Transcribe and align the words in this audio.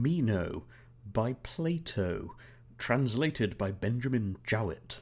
Meno 0.00 0.64
by 1.12 1.34
Plato, 1.42 2.34
translated 2.78 3.58
by 3.58 3.70
Benjamin 3.70 4.36
Jowett. 4.46 5.00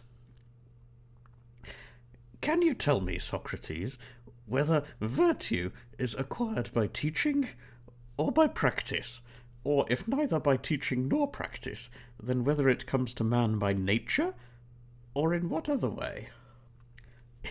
Can 2.41 2.63
you 2.63 2.75
tell 2.75 3.01
me, 3.01 3.19
Socrates, 3.19 3.99
whether 4.47 4.85
virtue 5.01 5.71
is 5.99 6.15
acquired 6.15 6.73
by 6.73 6.87
teaching 6.87 7.49
or 8.17 8.33
by 8.33 8.47
practice? 8.47 9.21
Or 9.63 9.85
if 9.91 10.09
neither 10.09 10.41
by 10.41 10.57
teaching 10.57 11.07
nor 11.07 11.29
practice, 11.29 11.91
then 12.21 12.45
whether 12.45 12.69
it 12.69 12.87
comes 12.87 13.13
to 13.15 13.25
man 13.25 13.59
by 13.59 13.75
nature 13.75 14.35
or 15.15 15.35
in 15.35 15.49
what 15.49 15.69
other 15.69 15.91
way? 15.91 16.29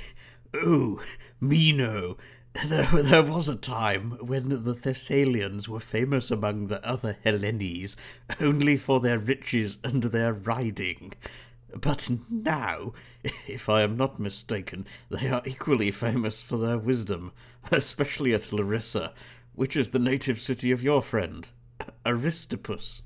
oh, 0.54 1.04
Meno, 1.40 2.18
there, 2.66 2.88
there 2.88 3.24
was 3.24 3.48
a 3.48 3.56
time 3.56 4.12
when 4.22 4.50
the 4.64 4.74
Thessalians 4.74 5.68
were 5.68 5.80
famous 5.80 6.32
among 6.32 6.68
the 6.68 6.84
other 6.86 7.18
Hellenes 7.24 7.96
only 8.42 8.76
for 8.76 9.00
their 9.00 9.20
riches 9.20 9.78
and 9.84 10.04
their 10.04 10.34
riding. 10.34 11.14
But 11.80 12.10
now, 12.30 12.94
if 13.48 13.70
I 13.70 13.84
am 13.84 13.98
not 13.98 14.20
mistaken, 14.20 14.88
they 15.10 15.28
are 15.28 15.44
equally 15.46 15.92
famous 15.92 16.42
for 16.42 16.58
their 16.58 16.80
wisdom, 16.80 17.32
especially 17.72 18.34
at 18.34 18.52
Larissa, 18.52 19.14
which 19.54 19.76
is 19.76 19.92
the 19.92 20.00
native 20.00 20.40
city 20.40 20.72
of 20.72 20.82
your 20.82 21.04
friend, 21.04 21.48
Aristippus. 22.06 23.04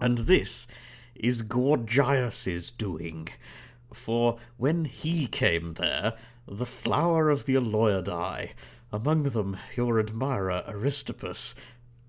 And 0.00 0.18
this 0.18 0.68
is 1.16 1.42
Gorgias's 1.42 2.70
doing, 2.70 3.28
for 3.92 4.38
when 4.56 4.84
he 4.84 5.26
came 5.26 5.74
there, 5.74 6.14
the 6.46 6.66
flower 6.66 7.30
of 7.30 7.46
the 7.46 7.54
Aleuadae, 7.54 8.52
among 8.92 9.24
them 9.24 9.56
your 9.76 9.98
admirer 9.98 10.64
Aristippus, 10.66 11.54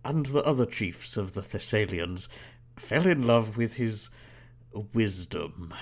and 0.03 0.25
the 0.27 0.43
other 0.43 0.65
chiefs 0.65 1.17
of 1.17 1.33
the 1.33 1.41
Thessalians, 1.41 2.27
fell 2.75 3.07
in 3.07 3.25
love 3.25 3.55
with 3.57 3.75
his 3.75 4.09
wisdom. 4.93 5.73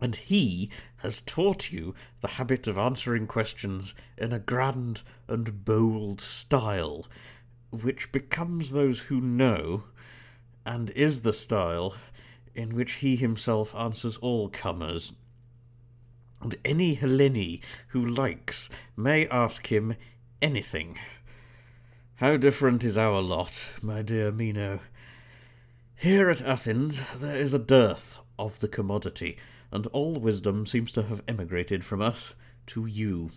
And 0.00 0.16
he 0.16 0.70
has 0.98 1.20
taught 1.20 1.72
you 1.72 1.94
the 2.20 2.28
habit 2.28 2.66
of 2.66 2.76
answering 2.76 3.26
questions 3.26 3.94
in 4.16 4.32
a 4.32 4.38
grand 4.38 5.02
and 5.28 5.64
bold 5.64 6.20
style, 6.20 7.06
which 7.70 8.10
becomes 8.12 8.72
those 8.72 9.00
who 9.00 9.20
know, 9.20 9.84
and 10.64 10.90
is 10.90 11.20
the 11.20 11.32
style 11.32 11.94
in 12.54 12.74
which 12.74 12.94
he 12.94 13.16
himself 13.16 13.74
answers 13.74 14.16
all 14.16 14.48
comers 14.48 15.12
and 16.40 16.56
any 16.64 16.96
Hellene 16.96 17.60
who 17.88 18.04
likes 18.04 18.68
may 18.96 19.26
ask 19.28 19.66
him 19.68 19.96
anything. 20.40 20.98
How 22.16 22.36
different 22.36 22.84
is 22.84 22.96
our 22.96 23.20
lot, 23.20 23.70
my 23.82 24.02
dear 24.02 24.32
Meno. 24.32 24.80
Here 25.96 26.30
at 26.30 26.42
Athens 26.42 27.00
there 27.18 27.36
is 27.36 27.54
a 27.54 27.58
dearth 27.58 28.18
of 28.38 28.60
the 28.60 28.68
commodity, 28.68 29.36
and 29.70 29.86
all 29.88 30.14
wisdom 30.14 30.66
seems 30.66 30.92
to 30.92 31.02
have 31.04 31.22
emigrated 31.26 31.84
from 31.84 32.00
us 32.00 32.34
to 32.68 32.86
you. 32.86 33.30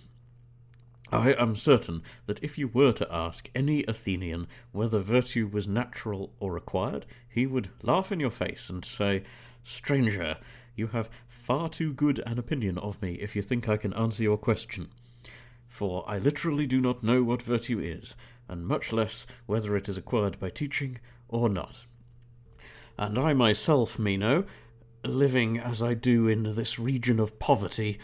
I 1.12 1.34
am 1.34 1.56
certain 1.56 2.04
that 2.28 2.44
if 2.44 2.58
you 2.58 2.68
were 2.68 2.92
to 2.94 3.14
ask 3.14 3.50
any 3.56 3.84
Athenian 3.88 4.48
whether 4.72 5.00
virtue 5.00 5.48
was 5.52 5.68
natural 5.68 6.32
or 6.40 6.56
acquired, 6.56 7.06
he 7.28 7.48
would 7.48 7.70
laugh 7.82 8.12
in 8.12 8.20
your 8.20 8.30
face 8.30 8.70
and 8.70 8.86
say, 8.86 9.24
Stranger, 9.64 10.38
you 10.76 10.88
have 10.88 11.10
far 11.50 11.68
too 11.68 11.92
good 11.92 12.22
an 12.28 12.38
opinion 12.38 12.78
of 12.78 13.02
me 13.02 13.14
if 13.14 13.36
you 13.36 13.42
think 13.42 13.68
I 13.68 13.76
can 13.76 13.92
answer 13.96 14.22
your 14.22 14.38
question. 14.38 14.88
For 15.68 16.06
I 16.08 16.20
literally 16.20 16.68
do 16.68 16.80
not 16.80 17.02
know 17.02 17.24
what 17.24 17.42
virtue 17.42 17.80
is, 17.80 18.14
and 18.48 18.68
much 18.68 18.94
less 18.94 19.26
whether 19.48 19.76
it 19.76 19.90
is 19.90 19.98
acquired 19.98 20.40
by 20.40 20.52
teaching 20.52 21.00
or 21.28 21.50
not. 21.50 21.86
And 23.00 23.18
I 23.18 23.34
myself, 23.34 23.98
Meno, 23.98 24.46
living 25.04 25.58
as 25.58 25.82
I 25.82 25.96
do 25.96 26.28
in 26.28 26.54
this 26.54 26.78
region 26.78 27.20
of 27.20 27.40
poverty, 27.40 27.98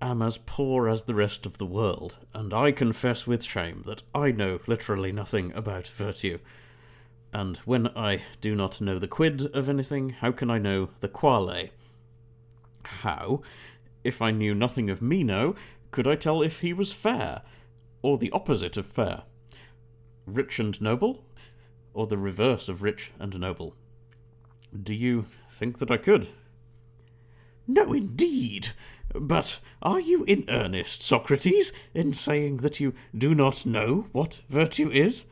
am 0.00 0.22
as 0.22 0.38
poor 0.38 0.88
as 0.88 1.04
the 1.04 1.14
rest 1.14 1.44
of 1.44 1.58
the 1.58 1.66
world, 1.66 2.16
and 2.32 2.54
I 2.54 2.72
confess 2.72 3.26
with 3.26 3.44
shame 3.44 3.82
that 3.84 4.04
I 4.14 4.30
know 4.30 4.60
literally 4.66 5.12
nothing 5.12 5.52
about 5.52 5.86
virtue. 5.88 6.38
And 7.30 7.58
when 7.66 7.88
I 7.88 8.22
do 8.40 8.54
not 8.54 8.80
know 8.80 8.98
the 8.98 9.06
quid 9.06 9.54
of 9.54 9.68
anything, 9.68 10.08
how 10.20 10.32
can 10.32 10.50
I 10.50 10.56
know 10.56 10.88
the 11.00 11.08
quale? 11.08 11.68
How, 12.86 13.42
if 14.04 14.22
I 14.22 14.30
knew 14.30 14.54
nothing 14.54 14.88
of 14.90 15.02
Meno, 15.02 15.54
could 15.90 16.06
I 16.06 16.16
tell 16.16 16.42
if 16.42 16.60
he 16.60 16.72
was 16.72 16.92
fair, 16.92 17.42
or 18.02 18.18
the 18.18 18.30
opposite 18.30 18.76
of 18.76 18.86
fair? 18.86 19.22
Rich 20.26 20.58
and 20.58 20.80
noble, 20.80 21.24
or 21.94 22.06
the 22.06 22.18
reverse 22.18 22.68
of 22.68 22.82
rich 22.82 23.12
and 23.18 23.38
noble? 23.38 23.74
Do 24.82 24.94
you 24.94 25.26
think 25.50 25.78
that 25.78 25.90
I 25.90 25.96
could? 25.96 26.28
No, 27.66 27.92
indeed. 27.92 28.68
But 29.14 29.58
are 29.82 30.00
you 30.00 30.24
in 30.24 30.44
earnest, 30.48 31.02
Socrates, 31.02 31.72
in 31.94 32.12
saying 32.12 32.58
that 32.58 32.80
you 32.80 32.94
do 33.16 33.34
not 33.34 33.64
know 33.64 34.06
what 34.12 34.42
virtue 34.48 34.90
is? 34.90 35.24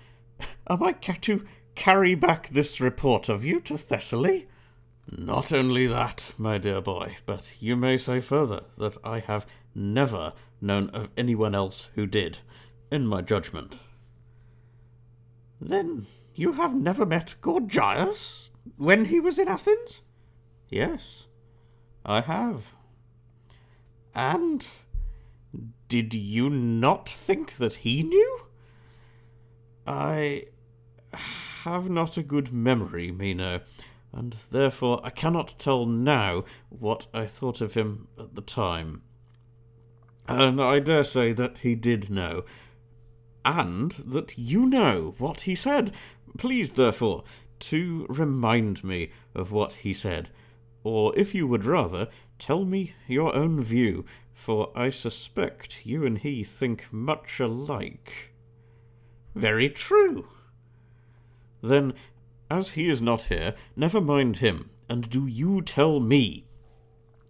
Am 0.68 0.82
I 0.82 0.92
to 0.92 1.44
carry 1.74 2.14
back 2.14 2.48
this 2.48 2.80
report 2.80 3.28
of 3.28 3.44
you 3.44 3.60
to 3.60 3.74
Thessaly? 3.74 4.46
Not 5.10 5.52
only 5.52 5.86
that, 5.86 6.32
my 6.38 6.58
dear 6.58 6.80
boy, 6.80 7.16
but 7.26 7.52
you 7.60 7.76
may 7.76 7.96
say 7.96 8.20
further 8.20 8.64
that 8.78 8.96
I 9.04 9.20
have 9.20 9.46
never 9.74 10.32
known 10.60 10.90
of 10.90 11.10
anyone 11.16 11.54
else 11.54 11.88
who 11.94 12.06
did, 12.06 12.38
in 12.90 13.06
my 13.06 13.20
judgment. 13.20 13.76
Then 15.60 16.06
you 16.34 16.52
have 16.54 16.74
never 16.74 17.04
met 17.04 17.34
Gorgias 17.40 18.50
when 18.76 19.06
he 19.06 19.20
was 19.20 19.38
in 19.38 19.48
Athens? 19.48 20.00
Yes, 20.70 21.26
I 22.04 22.20
have. 22.22 22.72
And 24.14 24.66
did 25.88 26.14
you 26.14 26.48
not 26.48 27.08
think 27.08 27.56
that 27.56 27.74
he 27.74 28.02
knew? 28.02 28.40
I 29.86 30.46
have 31.12 31.90
not 31.90 32.16
a 32.16 32.22
good 32.22 32.52
memory, 32.52 33.12
Meno 33.12 33.60
and 34.14 34.36
therefore 34.50 35.00
I 35.02 35.10
cannot 35.10 35.58
tell 35.58 35.86
now 35.86 36.44
what 36.68 37.06
I 37.12 37.26
thought 37.26 37.60
of 37.60 37.74
him 37.74 38.08
at 38.18 38.34
the 38.34 38.42
time. 38.42 39.02
And 40.26 40.62
I 40.62 40.78
dare 40.78 41.04
say 41.04 41.32
that 41.32 41.58
he 41.58 41.74
did 41.74 42.08
know, 42.10 42.44
and 43.44 43.92
that 43.92 44.38
you 44.38 44.66
know 44.66 45.14
what 45.18 45.42
he 45.42 45.54
said. 45.54 45.92
Please, 46.38 46.72
therefore, 46.72 47.24
to 47.60 48.06
remind 48.08 48.82
me 48.82 49.10
of 49.34 49.52
what 49.52 49.74
he 49.74 49.92
said, 49.92 50.30
or 50.82 51.16
if 51.18 51.34
you 51.34 51.46
would 51.46 51.64
rather, 51.64 52.08
tell 52.38 52.64
me 52.64 52.94
your 53.06 53.34
own 53.34 53.60
view, 53.62 54.04
for 54.32 54.70
I 54.74 54.90
suspect 54.90 55.84
you 55.84 56.06
and 56.06 56.18
he 56.18 56.42
think 56.42 56.86
much 56.90 57.40
alike. 57.40 58.32
Very 59.34 59.68
true. 59.68 60.28
Then 61.62 61.94
as 62.50 62.70
he 62.70 62.88
is 62.88 63.00
not 63.00 63.22
here, 63.22 63.54
never 63.76 64.00
mind 64.00 64.38
him, 64.38 64.70
and 64.88 65.08
do 65.08 65.26
you 65.26 65.62
tell 65.62 66.00
me. 66.00 66.44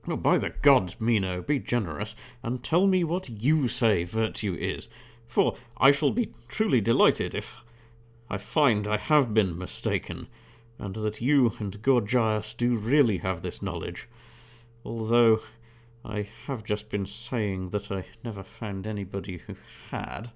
Oh, 0.07 0.17
by 0.17 0.39
the 0.39 0.51
gods, 0.51 1.01
Meno, 1.01 1.41
be 1.41 1.59
generous, 1.59 2.15
and 2.43 2.63
tell 2.63 2.87
me 2.87 3.05
what 3.05 3.29
you 3.29 3.69
say 3.69 4.05
virtue 4.05 4.57
is, 4.59 4.89
for 5.27 5.57
I 5.77 5.93
shall 5.93 6.11
be 6.11 6.35
truly 6.49 6.81
delighted 6.81 7.35
if 7.35 7.65
I 8.29 8.39
find 8.39 8.87
I 8.87 8.97
have 8.97 9.33
been 9.33 9.57
mistaken, 9.57 10.29
and 10.79 10.95
that 10.97 11.21
you 11.21 11.53
and 11.59 11.81
Gorgias 11.81 12.53
do 12.55 12.77
really 12.77 13.19
have 13.19 13.43
this 13.43 13.63
knowledge, 13.63 14.09
although 14.85 15.41
I 16.05 16.29
have 16.47 16.65
just 16.65 16.91
been 16.91 17.07
saying 17.07 17.71
that 17.71 17.91
I 17.91 18.05
never 18.23 18.43
found 18.43 18.87
anybody 18.87 19.39
who 19.47 19.57
had. 19.91 20.33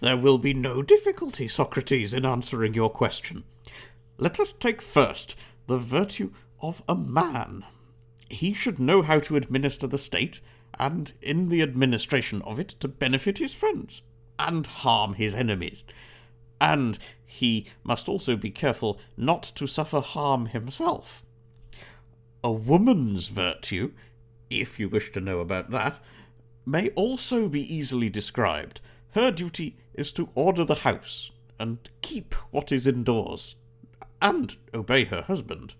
There 0.00 0.16
will 0.16 0.38
be 0.38 0.52
no 0.52 0.82
difficulty, 0.82 1.48
Socrates, 1.48 2.12
in 2.12 2.26
answering 2.26 2.74
your 2.74 2.90
question. 2.90 3.44
Let 4.18 4.40
us 4.40 4.52
take 4.52 4.80
first 4.80 5.36
the 5.66 5.78
virtue 5.78 6.30
of 6.60 6.82
a 6.88 6.94
man. 6.94 7.64
He 8.30 8.54
should 8.54 8.78
know 8.78 9.02
how 9.02 9.18
to 9.20 9.36
administer 9.36 9.86
the 9.86 9.98
state, 9.98 10.40
and 10.78 11.12
in 11.20 11.48
the 11.48 11.62
administration 11.62 12.40
of 12.42 12.58
it 12.58 12.68
to 12.80 12.88
benefit 12.88 13.38
his 13.38 13.52
friends, 13.54 14.02
and 14.38 14.66
harm 14.66 15.14
his 15.14 15.34
enemies. 15.34 15.84
And 16.60 16.98
he 17.26 17.66
must 17.84 18.08
also 18.08 18.36
be 18.36 18.50
careful 18.50 18.98
not 19.16 19.42
to 19.56 19.66
suffer 19.66 20.00
harm 20.00 20.46
himself. 20.46 21.24
A 22.42 22.50
woman's 22.50 23.28
virtue, 23.28 23.92
if 24.48 24.80
you 24.80 24.88
wish 24.88 25.12
to 25.12 25.20
know 25.20 25.40
about 25.40 25.70
that, 25.70 25.98
may 26.64 26.88
also 26.90 27.48
be 27.48 27.74
easily 27.74 28.08
described. 28.08 28.80
Her 29.10 29.30
duty 29.30 29.76
is 29.94 30.10
to 30.12 30.30
order 30.34 30.64
the 30.64 30.76
house, 30.76 31.30
and 31.58 31.78
keep 32.00 32.34
what 32.50 32.72
is 32.72 32.86
indoors, 32.86 33.56
and 34.26 34.56
obey 34.74 35.04
her 35.04 35.22
husband. 35.22 35.74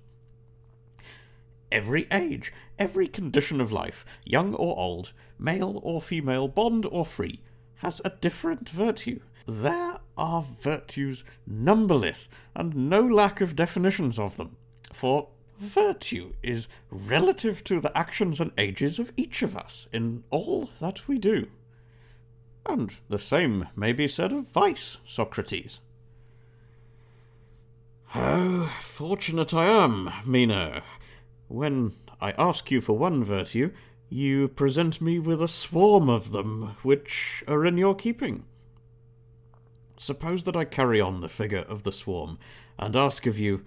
Every 1.72 2.06
age, 2.12 2.52
every 2.78 3.08
condition 3.08 3.60
of 3.60 3.72
life, 3.72 4.06
young 4.24 4.54
or 4.54 4.78
old, 4.78 5.12
male 5.36 5.80
or 5.82 6.00
female, 6.00 6.46
bond 6.46 6.86
or 6.86 7.04
free, 7.04 7.40
has 7.78 8.00
a 8.04 8.10
different 8.10 8.68
virtue. 8.68 9.18
There 9.48 9.98
are 10.16 10.46
virtues 10.60 11.24
numberless, 11.44 12.28
and 12.54 12.88
no 12.88 13.00
lack 13.00 13.40
of 13.40 13.56
definitions 13.56 14.16
of 14.16 14.36
them. 14.36 14.56
For 14.92 15.28
virtue 15.58 16.34
is 16.40 16.68
relative 16.88 17.64
to 17.64 17.80
the 17.80 17.96
actions 17.98 18.40
and 18.40 18.52
ages 18.56 19.00
of 19.00 19.12
each 19.16 19.42
of 19.42 19.56
us 19.56 19.88
in 19.92 20.22
all 20.30 20.70
that 20.80 21.08
we 21.08 21.18
do. 21.18 21.48
And 22.64 22.94
the 23.08 23.18
same 23.18 23.66
may 23.74 23.92
be 23.92 24.06
said 24.06 24.32
of 24.32 24.46
vice, 24.46 24.98
Socrates. 25.04 25.80
How 28.10 28.66
fortunate 28.80 29.52
I 29.52 29.66
am, 29.66 30.10
Meno. 30.24 30.82
When 31.48 31.94
I 32.20 32.30
ask 32.38 32.70
you 32.70 32.80
for 32.80 32.96
one 32.96 33.24
virtue, 33.24 33.72
you 34.08 34.46
present 34.46 35.00
me 35.00 35.18
with 35.18 35.42
a 35.42 35.48
swarm 35.48 36.08
of 36.08 36.30
them 36.30 36.76
which 36.82 37.42
are 37.48 37.66
in 37.66 37.76
your 37.76 37.96
keeping. 37.96 38.44
Suppose 39.96 40.44
that 40.44 40.54
I 40.54 40.64
carry 40.64 41.00
on 41.00 41.20
the 41.20 41.28
figure 41.28 41.66
of 41.68 41.82
the 41.82 41.90
swarm 41.90 42.38
and 42.78 42.94
ask 42.94 43.26
of 43.26 43.40
you, 43.40 43.64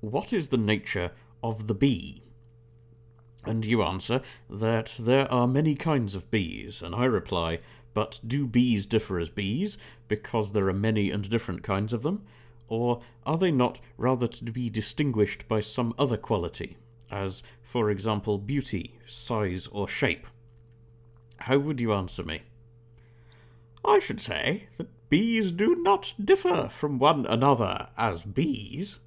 What 0.00 0.32
is 0.32 0.48
the 0.48 0.58
nature 0.58 1.12
of 1.42 1.68
the 1.68 1.74
bee? 1.74 2.24
And 3.44 3.64
you 3.64 3.82
answer 3.82 4.22
that 4.50 4.96
there 4.98 5.30
are 5.32 5.46
many 5.46 5.76
kinds 5.76 6.16
of 6.16 6.30
bees, 6.32 6.82
and 6.82 6.96
I 6.96 7.04
reply, 7.04 7.60
But 7.94 8.18
do 8.26 8.46
bees 8.46 8.86
differ 8.86 9.20
as 9.20 9.30
bees, 9.30 9.78
because 10.08 10.52
there 10.52 10.68
are 10.68 10.74
many 10.74 11.12
and 11.12 11.30
different 11.30 11.62
kinds 11.62 11.92
of 11.92 12.02
them? 12.02 12.24
Or 12.68 13.00
are 13.24 13.38
they 13.38 13.50
not 13.50 13.78
rather 13.96 14.28
to 14.28 14.52
be 14.52 14.70
distinguished 14.70 15.48
by 15.48 15.60
some 15.60 15.94
other 15.98 16.16
quality, 16.16 16.76
as, 17.10 17.42
for 17.62 17.90
example, 17.90 18.38
beauty, 18.38 18.98
size, 19.06 19.66
or 19.68 19.88
shape. 19.88 20.26
How 21.38 21.58
would 21.58 21.80
you 21.80 21.92
answer 21.92 22.22
me? 22.22 22.42
I 23.84 23.98
should 24.00 24.20
say 24.20 24.68
that 24.76 24.88
bees 25.08 25.52
do 25.52 25.74
not 25.76 26.14
differ 26.22 26.68
from 26.70 26.98
one 26.98 27.24
another 27.26 27.88
as 27.96 28.24
bees. 28.24 28.98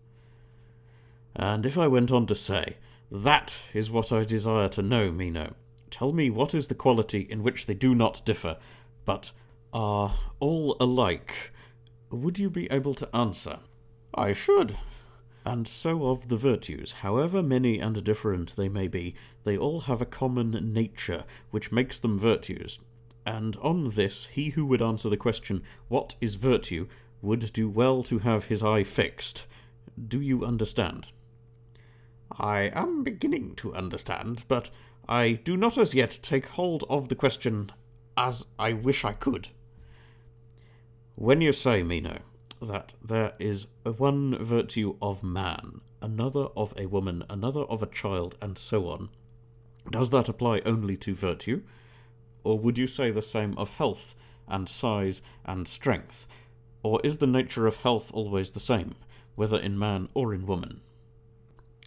And 1.36 1.66
if 1.66 1.78
I 1.78 1.88
went 1.88 2.12
on 2.12 2.25
to 2.28 2.36
say, 2.36 2.78
That 3.12 3.60
is 3.74 3.92
what 3.92 4.12
I 4.12 4.24
desire 4.24 4.69
to 4.69 4.81
know, 4.81 5.12
Meno. 5.12 5.56
Tell 5.90 6.14
me 6.14 6.30
what 6.30 6.56
is 6.56 6.68
the 6.68 6.75
quality 6.75 7.28
in 7.30 7.44
which 7.44 7.66
they 7.66 7.74
do 7.74 7.94
not 7.94 8.22
differ, 8.25 8.57
but 9.06 9.31
are 9.74 10.14
all 10.40 10.75
alike, 10.80 11.50
would 12.12 12.38
you 12.38 12.50
be 12.50 12.69
able 12.72 12.94
to 12.96 13.16
answer? 13.16 13.60
I 14.13 14.34
should, 14.34 14.78
and 15.46 15.68
so 15.68 16.08
of 16.08 16.28
the 16.28 16.38
virtues, 16.38 16.92
however 16.92 17.42
many 17.42 17.80
and 17.80 18.04
different 18.04 18.56
they 18.56 18.69
may 18.69 18.88
be, 18.88 19.16
they 19.44 19.58
all 19.58 19.81
have 19.81 20.02
a 20.02 20.06
common 20.06 20.74
nature 20.74 21.24
which 21.50 21.72
makes 21.72 22.00
them 22.00 22.19
virtues. 22.19 22.80
And 23.25 23.56
on 23.58 23.92
this, 23.92 24.28
he 24.28 24.50
who 24.50 24.66
would 24.66 24.81
answer 24.81 25.10
the 25.10 25.18
question, 25.18 25.63
What 25.88 26.16
is 26.22 26.36
virtue? 26.36 26.88
would 27.22 27.54
do 27.54 27.69
well 27.69 28.02
to 28.02 28.19
have 28.19 28.46
his 28.46 28.64
eye 28.64 28.84
fixed. 28.84 29.46
Do 30.07 30.19
you 30.19 30.44
understand? 30.44 31.07
I 32.31 32.72
am 32.74 33.04
beginning 33.04 33.56
to 33.57 33.75
understand, 33.75 34.44
but 34.48 34.72
I 35.07 35.34
do 35.34 35.56
not 35.56 35.78
as 35.78 35.94
yet 35.94 36.19
take 36.24 36.48
hold 36.48 36.84
of 36.90 37.10
the 37.10 37.16
question 37.16 37.72
as 38.18 38.46
I 38.57 38.74
wish 38.74 39.06
I 39.06 39.14
could. 39.14 39.50
When 41.21 41.39
you 41.39 41.51
say, 41.51 41.83
Meno, 41.83 42.18
that 42.63 42.95
there 43.00 43.33
is 43.38 43.68
one 43.83 44.44
virtue 44.44 44.95
of 45.03 45.21
man, 45.21 45.81
another 46.01 46.47
of 46.57 46.73
a 46.75 46.88
woman, 46.88 47.23
another 47.29 47.62
of 47.62 47.83
a 47.83 47.85
child, 47.85 48.39
and 48.41 48.57
so 48.57 48.88
on. 48.88 49.09
Does 49.88 50.09
that 50.09 50.29
apply 50.29 50.62
only 50.65 50.97
to 50.97 51.13
virtue? 51.13 51.62
Or 52.44 52.57
would 52.57 52.79
you 52.79 52.88
say 52.88 53.12
the 53.12 53.21
same 53.21 53.56
of 53.56 53.69
health, 53.69 54.15
and 54.47 54.68
size, 54.68 55.21
and 55.45 55.68
strength? 55.68 56.25
Or 56.81 57.00
is 57.03 57.19
the 57.19 57.27
nature 57.27 57.68
of 57.68 57.75
health 57.75 58.09
always 58.15 58.50
the 58.50 58.59
same, 58.59 58.95
whether 59.35 59.59
in 59.59 59.77
man 59.77 60.09
or 60.15 60.33
in 60.33 60.47
woman? 60.47 60.81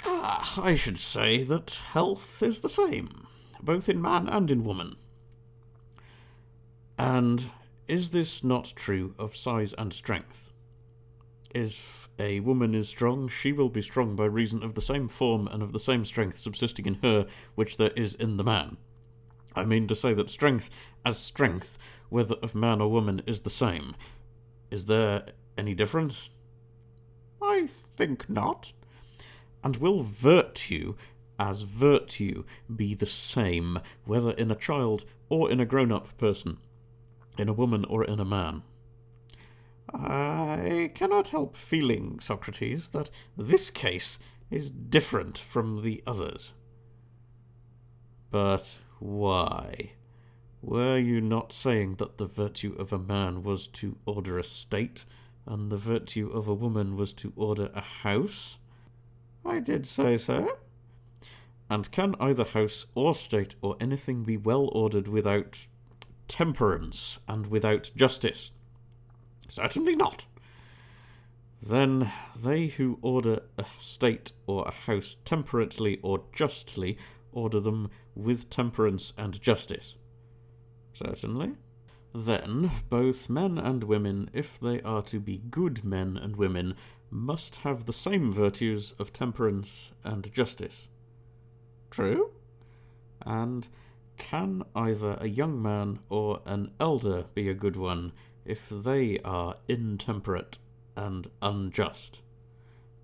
Ah, 0.04 0.62
I 0.62 0.76
should 0.76 1.00
say 1.00 1.42
that 1.42 1.81
health 1.90 2.40
is 2.40 2.60
the 2.60 2.69
same, 2.69 3.26
both 3.60 3.88
in 3.88 4.00
man 4.00 4.28
and 4.28 4.48
in 4.48 4.62
woman. 4.62 4.94
And 6.96 7.50
is 7.88 8.10
this 8.10 8.42
not 8.42 8.72
true 8.76 9.14
of 9.19 9.36
size 9.36 9.72
and 9.75 9.92
strength? 9.92 10.44
if 11.54 12.08
a 12.19 12.40
woman 12.40 12.75
is 12.75 12.88
strong, 12.88 13.28
she 13.28 13.52
will 13.52 13.69
be 13.69 13.81
strong 13.81 14.16
by 14.16 14.25
reason 14.25 14.62
of 14.62 14.75
the 14.75 14.82
same 14.82 15.08
form 15.08 15.46
and 15.46 15.62
of 15.62 15.72
the 15.72 15.78
same 15.78 16.04
strength 16.04 16.38
subsisting 16.38 16.84
in 16.84 16.94
her 16.94 17.26
which 17.54 17.76
there 17.76 17.92
is 17.96 18.14
in 18.14 18.36
the 18.36 18.44
man. 18.44 18.76
I 19.54 19.64
mean 19.64 19.86
to 19.86 19.96
say 19.96 20.12
that 20.14 20.28
strength 20.28 20.69
as 21.06 21.16
strength, 21.16 21.78
whether 22.08 22.34
of 22.42 22.54
man 22.54 22.81
or 22.81 22.90
woman, 22.90 23.22
is 23.25 23.42
the 23.42 23.50
same. 23.50 23.94
Is 24.70 24.86
there 24.86 25.26
any 25.56 25.75
difference? 25.75 26.31
I 27.40 27.69
think 27.96 28.28
not. 28.28 28.72
And 29.62 29.76
will 29.76 30.02
virtue 30.02 30.96
as 31.38 31.62
virtue 31.62 32.44
be 32.75 32.94
the 32.94 33.06
same, 33.06 33.78
whether 34.04 34.32
in 34.32 34.50
a 34.50 34.56
child 34.56 35.04
or 35.28 35.50
in 35.50 35.60
a 35.60 35.66
grown 35.66 35.92
up 35.92 36.16
person, 36.19 36.58
in 37.38 37.48
a 37.48 37.52
woman 37.52 37.84
or 37.84 38.04
in 38.04 38.20
a 38.20 38.25
man? 38.25 38.62
I 39.92 40.90
cannot 40.94 41.28
help 41.28 41.56
feeling, 41.56 42.19
Socrates, 42.20 42.88
that 42.88 43.10
this 43.36 43.70
case 43.70 44.19
is 44.50 44.70
different 44.70 45.38
from 45.38 45.82
the 45.82 46.02
others. 46.06 46.52
But 48.31 48.78
why? 48.98 49.92
Were 50.62 50.98
you 50.98 51.20
not 51.20 51.52
saying 51.52 51.96
that 51.96 52.19
the 52.19 52.26
virtue 52.26 52.75
of 52.78 52.92
a 52.92 52.98
man 52.98 53.42
was 53.42 53.66
to 53.69 53.98
order 54.06 54.38
a 54.38 54.44
state, 54.44 55.04
and 55.46 55.70
the 55.70 55.76
virtue 55.76 56.31
of 56.31 56.48
a 56.48 56.54
woman 56.54 56.96
was 56.96 57.12
to 57.14 57.32
order 57.36 57.70
a 57.75 57.82
house? 57.82 58.58
I 59.44 59.60
did 59.60 59.86
say 59.86 60.16
so. 60.16 60.56
And 61.69 61.90
can 61.90 62.14
either 62.19 62.44
house 62.44 62.86
or 62.94 63.14
state 63.14 63.56
or 63.60 63.76
anything 63.78 64.25
be 64.25 64.36
well 64.36 64.69
ordered 64.72 65.06
without 65.06 65.66
temperance 66.29 67.19
and 67.29 67.47
without 67.47 67.91
justice? 67.97 68.50
Certainly 69.49 69.97
not. 69.97 70.26
Then 71.62 72.12
they 72.37 72.67
who 72.67 72.99
order 73.00 73.41
a 73.56 73.65
state 73.79 74.32
or 74.47 74.67
a 74.67 74.71
house 74.71 75.17
temperately 75.25 75.99
or 76.03 76.25
justly 76.35 76.99
order 77.32 77.61
them 77.61 77.91
with 78.15 78.50
temperance 78.50 79.12
and 79.17 79.41
justice. 79.41 79.97
Certainly. 80.93 81.55
Then 82.15 82.70
both 82.88 83.29
men 83.29 83.59
and 83.59 83.82
women, 83.85 84.31
if 84.32 84.61
they 84.61 84.81
are 84.82 85.03
to 85.03 85.19
be 85.19 85.38
good 85.50 85.85
men 85.85 86.17
and 86.17 86.37
women, 86.37 86.75
must 87.11 87.56
have 87.56 87.87
the 87.87 87.93
same 87.93 88.31
virtues 88.31 88.94
of 88.98 89.13
temperance 89.13 89.93
and 90.05 90.32
justice. 90.32 90.89
True. 91.91 92.31
And 93.25 93.67
can 94.17 94.63
either 94.75 95.17
a 95.21 95.29
young 95.29 95.61
man 95.61 96.01
or 96.09 96.41
an 96.44 96.71
elder 96.79 97.25
be 97.35 97.49
a 97.49 97.55
good 97.55 97.77
one 97.77 98.13
if 98.44 98.69
they 98.71 99.19
are 99.25 99.56
intemperate 99.69 100.59
and 100.97 101.31
unjust? 101.43 102.21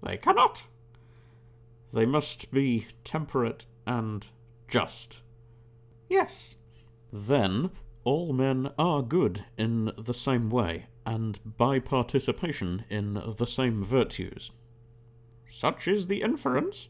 They 0.02 0.16
cannot. 0.16 0.64
They 1.92 2.06
must 2.06 2.50
be 2.50 2.86
temperate 3.04 3.66
and 3.86 4.28
just. 4.68 5.22
Yes. 6.08 6.56
Then 7.12 7.70
all 8.04 8.32
men 8.32 8.72
are 8.78 9.02
good 9.02 9.44
in 9.58 9.92
the 9.98 10.14
same 10.14 10.48
way, 10.48 10.86
and 11.04 11.38
by 11.58 11.78
participation 11.78 12.84
in 12.88 13.20
the 13.36 13.46
same 13.46 13.84
virtues. 13.84 14.52
Such 15.48 15.88
is 15.88 16.06
the 16.06 16.22
inference. 16.22 16.88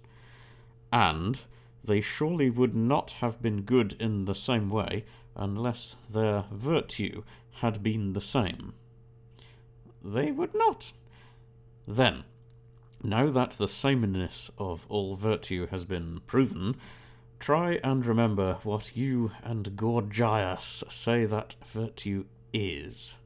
And 0.93 1.41
they 1.82 2.00
surely 2.00 2.50
would 2.50 2.75
not 2.75 3.12
have 3.12 3.40
been 3.40 3.62
good 3.62 3.96
in 3.99 4.25
the 4.25 4.34
same 4.34 4.70
way 4.70 5.04
unless 5.34 5.96
their 6.08 6.44
virtue 6.50 7.22
had 7.60 7.82
been 7.82 8.12
the 8.12 8.20
same. 8.20 8.75
They 10.02 10.30
would 10.30 10.54
not. 10.54 10.92
Then, 11.87 12.25
now 13.02 13.30
that 13.30 13.52
the 13.52 13.68
sameness 13.68 14.50
of 14.58 14.87
all 14.88 15.16
virtue 15.16 15.66
has 15.68 15.84
been 15.84 16.20
proven, 16.26 16.76
try 17.38 17.80
and 17.82 18.04
remember 18.04 18.58
what 18.62 18.96
you 18.96 19.32
and 19.42 19.76
Gorgias 19.76 20.84
say 20.88 21.25
that 21.25 21.56
virtue 21.66 22.26
is. 22.52 23.16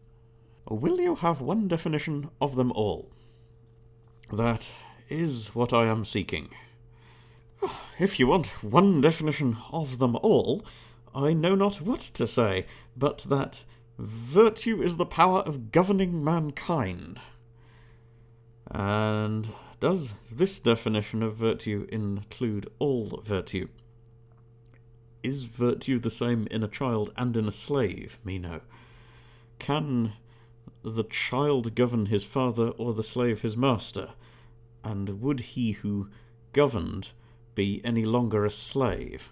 Will 0.68 1.00
you 1.00 1.16
have 1.16 1.40
one 1.40 1.68
definition 1.68 2.30
of 2.40 2.56
them 2.56 2.72
all? 2.72 3.10
That 4.32 4.70
is 5.08 5.48
what 5.54 5.72
I 5.72 5.86
am 5.86 6.04
seeking. 6.04 6.48
If 7.98 8.18
you 8.18 8.26
want 8.26 8.48
one 8.62 9.00
definition 9.00 9.56
of 9.72 9.98
them 9.98 10.16
all, 10.16 10.64
I 11.14 11.32
know 11.32 11.54
not 11.54 11.80
what 11.80 12.00
to 12.00 12.26
say, 12.26 12.66
but 12.96 13.18
that 13.28 13.62
virtue 13.98 14.82
is 14.82 14.96
the 14.96 15.06
power 15.06 15.40
of 15.40 15.70
governing 15.70 16.24
mankind. 16.24 17.20
And 18.70 19.48
does 19.80 20.14
this 20.30 20.58
definition 20.58 21.22
of 21.22 21.36
virtue 21.36 21.86
include 21.92 22.68
all 22.78 23.20
virtue? 23.24 23.68
Is 25.22 25.44
virtue 25.44 25.98
the 25.98 26.10
same 26.10 26.48
in 26.50 26.62
a 26.62 26.68
child 26.68 27.12
and 27.16 27.36
in 27.36 27.46
a 27.46 27.52
slave, 27.52 28.18
Meno? 28.24 28.62
Can 29.58 30.14
the 30.82 31.04
child 31.04 31.74
govern 31.74 32.06
his 32.06 32.24
father 32.24 32.68
or 32.70 32.92
the 32.92 33.02
slave 33.02 33.40
his 33.40 33.56
master? 33.56 34.10
And 34.82 35.20
would 35.20 35.40
he 35.40 35.72
who 35.72 36.08
governed 36.52 37.10
be 37.54 37.80
any 37.84 38.04
longer 38.04 38.44
a 38.44 38.50
slave? 38.50 39.30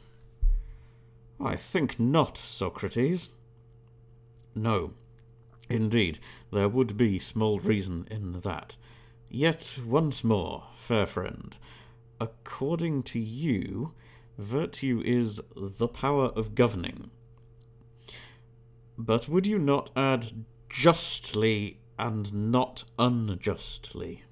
I 1.40 1.56
think 1.56 1.98
not, 1.98 2.38
Socrates. 2.38 3.30
No, 4.54 4.92
indeed, 5.68 6.18
there 6.52 6.68
would 6.68 6.96
be 6.96 7.18
small 7.18 7.58
reason 7.58 8.06
in 8.10 8.40
that. 8.40 8.76
Yet 9.28 9.78
once 9.84 10.22
more, 10.22 10.64
fair 10.76 11.06
friend, 11.06 11.56
according 12.20 13.02
to 13.04 13.18
you, 13.18 13.92
virtue 14.38 15.02
is 15.04 15.40
the 15.56 15.88
power 15.88 16.26
of 16.36 16.54
governing. 16.54 17.10
But 18.98 19.28
would 19.28 19.46
you 19.46 19.58
not 19.58 19.90
add 19.96 20.44
justly 20.68 21.80
and 21.98 22.52
not 22.52 22.84
unjustly? 22.98 24.22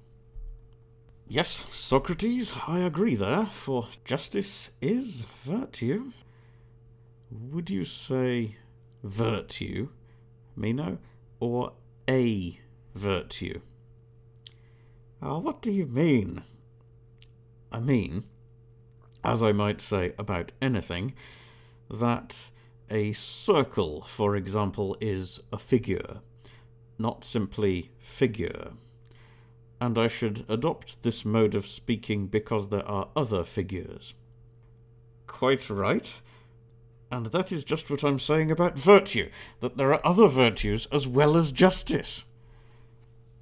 Yes, 1.33 1.63
Socrates, 1.71 2.51
I 2.67 2.79
agree 2.79 3.15
there, 3.15 3.45
for 3.45 3.87
justice 4.03 4.71
is 4.81 5.21
virtue. 5.21 6.11
Would 7.31 7.69
you 7.69 7.85
say 7.85 8.57
virtue, 9.01 9.87
Meno, 10.57 10.97
or 11.39 11.71
a 12.09 12.59
virtue? 12.95 13.61
Ah, 15.21 15.37
what 15.37 15.61
do 15.61 15.71
you 15.71 15.85
mean? 15.85 16.43
I 17.71 17.79
mean, 17.79 18.25
as 19.23 19.41
I 19.41 19.53
might 19.53 19.79
say 19.79 20.13
about 20.19 20.51
anything, 20.61 21.13
that 21.89 22.49
a 22.89 23.13
circle, 23.13 24.01
for 24.01 24.35
example, 24.35 24.97
is 24.99 25.39
a 25.53 25.57
figure, 25.57 26.19
not 26.99 27.23
simply 27.23 27.91
figure. 28.01 28.73
And 29.81 29.97
I 29.97 30.07
should 30.07 30.45
adopt 30.47 31.01
this 31.01 31.25
mode 31.25 31.55
of 31.55 31.65
speaking 31.65 32.27
because 32.27 32.69
there 32.69 32.87
are 32.87 33.09
other 33.15 33.43
figures. 33.43 34.13
Quite 35.25 35.71
right. 35.71 36.21
And 37.11 37.25
that 37.27 37.51
is 37.51 37.63
just 37.63 37.89
what 37.89 38.03
I'm 38.03 38.19
saying 38.19 38.51
about 38.51 38.77
virtue, 38.77 39.29
that 39.59 39.77
there 39.77 39.91
are 39.91 40.05
other 40.05 40.27
virtues 40.27 40.87
as 40.91 41.07
well 41.07 41.35
as 41.35 41.51
justice. 41.51 42.25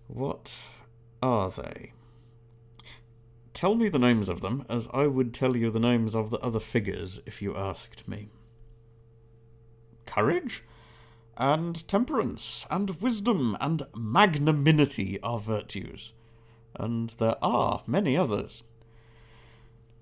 What 0.08 0.58
are 1.22 1.52
they? 1.52 1.92
Tell 3.54 3.76
me 3.76 3.90
the 3.90 4.00
names 4.00 4.30
of 4.30 4.40
them, 4.40 4.66
as 4.70 4.88
I 4.94 5.08
would 5.08 5.34
tell 5.34 5.58
you 5.58 5.70
the 5.70 5.80
names 5.80 6.16
of 6.16 6.32
the 6.32 6.40
other 6.40 6.62
figures 6.62 7.20
if 7.26 7.42
you 7.42 7.56
asked 7.58 8.08
me. 8.08 8.30
Courage, 10.06 10.64
and 11.38 11.86
temperance, 11.88 12.66
and 12.72 13.02
wisdom, 13.02 13.58
and 13.60 13.84
magnanimity 13.94 15.22
are 15.22 15.40
virtues, 15.40 16.14
and 16.76 17.10
there 17.12 17.36
are 17.42 17.84
many 17.88 18.16
others. 18.18 18.64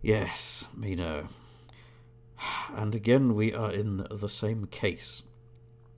Yes, 0.01 0.67
Meno. 0.75 1.27
And 2.75 2.93
again 2.93 3.33
we 3.33 3.53
are 3.53 3.71
in 3.71 4.05
the 4.11 4.29
same 4.29 4.67
case. 4.67 5.23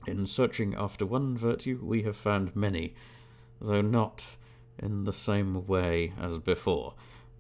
In 0.07 0.25
searching 0.25 0.73
after 0.75 1.05
one 1.05 1.38
virtue, 1.38 1.79
we 1.83 2.03
have 2.03 2.15
found 2.15 2.55
many, 2.55 2.95
though 3.59 3.81
not 3.81 4.27
in 4.77 5.03
the 5.03 5.13
same 5.13 5.67
way 5.67 6.13
as 6.19 6.38
before. 6.38 6.93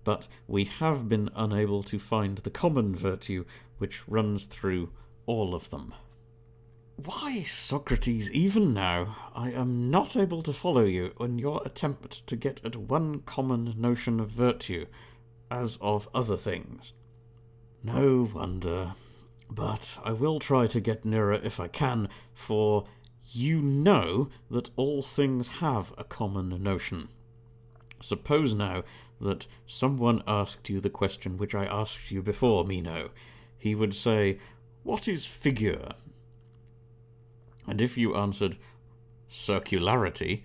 But 0.03 0.27
we 0.47 0.65
have 0.65 1.07
been 1.07 1.29
unable 1.35 1.83
to 1.83 1.99
find 1.99 2.39
the 2.39 2.49
common 2.49 2.95
virtue 2.95 3.45
which 3.77 4.07
runs 4.07 4.45
through 4.45 4.89
all 5.25 5.55
of 5.55 5.69
them. 5.69 5.93
Why, 7.05 7.43
Socrates, 7.43 8.29
even 8.31 8.73
now, 8.73 9.15
I 9.33 9.51
am 9.51 9.89
not 9.89 10.17
able 10.17 10.41
to 10.41 10.51
follow 10.51 10.83
you 10.83 11.13
in 11.17 11.39
your 11.39 11.61
attempt 11.63 12.27
to 12.27 12.35
get 12.35 12.59
at 12.65 12.75
one 12.75 13.21
common 13.21 13.73
notion 13.77 14.19
of 14.19 14.31
virtue, 14.31 14.85
as 15.49 15.77
of 15.79 16.09
other 16.13 16.35
things. 16.35 16.93
No 17.81 18.29
wonder. 18.33 18.95
But 19.49 19.97
I 20.03 20.11
will 20.11 20.39
try 20.39 20.67
to 20.67 20.81
get 20.81 21.05
nearer 21.05 21.35
if 21.35 21.57
I 21.57 21.69
can, 21.69 22.09
for 22.33 22.85
you 23.31 23.61
know 23.61 24.29
that 24.51 24.69
all 24.75 25.01
things 25.01 25.47
have 25.59 25.93
a 25.97 26.03
common 26.03 26.61
notion. 26.61 27.07
Suppose 28.01 28.53
now 28.53 28.83
that 29.21 29.47
someone 29.65 30.21
asked 30.27 30.69
you 30.69 30.81
the 30.81 30.89
question 30.89 31.37
which 31.37 31.55
I 31.55 31.63
asked 31.63 32.11
you 32.11 32.21
before, 32.21 32.65
Meno. 32.65 33.11
He 33.57 33.73
would 33.73 33.95
say, 33.95 34.39
What 34.83 35.07
is 35.07 35.25
figure? 35.25 35.93
And 37.69 37.81
if 37.81 37.99
you 37.99 38.15
answered, 38.15 38.57
Circularity, 39.29 40.41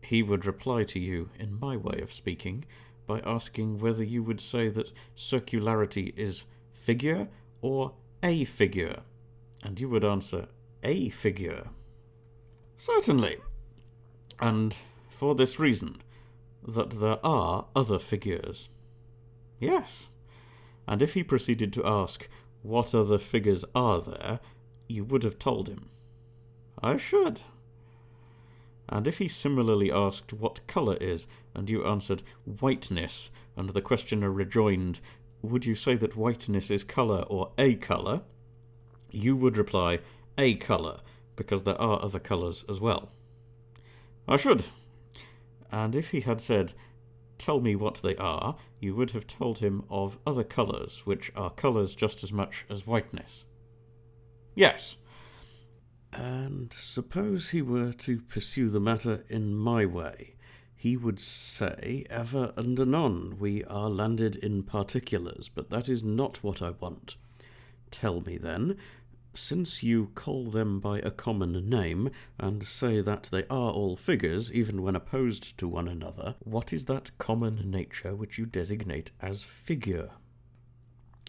he 0.00 0.22
would 0.22 0.46
reply 0.46 0.84
to 0.84 1.00
you, 1.00 1.28
in 1.36 1.58
my 1.58 1.76
way 1.76 1.98
of 2.00 2.12
speaking, 2.12 2.64
by 3.04 3.18
asking 3.26 3.80
whether 3.80 4.04
you 4.04 4.22
would 4.22 4.40
say 4.40 4.68
that 4.68 4.92
circularity 5.16 6.16
is 6.16 6.44
figure 6.72 7.26
or 7.62 7.94
a 8.22 8.44
figure. 8.44 9.00
And 9.64 9.80
you 9.80 9.88
would 9.88 10.04
answer, 10.04 10.46
A 10.84 11.08
figure. 11.08 11.66
Certainly. 12.78 13.38
And 14.38 14.76
for 15.10 15.34
this 15.34 15.58
reason 15.58 16.00
that 16.64 16.90
there 16.90 17.18
are 17.26 17.66
other 17.74 17.98
figures. 17.98 18.68
Yes. 19.58 20.10
And 20.86 21.02
if 21.02 21.14
he 21.14 21.24
proceeded 21.24 21.72
to 21.72 21.84
ask, 21.84 22.28
What 22.62 22.94
other 22.94 23.18
figures 23.18 23.64
are 23.74 24.00
there? 24.00 24.38
you 24.86 25.04
would 25.04 25.24
have 25.24 25.40
told 25.40 25.68
him. 25.68 25.88
I 26.82 26.96
should. 26.96 27.40
And 28.88 29.06
if 29.06 29.18
he 29.18 29.28
similarly 29.28 29.90
asked 29.90 30.32
what 30.32 30.66
colour 30.66 30.96
is, 31.00 31.26
and 31.54 31.70
you 31.70 31.84
answered 31.84 32.22
whiteness, 32.44 33.30
and 33.56 33.70
the 33.70 33.80
questioner 33.80 34.30
rejoined, 34.30 35.00
Would 35.42 35.64
you 35.64 35.74
say 35.74 35.96
that 35.96 36.16
whiteness 36.16 36.70
is 36.70 36.84
colour 36.84 37.22
or 37.28 37.52
a 37.58 37.74
colour? 37.74 38.22
you 39.10 39.36
would 39.36 39.58
reply, 39.58 39.98
A 40.38 40.54
colour, 40.54 41.00
because 41.36 41.64
there 41.64 41.80
are 41.80 42.02
other 42.02 42.18
colours 42.18 42.64
as 42.68 42.80
well. 42.80 43.10
I 44.26 44.36
should 44.38 44.64
and 45.72 45.96
if 45.96 46.10
he 46.10 46.20
had 46.20 46.40
said, 46.40 46.74
Tell 47.38 47.60
me 47.60 47.74
what 47.74 48.02
they 48.02 48.14
are, 48.16 48.56
you 48.78 48.94
would 48.94 49.12
have 49.12 49.26
told 49.26 49.58
him 49.58 49.82
of 49.90 50.18
other 50.26 50.44
colours, 50.44 51.02
which 51.04 51.32
are 51.34 51.50
colours 51.50 51.94
just 51.94 52.22
as 52.22 52.32
much 52.32 52.66
as 52.70 52.86
whiteness. 52.86 53.44
Yes. 54.54 54.96
And 56.12 56.72
suppose 56.72 57.50
he 57.50 57.62
were 57.62 57.92
to 57.92 58.20
pursue 58.20 58.68
the 58.68 58.80
matter 58.80 59.24
in 59.28 59.54
my 59.54 59.86
way, 59.86 60.34
he 60.76 60.96
would 60.96 61.20
say, 61.20 62.04
Ever 62.10 62.52
and 62.56 62.78
anon 62.78 63.38
we 63.38 63.64
are 63.64 63.88
landed 63.88 64.36
in 64.36 64.62
particulars, 64.62 65.48
but 65.48 65.70
that 65.70 65.88
is 65.88 66.02
not 66.02 66.42
what 66.42 66.60
I 66.60 66.70
want. 66.70 67.16
Tell 67.90 68.20
me 68.20 68.36
then, 68.36 68.76
since 69.34 69.82
you 69.82 70.10
call 70.14 70.50
them 70.50 70.80
by 70.80 70.98
a 70.98 71.10
common 71.10 71.70
name, 71.70 72.10
and 72.38 72.66
say 72.66 73.00
that 73.00 73.28
they 73.30 73.44
are 73.44 73.72
all 73.72 73.96
figures, 73.96 74.52
even 74.52 74.82
when 74.82 74.96
opposed 74.96 75.56
to 75.58 75.68
one 75.68 75.88
another, 75.88 76.34
what 76.40 76.72
is 76.72 76.84
that 76.86 77.16
common 77.16 77.70
nature 77.70 78.14
which 78.14 78.36
you 78.36 78.44
designate 78.44 79.10
as 79.20 79.44
figure? 79.44 80.10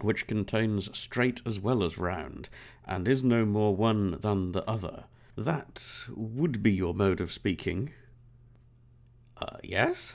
Which 0.01 0.27
contains 0.27 0.95
straight 0.97 1.41
as 1.45 1.59
well 1.59 1.83
as 1.83 1.97
round, 1.97 2.49
and 2.85 3.07
is 3.07 3.23
no 3.23 3.45
more 3.45 3.75
one 3.75 4.19
than 4.19 4.51
the 4.51 4.67
other. 4.69 5.05
That 5.37 5.83
would 6.09 6.61
be 6.61 6.71
your 6.71 6.93
mode 6.93 7.21
of 7.21 7.31
speaking. 7.31 7.91
Uh, 9.37 9.57
yes? 9.63 10.13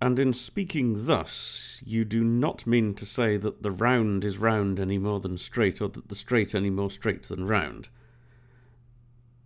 And 0.00 0.18
in 0.18 0.34
speaking 0.34 1.06
thus, 1.06 1.80
you 1.84 2.04
do 2.04 2.24
not 2.24 2.66
mean 2.66 2.94
to 2.94 3.06
say 3.06 3.36
that 3.36 3.62
the 3.62 3.70
round 3.70 4.24
is 4.24 4.36
round 4.36 4.80
any 4.80 4.98
more 4.98 5.20
than 5.20 5.38
straight, 5.38 5.80
or 5.80 5.88
that 5.88 6.08
the 6.08 6.14
straight 6.14 6.54
any 6.54 6.70
more 6.70 6.90
straight 6.90 7.24
than 7.24 7.46
round. 7.46 7.88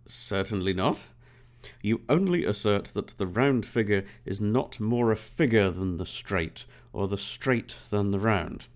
Certainly 0.07 0.73
not. 0.73 1.05
You 1.81 2.01
only 2.09 2.45
assert 2.45 2.85
that 2.93 3.17
the 3.17 3.27
round 3.27 3.65
figure 3.65 4.05
is 4.25 4.41
not 4.41 4.79
more 4.79 5.11
a 5.11 5.15
figure 5.15 5.69
than 5.69 5.97
the 5.97 6.05
straight, 6.05 6.65
or 6.93 7.07
the 7.07 7.17
straight 7.17 7.77
than 7.89 8.11
the 8.11 8.19
round. 8.19 8.67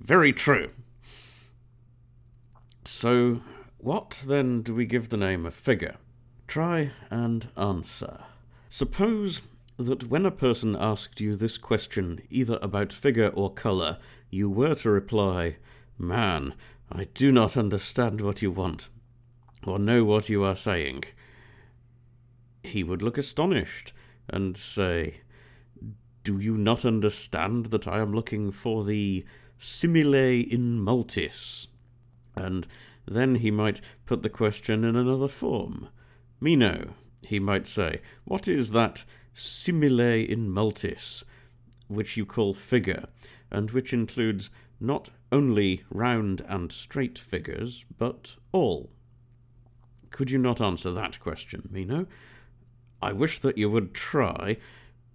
Very 0.00 0.32
true. 0.32 0.70
So, 2.84 3.42
what 3.78 4.22
then 4.26 4.62
do 4.62 4.74
we 4.74 4.86
give 4.86 5.08
the 5.08 5.16
name 5.16 5.44
of 5.44 5.54
figure? 5.54 5.96
Try 6.46 6.92
and 7.10 7.48
answer. 7.56 8.20
Suppose 8.70 9.42
that 9.76 10.08
when 10.10 10.26
a 10.26 10.30
person 10.30 10.76
asked 10.78 11.20
you 11.20 11.34
this 11.34 11.58
question, 11.58 12.20
either 12.30 12.58
about 12.60 12.92
figure 12.92 13.28
or 13.28 13.52
colour, 13.52 13.98
you 14.30 14.50
were 14.50 14.74
to 14.76 14.90
reply, 14.90 15.56
Man, 15.98 16.54
I 16.90 17.04
do 17.14 17.30
not 17.30 17.56
understand 17.56 18.20
what 18.20 18.42
you 18.42 18.50
want, 18.50 18.88
or 19.66 19.78
know 19.78 20.04
what 20.04 20.28
you 20.28 20.42
are 20.42 20.56
saying, 20.56 21.04
he 22.62 22.82
would 22.82 23.02
look 23.02 23.18
astonished 23.18 23.92
and 24.28 24.56
say, 24.56 25.20
Do 26.24 26.38
you 26.38 26.56
not 26.56 26.84
understand 26.84 27.66
that 27.66 27.88
I 27.88 28.00
am 28.00 28.12
looking 28.12 28.50
for 28.52 28.84
the 28.84 29.24
simile 29.58 30.14
in 30.14 30.80
multis? 30.80 31.68
And 32.36 32.66
then 33.06 33.36
he 33.36 33.50
might 33.50 33.80
put 34.06 34.22
the 34.22 34.28
question 34.28 34.84
in 34.84 34.96
another 34.96 35.28
form. 35.28 35.88
Meno, 36.40 36.94
he 37.26 37.38
might 37.38 37.66
say, 37.66 38.00
what 38.24 38.46
is 38.46 38.70
that 38.70 39.04
simile 39.34 40.00
in 40.00 40.50
multis, 40.50 41.24
which 41.88 42.16
you 42.16 42.24
call 42.24 42.54
figure, 42.54 43.06
and 43.50 43.70
which 43.70 43.92
includes 43.92 44.50
not 44.80 45.10
only 45.32 45.84
round 45.90 46.44
and 46.48 46.70
straight 46.70 47.18
figures, 47.18 47.84
but 47.96 48.36
all? 48.52 48.90
Could 50.10 50.30
you 50.30 50.38
not 50.38 50.60
answer 50.60 50.90
that 50.92 51.20
question, 51.20 51.68
Meno? 51.70 52.06
I 53.00 53.12
wish 53.12 53.38
that 53.40 53.58
you 53.58 53.70
would 53.70 53.94
try. 53.94 54.56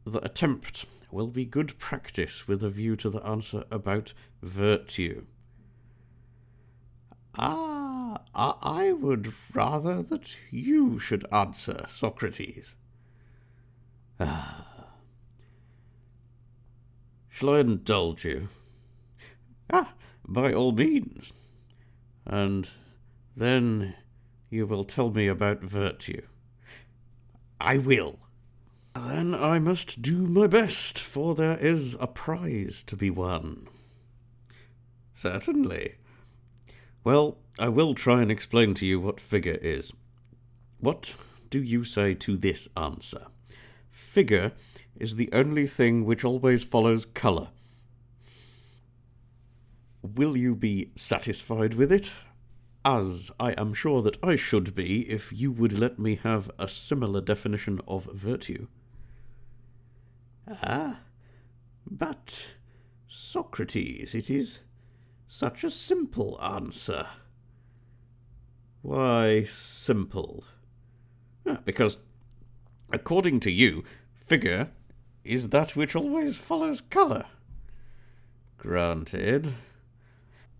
The 0.06 0.24
attempt 0.24 0.86
will 1.12 1.28
be 1.28 1.46
good 1.46 1.78
practice 1.78 2.48
with 2.48 2.64
a 2.64 2.70
view 2.70 2.96
to 2.98 3.10
the 3.10 3.24
answer 3.26 3.66
about 3.70 4.14
virtue. 4.42 5.26
Ah, 7.38 8.22
I 8.36 8.94
would 8.94 9.34
rather 9.54 10.02
that 10.04 10.36
you 10.52 11.00
should 11.00 11.26
answer, 11.32 11.86
Socrates. 11.90 12.76
Ah. 14.20 14.68
Shall 17.30 17.56
I 17.56 17.60
indulge 17.62 18.26
you? 18.26 18.50
Ah, 19.72 19.94
by 20.28 20.54
all 20.54 20.72
means. 20.72 21.34
And 22.26 22.70
then 23.36 23.96
you 24.50 24.68
will 24.68 24.84
tell 24.84 25.10
me 25.10 25.28
about 25.28 25.62
virtue. 25.62 26.22
I 27.64 27.78
will. 27.78 28.20
Then 28.94 29.34
I 29.34 29.58
must 29.58 30.02
do 30.02 30.28
my 30.28 30.48
best, 30.48 31.00
for 31.00 31.34
there 31.34 31.58
is 31.58 31.96
a 31.98 32.08
prize 32.08 32.84
to 32.84 32.98
be 32.98 33.10
won. 33.10 33.70
Certainly. 35.16 35.96
Well, 37.06 37.38
I 37.58 37.70
will 37.70 37.96
try 37.96 38.22
and 38.22 38.30
explain 38.30 38.74
to 38.76 38.86
you 38.86 39.00
what 39.00 39.20
figure 39.20 39.58
is. 39.62 39.94
What 40.80 41.16
do 41.50 41.64
you 41.64 41.86
say 41.86 42.14
to 42.16 42.36
this 42.36 42.68
answer? 42.76 43.28
Figure 43.90 44.52
is 45.00 45.16
the 45.16 45.30
only 45.32 45.66
thing 45.66 46.04
which 46.04 46.26
always 46.26 46.64
follows 46.66 47.06
colour. 47.06 47.48
Will 50.02 50.36
you 50.36 50.54
be 50.54 50.92
satisfied 50.98 51.76
with 51.76 51.94
it? 51.94 52.12
As 52.86 53.32
I 53.40 53.54
am 53.54 53.74
sure 53.74 54.02
that 54.02 54.18
I 54.22 54.36
should 54.36 54.76
be 54.76 55.10
if 55.10 55.32
you 55.32 55.52
would 55.52 55.72
let 55.72 56.00
me 56.00 56.16
have 56.24 56.52
a 56.60 56.68
similar 56.68 57.22
definition 57.22 57.80
of 57.88 58.10
virtue. 58.14 58.68
Ah, 60.62 61.00
but, 61.90 62.44
Socrates, 63.08 64.14
it 64.14 64.30
is 64.30 64.60
such 65.30 65.64
a 65.64 65.72
simple 65.72 66.38
answer. 66.42 67.08
Why 68.82 69.46
simple? 69.46 70.44
Ah, 71.48 71.60
because, 71.64 71.98
according 72.92 73.40
to 73.42 73.52
you, 73.52 73.86
figure 74.14 74.72
is 75.24 75.50
that 75.50 75.78
which 75.78 75.96
always 75.96 76.36
follows 76.36 76.82
colour. 76.82 77.28
Granted. 78.58 79.54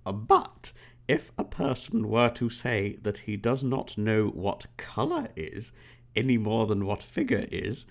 But 0.06 0.72
if 1.08 1.32
a 1.38 1.44
person 1.44 2.08
were 2.08 2.30
to 2.30 2.50
say 2.50 2.98
that 3.02 3.20
he 3.20 3.36
does 3.36 3.64
not 3.64 3.98
know 3.98 4.28
what 4.28 4.68
colour 4.78 5.28
is 5.36 5.72
any 6.16 6.38
more 6.38 6.66
than 6.66 6.86
what 6.86 7.04
figure 7.04 7.46
is, 7.52 7.86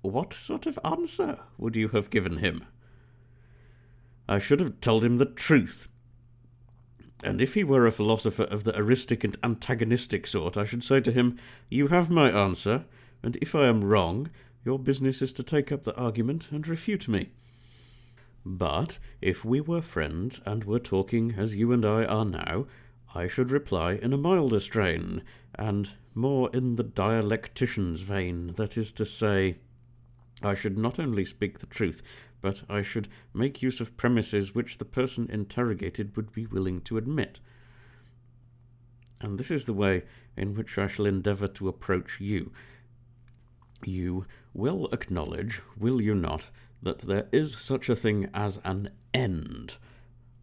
what 0.00 0.32
sort 0.32 0.66
of 0.66 0.78
answer 0.84 1.40
would 1.58 1.76
you 1.76 1.88
have 1.88 2.10
given 2.10 2.38
him? 2.38 2.64
I 4.28 4.38
should 4.38 4.60
have 4.60 4.80
told 4.80 5.04
him 5.04 5.18
the 5.18 5.26
truth, 5.26 5.88
and 7.24 7.42
if 7.42 7.54
he 7.54 7.64
were 7.64 7.86
a 7.86 7.92
philosopher 7.92 8.44
of 8.44 8.64
the 8.64 8.72
eristic 8.76 9.24
and 9.24 9.36
antagonistic 9.42 10.26
sort, 10.26 10.56
I 10.56 10.64
should 10.64 10.84
say 10.84 11.00
to 11.00 11.12
him, 11.12 11.38
You 11.68 11.88
have 11.88 12.10
my 12.10 12.30
answer, 12.30 12.84
and 13.22 13.36
if 13.36 13.54
I 13.54 13.66
am 13.66 13.84
wrong, 13.84 14.30
your 14.64 14.78
business 14.78 15.20
is 15.20 15.32
to 15.34 15.42
take 15.42 15.72
up 15.72 15.82
the 15.82 15.96
argument 15.96 16.48
and 16.52 16.66
refute 16.68 17.08
me. 17.08 17.30
But 18.50 18.98
if 19.20 19.44
we 19.44 19.60
were 19.60 19.82
friends 19.82 20.40
and 20.46 20.64
were 20.64 20.78
talking 20.78 21.34
as 21.36 21.54
you 21.54 21.70
and 21.70 21.84
I 21.84 22.06
are 22.06 22.24
now, 22.24 22.66
I 23.14 23.28
should 23.28 23.50
reply 23.50 23.92
in 23.92 24.14
a 24.14 24.16
milder 24.16 24.58
strain, 24.58 25.22
and 25.54 25.90
more 26.14 26.48
in 26.54 26.76
the 26.76 26.84
dialectician's 26.84 28.00
vein, 28.00 28.54
that 28.56 28.78
is 28.78 28.90
to 28.92 29.04
say, 29.04 29.58
I 30.42 30.54
should 30.54 30.78
not 30.78 30.98
only 30.98 31.26
speak 31.26 31.58
the 31.58 31.66
truth, 31.66 32.00
but 32.40 32.62
I 32.70 32.80
should 32.80 33.08
make 33.34 33.60
use 33.60 33.82
of 33.82 33.98
premises 33.98 34.54
which 34.54 34.78
the 34.78 34.86
person 34.86 35.28
interrogated 35.30 36.16
would 36.16 36.32
be 36.32 36.46
willing 36.46 36.80
to 36.82 36.96
admit. 36.96 37.40
And 39.20 39.38
this 39.38 39.50
is 39.50 39.66
the 39.66 39.74
way 39.74 40.04
in 40.38 40.54
which 40.54 40.78
I 40.78 40.86
shall 40.86 41.04
endeavour 41.04 41.48
to 41.48 41.68
approach 41.68 42.18
you. 42.18 42.50
You 43.84 44.24
will 44.54 44.88
acknowledge, 44.90 45.60
will 45.76 46.00
you 46.00 46.14
not, 46.14 46.48
that 46.82 47.00
there 47.00 47.26
is 47.32 47.56
such 47.56 47.88
a 47.88 47.96
thing 47.96 48.28
as 48.32 48.60
an 48.64 48.90
end, 49.12 49.76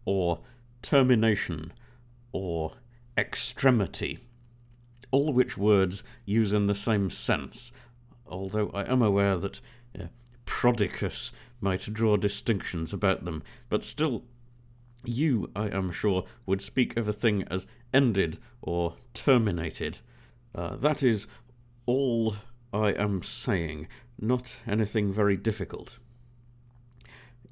or 0.04 0.40
termination, 0.82 1.72
or 2.32 2.72
extremity, 3.16 4.20
all 5.10 5.32
which 5.32 5.56
words 5.56 6.02
use 6.24 6.52
in 6.52 6.66
the 6.66 6.74
same 6.74 7.10
sense, 7.10 7.72
although 8.26 8.70
I 8.70 8.90
am 8.90 9.02
aware 9.02 9.36
that 9.38 9.60
uh, 9.98 10.04
Prodicus 10.44 11.32
might 11.60 11.92
draw 11.92 12.16
distinctions 12.16 12.92
about 12.92 13.24
them, 13.24 13.42
but 13.68 13.84
still, 13.84 14.24
you, 15.04 15.50
I 15.56 15.68
am 15.68 15.90
sure, 15.90 16.24
would 16.44 16.60
speak 16.60 16.96
of 16.96 17.08
a 17.08 17.12
thing 17.12 17.44
as 17.50 17.66
ended 17.94 18.38
or 18.60 18.96
terminated. 19.14 19.98
Uh, 20.54 20.76
that 20.76 21.02
is 21.02 21.26
all 21.86 22.36
I 22.72 22.90
am 22.90 23.22
saying, 23.22 23.88
not 24.18 24.56
anything 24.66 25.12
very 25.12 25.36
difficult. 25.36 25.98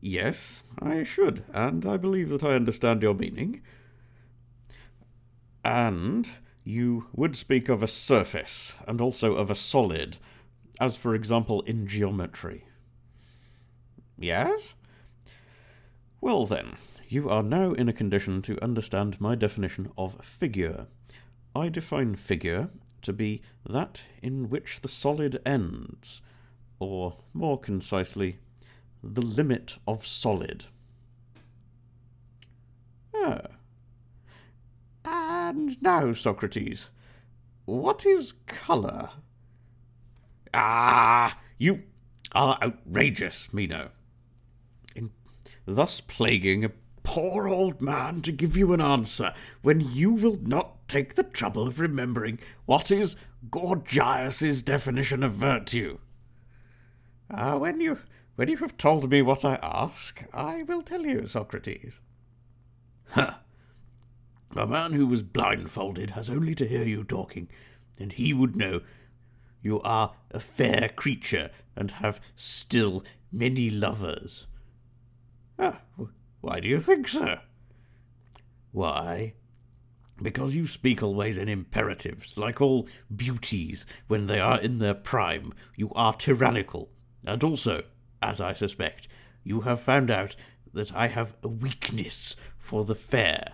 Yes, 0.06 0.64
I 0.78 1.02
should, 1.02 1.44
and 1.54 1.86
I 1.86 1.96
believe 1.96 2.28
that 2.28 2.44
I 2.44 2.56
understand 2.56 3.00
your 3.00 3.14
meaning. 3.14 3.62
And 5.64 6.28
you 6.62 7.06
would 7.14 7.36
speak 7.36 7.70
of 7.70 7.82
a 7.82 7.86
surface, 7.86 8.74
and 8.86 9.00
also 9.00 9.32
of 9.32 9.50
a 9.50 9.54
solid, 9.54 10.18
as 10.78 10.94
for 10.94 11.14
example 11.14 11.62
in 11.62 11.86
geometry. 11.86 12.66
Yes? 14.18 14.74
Well 16.20 16.44
then, 16.44 16.74
you 17.08 17.30
are 17.30 17.42
now 17.42 17.72
in 17.72 17.88
a 17.88 17.94
condition 17.94 18.42
to 18.42 18.62
understand 18.62 19.18
my 19.22 19.34
definition 19.34 19.90
of 19.96 20.22
figure. 20.22 20.86
I 21.56 21.70
define 21.70 22.16
figure 22.16 22.68
to 23.00 23.14
be 23.14 23.40
that 23.66 24.04
in 24.20 24.50
which 24.50 24.82
the 24.82 24.88
solid 24.88 25.40
ends, 25.46 26.20
or 26.78 27.16
more 27.32 27.58
concisely, 27.58 28.40
the 29.12 29.20
limit 29.20 29.76
of 29.86 30.06
solid. 30.06 30.64
Ah. 33.14 33.42
And 35.04 35.80
now, 35.82 36.12
Socrates, 36.14 36.88
what 37.66 38.06
is 38.06 38.32
colour? 38.46 39.10
Ah, 40.54 41.38
you 41.58 41.82
are 42.32 42.58
outrageous, 42.62 43.52
Meno 43.52 43.90
In 44.96 45.10
thus 45.66 46.00
plaguing 46.00 46.64
a 46.64 46.72
poor 47.02 47.46
old 47.46 47.82
man 47.82 48.22
to 48.22 48.32
give 48.32 48.56
you 48.56 48.72
an 48.72 48.80
answer 48.80 49.34
when 49.62 49.80
you 49.80 50.12
will 50.12 50.38
not 50.40 50.88
take 50.88 51.14
the 51.14 51.22
trouble 51.22 51.66
of 51.66 51.78
remembering 51.78 52.38
what 52.64 52.90
is 52.90 53.16
Gorgias's 53.50 54.62
definition 54.62 55.22
of 55.22 55.32
virtue. 55.32 55.98
Ah, 57.30 57.58
when 57.58 57.80
you 57.80 57.98
when 58.36 58.48
you 58.48 58.56
have 58.58 58.76
told 58.76 59.10
me 59.10 59.22
what 59.22 59.44
I 59.44 59.58
ask, 59.62 60.24
I 60.32 60.62
will 60.64 60.82
tell 60.82 61.06
you, 61.06 61.26
Socrates. 61.26 62.00
Ha! 63.10 63.40
A 64.56 64.66
man 64.66 64.92
who 64.92 65.06
was 65.06 65.22
blindfolded 65.22 66.10
has 66.10 66.30
only 66.30 66.54
to 66.54 66.66
hear 66.66 66.84
you 66.84 67.04
talking, 67.04 67.48
and 67.98 68.12
he 68.12 68.32
would 68.32 68.56
know 68.56 68.80
you 69.62 69.80
are 69.80 70.14
a 70.30 70.40
fair 70.40 70.90
creature 70.94 71.50
and 71.74 71.90
have 71.92 72.20
still 72.36 73.04
many 73.32 73.70
lovers. 73.70 74.46
Ah, 75.58 75.80
why 76.40 76.60
do 76.60 76.68
you 76.68 76.80
think 76.80 77.08
so? 77.08 77.38
Why? 78.72 79.34
Because 80.22 80.54
you 80.54 80.66
speak 80.66 81.02
always 81.02 81.38
in 81.38 81.48
imperatives, 81.48 82.36
like 82.36 82.60
all 82.60 82.88
beauties 83.14 83.86
when 84.06 84.26
they 84.26 84.38
are 84.38 84.60
in 84.60 84.78
their 84.78 84.94
prime. 84.94 85.52
You 85.76 85.90
are 85.94 86.12
tyrannical. 86.14 86.90
And 87.24 87.42
also, 87.42 87.82
as 88.24 88.40
I 88.40 88.54
suspect, 88.54 89.06
you 89.44 89.60
have 89.60 89.80
found 89.80 90.10
out 90.10 90.34
that 90.72 90.94
I 90.94 91.08
have 91.08 91.34
a 91.42 91.48
weakness 91.48 92.34
for 92.56 92.84
the 92.84 92.94
fair, 92.94 93.52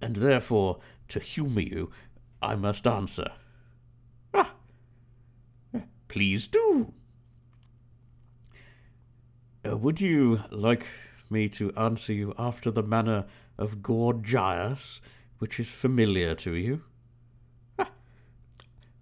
and 0.00 0.16
therefore, 0.16 0.80
to 1.08 1.20
humour 1.20 1.60
you, 1.60 1.90
I 2.40 2.56
must 2.56 2.86
answer. 2.86 3.30
Ah, 4.32 4.54
please 6.08 6.46
do. 6.46 6.94
Uh, 9.66 9.76
would 9.76 10.00
you 10.00 10.42
like 10.50 10.86
me 11.28 11.48
to 11.50 11.72
answer 11.76 12.12
you 12.12 12.34
after 12.38 12.70
the 12.70 12.82
manner 12.82 13.26
of 13.58 13.82
Gorgias, 13.82 15.02
which 15.38 15.60
is 15.60 15.70
familiar 15.70 16.34
to 16.36 16.54
you? 16.54 16.82
Ah, 17.78 17.90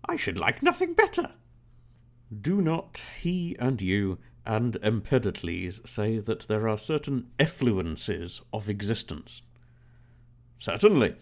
I 0.04 0.16
should 0.16 0.38
like 0.38 0.60
nothing 0.60 0.94
better. 0.94 1.32
Do 2.40 2.60
not 2.60 3.02
he 3.20 3.56
and 3.58 3.80
you 3.80 4.18
and 4.44 4.76
Empedocles 4.82 5.80
say 5.84 6.18
that 6.18 6.48
there 6.48 6.68
are 6.68 6.78
certain 6.78 7.28
effluences 7.38 8.42
of 8.52 8.68
existence? 8.68 9.42
Certainly. 10.58 11.14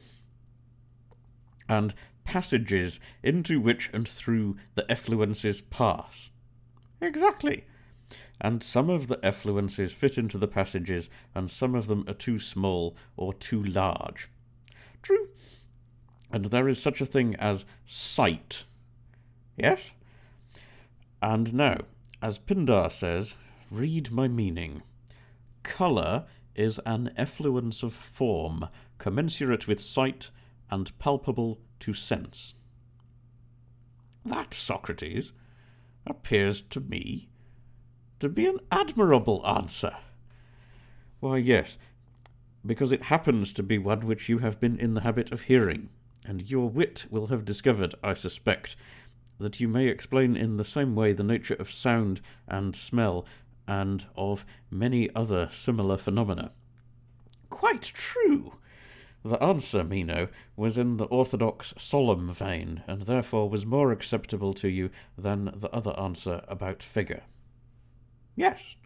And 1.68 1.94
passages 2.24 3.00
into 3.22 3.60
which 3.60 3.90
and 3.92 4.08
through 4.08 4.56
the 4.74 4.90
effluences 4.90 5.60
pass? 5.60 6.30
Exactly. 7.00 7.64
And 8.40 8.62
some 8.62 8.88
of 8.88 9.08
the 9.08 9.24
effluences 9.24 9.92
fit 9.92 10.16
into 10.16 10.38
the 10.38 10.48
passages, 10.48 11.10
and 11.34 11.50
some 11.50 11.74
of 11.74 11.86
them 11.86 12.04
are 12.08 12.14
too 12.14 12.38
small 12.38 12.96
or 13.16 13.34
too 13.34 13.62
large. 13.62 14.30
True. 15.02 15.28
And 16.32 16.46
there 16.46 16.68
is 16.68 16.80
such 16.80 17.00
a 17.00 17.06
thing 17.06 17.36
as 17.36 17.66
sight. 17.84 18.64
Yes? 19.56 19.92
And 21.20 21.52
now, 21.52 21.80
as 22.22 22.38
Pindar 22.38 22.90
says, 22.90 23.34
read 23.70 24.10
my 24.10 24.28
meaning. 24.28 24.82
Colour 25.62 26.26
is 26.54 26.80
an 26.84 27.12
effluence 27.16 27.82
of 27.82 27.92
form, 27.92 28.68
commensurate 28.98 29.66
with 29.66 29.80
sight 29.80 30.30
and 30.70 30.96
palpable 30.98 31.60
to 31.80 31.94
sense. 31.94 32.54
That, 34.24 34.52
Socrates, 34.52 35.32
appears 36.06 36.60
to 36.62 36.80
me 36.80 37.28
to 38.18 38.28
be 38.28 38.46
an 38.46 38.58
admirable 38.70 39.46
answer. 39.46 39.96
Why, 41.20 41.38
yes, 41.38 41.78
because 42.64 42.92
it 42.92 43.04
happens 43.04 43.52
to 43.54 43.62
be 43.62 43.78
one 43.78 44.06
which 44.06 44.28
you 44.28 44.38
have 44.38 44.60
been 44.60 44.78
in 44.78 44.94
the 44.94 45.00
habit 45.00 45.32
of 45.32 45.42
hearing, 45.42 45.88
and 46.24 46.50
your 46.50 46.68
wit 46.68 47.06
will 47.10 47.28
have 47.28 47.44
discovered, 47.44 47.94
I 48.02 48.14
suspect, 48.14 48.76
that 49.40 49.58
you 49.58 49.66
may 49.66 49.88
explain 49.88 50.36
in 50.36 50.56
the 50.56 50.64
same 50.64 50.94
way 50.94 51.12
the 51.12 51.24
nature 51.24 51.54
of 51.54 51.70
sound 51.70 52.20
and 52.46 52.76
smell 52.76 53.26
and 53.66 54.06
of 54.16 54.44
many 54.70 55.12
other 55.14 55.48
similar 55.52 55.96
phenomena. 55.96 56.52
Quite 57.48 57.82
true. 57.82 58.54
The 59.24 59.42
answer, 59.42 59.84
Meno, 59.84 60.28
was 60.56 60.78
in 60.78 60.96
the 60.96 61.04
orthodox 61.06 61.74
solemn 61.76 62.32
vein, 62.32 62.82
and 62.86 63.02
therefore 63.02 63.50
was 63.50 63.66
more 63.66 63.92
acceptable 63.92 64.54
to 64.54 64.68
you 64.68 64.90
than 65.16 65.52
the 65.54 65.70
other 65.70 65.98
answer 65.98 66.42
about 66.48 66.82
figure. 66.82 67.22
Yes. 68.34 68.76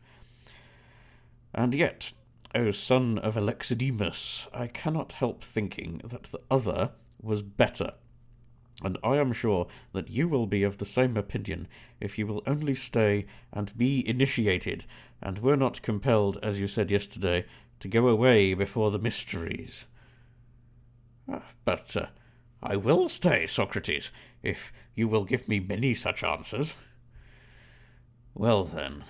And 1.55 1.75
yet, 1.75 2.13
O 2.55 2.73
son 2.73 3.19
of 3.19 3.37
Alexidemus, 3.37 4.49
I 4.53 4.67
cannot 4.67 5.13
help 5.13 5.45
thinking 5.45 6.01
that 6.05 6.25
the 6.25 6.41
other 6.51 6.91
was 7.23 7.43
better 7.43 7.95
and 8.83 8.99
I 9.05 9.17
am 9.17 9.33
sure 9.33 9.67
that 9.93 10.11
you 10.11 10.29
will 10.29 10.47
be 10.47 10.63
of 10.63 10.79
the 10.79 10.87
same 10.87 11.17
opinion 11.17 11.69
if 12.01 12.19
you 12.19 12.27
will 12.27 12.43
only 12.47 12.75
stay 12.75 13.27
and 13.53 13.77
be 13.77 14.07
initiated, 14.09 14.85
and 15.23 15.39
were 15.39 15.57
not 15.57 15.83
compelled, 15.83 16.39
as 16.43 16.59
you 16.59 16.67
said 16.67 16.91
yesterday, 16.91 17.47
to 17.81 17.89
go 17.89 18.09
away 18.09 18.55
before 18.55 18.91
the 18.91 18.99
mysteries. 18.99 19.85
Ah, 21.29 21.43
but 21.65 21.97
uh, 21.97 22.07
I 22.63 22.77
will 22.77 23.09
stay, 23.09 23.47
Socrates, 23.47 24.11
if 24.43 24.73
you 24.95 25.07
will 25.09 25.25
give 25.25 25.49
me 25.49 25.61
many 25.61 25.95
such 25.95 26.25
answers. 26.25 26.75
Well, 28.35 28.65
then, 28.65 29.05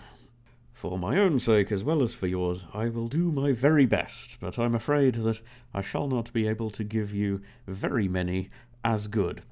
for 0.73 0.99
my 0.99 1.19
own 1.19 1.41
sake 1.41 1.73
as 1.73 1.83
well 1.83 2.03
as 2.03 2.15
for 2.15 2.27
yours, 2.27 2.65
I 2.75 2.89
will 2.89 3.09
do 3.09 3.33
my 3.33 3.53
very 3.53 3.87
best, 3.87 4.39
but 4.39 4.59
I'm 4.59 4.75
afraid 4.75 5.15
that 5.15 5.41
I 5.73 5.81
shall 5.81 6.09
not 6.09 6.33
be 6.33 6.47
able 6.47 6.71
to 6.71 6.85
give 6.85 7.15
you 7.15 7.41
very 7.67 8.07
many 8.07 8.51
as 8.85 9.07
good. 9.07 9.43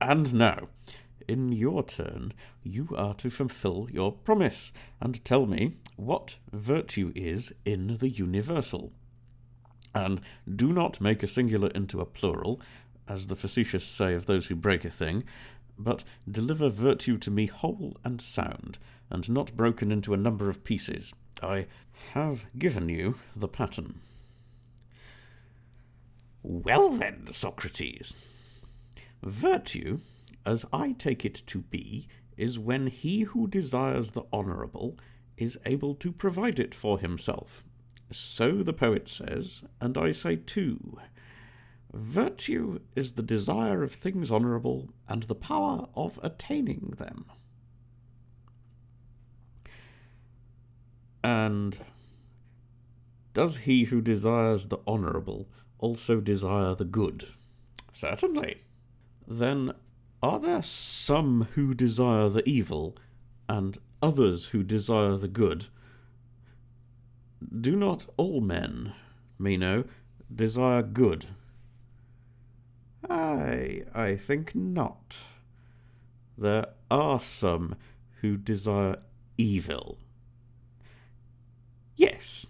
And 0.00 0.34
now, 0.34 0.68
in 1.26 1.52
your 1.52 1.82
turn, 1.82 2.32
you 2.62 2.88
are 2.96 3.14
to 3.14 3.30
fulfill 3.30 3.88
your 3.90 4.12
promise 4.12 4.72
and 5.00 5.24
tell 5.24 5.46
me 5.46 5.76
what 5.96 6.36
virtue 6.52 7.12
is 7.14 7.52
in 7.64 7.96
the 7.98 8.08
universal. 8.08 8.92
And 9.94 10.20
do 10.54 10.72
not 10.72 11.00
make 11.00 11.22
a 11.22 11.28
singular 11.28 11.68
into 11.68 12.00
a 12.00 12.06
plural, 12.06 12.60
as 13.06 13.28
the 13.28 13.36
facetious 13.36 13.84
say 13.84 14.14
of 14.14 14.26
those 14.26 14.46
who 14.46 14.56
break 14.56 14.84
a 14.84 14.90
thing, 14.90 15.24
but 15.78 16.04
deliver 16.30 16.68
virtue 16.68 17.18
to 17.18 17.30
me 17.30 17.46
whole 17.46 17.96
and 18.04 18.20
sound, 18.20 18.78
and 19.10 19.28
not 19.28 19.56
broken 19.56 19.92
into 19.92 20.14
a 20.14 20.18
number 20.18 20.48
of 20.48 20.64
pieces. 20.64 21.14
I 21.42 21.66
have 22.12 22.46
given 22.58 22.88
you 22.88 23.16
the 23.36 23.48
pattern. 23.48 24.00
Well 26.42 26.90
then, 26.90 27.26
Socrates, 27.32 28.14
Virtue, 29.24 30.00
as 30.44 30.66
I 30.70 30.92
take 30.92 31.24
it 31.24 31.42
to 31.46 31.60
be, 31.60 32.08
is 32.36 32.58
when 32.58 32.88
he 32.88 33.22
who 33.22 33.46
desires 33.46 34.10
the 34.10 34.24
honourable 34.32 34.98
is 35.38 35.58
able 35.64 35.94
to 35.96 36.12
provide 36.12 36.58
it 36.58 36.74
for 36.74 36.98
himself. 36.98 37.64
So 38.12 38.62
the 38.62 38.74
poet 38.74 39.08
says, 39.08 39.62
and 39.80 39.96
I 39.96 40.12
say 40.12 40.36
too. 40.36 40.98
Virtue 41.92 42.80
is 42.94 43.12
the 43.12 43.22
desire 43.22 43.82
of 43.82 43.92
things 43.92 44.30
honourable 44.30 44.90
and 45.08 45.22
the 45.22 45.34
power 45.34 45.88
of 45.94 46.18
attaining 46.22 46.94
them. 46.98 47.24
And 51.22 51.78
does 53.32 53.58
he 53.58 53.84
who 53.84 54.02
desires 54.02 54.66
the 54.66 54.80
honourable 54.86 55.48
also 55.78 56.20
desire 56.20 56.74
the 56.74 56.84
good? 56.84 57.28
Certainly 57.94 58.58
then 59.26 59.72
are 60.22 60.38
there 60.38 60.62
some 60.62 61.48
who 61.54 61.74
desire 61.74 62.28
the 62.28 62.48
evil, 62.48 62.96
and 63.48 63.78
others 64.02 64.46
who 64.46 64.62
desire 64.62 65.16
the 65.16 65.28
good? 65.28 65.66
Do 67.60 67.76
not 67.76 68.06
all 68.16 68.40
men, 68.40 68.94
Meno, 69.38 69.84
desire 70.34 70.82
good? 70.82 71.26
I, 73.08 73.82
I 73.94 74.16
think 74.16 74.54
not. 74.54 75.18
There 76.38 76.66
are 76.90 77.20
some 77.20 77.76
who 78.20 78.36
desire 78.36 78.96
evil. 79.36 79.98
Yes. 81.96 82.46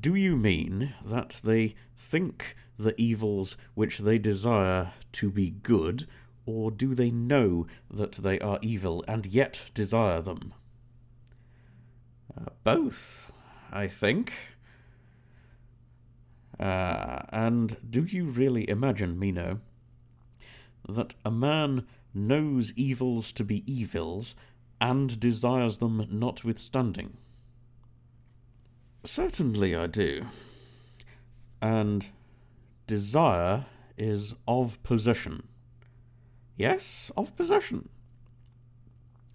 Do 0.00 0.14
you 0.14 0.36
mean 0.36 0.94
that 1.04 1.40
they 1.42 1.74
think 1.96 2.54
the 2.78 2.98
evils 3.00 3.56
which 3.74 3.98
they 3.98 4.18
desire 4.18 4.92
to 5.12 5.30
be 5.30 5.50
good, 5.50 6.06
or 6.46 6.70
do 6.70 6.94
they 6.94 7.10
know 7.10 7.66
that 7.90 8.12
they 8.12 8.38
are 8.38 8.58
evil 8.62 9.04
and 9.06 9.26
yet 9.26 9.64
desire 9.74 10.22
them? 10.22 10.54
Uh, 12.36 12.50
both, 12.64 13.32
I 13.72 13.88
think. 13.88 14.32
Uh, 16.58 17.22
and 17.30 17.76
do 17.88 18.04
you 18.04 18.24
really 18.24 18.68
imagine, 18.68 19.18
Meno, 19.18 19.60
that 20.88 21.14
a 21.24 21.30
man 21.30 21.86
knows 22.14 22.72
evils 22.74 23.32
to 23.32 23.44
be 23.44 23.62
evils 23.70 24.34
and 24.80 25.20
desires 25.20 25.78
them 25.78 26.06
notwithstanding? 26.10 27.16
Certainly 29.04 29.76
I 29.76 29.86
do. 29.86 30.26
And 31.60 32.08
desire 32.88 33.66
is 33.96 34.34
of 34.48 34.82
possession. 34.82 35.46
Yes, 36.56 37.12
of 37.16 37.36
possession. 37.36 37.88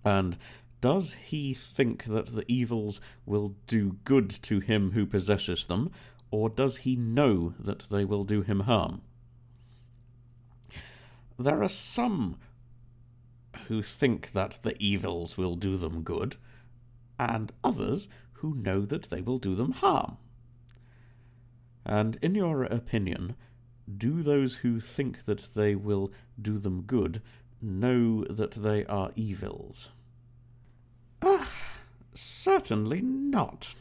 And 0.04 0.38
does 0.82 1.14
he 1.14 1.54
think 1.54 2.04
that 2.04 2.36
the 2.36 2.44
evils 2.52 3.00
will 3.26 3.56
do 3.68 4.00
good 4.04 4.30
to 4.30 4.60
him 4.60 4.92
who 4.92 5.06
possesses 5.06 5.66
them, 5.68 5.92
or 6.30 6.50
does 6.50 6.78
he 6.78 6.98
know 6.98 7.54
that 7.58 7.90
they 7.90 8.04
will 8.04 8.26
do 8.26 8.42
him 8.42 8.62
harm? 8.62 9.02
There 11.40 11.64
are 11.64 11.70
some 11.70 12.38
who 13.68 13.82
think 13.82 14.34
that 14.34 14.60
the 14.64 14.76
evils 14.84 15.38
will 15.38 15.56
do 15.56 15.78
them 15.78 16.02
good, 16.02 16.36
and 17.18 17.54
others 17.64 18.10
who 18.34 18.56
know 18.56 18.82
that 18.82 19.10
they 19.10 19.22
will 19.22 19.40
do 19.40 19.56
them 19.56 19.72
harm. 19.72 20.18
And 22.00 22.18
in 22.24 22.34
your 22.34 22.64
opinion, 22.64 23.36
do 24.00 24.24
those 24.24 24.56
who 24.56 24.80
think 24.80 25.26
that 25.26 25.54
they 25.54 25.76
will 25.76 26.12
do 26.42 26.58
them 26.58 26.82
good 26.82 27.22
know 27.62 28.24
that 28.24 28.54
they 28.54 28.84
are 28.88 29.12
evils? 29.16 29.90
Ah, 31.22 31.52
certainly 32.16 33.00
not. 33.00 33.76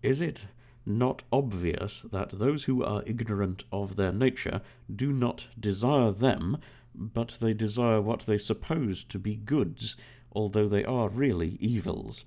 Is 0.00 0.20
it 0.20 0.46
not 0.86 1.24
obvious 1.32 2.02
that 2.12 2.38
those 2.38 2.64
who 2.64 2.84
are 2.84 3.02
ignorant 3.04 3.64
of 3.72 3.96
their 3.96 4.12
nature 4.12 4.60
do 4.94 5.12
not 5.12 5.48
desire 5.58 6.12
them, 6.12 6.58
but 6.94 7.38
they 7.40 7.52
desire 7.52 8.00
what 8.00 8.26
they 8.26 8.38
suppose 8.38 9.02
to 9.02 9.18
be 9.18 9.34
goods, 9.34 9.96
although 10.30 10.68
they 10.68 10.84
are 10.84 11.08
really 11.08 11.56
evils? 11.58 12.24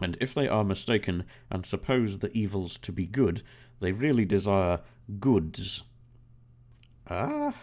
And 0.00 0.16
if 0.20 0.34
they 0.34 0.46
are 0.48 0.64
mistaken 0.64 1.24
and 1.50 1.66
suppose 1.66 2.18
the 2.18 2.32
evils 2.36 2.78
to 2.78 2.92
be 2.92 3.06
good, 3.06 3.42
they 3.80 3.92
really 3.92 4.24
desire 4.24 4.80
goods. 5.18 5.82
Ah, 7.08 7.54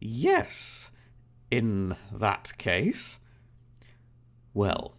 yes, 0.00 0.90
in 1.50 1.96
that 2.12 2.52
case. 2.58 3.18
Well, 4.52 4.94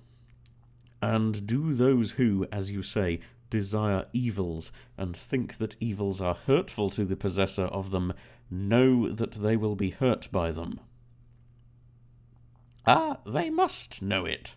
and 1.02 1.48
do 1.48 1.74
those 1.74 2.12
who, 2.12 2.48
as 2.52 2.72
you 2.72 2.84
say, 2.84 3.20
desire 3.50 4.06
evils 4.12 4.72
and 4.98 5.16
think 5.16 5.58
that 5.58 5.76
evils 5.80 6.20
are 6.20 6.38
hurtful 6.46 6.90
to 6.90 7.06
the 7.06 7.16
possessor 7.16 7.66
of 7.66 7.92
them 7.92 8.14
know 8.50 9.10
that 9.10 9.34
they 9.34 9.56
will 9.56 9.76
be 9.76 9.92
hurt 9.92 10.32
by 10.32 10.52
them? 10.52 10.80
Ah, 12.86 13.18
they 13.26 13.50
must 13.50 14.02
know 14.02 14.26
it. 14.26 14.56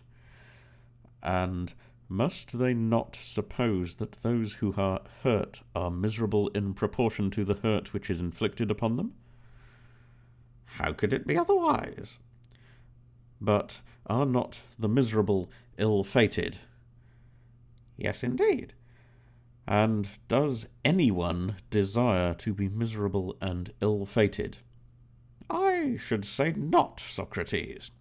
And 1.23 1.73
must 2.09 2.57
they 2.57 2.73
not 2.73 3.15
suppose 3.15 3.95
that 3.95 4.23
those 4.23 4.53
who 4.53 4.73
are 4.75 5.01
hurt 5.21 5.61
are 5.75 5.91
miserable 5.91 6.47
in 6.49 6.73
proportion 6.73 7.29
to 7.31 7.45
the 7.45 7.53
hurt 7.53 7.93
which 7.93 8.09
is 8.09 8.19
inflicted 8.19 8.71
upon 8.71 8.97
them? 8.97 9.13
How 10.65 10.91
could 10.91 11.13
it 11.13 11.27
be 11.27 11.37
otherwise? 11.37 12.17
But 13.39 13.81
are 14.07 14.25
not 14.25 14.61
the 14.77 14.89
miserable 14.89 15.51
ill 15.77 16.03
fated? 16.03 16.57
Yes, 17.95 18.23
indeed. 18.23 18.73
And 19.67 20.09
does 20.27 20.65
anyone 20.83 21.57
desire 21.69 22.33
to 22.35 22.53
be 22.55 22.67
miserable 22.69 23.37
and 23.39 23.71
ill 23.81 24.07
fated? 24.07 24.57
I 25.47 25.95
should 25.99 26.25
say 26.25 26.53
not, 26.57 26.99
Socrates. 26.99 27.91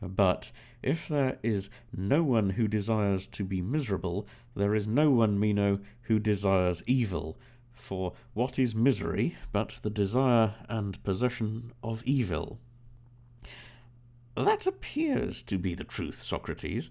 But 0.00 0.52
if 0.82 1.08
there 1.08 1.38
is 1.42 1.70
no 1.92 2.22
one 2.22 2.50
who 2.50 2.68
desires 2.68 3.26
to 3.28 3.44
be 3.44 3.60
miserable, 3.60 4.26
there 4.54 4.74
is 4.74 4.86
no 4.86 5.10
one, 5.10 5.38
Meno, 5.38 5.80
who 6.02 6.18
desires 6.18 6.82
evil. 6.86 7.38
For 7.72 8.14
what 8.34 8.58
is 8.58 8.74
misery 8.74 9.36
but 9.52 9.78
the 9.82 9.90
desire 9.90 10.54
and 10.68 11.02
possession 11.04 11.72
of 11.82 12.02
evil? 12.04 12.58
That 14.34 14.66
appears 14.66 15.42
to 15.44 15.58
be 15.58 15.74
the 15.74 15.84
truth, 15.84 16.22
Socrates, 16.22 16.90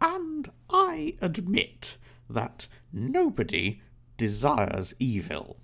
and 0.00 0.50
I 0.70 1.14
admit 1.20 1.96
that 2.28 2.66
nobody 2.92 3.80
desires 4.16 4.94
evil. 4.98 5.58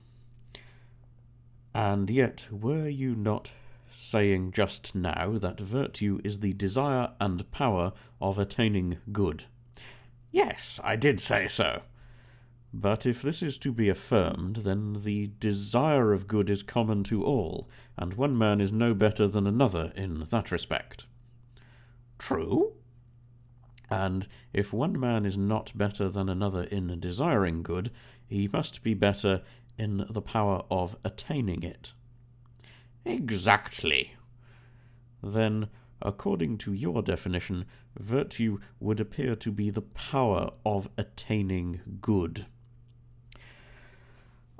And 1.74 2.10
yet, 2.10 2.48
were 2.50 2.88
you 2.88 3.14
not 3.14 3.52
saying 3.98 4.52
just 4.52 4.94
now 4.94 5.36
that 5.38 5.58
virtue 5.58 6.20
is 6.22 6.38
the 6.38 6.52
desire 6.52 7.10
and 7.20 7.50
power 7.50 7.92
of 8.20 8.38
attaining 8.38 8.96
good. 9.10 9.44
Yes, 10.30 10.78
I 10.84 10.94
did 10.94 11.18
say 11.18 11.48
so. 11.48 11.82
But 12.72 13.04
if 13.06 13.22
this 13.22 13.42
is 13.42 13.58
to 13.58 13.72
be 13.72 13.88
affirmed, 13.88 14.56
then 14.56 15.02
the 15.02 15.32
desire 15.40 16.12
of 16.12 16.28
good 16.28 16.48
is 16.48 16.62
common 16.62 17.02
to 17.04 17.24
all, 17.24 17.68
and 17.96 18.14
one 18.14 18.38
man 18.38 18.60
is 18.60 18.72
no 18.72 18.94
better 18.94 19.26
than 19.26 19.48
another 19.48 19.92
in 19.96 20.26
that 20.30 20.52
respect. 20.52 21.06
True. 22.18 22.74
And 23.90 24.28
if 24.52 24.72
one 24.72 24.98
man 24.98 25.26
is 25.26 25.36
not 25.36 25.76
better 25.76 26.08
than 26.08 26.28
another 26.28 26.62
in 26.62 27.00
desiring 27.00 27.64
good, 27.64 27.90
he 28.26 28.46
must 28.46 28.84
be 28.84 28.94
better 28.94 29.42
in 29.76 30.06
the 30.08 30.22
power 30.22 30.62
of 30.70 30.96
attaining 31.04 31.64
it. 31.64 31.94
Exactly. 33.08 34.16
Then, 35.22 35.70
according 36.02 36.58
to 36.58 36.74
your 36.74 37.00
definition, 37.02 37.64
virtue 37.98 38.58
would 38.78 39.00
appear 39.00 39.34
to 39.36 39.50
be 39.50 39.70
the 39.70 39.80
power 39.80 40.50
of 40.66 40.90
attaining 40.98 41.80
good. 42.02 42.44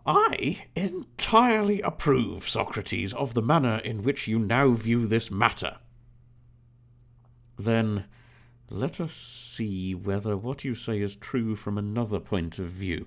I 0.07 0.65
entirely 0.75 1.83
approve, 1.83 2.49
Socrates, 2.49 3.13
of 3.13 3.35
the 3.35 3.43
manner 3.43 3.77
in 3.85 4.03
which 4.03 4.27
you 4.27 4.39
now 4.39 4.71
view 4.71 5.07
this 5.07 5.31
matter. 5.31 5.77
Then 7.59 8.07
let 8.71 8.99
us 8.99 9.13
see 9.13 9.95
whether 9.95 10.39
what 10.39 10.65
you 10.65 10.75
say 10.75 11.03
is 11.03 11.17
true 11.17 11.55
from 11.55 11.77
another 11.77 12.19
point 12.19 12.59
of 12.59 12.69
view, 12.71 13.07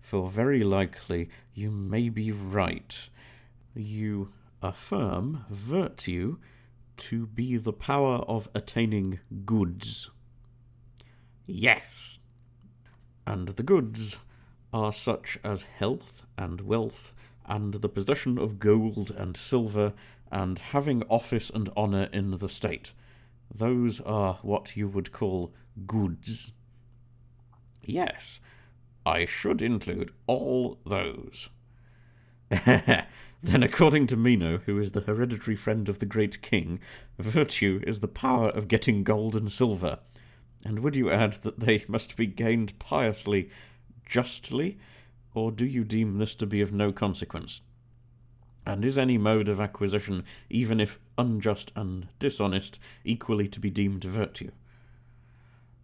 for 0.00 0.30
very 0.30 0.62
likely 0.62 1.28
you 1.54 1.72
may 1.72 2.08
be 2.08 2.30
right. 2.30 3.08
You 3.74 4.32
affirm 4.66 5.44
virtue 5.48 6.38
to 6.96 7.26
be 7.26 7.56
the 7.56 7.72
power 7.72 8.16
of 8.26 8.48
attaining 8.54 9.20
goods. 9.44 10.10
Yes. 11.46 12.18
And 13.26 13.48
the 13.48 13.62
goods 13.62 14.18
are 14.72 14.92
such 14.92 15.38
as 15.44 15.62
health 15.62 16.22
and 16.36 16.60
wealth, 16.62 17.12
and 17.46 17.74
the 17.74 17.88
possession 17.88 18.38
of 18.38 18.58
gold 18.58 19.10
and 19.10 19.36
silver, 19.36 19.92
and 20.32 20.58
having 20.58 21.04
office 21.04 21.48
and 21.50 21.70
honour 21.76 22.08
in 22.12 22.32
the 22.38 22.48
state. 22.48 22.92
Those 23.54 24.00
are 24.00 24.38
what 24.42 24.76
you 24.76 24.88
would 24.88 25.12
call 25.12 25.54
goods. 25.86 26.52
Yes, 27.84 28.40
I 29.04 29.24
should 29.26 29.62
include 29.62 30.12
all 30.26 30.80
those. 30.84 31.50
Then, 33.46 33.62
according 33.62 34.08
to 34.08 34.16
Meno, 34.16 34.58
who 34.58 34.76
is 34.80 34.90
the 34.90 35.02
hereditary 35.02 35.54
friend 35.54 35.88
of 35.88 36.00
the 36.00 36.04
great 36.04 36.42
king, 36.42 36.80
virtue 37.16 37.80
is 37.86 38.00
the 38.00 38.08
power 38.08 38.48
of 38.48 38.66
getting 38.66 39.04
gold 39.04 39.36
and 39.36 39.52
silver. 39.52 40.00
And 40.64 40.80
would 40.80 40.96
you 40.96 41.12
add 41.12 41.34
that 41.44 41.60
they 41.60 41.84
must 41.86 42.16
be 42.16 42.26
gained 42.26 42.76
piously, 42.80 43.48
justly, 44.04 44.78
or 45.32 45.52
do 45.52 45.64
you 45.64 45.84
deem 45.84 46.18
this 46.18 46.34
to 46.34 46.44
be 46.44 46.60
of 46.60 46.72
no 46.72 46.90
consequence? 46.90 47.60
And 48.66 48.84
is 48.84 48.98
any 48.98 49.16
mode 49.16 49.46
of 49.46 49.60
acquisition, 49.60 50.24
even 50.50 50.80
if 50.80 50.98
unjust 51.16 51.70
and 51.76 52.08
dishonest, 52.18 52.80
equally 53.04 53.46
to 53.50 53.60
be 53.60 53.70
deemed 53.70 54.02
virtue? 54.02 54.50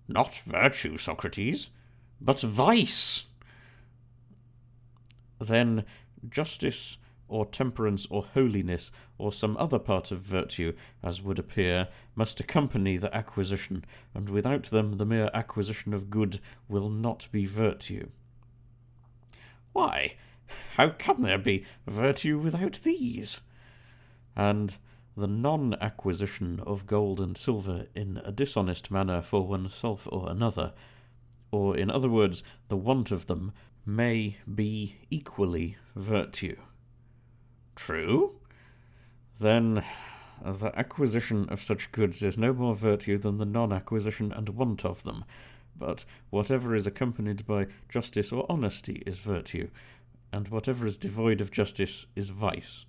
Not 0.08 0.34
virtue, 0.34 0.98
Socrates, 0.98 1.68
but 2.20 2.40
vice. 2.40 3.26
Then 5.38 5.84
justice 6.28 6.98
or 7.32 7.46
temperance 7.46 8.06
or 8.10 8.22
holiness 8.34 8.92
or 9.18 9.32
some 9.32 9.56
other 9.56 9.78
part 9.78 10.10
of 10.10 10.20
virtue, 10.20 10.74
as 11.02 11.22
would 11.22 11.38
appear, 11.38 11.88
must 12.14 12.38
accompany 12.38 12.98
the 12.98 13.14
acquisition, 13.16 13.84
and 14.14 14.28
without 14.28 14.64
them 14.64 14.98
the 14.98 15.06
mere 15.06 15.30
acquisition 15.32 15.94
of 15.94 16.10
good 16.10 16.40
will 16.68 16.90
not 16.90 17.26
be 17.32 17.46
virtue. 17.46 18.08
Why, 19.72 20.16
how 20.76 20.90
can 20.90 21.22
there 21.22 21.38
be 21.38 21.64
virtue 21.86 22.38
without 22.38 22.80
these? 22.82 23.40
And 24.36 24.76
the 25.16 25.26
non 25.26 25.74
acquisition 25.80 26.60
of 26.66 26.86
gold 26.86 27.20
and 27.20 27.36
silver 27.36 27.86
in 27.94 28.20
a 28.24 28.32
dishonest 28.32 28.90
manner 28.90 29.22
for 29.22 29.46
oneself 29.46 30.06
or 30.10 30.28
another, 30.30 30.74
or 31.50 31.76
in 31.76 31.90
other 31.90 32.08
words, 32.08 32.42
the 32.68 32.76
want 32.76 33.10
of 33.10 33.26
them, 33.26 33.52
may 33.84 34.36
be 34.52 34.96
equally 35.10 35.76
virtue. 35.94 36.56
True. 37.74 38.36
Then 39.38 39.84
the 40.44 40.72
acquisition 40.78 41.48
of 41.48 41.62
such 41.62 41.92
goods 41.92 42.22
is 42.22 42.36
no 42.36 42.52
more 42.52 42.74
virtue 42.74 43.18
than 43.18 43.38
the 43.38 43.44
non 43.44 43.72
acquisition 43.72 44.32
and 44.32 44.48
want 44.50 44.84
of 44.84 45.04
them. 45.04 45.24
But 45.76 46.04
whatever 46.30 46.74
is 46.74 46.86
accompanied 46.86 47.46
by 47.46 47.66
justice 47.88 48.32
or 48.32 48.46
honesty 48.48 49.02
is 49.06 49.18
virtue, 49.18 49.68
and 50.32 50.48
whatever 50.48 50.86
is 50.86 50.96
devoid 50.96 51.40
of 51.40 51.50
justice 51.50 52.06
is 52.14 52.30
vice. 52.30 52.86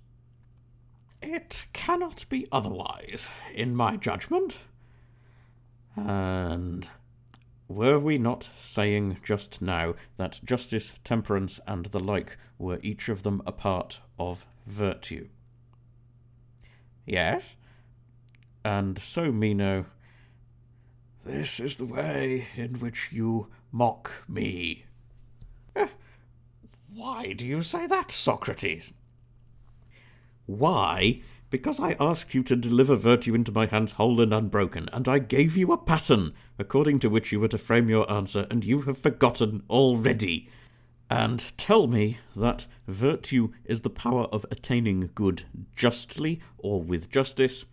It 1.22 1.66
cannot 1.72 2.26
be 2.28 2.46
otherwise, 2.52 3.28
in 3.54 3.74
my 3.74 3.96
judgment. 3.96 4.58
And 5.96 6.88
were 7.68 7.98
we 7.98 8.18
not 8.18 8.50
saying 8.60 9.18
just 9.24 9.62
now 9.62 9.94
that 10.18 10.40
justice, 10.44 10.92
temperance, 11.02 11.60
and 11.66 11.86
the 11.86 12.00
like 12.00 12.36
were 12.58 12.78
each 12.82 13.08
of 13.08 13.22
them 13.22 13.42
a 13.46 13.52
part 13.52 14.00
of 14.18 14.44
virtue. 14.66 15.28
Yes? 17.06 17.56
And 18.64 18.98
so, 18.98 19.30
Meno, 19.30 19.86
this 21.24 21.60
is 21.60 21.76
the 21.76 21.86
way 21.86 22.48
in 22.56 22.80
which 22.80 23.08
you 23.12 23.48
mock 23.72 24.10
me. 24.28 24.84
Eh, 25.76 25.88
why 26.92 27.32
do 27.32 27.46
you 27.46 27.62
say 27.62 27.86
that, 27.86 28.10
Socrates? 28.10 28.94
Why? 30.46 31.22
Because 31.50 31.78
I 31.78 31.96
asked 32.00 32.34
you 32.34 32.42
to 32.44 32.56
deliver 32.56 32.96
virtue 32.96 33.34
into 33.34 33.52
my 33.52 33.66
hands 33.66 33.92
whole 33.92 34.20
and 34.20 34.32
unbroken, 34.32 34.88
and 34.92 35.06
I 35.06 35.18
gave 35.18 35.56
you 35.56 35.72
a 35.72 35.78
pattern 35.78 36.32
according 36.58 36.98
to 37.00 37.10
which 37.10 37.32
you 37.32 37.40
were 37.40 37.48
to 37.48 37.58
frame 37.58 37.88
your 37.88 38.10
answer, 38.10 38.46
and 38.50 38.64
you 38.64 38.82
have 38.82 38.98
forgotten 38.98 39.62
already 39.68 40.48
and 41.10 41.52
tell 41.56 41.86
me 41.86 42.18
that 42.34 42.66
virtue 42.86 43.52
is 43.64 43.80
the 43.80 43.90
power 43.90 44.24
of 44.24 44.46
attaining 44.50 45.10
good 45.14 45.44
justly 45.76 46.40
or 46.58 46.82
with 46.82 47.10
justice, 47.10 47.64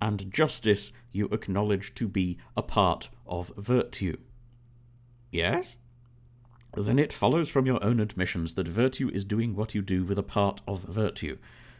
and 0.00 0.32
justice 0.32 0.92
you 1.10 1.26
acknowledge 1.26 1.94
to 1.94 2.08
be 2.08 2.38
a 2.56 2.62
part 2.62 3.08
of 3.26 3.52
virtue. 3.56 4.16
Yes? 5.30 5.76
then 6.74 6.98
it 6.98 7.12
follows 7.12 7.50
from 7.50 7.66
your 7.66 7.82
own 7.84 8.00
admissions 8.00 8.54
that 8.54 8.66
virtue 8.66 9.10
is 9.12 9.24
doing 9.24 9.54
what 9.54 9.74
you 9.74 9.82
do 9.82 10.04
with 10.04 10.18
a 10.18 10.22
part 10.22 10.62
of 10.66 10.80
virtue. 10.84 11.36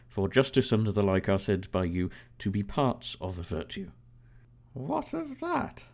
For 0.07 0.29
justice 0.29 0.71
and 0.71 0.85
the 0.85 1.01
like 1.01 1.27
are 1.27 1.39
said 1.39 1.71
by 1.71 1.85
you 1.85 2.11
to 2.39 2.51
be 2.51 2.61
parts 2.61 3.17
of 3.19 3.35
virtue. 3.35 3.89
What 4.73 5.13
of 5.13 5.39
that? 5.39 5.85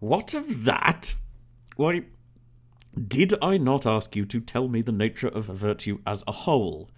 What 0.00 0.32
of 0.32 0.64
that? 0.64 1.14
Why, 1.76 2.04
did 2.94 3.34
I 3.42 3.56
not 3.56 3.86
ask 3.86 4.14
you 4.14 4.24
to 4.26 4.40
tell 4.40 4.68
me 4.68 4.82
the 4.82 4.92
nature 4.92 5.28
of 5.28 5.46
virtue 5.46 5.98
as 6.06 6.22
a 6.26 6.32
whole? 6.32 6.90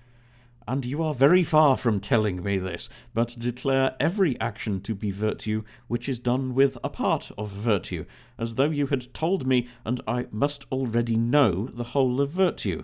And 0.68 0.84
you 0.84 1.02
are 1.02 1.14
very 1.14 1.44
far 1.44 1.76
from 1.76 2.00
telling 2.00 2.42
me 2.42 2.58
this, 2.58 2.88
but 3.14 3.36
declare 3.38 3.94
every 4.00 4.38
action 4.40 4.80
to 4.80 4.94
be 4.96 5.12
virtue 5.12 5.62
which 5.86 6.08
is 6.08 6.18
done 6.18 6.54
with 6.54 6.76
a 6.82 6.88
part 6.88 7.30
of 7.38 7.50
virtue, 7.50 8.04
as 8.36 8.56
though 8.56 8.70
you 8.70 8.88
had 8.88 9.14
told 9.14 9.46
me, 9.46 9.68
and 9.84 10.00
I 10.08 10.26
must 10.32 10.66
already 10.72 11.16
know, 11.16 11.68
the 11.72 11.84
whole 11.84 12.20
of 12.20 12.30
virtue. 12.30 12.82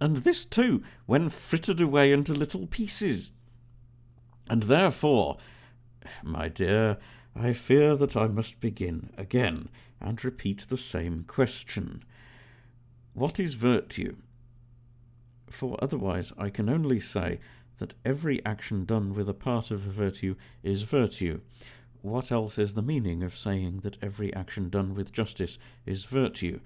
And 0.00 0.18
this 0.18 0.46
too, 0.46 0.82
when 1.04 1.28
frittered 1.28 1.80
away 1.80 2.10
into 2.10 2.32
little 2.32 2.66
pieces. 2.66 3.32
And 4.48 4.62
therefore, 4.62 5.36
my 6.22 6.48
dear, 6.48 6.96
I 7.36 7.52
fear 7.52 7.96
that 7.96 8.16
I 8.16 8.28
must 8.28 8.60
begin 8.60 9.10
again 9.18 9.68
and 10.00 10.24
repeat 10.24 10.66
the 10.68 10.78
same 10.78 11.24
question. 11.28 12.02
What 13.14 13.40
is 13.40 13.54
virtue? 13.54 14.16
for 15.50 15.76
otherwise 15.82 16.32
I 16.38 16.48
can 16.48 16.68
only 16.68 17.00
say 17.00 17.40
that 17.78 17.94
every 18.04 18.44
action 18.44 18.84
done 18.84 19.14
with 19.14 19.28
a 19.28 19.34
part 19.34 19.70
of 19.70 19.86
a 19.86 19.90
virtue 19.90 20.36
is 20.62 20.82
virtue. 20.82 21.40
What 22.02 22.32
else 22.32 22.58
is 22.58 22.74
the 22.74 22.82
meaning 22.82 23.22
of 23.22 23.36
saying 23.36 23.80
that 23.80 24.02
every 24.02 24.32
action 24.34 24.70
done 24.70 24.94
with 24.94 25.12
justice 25.12 25.58
is 25.84 26.04
virtue? 26.04 26.60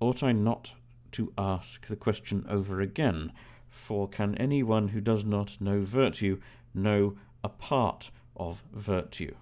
Ought 0.00 0.22
I 0.22 0.32
not 0.32 0.72
to 1.12 1.32
ask 1.38 1.86
the 1.86 1.96
question 1.96 2.44
over 2.48 2.80
again? 2.80 3.32
For 3.68 4.08
can 4.08 4.34
anyone 4.36 4.88
who 4.88 5.00
does 5.00 5.24
not 5.24 5.60
know 5.60 5.82
virtue 5.84 6.40
know 6.74 7.16
a 7.42 7.48
part 7.48 8.10
of 8.36 8.62
virtue? 8.72 9.34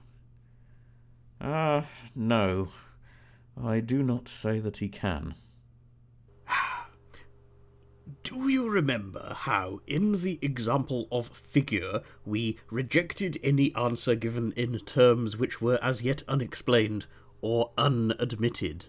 Ah, 1.40 1.87
no, 2.14 2.68
I 3.61 3.80
do 3.80 4.02
not 4.02 4.28
say 4.28 4.61
that 4.61 4.78
he 4.78 4.88
can. 4.88 5.35
Do 8.23 8.49
you 8.49 8.68
remember 8.68 9.35
how, 9.40 9.81
in 9.87 10.23
the 10.23 10.38
example 10.40 11.07
of 11.12 11.29
figure, 11.29 12.03
we 12.25 12.59
rejected 12.70 13.38
any 13.42 13.75
answer 13.75 14.14
given 14.14 14.53
in 14.53 14.79
terms 14.81 15.37
which 15.37 15.61
were 15.61 15.79
as 15.83 16.03
yet 16.03 16.23
unexplained 16.27 17.07
or 17.40 17.73
unadmitted? 17.77 18.87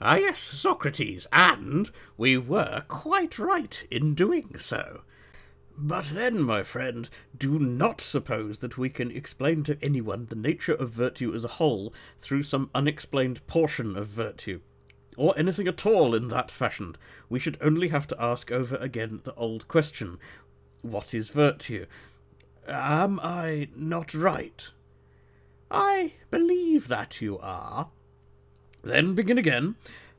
Ah, 0.00 0.16
yes, 0.16 0.40
Socrates, 0.40 1.26
and 1.32 1.90
we 2.16 2.36
were 2.36 2.84
quite 2.88 3.38
right 3.38 3.86
in 3.90 4.14
doing 4.14 4.58
so. 4.58 5.02
But 5.78 6.06
then, 6.06 6.42
my 6.42 6.62
friend, 6.64 7.08
do 7.36 7.58
not 7.58 8.00
suppose 8.00 8.58
that 8.58 8.76
we 8.76 8.90
can 8.90 9.10
explain 9.10 9.62
to 9.64 9.78
anyone 9.80 10.26
the 10.26 10.36
nature 10.36 10.74
of 10.74 10.90
virtue 10.90 11.32
as 11.34 11.44
a 11.44 11.56
whole 11.56 11.94
through 12.18 12.42
some 12.42 12.70
unexplained 12.74 13.46
portion 13.46 13.96
of 13.96 14.08
virtue 14.08 14.60
or 15.16 15.34
anything 15.36 15.68
at 15.68 15.84
all 15.86 16.14
in 16.14 16.28
that 16.28 16.50
fashion. 16.50 16.96
We 17.28 17.38
should 17.38 17.58
only 17.60 17.88
have 17.88 18.06
to 18.08 18.22
ask 18.22 18.50
over 18.50 18.76
again 18.76 19.20
the 19.24 19.34
old 19.34 19.68
question 19.68 20.18
What 20.82 21.14
is 21.14 21.30
virtue? 21.30 21.86
Am 22.66 23.20
I 23.22 23.68
not 23.74 24.14
right? 24.14 24.68
I 25.70 26.12
believe 26.30 26.88
that 26.88 27.20
you 27.20 27.38
are. 27.38 27.90
Then 28.82 29.14
begin 29.14 29.38
again, 29.38 29.76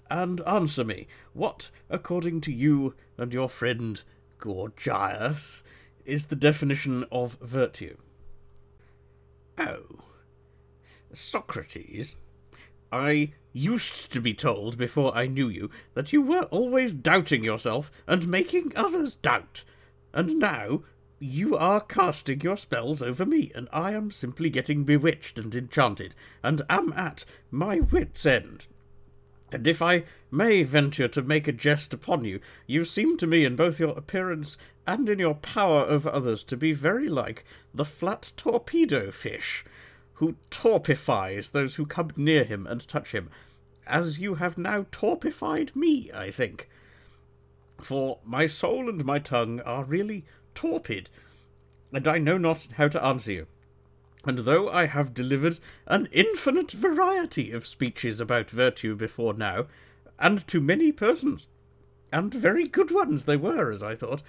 and 0.10 0.41
answer 0.41 0.84
me. 0.84 1.08
What, 1.34 1.69
according 1.89 2.41
to 2.41 2.51
you 2.51 2.95
and 3.17 3.34
your 3.34 3.49
friend 3.49 4.01
Gorgias, 4.39 5.63
is 6.06 6.25
the 6.25 6.36
definition 6.36 7.06
of 7.12 7.38
virtue? 7.41 7.97
Oh, 9.58 9.99
Socrates, 11.13 12.15
I 12.91 13.34
used 13.53 14.11
to 14.11 14.19
be 14.19 14.33
told 14.33 14.77
before 14.77 15.15
I 15.15 15.27
knew 15.27 15.47
you 15.47 15.69
that 15.93 16.11
you 16.11 16.21
were 16.21 16.43
always 16.43 16.93
doubting 16.93 17.43
yourself 17.43 17.91
and 18.07 18.27
making 18.27 18.73
others 18.75 19.15
doubt. 19.15 19.63
And 20.13 20.39
now 20.39 20.83
you 21.19 21.55
are 21.55 21.79
casting 21.79 22.41
your 22.41 22.57
spells 22.57 23.01
over 23.01 23.25
me, 23.25 23.51
and 23.55 23.69
I 23.71 23.93
am 23.93 24.11
simply 24.11 24.49
getting 24.49 24.83
bewitched 24.83 25.39
and 25.39 25.55
enchanted, 25.55 26.15
and 26.43 26.63
am 26.69 26.91
at 26.93 27.23
my 27.49 27.79
wits' 27.79 28.25
end. 28.25 28.67
And 29.53 29.67
if 29.67 29.81
I 29.81 30.03
may 30.31 30.63
venture 30.63 31.07
to 31.07 31.21
make 31.21 31.47
a 31.47 31.51
jest 31.51 31.93
upon 31.93 32.25
you, 32.25 32.39
you 32.65 32.83
seem 32.83 33.17
to 33.17 33.27
me 33.27 33.45
in 33.45 33.55
both 33.55 33.79
your 33.79 33.91
appearance 33.91 34.57
and 34.87 35.07
in 35.07 35.19
your 35.19 35.35
power 35.35 35.85
over 35.87 36.09
others 36.09 36.43
to 36.45 36.57
be 36.57 36.73
very 36.73 37.07
like 37.07 37.45
the 37.73 37.85
flat 37.85 38.33
torpedo 38.35 39.11
fish 39.11 39.63
who 40.23 40.36
torpifies 40.49 41.51
those 41.51 41.75
who 41.75 41.86
come 41.86 42.09
near 42.15 42.45
him 42.45 42.65
and 42.65 42.88
touch 42.88 43.12
him, 43.12 43.29
as 43.86 44.19
you 44.19 44.36
have 44.36 44.57
now 44.57 44.86
torpified 44.89 45.75
me, 45.75 46.09
I 46.13 46.31
think. 46.31 46.69
For 47.81 48.19
my 48.23 48.47
soul 48.47 48.88
and 48.88 49.03
my 49.03 49.19
tongue 49.19 49.59
are 49.62 49.83
really 49.83 50.23
torpid, 50.55 51.09
and 51.91 52.07
I 52.07 52.19
know 52.19 52.38
not 52.38 52.69
how 52.77 52.88
to 52.88 53.03
answer 53.03 53.33
you. 53.33 53.47
And 54.23 54.39
though 54.39 54.69
I 54.69 54.86
have 54.86 55.13
delivered 55.13 55.59
an 55.88 56.07
infinite 56.13 56.71
variety 56.71 57.51
of 57.51 57.67
speeches 57.67 58.21
about 58.21 58.49
virtue 58.49 58.95
before 58.95 59.33
now, 59.33 59.65
and 60.17 60.47
to 60.47 60.62
many 60.62 60.93
persons, 60.93 61.47
and 62.13 62.33
very 62.33 62.69
good 62.69 62.91
ones 62.91 63.25
they 63.25 63.36
were, 63.36 63.71
as 63.71 63.83
I 63.83 63.97
thought, 63.97 64.23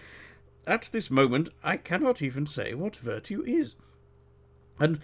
at 0.66 0.88
this 0.90 1.09
moment 1.09 1.50
I 1.62 1.76
cannot 1.76 2.20
even 2.20 2.48
say 2.48 2.74
what 2.74 2.96
virtue 2.96 3.44
is. 3.46 3.76
And 4.80 4.98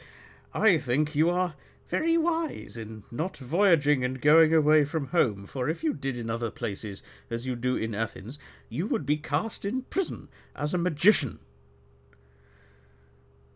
I 0.52 0.78
think 0.78 1.14
you 1.14 1.30
are 1.30 1.54
very 1.88 2.16
wise 2.16 2.76
in 2.76 3.02
not 3.10 3.36
voyaging 3.36 4.04
and 4.04 4.20
going 4.20 4.54
away 4.54 4.84
from 4.84 5.08
home, 5.08 5.46
for 5.46 5.68
if 5.68 5.82
you 5.82 5.92
did 5.92 6.16
in 6.16 6.30
other 6.30 6.50
places 6.50 7.02
as 7.28 7.46
you 7.46 7.56
do 7.56 7.74
in 7.76 7.94
Athens, 7.94 8.38
you 8.68 8.86
would 8.86 9.04
be 9.04 9.16
cast 9.16 9.64
in 9.64 9.82
prison 9.82 10.28
as 10.54 10.72
a 10.72 10.78
magician. 10.78 11.40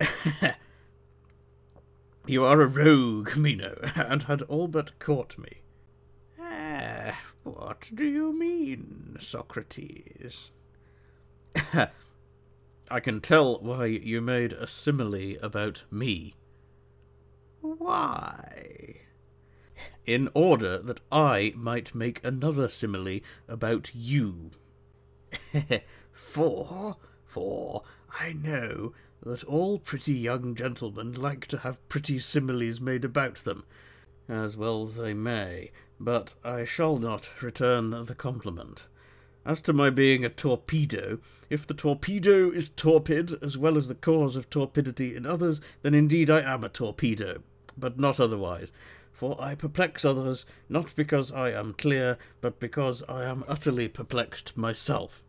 you 2.27 2.45
are 2.45 2.61
a 2.61 2.67
rogue, 2.67 3.37
Meno, 3.37 3.79
and 3.95 4.25
had 4.25 4.43
all 4.43 4.67
but 4.67 4.99
caught 4.99 5.39
me. 5.39 5.63
Ah, 6.41 7.17
what 7.45 7.89
do 7.95 8.05
you 8.05 8.33
mean, 8.33 9.17
Socrates? 9.21 10.51
I 12.91 13.01
can 13.01 13.21
tell 13.21 13.61
why 13.61 13.87
you 13.87 14.21
made 14.21 14.53
a 14.53 14.67
simile 14.67 15.37
about 15.41 15.85
me. 15.91 16.35
Why? 17.65 18.97
In 20.05 20.29
order 20.35 20.77
that 20.77 21.01
I 21.11 21.55
might 21.57 21.95
make 21.95 22.23
another 22.23 22.69
simile 22.69 23.21
about 23.49 23.95
you. 23.95 24.51
for, 26.13 26.99
for 27.25 27.83
I 28.21 28.35
know 28.35 28.93
that 29.23 29.45
all 29.45 29.79
pretty 29.79 30.13
young 30.13 30.55
gentlemen 30.55 31.15
like 31.15 31.47
to 31.47 31.59
have 31.59 31.89
pretty 31.89 32.19
similes 32.19 32.83
made 32.83 33.03
about 33.03 33.37
them, 33.37 33.65
as 34.29 34.59
well 34.59 34.85
they 34.85 35.15
may, 35.15 35.71
but 35.99 36.35
I 36.45 36.67
shall 36.67 36.99
not 36.99 37.31
return 37.43 38.05
the 38.05 38.15
compliment. 38.15 38.83
As 39.47 39.63
to 39.63 39.73
my 39.73 39.89
being 39.89 40.23
a 40.23 40.29
torpedo, 40.29 41.19
if 41.49 41.67
the 41.67 41.73
torpedo 41.73 42.51
is 42.51 42.69
torpid 42.69 43.43
as 43.43 43.57
well 43.57 43.79
as 43.79 43.89
the 43.89 43.95
cause 43.95 44.37
of 44.37 44.51
torpidity 44.51 45.17
in 45.17 45.25
others, 45.25 45.63
then 45.81 45.95
indeed 45.95 46.29
I 46.29 46.43
am 46.43 46.63
a 46.63 46.69
torpedo 46.69 47.43
but 47.77 47.99
not 47.99 48.21
otherwise. 48.21 48.73
For 49.13 49.41
I 49.41 49.55
perplex 49.55 50.05
others, 50.05 50.45
not 50.69 50.95
because 50.97 51.31
I 51.31 51.51
am 51.51 51.75
clear, 51.75 52.19
but 52.41 52.59
because 52.59 53.03
I 53.09 53.25
am 53.25 53.45
utterly 53.47 53.89
perplexed 53.89 54.57
myself. 54.57 55.23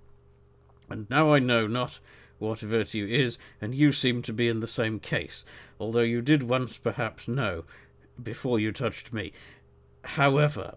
And 0.90 1.10
now 1.10 1.34
I 1.34 1.40
know 1.40 1.68
not 1.68 2.00
what 2.40 2.60
virtue 2.60 3.08
is, 3.10 3.38
and 3.62 3.74
you 3.74 3.92
seem 3.92 4.22
to 4.24 4.34
be 4.34 4.48
in 4.48 4.60
the 4.60 4.68
same 4.68 5.00
case, 5.00 5.46
although 5.80 6.02
you 6.02 6.22
did 6.22 6.44
once 6.44 6.78
perhaps 6.78 7.28
know, 7.28 7.64
before 8.22 8.60
you 8.60 8.72
touched 8.72 9.14
me. 9.14 9.32
However, 10.04 10.76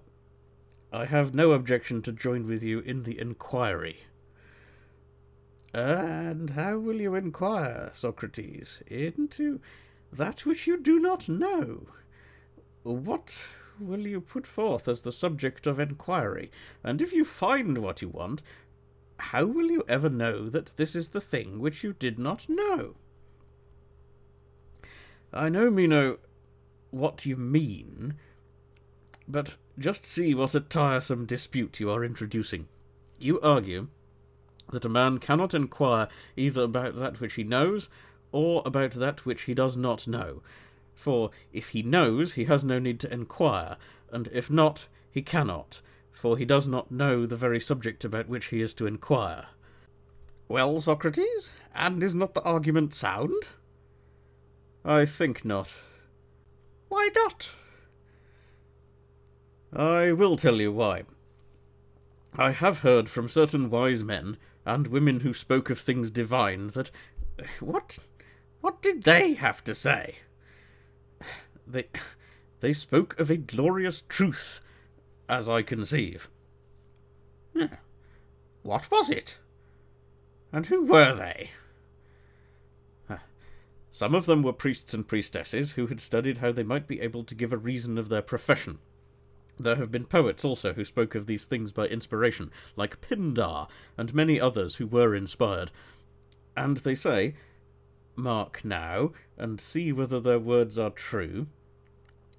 I 0.93 1.05
have 1.07 1.35
no 1.35 1.53
objection 1.53 2.03
to 2.03 2.12
join 2.12 2.47
with 2.47 2.62
you 2.62 2.81
in 2.81 3.03
the 3.03 3.19
inquiry. 3.19 4.01
And 5.75 6.51
how 6.51 6.79
will 6.79 7.01
you 7.01 7.14
inquire, 7.14 7.91
Socrates? 7.95 8.83
Into 8.87 9.61
that 10.13 10.47
which 10.47 10.67
you 10.67 10.79
do 10.79 10.99
not 10.99 11.29
know. 11.29 11.87
What 12.83 13.43
will 13.79 14.07
you 14.07 14.21
put 14.21 14.47
forth 14.47 14.89
as 14.89 15.03
the 15.03 15.13
subject 15.13 15.67
of 15.67 15.79
enquiry? 15.79 16.51
And 16.83 17.01
if 17.01 17.13
you 17.13 17.25
find 17.25 17.79
what 17.79 18.03
you 18.03 18.09
want, 18.09 18.43
how 19.19 19.45
will 19.45 19.71
you 19.71 19.85
ever 19.89 20.09
know 20.09 20.49
that 20.49 20.77
this 20.77 20.95
is 20.95 21.11
the 21.11 21.21
thing 21.21 21.59
which 21.59 21.83
you 21.83 21.93
did 21.93 22.19
not 22.19 22.49
know? 22.49 22.95
I 25.33 25.49
know, 25.49 25.71
Meno, 25.71 26.19
what 26.91 27.27
you 27.27 27.37
mean, 27.37 28.15
But 29.29 29.57
just 29.79 30.07
see 30.07 30.35
what 30.35 30.55
a 30.55 30.61
tiresome 30.61 31.27
dispute 31.27 31.79
you 31.79 31.91
are 31.91 32.03
introducing. 32.03 32.67
You 33.19 33.39
argue 33.41 33.89
that 34.71 34.87
a 34.87 34.89
man 34.89 35.19
cannot 35.19 35.53
inquire 35.53 36.09
either 36.37 36.63
about 36.63 36.97
that 36.97 37.21
which 37.21 37.35
he 37.35 37.45
knows 37.45 37.91
or 38.33 38.62
about 38.64 38.93
that 38.93 39.24
which 39.24 39.43
he 39.43 39.55
does 39.55 39.76
not 39.76 40.07
know. 40.07 40.43
For 40.95 41.31
if 41.53 41.70
he 41.70 41.83
knows, 41.83 42.35
he 42.35 42.45
has 42.45 42.64
no 42.64 42.79
need 42.79 43.01
to 43.01 43.12
inquire, 43.12 43.76
and 44.11 44.29
if 44.33 44.51
not, 44.51 44.87
he 45.11 45.22
cannot, 45.22 45.81
for 46.12 46.37
he 46.37 46.45
does 46.45 46.66
not 46.66 46.91
know 46.91 47.26
the 47.26 47.37
very 47.37 47.61
subject 47.61 48.05
about 48.05 48.29
which 48.29 48.47
he 48.47 48.61
is 48.61 48.74
to 48.74 48.87
inquire. 48.87 49.47
Well, 50.49 50.81
Socrates, 50.81 51.51
and 51.74 52.03
is 52.03 52.14
not 52.14 52.35
the 52.35 52.43
argument 52.43 52.95
sound? 52.95 53.45
I 54.85 55.05
think 55.05 55.45
not. 55.45 55.74
Why 56.89 57.11
not? 57.14 57.51
I 59.72 60.12
will 60.12 60.37
tell 60.37 60.61
you 60.61 60.72
why. 60.72 61.03
I 62.37 62.53
have 62.53 62.81
heard 62.81 63.11
from 63.11 63.29
certain 63.29 63.68
wise 63.68 64.03
men 64.03 64.39
and 64.64 64.87
women 64.87 65.20
who 65.20 65.35
spoke 65.35 65.70
of 65.70 65.79
things 65.79 66.11
divine 66.11 66.68
that 66.68 66.91
what 67.61 67.99
what 68.61 68.83
did 68.83 69.03
they 69.05 69.35
have 69.35 69.63
to 69.65 69.75
say? 69.75 70.17
They 71.67 71.89
they 72.61 72.73
spoke 72.73 73.19
of 73.21 73.31
a 73.31 73.37
glorious 73.37 74.03
truth, 74.09 74.61
as 75.29 75.49
I 75.49 75.63
conceive. 75.63 76.29
What 78.63 78.91
was 78.91 79.11
it? 79.11 79.37
And 80.53 80.67
who 80.67 80.85
were 80.85 81.15
they? 81.15 81.51
Some 83.91 84.15
of 84.15 84.27
them 84.27 84.43
were 84.43 84.53
priests 84.53 84.95
and 84.95 85.09
priestesses 85.09 85.73
who 85.73 85.89
had 85.89 86.01
studied 86.01 86.39
how 86.39 86.53
they 86.53 86.63
might 86.63 86.87
be 86.87 87.01
able 87.01 87.25
to 87.25 87.35
give 87.35 87.53
a 87.53 87.57
reason 87.57 87.99
of 87.99 88.09
their 88.09 88.23
profession. 88.23 88.79
There 89.59 89.75
have 89.75 89.91
been 89.91 90.05
poets 90.05 90.45
also 90.45 90.73
who 90.73 90.85
spoke 90.85 91.17
of 91.17 91.27
these 91.27 91.47
things 91.47 91.73
by 91.73 91.87
inspiration, 91.87 92.53
like 92.77 93.01
Pindar, 93.01 93.67
and 93.97 94.15
many 94.15 94.41
others 94.41 94.77
who 94.77 94.87
were 94.87 95.17
inspired. 95.17 95.73
And 96.57 96.77
they 96.77 96.95
say, 96.95 97.35
mark 98.19 98.64
now, 98.64 99.12
and 99.37 99.61
see 99.61 99.93
whether 99.93 100.21
their 100.21 100.39
words 100.39 100.79
are 100.79 100.91
true, 100.91 101.47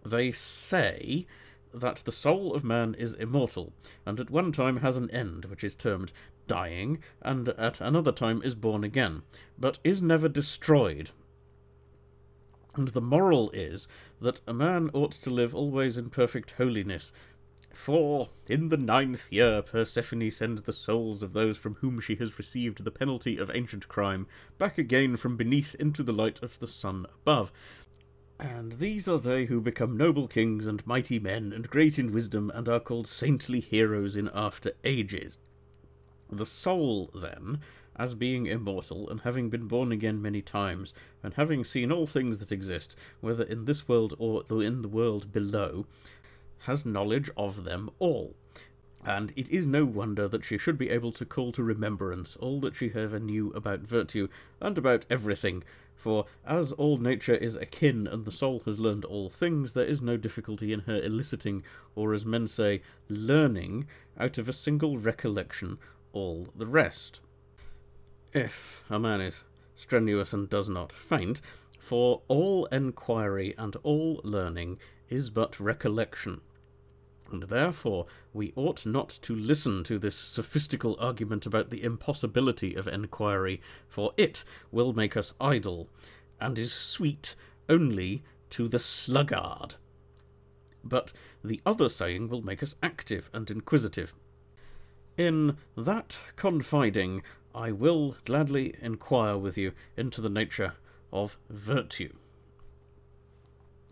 they 0.05 0.31
say 0.31 1.25
that 1.73 1.97
the 1.97 2.11
soul 2.11 2.53
of 2.53 2.63
man 2.63 2.95
is 2.95 3.13
immortal, 3.13 3.73
and 4.05 4.19
at 4.19 4.29
one 4.29 4.51
time 4.51 4.77
has 4.77 4.97
an 4.97 5.09
end, 5.11 5.45
which 5.45 5.63
is 5.63 5.75
termed 5.75 6.11
dying, 6.47 6.99
and 7.21 7.49
at 7.49 7.79
another 7.79 8.11
time 8.11 8.41
is 8.43 8.55
born 8.55 8.83
again, 8.83 9.21
but 9.57 9.79
is 9.83 10.01
never 10.01 10.27
destroyed, 10.27 11.11
and 12.75 12.89
the 12.89 13.01
moral 13.01 13.49
is 13.51 13.87
that 14.21 14.41
a 14.47 14.53
man 14.53 14.89
ought 14.93 15.11
to 15.11 15.29
live 15.29 15.53
always 15.55 15.97
in 15.97 16.09
perfect 16.09 16.51
holiness. 16.51 17.11
For 17.73 18.29
in 18.47 18.69
the 18.69 18.77
ninth 18.77 19.31
year 19.31 19.61
Persephone 19.61 20.31
sends 20.31 20.63
the 20.63 20.73
souls 20.73 21.23
of 21.23 21.33
those 21.33 21.57
from 21.57 21.75
whom 21.75 21.99
she 21.99 22.15
has 22.15 22.37
received 22.37 22.83
the 22.83 22.91
penalty 22.91 23.37
of 23.37 23.51
ancient 23.53 23.87
crime 23.87 24.27
back 24.57 24.77
again 24.77 25.17
from 25.17 25.37
beneath 25.37 25.75
into 25.75 26.03
the 26.03 26.13
light 26.13 26.41
of 26.43 26.59
the 26.59 26.67
sun 26.67 27.05
above. 27.21 27.51
And 28.39 28.73
these 28.73 29.07
are 29.07 29.19
they 29.19 29.45
who 29.45 29.59
become 29.59 29.97
noble 29.97 30.27
kings 30.27 30.65
and 30.65 30.85
mighty 30.87 31.19
men 31.19 31.51
and 31.51 31.69
great 31.69 31.99
in 31.99 32.11
wisdom 32.11 32.51
and 32.53 32.69
are 32.69 32.79
called 32.79 33.07
saintly 33.07 33.59
heroes 33.59 34.15
in 34.15 34.29
after 34.33 34.71
ages. 34.83 35.37
The 36.31 36.45
soul, 36.45 37.09
then, 37.13 37.59
as 37.97 38.15
being 38.15 38.45
immortal, 38.45 39.09
and 39.09 39.21
having 39.21 39.49
been 39.49 39.67
born 39.67 39.91
again 39.91 40.21
many 40.21 40.41
times, 40.41 40.93
and 41.21 41.33
having 41.33 41.65
seen 41.65 41.91
all 41.91 42.07
things 42.07 42.39
that 42.39 42.51
exist, 42.51 42.95
whether 43.19 43.43
in 43.43 43.65
this 43.65 43.89
world 43.89 44.13
or 44.17 44.43
in 44.63 44.83
the 44.83 44.87
world 44.87 45.33
below, 45.33 45.85
has 46.59 46.85
knowledge 46.85 47.29
of 47.35 47.63
them 47.63 47.89
all. 47.99 48.35
And 49.05 49.31
it 49.35 49.49
is 49.49 49.65
no 49.65 49.85
wonder 49.85 50.27
that 50.27 50.43
she 50.43 50.57
should 50.57 50.77
be 50.77 50.89
able 50.89 51.11
to 51.13 51.25
call 51.25 51.51
to 51.53 51.63
remembrance 51.63 52.35
all 52.35 52.59
that 52.61 52.75
she 52.75 52.91
ever 52.93 53.19
knew 53.19 53.51
about 53.51 53.81
virtue, 53.81 54.27
and 54.59 54.77
about 54.77 55.05
everything, 55.09 55.63
for 55.95 56.25
as 56.45 56.71
all 56.73 56.97
nature 56.97 57.35
is 57.35 57.55
akin, 57.55 58.07
and 58.07 58.25
the 58.25 58.31
soul 58.31 58.61
has 58.65 58.79
learned 58.79 59.05
all 59.05 59.29
things, 59.29 59.73
there 59.73 59.85
is 59.85 60.01
no 60.01 60.17
difficulty 60.17 60.73
in 60.73 60.81
her 60.81 61.01
eliciting, 61.01 61.63
or 61.95 62.13
as 62.13 62.25
men 62.25 62.47
say, 62.47 62.81
learning, 63.07 63.87
out 64.17 64.37
of 64.37 64.49
a 64.49 64.53
single 64.53 64.97
recollection 64.97 65.77
all 66.11 66.47
the 66.55 66.67
rest 66.67 67.21
if 68.33 68.83
a 68.89 68.99
man 68.99 69.21
is 69.21 69.43
strenuous 69.75 70.33
and 70.33 70.49
does 70.49 70.69
not 70.69 70.91
faint, 70.91 71.41
for 71.79 72.21
all 72.27 72.65
enquiry 72.67 73.55
and 73.57 73.75
all 73.77 74.21
learning 74.23 74.77
is 75.09 75.29
but 75.29 75.59
recollection. 75.59 76.41
And 77.31 77.43
therefore 77.43 78.07
we 78.33 78.53
ought 78.55 78.85
not 78.85 79.09
to 79.21 79.35
listen 79.35 79.83
to 79.85 79.99
this 79.99 80.15
sophistical 80.15 80.97
argument 80.99 81.45
about 81.45 81.69
the 81.69 81.83
impossibility 81.83 82.75
of 82.75 82.87
enquiry, 82.87 83.61
for 83.87 84.13
it 84.17 84.43
will 84.71 84.93
make 84.93 85.15
us 85.15 85.33
idle, 85.39 85.89
and 86.39 86.57
is 86.57 86.73
sweet 86.73 87.35
only 87.67 88.23
to 88.51 88.67
the 88.67 88.79
sluggard. 88.79 89.75
But 90.83 91.13
the 91.43 91.61
other 91.65 91.89
saying 91.89 92.29
will 92.29 92.41
make 92.41 92.63
us 92.63 92.75
active 92.81 93.29
and 93.33 93.49
inquisitive. 93.51 94.13
In 95.17 95.57
that 95.75 96.17
confiding 96.35 97.21
I 97.53 97.71
will 97.71 98.15
gladly 98.25 98.75
inquire 98.81 99.37
with 99.37 99.57
you 99.57 99.73
into 99.97 100.21
the 100.21 100.29
nature 100.29 100.73
of 101.11 101.37
virtue. 101.49 102.13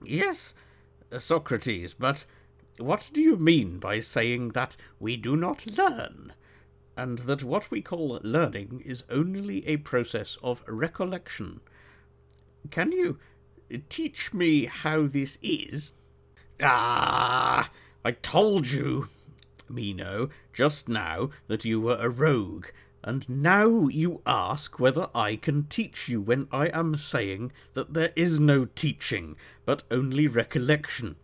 Yes, 0.04 0.54
Socrates, 1.18 1.94
but 1.94 2.26
what 2.78 3.10
do 3.14 3.22
you 3.22 3.38
mean 3.38 3.80
by 3.80 4.00
saying 4.00 4.50
that 4.50 4.76
we 5.00 5.18
do 5.18 5.36
not 5.36 5.66
learn, 5.78 6.34
and 6.96 7.20
that 7.20 7.44
what 7.44 7.72
we 7.72 7.82
call 7.82 8.20
learning 8.24 8.84
is 8.86 9.04
only 9.10 9.68
a 9.68 9.78
process 9.78 10.38
of 10.44 10.64
recollection? 10.68 11.60
Can 12.70 12.92
you 12.92 13.18
teach 13.90 14.34
me 14.34 14.66
how 14.66 15.08
this 15.08 15.38
is? 15.42 15.94
Ah, 16.62 17.70
I 18.04 18.12
told 18.12 18.68
you, 18.68 19.10
Meno, 19.70 20.30
just 20.54 20.88
now, 20.88 21.30
that 21.48 21.66
you 21.66 21.82
were 21.82 21.98
a 22.00 22.10
rogue, 22.10 22.68
and 23.04 23.28
now 23.30 23.88
you 23.88 24.22
ask 24.26 24.80
whether 24.80 25.08
I 25.14 25.36
can 25.36 25.66
teach 25.66 26.08
you 26.10 26.20
when 26.20 26.48
I 26.52 26.68
am 26.68 26.96
saying 26.96 27.52
that 27.74 27.94
there 27.94 28.12
is 28.16 28.40
no 28.40 28.66
teaching, 28.66 29.36
but 29.66 29.84
only 29.92 30.28
recollection. 30.28 31.16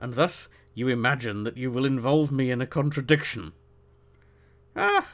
And 0.00 0.14
thus 0.14 0.48
you 0.74 0.88
imagine 0.88 1.44
that 1.44 1.56
you 1.56 1.70
will 1.70 1.84
involve 1.84 2.32
me 2.32 2.50
in 2.50 2.60
a 2.60 2.66
contradiction. 2.66 3.52
Ah, 4.74 5.08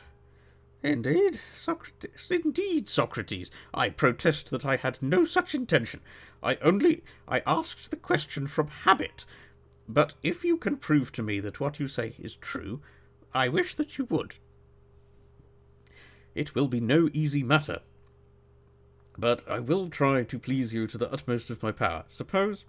indeed, 0.82 1.41
Socrates, 1.57 2.30
indeed, 2.30 2.89
Socrates. 2.89 3.51
I 3.74 3.89
protest 3.89 4.51
that 4.51 4.64
I 4.64 4.76
had 4.76 5.03
no 5.03 5.24
such 5.24 5.55
intention. 5.55 6.01
I 6.43 6.57
only 6.57 7.03
I 7.26 7.43
asked 7.47 7.91
the 7.91 7.97
question 7.97 8.47
from 8.47 8.68
habit. 8.68 9.24
But 9.89 10.14
if 10.22 10.45
you 10.45 10.57
can 10.57 10.76
prove 10.76 11.12
to 11.12 11.22
me 11.22 11.41
that 11.41 11.61
what 11.61 11.80
you 11.80 11.89
say 11.89 12.14
is 12.18 12.37
true, 12.37 12.80
I 13.34 13.49
wish 13.49 13.74
that 13.74 13.99
you 13.99 14.05
would 14.07 14.34
it 16.37 16.55
will 16.55 16.68
be 16.68 16.80
no 16.80 17.09
easy 17.12 17.43
matter. 17.43 17.80
But 19.18 19.43
I 19.49 19.59
will 19.59 19.89
try 19.89 20.22
to 20.22 20.39
please 20.39 20.74
you 20.74 20.87
to 20.87 20.99
the 20.99 21.11
utmost 21.11 21.49
of 21.49 21.62
my 21.62 21.72
power. 21.72 22.05
Suppose 22.09 22.66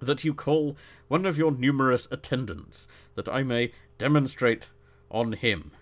that 0.00 0.24
you 0.24 0.34
call 0.34 0.76
one 1.08 1.26
of 1.26 1.38
your 1.38 1.50
numerous 1.50 2.08
attendants, 2.10 2.86
that 3.14 3.28
I 3.28 3.42
may 3.42 3.72
demonstrate 3.98 4.68
on 5.10 5.32
him. 5.32 5.72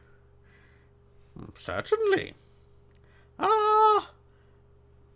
Certainly. 1.54 2.34
Ah, 3.38 4.12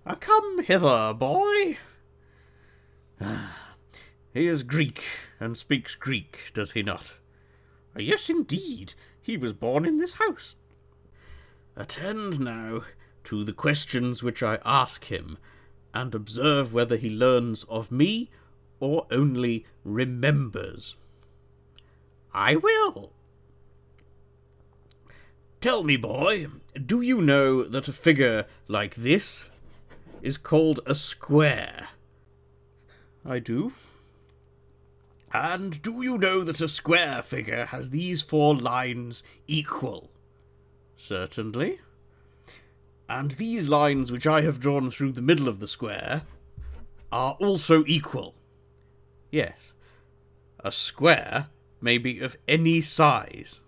ah 0.07 0.15
come 0.15 0.63
hither, 0.63 1.15
boy. 1.15 1.79
he 4.35 4.47
is 4.47 4.63
Greek, 4.63 5.05
and 5.39 5.57
speaks 5.57 5.95
Greek, 5.95 6.51
does 6.53 6.73
he 6.73 6.83
not? 6.83 7.17
Yes, 7.97 8.29
indeed. 8.29 8.95
He 9.21 9.37
was 9.37 9.53
born 9.53 9.85
in 9.85 9.99
this 9.99 10.15
house. 10.15 10.57
Attend 11.77 12.41
now 12.41 12.83
to 13.25 13.45
the 13.45 13.53
questions 13.53 14.23
which 14.23 14.43
I 14.43 14.59
ask 14.65 15.05
him, 15.05 15.39
and 15.95 16.15
observe 16.15 16.73
whether 16.73 16.97
he 16.97 17.11
learns 17.11 17.65
of 17.65 17.91
me 17.91 18.31
or 18.81 19.07
only 19.11 19.67
remembers. 19.85 20.97
I 22.35 22.57
will. 22.57 23.13
Tell 25.61 25.85
me, 25.85 25.97
boy, 25.97 26.47
do 26.87 27.03
you 27.03 27.21
know 27.21 27.65
that 27.65 27.87
a 27.87 27.93
figure 27.93 28.47
like 28.67 28.95
this 28.95 29.47
is 30.23 30.39
called 30.39 30.81
a 30.87 30.95
square? 30.95 31.89
I 33.25 33.39
do. 33.39 33.73
And 35.33 35.81
do 35.83 36.03
you 36.03 36.19
know 36.19 36.43
that 36.43 36.61
a 36.61 36.69
square 36.69 37.23
figure 37.23 37.67
has 37.67 37.91
these 37.91 38.23
four 38.23 38.55
lines 38.57 39.23
equal? 39.47 40.11
Certainly. 40.97 41.81
And 43.09 43.33
these 43.33 43.69
lines 43.69 44.11
which 44.11 44.27
I 44.27 44.41
have 44.43 44.61
drawn 44.61 44.91
through 44.91 45.13
the 45.13 45.23
middle 45.23 45.49
of 45.49 45.61
the 45.61 45.69
square 45.69 46.23
are 47.13 47.37
also 47.41 47.85
equal. 47.87 48.35
Yes. 49.31 49.73
a 50.63 50.73
square 50.73 51.49
may 51.81 51.99
be 51.99 52.21
of 52.21 52.37
any 52.47 52.81
size. 52.81 53.61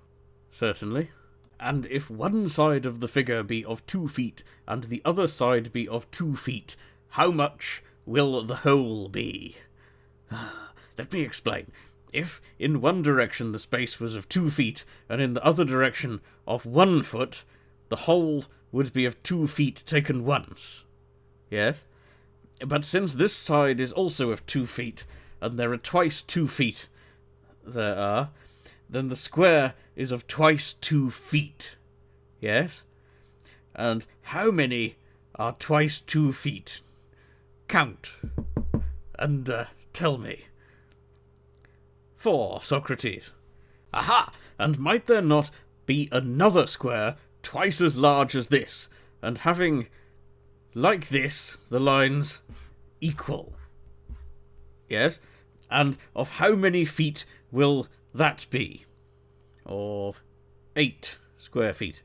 Certainly. 0.50 1.10
And 1.58 1.86
if 1.86 2.10
one 2.10 2.48
side 2.48 2.84
of 2.84 3.00
the 3.00 3.08
figure 3.08 3.42
be 3.42 3.64
of 3.64 3.86
two 3.86 4.08
feet, 4.08 4.42
and 4.66 4.84
the 4.84 5.00
other 5.04 5.28
side 5.28 5.72
be 5.72 5.86
of 5.88 6.10
two 6.10 6.36
feet, 6.36 6.76
how 7.10 7.30
much 7.30 7.82
will 8.04 8.42
the 8.42 8.56
whole 8.56 9.08
be? 9.08 9.56
Let 10.98 11.12
me 11.12 11.22
explain. 11.22 11.70
If 12.12 12.42
in 12.58 12.80
one 12.80 13.00
direction 13.00 13.52
the 13.52 13.58
space 13.58 13.98
was 14.00 14.16
of 14.16 14.28
two 14.28 14.50
feet, 14.50 14.84
and 15.08 15.22
in 15.22 15.34
the 15.34 15.44
other 15.44 15.64
direction 15.64 16.20
of 16.46 16.66
one 16.66 17.02
foot, 17.02 17.44
the 17.88 17.96
whole 17.96 18.44
would 18.70 18.92
be 18.92 19.04
of 19.04 19.22
two 19.22 19.46
feet 19.46 19.82
taken 19.86 20.24
once. 20.24 20.84
Yes? 21.50 21.84
But 22.66 22.84
since 22.84 23.14
this 23.14 23.34
side 23.34 23.80
is 23.80 23.92
also 23.92 24.30
of 24.30 24.44
two 24.46 24.66
feet, 24.66 25.04
and 25.42 25.58
there 25.58 25.72
are 25.72 25.76
twice 25.76 26.22
two 26.22 26.46
feet, 26.46 26.86
there 27.66 27.98
are, 27.98 28.30
then 28.88 29.08
the 29.08 29.16
square 29.16 29.74
is 29.96 30.12
of 30.12 30.28
twice 30.28 30.72
two 30.72 31.10
feet. 31.10 31.74
Yes? 32.40 32.84
And 33.74 34.06
how 34.22 34.52
many 34.52 34.96
are 35.34 35.56
twice 35.58 36.00
two 36.00 36.32
feet? 36.32 36.80
Count. 37.66 38.12
And 39.18 39.50
uh, 39.50 39.64
tell 39.92 40.16
me. 40.16 40.44
Four, 42.16 42.62
Socrates. 42.62 43.32
Aha! 43.92 44.32
And 44.60 44.78
might 44.78 45.08
there 45.08 45.22
not 45.22 45.50
be 45.86 46.08
another 46.12 46.68
square 46.68 47.16
twice 47.42 47.80
as 47.80 47.98
large 47.98 48.36
as 48.36 48.46
this, 48.46 48.88
and 49.20 49.38
having, 49.38 49.88
like 50.72 51.08
this, 51.08 51.56
the 51.68 51.80
lines 51.80 52.42
equal? 53.00 53.54
Yes? 54.88 55.18
And 55.72 55.96
of 56.14 56.32
how 56.32 56.54
many 56.54 56.84
feet 56.84 57.24
will 57.50 57.88
that 58.14 58.44
be? 58.50 58.84
Of 59.64 60.22
eight 60.76 61.16
square 61.38 61.72
feet. 61.72 62.02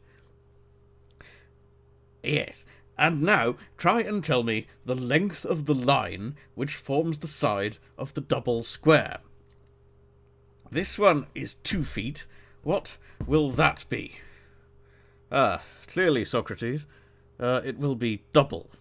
Yes. 2.24 2.66
And 2.98 3.22
now 3.22 3.56
try 3.78 4.02
and 4.02 4.24
tell 4.24 4.42
me 4.42 4.68
the 4.86 4.96
length 4.96 5.46
of 5.46 5.66
the 5.66 5.76
line 5.76 6.36
which 6.56 6.76
forms 6.76 7.20
the 7.20 7.28
side 7.28 7.78
of 7.98 8.14
the 8.14 8.22
double 8.22 8.64
square. 8.64 9.20
This 10.72 10.98
one 10.98 11.28
is 11.36 11.56
two 11.56 11.84
feet. 11.84 12.26
What 12.64 12.98
will 13.26 13.52
that 13.52 13.84
be? 13.90 14.16
Ah, 15.30 15.62
clearly, 15.88 16.24
Socrates. 16.24 16.86
Uh, 17.38 17.62
it 17.66 17.78
will 17.78 17.96
be 17.96 18.24
double. 18.32 18.72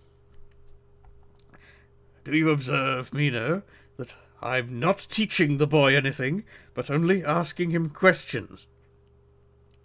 Do 2.25 2.37
you 2.37 2.51
observe, 2.51 3.13
Meno, 3.13 3.63
that 3.97 4.17
I'm 4.43 4.79
not 4.79 5.07
teaching 5.11 5.57
the 5.57 5.67
boy 5.67 5.97
anything, 5.97 6.45
but 6.75 6.91
only 6.91 7.25
asking 7.25 7.71
him 7.71 7.91
questions? 7.91 8.69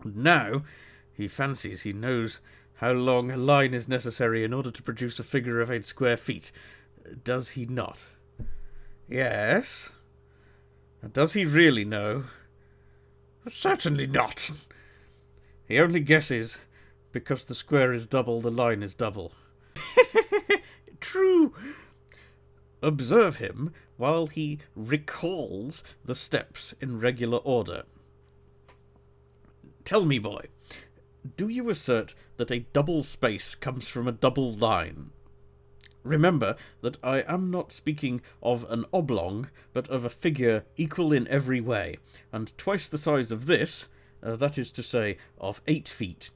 Now 0.03 0.63
he 1.13 1.27
fancies 1.27 1.83
he 1.83 1.93
knows 1.93 2.39
how 2.75 2.91
long 2.91 3.29
a 3.29 3.37
line 3.37 3.73
is 3.73 3.87
necessary 3.87 4.43
in 4.43 4.53
order 4.53 4.71
to 4.71 4.83
produce 4.83 5.19
a 5.19 5.23
figure 5.23 5.61
of 5.61 5.69
eight 5.69 5.85
square 5.85 6.17
feet. 6.17 6.51
Does 7.23 7.51
he 7.51 7.65
not? 7.65 8.05
Yes. 9.07 9.89
And 11.01 11.13
Does 11.13 11.33
he 11.33 11.45
really 11.45 11.85
know? 11.85 12.25
Certainly 13.47 14.07
not. 14.07 14.51
He 15.67 15.79
only 15.79 15.99
guesses 15.99 16.57
because 17.11 17.45
the 17.45 17.55
square 17.55 17.93
is 17.93 18.07
double, 18.07 18.41
the 18.41 18.51
line 18.51 18.83
is 18.83 18.93
double. 18.93 19.33
True. 20.99 21.53
Observe 22.81 23.37
him 23.37 23.71
while 23.97 24.27
he 24.27 24.59
recalls 24.75 25.83
the 26.03 26.15
steps 26.15 26.73
in 26.81 26.99
regular 26.99 27.37
order. 27.39 27.83
Tell 29.85 30.05
me, 30.05 30.19
boy, 30.19 30.45
do 31.37 31.47
you 31.47 31.69
assert 31.69 32.15
that 32.37 32.51
a 32.51 32.65
double 32.73 33.03
space 33.03 33.55
comes 33.55 33.87
from 33.87 34.07
a 34.07 34.11
double 34.11 34.51
line? 34.51 35.11
Remember 36.03 36.55
that 36.81 36.97
I 37.03 37.19
am 37.27 37.51
not 37.51 37.71
speaking 37.71 38.21
of 38.41 38.65
an 38.71 38.85
oblong, 38.91 39.49
but 39.73 39.87
of 39.89 40.03
a 40.03 40.09
figure 40.09 40.63
equal 40.75 41.13
in 41.13 41.27
every 41.27 41.61
way, 41.61 41.97
and 42.31 42.55
twice 42.57 42.89
the 42.89 42.97
size 42.97 43.31
of 43.31 43.45
this, 43.45 43.87
uh, 44.23 44.35
that 44.37 44.57
is 44.57 44.71
to 44.71 44.83
say, 44.83 45.17
of 45.37 45.61
eight 45.67 45.87
feet. 45.87 46.31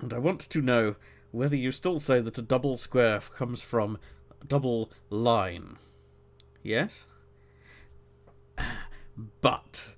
And 0.00 0.14
I 0.14 0.18
want 0.18 0.40
to 0.40 0.62
know 0.62 0.96
whether 1.32 1.56
you 1.56 1.70
still 1.70 2.00
say 2.00 2.20
that 2.20 2.38
a 2.38 2.42
double 2.42 2.78
square 2.78 3.20
comes 3.20 3.60
from 3.60 3.98
double 4.46 4.90
line. 5.10 5.76
Yes? 6.62 7.06
But 9.40 9.88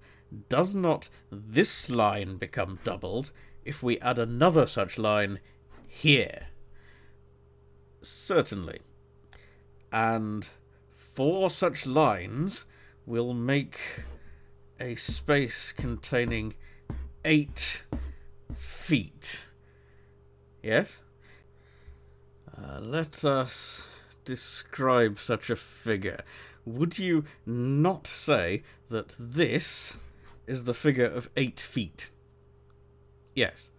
does 0.48 0.74
not 0.74 1.08
this 1.30 1.90
line 1.90 2.36
become 2.36 2.78
doubled 2.84 3.30
if 3.64 3.82
we 3.82 3.98
add 4.00 4.18
another 4.18 4.66
such 4.66 4.98
line 4.98 5.40
here? 5.86 6.46
Certainly. 8.00 8.80
And 9.92 10.48
four 10.96 11.50
such 11.50 11.86
lines 11.86 12.64
will 13.06 13.34
make 13.34 13.78
a 14.80 14.94
space 14.96 15.72
containing 15.76 16.54
eight 17.24 17.82
feet. 18.56 19.40
Yes? 20.62 21.00
Uh, 22.56 22.80
let 22.80 23.24
us 23.24 23.86
describe 24.24 25.18
such 25.18 25.50
a 25.50 25.56
figure. 25.56 26.22
Would 26.64 26.98
you 26.98 27.24
not 27.44 28.06
say 28.06 28.62
that 28.88 29.14
this 29.18 29.96
is 30.46 30.64
the 30.64 30.74
figure 30.74 31.06
of 31.06 31.30
eight 31.36 31.60
feet? 31.60 32.10
Yes. 33.34 33.70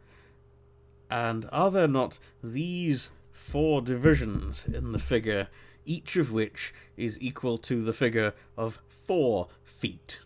And 1.10 1.48
are 1.52 1.72
there 1.72 1.88
not 1.88 2.20
these 2.44 3.10
four 3.32 3.82
divisions 3.82 4.66
in 4.66 4.92
the 4.92 5.00
figure, 5.00 5.48
each 5.86 6.16
of 6.16 6.32
which 6.32 6.74
is 6.98 7.18
equal 7.22 7.58
to 7.60 7.82
the 7.82 7.94
figure 7.94 8.34
of 8.58 8.80
four 9.06 9.48
feet? 9.64 10.20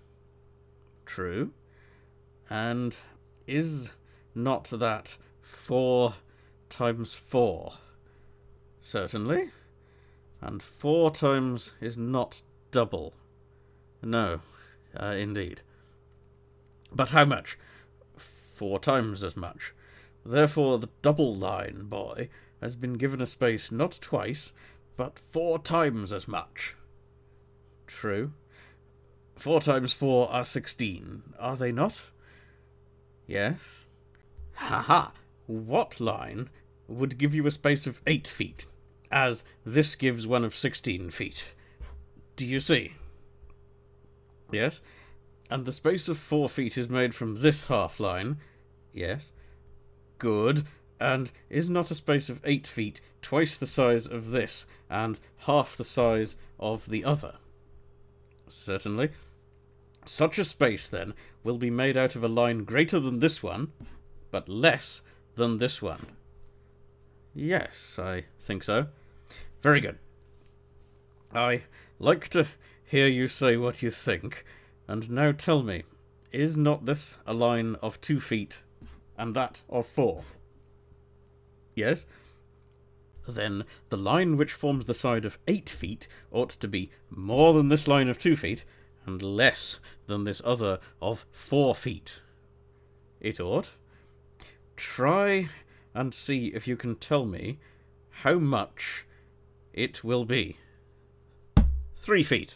True. 1.05 1.51
And 2.49 2.95
is 3.45 3.91
not 4.34 4.66
that 4.66 5.18
four 5.41 6.16
times 6.70 7.14
four? 7.14 7.74
Certainly. 8.82 9.51
And 10.39 10.62
four 10.64 11.12
times 11.12 11.74
is 11.82 11.97
not 11.97 12.41
double. 12.78 13.11
No, 14.03 14.41
uh, 14.95 15.07
indeed. 15.07 15.61
But 16.93 17.09
how 17.09 17.25
much? 17.25 17.57
Four 18.15 18.78
times 18.78 19.23
as 19.23 19.36
much. 19.36 19.73
Therefore, 20.23 20.78
the 20.78 20.89
double 21.01 21.34
line 21.34 21.86
boy 21.86 22.30
has 22.61 22.75
been 22.75 22.93
given 22.93 23.19
a 23.19 23.25
space 23.25 23.71
not 23.71 23.97
twice, 23.99 24.53
but 24.95 25.17
four 25.17 25.57
times 25.57 26.13
as 26.13 26.28
much. 26.28 26.75
True. 27.88 28.34
Four 29.36 29.59
times 29.59 29.91
four 29.91 30.30
are 30.30 30.45
sixteen, 30.45 31.23
are 31.39 31.55
they 31.57 31.71
not? 31.71 32.03
Yes. 33.25 33.86
Ha 34.53 34.84
ha! 34.84 35.13
What 35.47 35.99
line 35.99 36.51
would 36.88 37.17
give 37.17 37.34
you 37.34 37.47
a 37.47 37.51
space 37.51 37.88
of 37.88 38.03
eight 38.05 38.28
feet, 38.28 38.67
as 39.11 39.43
this 39.65 39.95
gives 39.95 40.28
one 40.28 40.45
of 40.45 40.55
sixteen 40.55 41.09
feet? 41.09 41.53
Do 42.38 42.45
you 42.45 42.59
see? 42.59 42.93
Yes. 44.51 44.79
And 45.49 45.65
the 45.65 45.71
space 45.73 46.07
of 46.07 46.17
four 46.17 46.47
feet 46.47 46.77
is 46.77 46.88
made 46.88 47.13
from 47.15 47.38
this 47.38 47.65
half 47.65 47.99
line. 47.99 48.38
Yes. 48.93 49.31
Good. 50.19 50.63
And 50.99 51.31
is 51.49 51.69
not 51.69 51.91
a 51.91 51.95
space 51.95 52.29
of 52.29 52.39
eight 52.43 52.65
feet 52.67 53.01
twice 53.21 53.57
the 53.57 53.67
size 53.67 54.07
of 54.07 54.29
this 54.29 54.65
and 54.89 55.19
half 55.39 55.75
the 55.75 55.83
size 55.83 56.35
of 56.59 56.89
the 56.89 57.03
other? 57.03 57.35
Certainly. 58.47 59.09
Such 60.05 60.39
a 60.39 60.45
space, 60.45 60.88
then, 60.88 61.13
will 61.43 61.57
be 61.57 61.69
made 61.69 61.97
out 61.97 62.15
of 62.15 62.23
a 62.23 62.29
line 62.29 62.63
greater 62.63 62.99
than 62.99 63.19
this 63.19 63.43
one, 63.43 63.73
but 64.31 64.47
less 64.47 65.01
than 65.35 65.57
this 65.57 65.81
one. 65.81 66.05
Yes, 67.33 67.99
I 67.99 68.25
think 68.41 68.63
so. 68.63 68.88
Very 69.61 69.81
good. 69.81 69.97
I 71.33 71.63
like 71.99 72.27
to 72.29 72.47
hear 72.85 73.07
you 73.07 73.27
say 73.27 73.57
what 73.57 73.81
you 73.81 73.91
think, 73.91 74.45
and 74.87 75.09
now 75.09 75.31
tell 75.31 75.63
me, 75.63 75.83
is 76.31 76.55
not 76.55 76.85
this 76.85 77.17
a 77.25 77.33
line 77.33 77.75
of 77.81 77.99
two 78.01 78.19
feet, 78.19 78.59
and 79.17 79.35
that 79.35 79.61
of 79.69 79.87
four? 79.87 80.23
Yes? 81.75 82.05
Then 83.27 83.65
the 83.89 83.97
line 83.97 84.37
which 84.37 84.53
forms 84.53 84.85
the 84.85 84.93
side 84.93 85.25
of 85.25 85.37
eight 85.47 85.69
feet 85.69 86.07
ought 86.31 86.51
to 86.51 86.67
be 86.67 86.91
more 87.09 87.53
than 87.53 87.67
this 87.67 87.87
line 87.87 88.07
of 88.07 88.17
two 88.17 88.35
feet, 88.35 88.63
and 89.05 89.21
less 89.21 89.79
than 90.05 90.23
this 90.23 90.41
other 90.45 90.79
of 91.01 91.25
four 91.31 91.73
feet. 91.75 92.21
It 93.19 93.39
ought. 93.39 93.71
Try 94.75 95.47
and 95.93 96.13
see 96.13 96.47
if 96.47 96.67
you 96.67 96.77
can 96.77 96.95
tell 96.95 97.25
me 97.25 97.59
how 98.09 98.35
much 98.35 99.05
it 99.73 100.03
will 100.03 100.25
be. 100.25 100.57
Three 102.08 102.24
feet. 102.24 102.55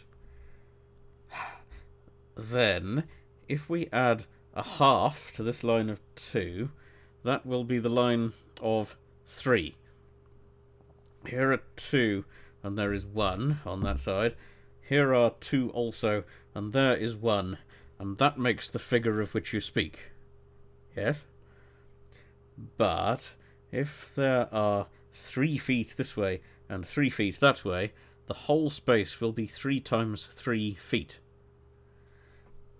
then 2.34 3.04
if 3.50 3.68
we 3.68 3.86
add 3.92 4.24
a 4.54 4.62
half 4.62 5.30
to 5.34 5.42
this 5.42 5.62
line 5.62 5.90
of 5.90 6.00
2, 6.14 6.70
that 7.22 7.44
will 7.44 7.62
be 7.62 7.78
the 7.78 7.90
line 7.90 8.32
of 8.62 8.96
3. 9.26 9.76
Here 11.26 11.52
are 11.52 11.60
2, 11.76 12.24
and 12.62 12.78
there 12.78 12.94
is 12.94 13.04
1 13.04 13.60
on 13.66 13.82
that 13.82 14.00
side. 14.00 14.36
Here 14.80 15.14
are 15.14 15.34
2 15.40 15.68
also, 15.74 16.24
and 16.54 16.72
there 16.72 16.96
is 16.96 17.14
1, 17.14 17.58
and 17.98 18.16
that 18.16 18.38
makes 18.38 18.70
the 18.70 18.78
figure 18.78 19.20
of 19.20 19.34
which 19.34 19.52
you 19.52 19.60
speak. 19.60 19.98
Yes? 20.96 21.26
But 22.78 23.32
if 23.70 24.12
there 24.14 24.48
are 24.50 24.86
3 25.12 25.58
feet 25.58 25.92
this 25.98 26.16
way 26.16 26.40
and 26.70 26.88
3 26.88 27.10
feet 27.10 27.38
that 27.40 27.66
way, 27.66 27.92
the 28.26 28.34
whole 28.34 28.70
space 28.70 29.20
will 29.20 29.32
be 29.32 29.46
3 29.46 29.80
times 29.80 30.24
3 30.24 30.74
feet. 30.74 31.18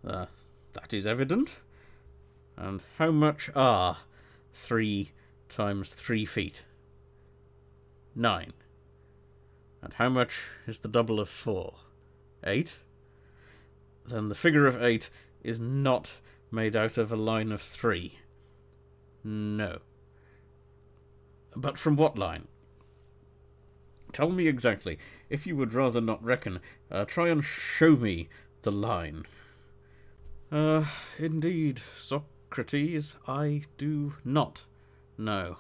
Uh, 0.06 0.26
that 0.74 0.94
is 0.94 1.06
evident. 1.06 1.56
And 2.56 2.82
how 2.98 3.10
much 3.10 3.50
are 3.54 3.98
3 4.54 5.10
times 5.48 5.94
3 5.94 6.24
feet? 6.24 6.62
9. 8.14 8.52
And 9.82 9.94
how 9.94 10.08
much 10.08 10.40
is 10.66 10.80
the 10.80 10.88
double 10.88 11.18
of 11.18 11.28
4? 11.28 11.74
8? 12.44 12.74
Then 14.06 14.28
the 14.28 14.34
figure 14.34 14.66
of 14.66 14.82
8 14.82 15.10
is 15.42 15.58
not 15.58 16.12
made 16.50 16.76
out 16.76 16.98
of 16.98 17.10
a 17.10 17.16
line 17.16 17.50
of 17.50 17.62
3. 17.62 18.18
No. 19.24 19.78
But 21.56 21.78
from 21.78 21.96
what 21.96 22.18
line? 22.18 22.48
Tell 24.12 24.30
me 24.30 24.46
exactly. 24.46 24.98
If 25.30 25.46
you 25.46 25.56
would 25.56 25.72
rather 25.72 26.00
not 26.00 26.22
reckon, 26.22 26.60
uh, 26.90 27.04
try 27.04 27.28
and 27.28 27.44
show 27.44 27.96
me 27.96 28.28
the 28.62 28.72
line. 28.72 29.24
Uh, 30.50 30.84
indeed, 31.18 31.80
Socrates, 31.96 33.16
I 33.26 33.62
do 33.78 34.14
not 34.24 34.64
know. 35.16 35.56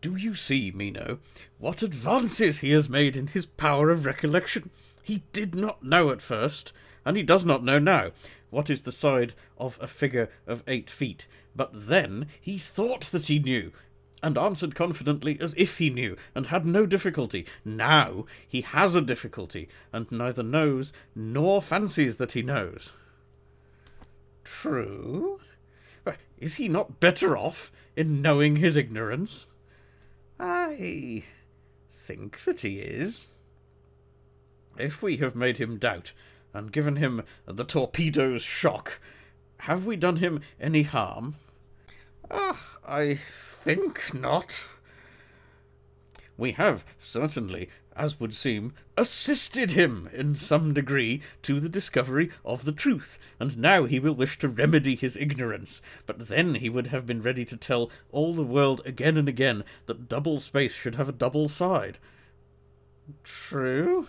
Do 0.00 0.16
you 0.16 0.34
see, 0.34 0.70
Meno, 0.70 1.18
what 1.58 1.82
advances 1.82 2.60
he 2.60 2.70
has 2.70 2.88
made 2.88 3.16
in 3.16 3.26
his 3.28 3.46
power 3.46 3.90
of 3.90 4.06
recollection? 4.06 4.70
He 5.02 5.24
did 5.32 5.54
not 5.54 5.82
know 5.82 6.10
at 6.10 6.22
first, 6.22 6.72
and 7.04 7.16
he 7.16 7.22
does 7.22 7.44
not 7.44 7.64
know 7.64 7.78
now, 7.78 8.12
what 8.50 8.70
is 8.70 8.82
the 8.82 8.92
side 8.92 9.34
of 9.58 9.78
a 9.80 9.88
figure 9.88 10.30
of 10.46 10.62
eight 10.66 10.88
feet. 10.88 11.26
But 11.54 11.70
then 11.74 12.28
he 12.40 12.58
thought 12.58 13.02
that 13.06 13.26
he 13.26 13.38
knew, 13.38 13.72
and 14.22 14.38
answered 14.38 14.74
confidently 14.74 15.38
as 15.40 15.54
if 15.56 15.78
he 15.78 15.90
knew, 15.90 16.16
and 16.34 16.46
had 16.46 16.64
no 16.64 16.86
difficulty. 16.86 17.44
Now 17.64 18.26
he 18.46 18.60
has 18.60 18.94
a 18.94 19.00
difficulty, 19.00 19.68
and 19.92 20.10
neither 20.10 20.42
knows 20.42 20.92
nor 21.14 21.60
fancies 21.60 22.18
that 22.18 22.32
he 22.32 22.42
knows. 22.42 22.92
True. 24.44 25.40
Is 26.38 26.56
he 26.56 26.68
not 26.68 26.98
better 26.98 27.36
off 27.36 27.70
in 27.94 28.20
knowing 28.20 28.56
his 28.56 28.76
ignorance? 28.76 29.46
I 30.40 31.22
think 31.94 32.42
that 32.44 32.62
he 32.62 32.80
is. 32.80 33.28
If 34.76 35.02
we 35.02 35.18
have 35.18 35.36
made 35.36 35.58
him 35.58 35.78
doubt, 35.78 36.12
and 36.52 36.72
given 36.72 36.96
him 36.96 37.22
the 37.46 37.64
torpedo's 37.64 38.42
shock, 38.42 38.98
have 39.58 39.86
we 39.86 39.94
done 39.94 40.16
him 40.16 40.40
any 40.60 40.82
harm? 40.82 41.36
Ah, 42.32 42.78
I 42.86 43.14
think 43.14 44.14
not. 44.14 44.66
We 46.38 46.52
have 46.52 46.84
certainly, 46.98 47.68
as 47.94 48.18
would 48.18 48.32
seem, 48.32 48.72
assisted 48.96 49.72
him 49.72 50.08
in 50.14 50.34
some 50.34 50.72
degree 50.72 51.20
to 51.42 51.60
the 51.60 51.68
discovery 51.68 52.30
of 52.42 52.64
the 52.64 52.72
truth, 52.72 53.18
and 53.38 53.58
now 53.58 53.84
he 53.84 54.00
will 54.00 54.14
wish 54.14 54.38
to 54.38 54.48
remedy 54.48 54.96
his 54.96 55.16
ignorance. 55.16 55.82
But 56.06 56.28
then 56.28 56.54
he 56.56 56.70
would 56.70 56.86
have 56.86 57.04
been 57.04 57.22
ready 57.22 57.44
to 57.44 57.56
tell 57.56 57.90
all 58.10 58.32
the 58.32 58.42
world 58.42 58.80
again 58.86 59.18
and 59.18 59.28
again 59.28 59.62
that 59.86 60.08
double 60.08 60.40
space 60.40 60.72
should 60.72 60.94
have 60.94 61.08
a 61.08 61.12
double 61.12 61.50
side. 61.50 61.98
True. 63.24 64.08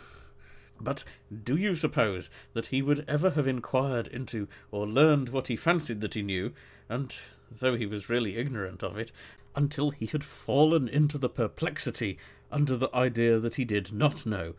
But 0.80 1.04
do 1.44 1.56
you 1.58 1.76
suppose 1.76 2.30
that 2.54 2.68
he 2.68 2.82
would 2.82 3.06
ever 3.08 3.32
have 3.32 3.48
inquired 3.48 4.08
into 4.08 4.48
or 4.72 4.88
learned 4.88 5.30
what 5.30 5.48
he 5.48 5.56
fancied 5.56 6.02
that 6.02 6.14
he 6.14 6.22
knew, 6.22 6.54
and 6.88 7.14
though 7.60 7.76
he 7.76 7.86
was 7.86 8.10
really 8.10 8.38
ignorant 8.38 8.84
of 8.84 8.98
it, 8.98 9.12
until 9.56 9.92
he 9.92 10.06
had 10.08 10.24
fallen 10.24 10.88
into 10.88 11.18
the 11.18 11.30
perplexity 11.30 12.18
under 12.52 12.76
the 12.76 12.94
idea 12.96 13.40
that 13.40 13.56
he 13.56 13.66
did 13.66 13.92
not 13.92 14.26
know, 14.26 14.54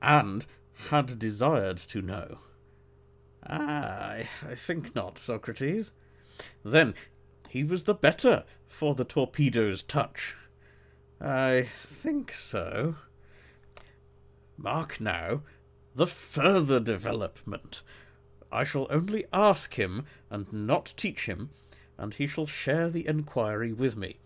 and 0.00 0.46
had 0.90 1.18
desired 1.18 1.76
to 1.76 2.00
know. 2.00 2.38
I, 3.44 4.28
I 4.48 4.54
think 4.54 4.94
not, 4.94 5.18
Socrates. 5.18 5.92
Then 6.64 6.94
he 7.48 7.64
was 7.64 7.84
the 7.84 7.94
better 7.94 8.44
for 8.66 8.94
the 8.94 9.04
torpedo's 9.04 9.82
touch. 9.82 10.34
I 11.20 11.68
think 11.78 12.32
so. 12.32 12.96
Mark 14.56 15.00
now 15.00 15.42
the 15.94 16.06
further 16.06 16.78
development. 16.78 17.82
I 18.52 18.64
shall 18.64 18.86
only 18.88 19.24
ask 19.32 19.74
him 19.74 20.04
and 20.30 20.50
not 20.52 20.94
teach 20.96 21.26
him, 21.26 21.50
and 21.98 22.14
he 22.14 22.26
shall 22.26 22.46
share 22.46 22.88
the 22.88 23.06
enquiry 23.06 23.72
with 23.72 23.96
me. 23.96 24.16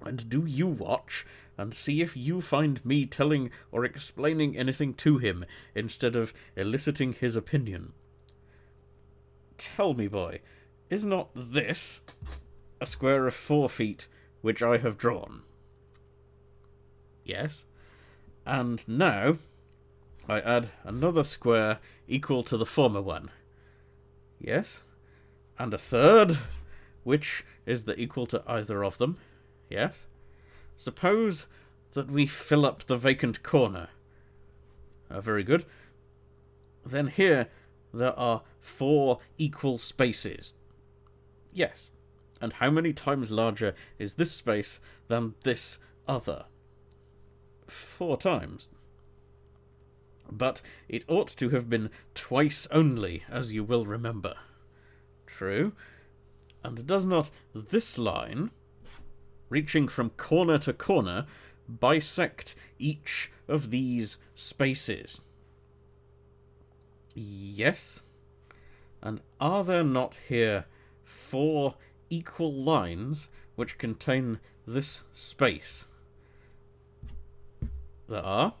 And 0.00 0.28
do 0.28 0.44
you 0.46 0.66
watch, 0.66 1.26
and 1.56 1.74
see 1.74 2.00
if 2.00 2.16
you 2.16 2.40
find 2.40 2.84
me 2.84 3.06
telling 3.06 3.50
or 3.72 3.84
explaining 3.84 4.56
anything 4.56 4.94
to 4.94 5.18
him, 5.18 5.44
instead 5.74 6.14
of 6.14 6.32
eliciting 6.56 7.14
his 7.14 7.36
opinion. 7.36 7.92
Tell 9.56 9.94
me, 9.94 10.08
boy, 10.08 10.40
is 10.90 11.04
not 11.04 11.30
this 11.34 12.02
a 12.80 12.86
square 12.86 13.26
of 13.26 13.34
four 13.34 13.68
feet 13.68 14.08
which 14.42 14.62
I 14.62 14.78
have 14.78 14.98
drawn? 14.98 15.42
Yes. 17.24 17.64
And 18.44 18.86
now 18.86 19.38
I 20.28 20.40
add 20.40 20.68
another 20.82 21.24
square 21.24 21.78
equal 22.06 22.42
to 22.44 22.56
the 22.56 22.66
former 22.66 23.00
one. 23.00 23.30
Yes. 24.38 24.82
And 25.58 25.72
a 25.72 25.78
third, 25.78 26.38
which 27.04 27.44
is 27.66 27.84
the 27.84 27.98
equal 27.98 28.26
to 28.26 28.42
either 28.46 28.84
of 28.84 28.98
them. 28.98 29.18
Yes. 29.70 30.06
Suppose 30.76 31.46
that 31.92 32.10
we 32.10 32.26
fill 32.26 32.66
up 32.66 32.84
the 32.84 32.96
vacant 32.96 33.42
corner. 33.42 33.88
Uh, 35.08 35.20
very 35.20 35.44
good. 35.44 35.64
Then 36.84 37.06
here 37.06 37.48
there 37.92 38.18
are 38.18 38.42
four 38.60 39.20
equal 39.38 39.78
spaces. 39.78 40.52
Yes. 41.52 41.90
And 42.40 42.54
how 42.54 42.70
many 42.70 42.92
times 42.92 43.30
larger 43.30 43.74
is 43.98 44.14
this 44.14 44.32
space 44.32 44.80
than 45.08 45.34
this 45.44 45.78
other? 46.08 46.46
Four 47.68 48.16
times. 48.16 48.68
But 50.30 50.60
it 50.88 51.04
ought 51.06 51.28
to 51.36 51.50
have 51.50 51.70
been 51.70 51.90
twice 52.14 52.66
only, 52.70 53.22
as 53.30 53.52
you 53.52 53.62
will 53.62 53.86
remember. 53.86 54.34
True. 55.26 55.72
And 56.64 56.86
does 56.86 57.04
not 57.04 57.28
this 57.54 57.98
line, 57.98 58.50
reaching 59.50 59.86
from 59.86 60.10
corner 60.10 60.58
to 60.58 60.72
corner, 60.72 61.26
bisect 61.68 62.54
each 62.78 63.30
of 63.46 63.70
these 63.70 64.16
spaces? 64.34 65.20
Yes. 67.14 68.02
And 69.02 69.20
are 69.38 69.62
there 69.62 69.84
not 69.84 70.18
here 70.28 70.64
four 71.04 71.74
equal 72.08 72.52
lines 72.52 73.28
which 73.56 73.76
contain 73.76 74.40
this 74.66 75.02
space? 75.12 75.84
There 78.08 78.24
are. 78.24 78.54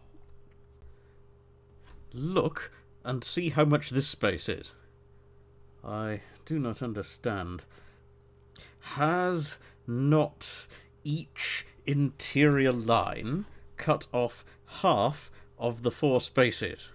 Look 2.12 2.70
and 3.02 3.24
see 3.24 3.48
how 3.50 3.64
much 3.64 3.90
this 3.90 4.06
space 4.06 4.48
is. 4.48 4.74
I 5.82 6.20
do 6.44 6.58
not 6.58 6.82
understand. 6.82 7.64
Has 8.92 9.56
not 9.86 10.66
each 11.02 11.66
interior 11.86 12.72
line 12.72 13.46
cut 13.76 14.06
off 14.12 14.44
half 14.66 15.30
of 15.58 15.82
the 15.82 15.90
four 15.90 16.20
spaces? 16.20 16.90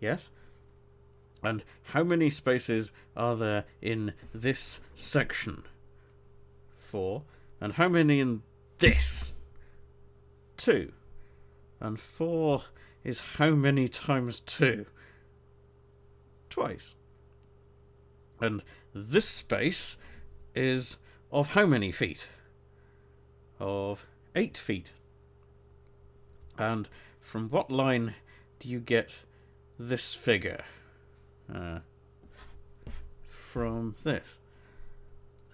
Yes? 0.00 0.30
And 1.42 1.62
how 1.84 2.02
many 2.02 2.30
spaces 2.30 2.92
are 3.16 3.36
there 3.36 3.64
in 3.80 4.14
this 4.34 4.80
section? 4.94 5.64
Four. 6.78 7.22
And 7.60 7.74
how 7.74 7.88
many 7.88 8.20
in 8.20 8.42
this? 8.78 9.32
Two. 10.56 10.92
And 11.78 12.00
four 12.00 12.64
is 13.04 13.20
how 13.36 13.50
many 13.50 13.88
times 13.88 14.40
two? 14.40 14.86
Twice. 16.50 16.96
And 18.40 18.62
this 18.94 19.26
space 19.26 19.96
is 20.54 20.96
of 21.30 21.48
how 21.48 21.66
many 21.66 21.92
feet? 21.92 22.26
Of 23.58 24.06
eight 24.34 24.56
feet. 24.56 24.92
And 26.58 26.88
from 27.20 27.48
what 27.48 27.70
line 27.70 28.14
do 28.58 28.68
you 28.68 28.80
get 28.80 29.20
this 29.78 30.14
figure. 30.14 30.62
Uh, 31.52 31.80
from 33.26 33.96
this. 34.04 34.38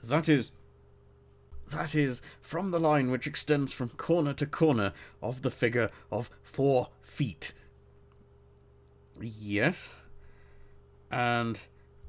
That 0.03 0.29
is. 0.29 0.51
That 1.69 1.97
is 1.97 2.23
from 2.41 2.71
the 2.71 2.79
line 2.79 3.11
which 3.11 3.27
extends 3.27 3.73
from 3.73 3.89
corner 3.89 4.33
to 4.35 4.47
corner 4.47 4.93
of 5.21 5.43
the 5.43 5.51
figure 5.51 5.91
of 6.13 6.31
four 6.43 6.91
feet. 7.03 7.53
Yes. 9.21 9.89
And 11.11 11.59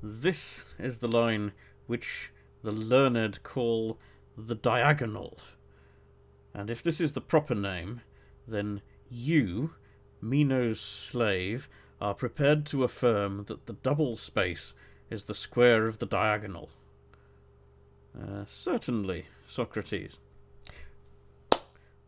this 0.04 0.64
is 0.78 1.00
the 1.00 1.08
line 1.08 1.54
which 1.88 2.30
the 2.68 2.74
learned 2.74 3.42
call 3.44 3.98
the 4.38 4.54
diagonal. 4.54 5.38
And 6.54 6.70
if 6.70 6.84
this 6.84 7.00
is 7.00 7.14
the 7.14 7.22
proper 7.22 7.56
name, 7.56 8.02
then 8.46 8.82
you, 9.10 9.76
Meno's 10.22 10.82
slave, 10.82 11.70
are 12.02 12.14
prepared 12.14 12.66
to 12.66 12.84
affirm 12.84 13.46
that 13.46 13.68
the 13.68 13.74
double 13.74 14.18
space 14.18 14.74
is 15.10 15.24
the 15.24 15.34
square 15.34 15.88
of 15.88 16.00
the 16.00 16.06
diagonal. 16.06 16.68
Uh, 18.14 18.44
certainly, 18.46 19.28
Socrates. 19.48 20.18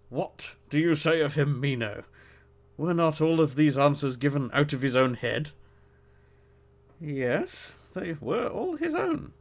What 0.09 0.55
do 0.69 0.77
you 0.77 0.93
say 0.95 1.21
of 1.21 1.35
him, 1.35 1.61
Meno? 1.61 2.03
Were 2.75 2.93
not 2.93 3.21
all 3.21 3.39
of 3.39 3.55
these 3.55 3.77
answers 3.77 4.17
given 4.17 4.49
out 4.51 4.73
of 4.73 4.81
his 4.81 4.97
own 4.97 5.13
head? 5.13 5.51
Yes, 6.99 7.71
they 7.93 8.17
were 8.19 8.47
all 8.47 8.75
his 8.75 8.93
own. 8.93 9.31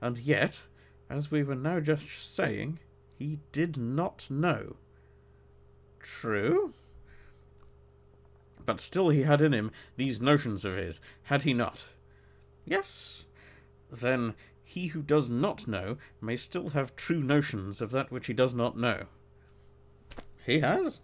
And 0.00 0.18
yet, 0.18 0.60
as 1.08 1.30
we 1.30 1.42
were 1.42 1.54
now 1.54 1.80
just 1.80 2.34
saying, 2.34 2.78
he 3.18 3.38
did 3.52 3.76
not 3.76 4.26
know. 4.28 4.76
True. 6.00 6.74
But 8.64 8.80
still 8.80 9.10
he 9.10 9.22
had 9.22 9.40
in 9.40 9.52
him 9.54 9.70
these 9.96 10.20
notions 10.20 10.64
of 10.64 10.76
his, 10.76 11.00
had 11.24 11.42
he 11.42 11.54
not? 11.54 11.84
Yes. 12.64 13.24
Then 13.90 14.34
he 14.64 14.88
who 14.88 15.02
does 15.02 15.28
not 15.30 15.68
know 15.68 15.96
may 16.20 16.36
still 16.36 16.70
have 16.70 16.96
true 16.96 17.22
notions 17.22 17.80
of 17.80 17.92
that 17.92 18.10
which 18.10 18.26
he 18.26 18.32
does 18.32 18.52
not 18.52 18.76
know. 18.76 19.06
He 20.44 20.60
has. 20.60 21.00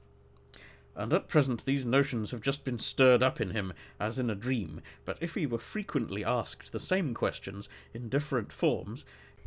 And 0.95 1.13
at 1.13 1.29
present 1.29 1.65
these 1.65 1.85
notions 1.85 2.31
have 2.33 2.43
just 2.43 2.65
been 2.65 2.79
stirred 2.79 3.23
up 3.23 3.41
in 3.41 3.51
him 3.51 3.73
as 3.99 4.19
in 4.19 4.29
a 4.29 4.35
dream, 4.35 4.83
but 5.05 5.19
if 5.21 5.35
he 5.35 5.47
were 5.47 5.59
frequently 5.59 6.25
asked 6.25 6.73
the 6.73 6.81
same 6.81 7.15
questions 7.15 7.69
in 7.95 8.09
different 8.09 8.53
forms, 8.53 9.05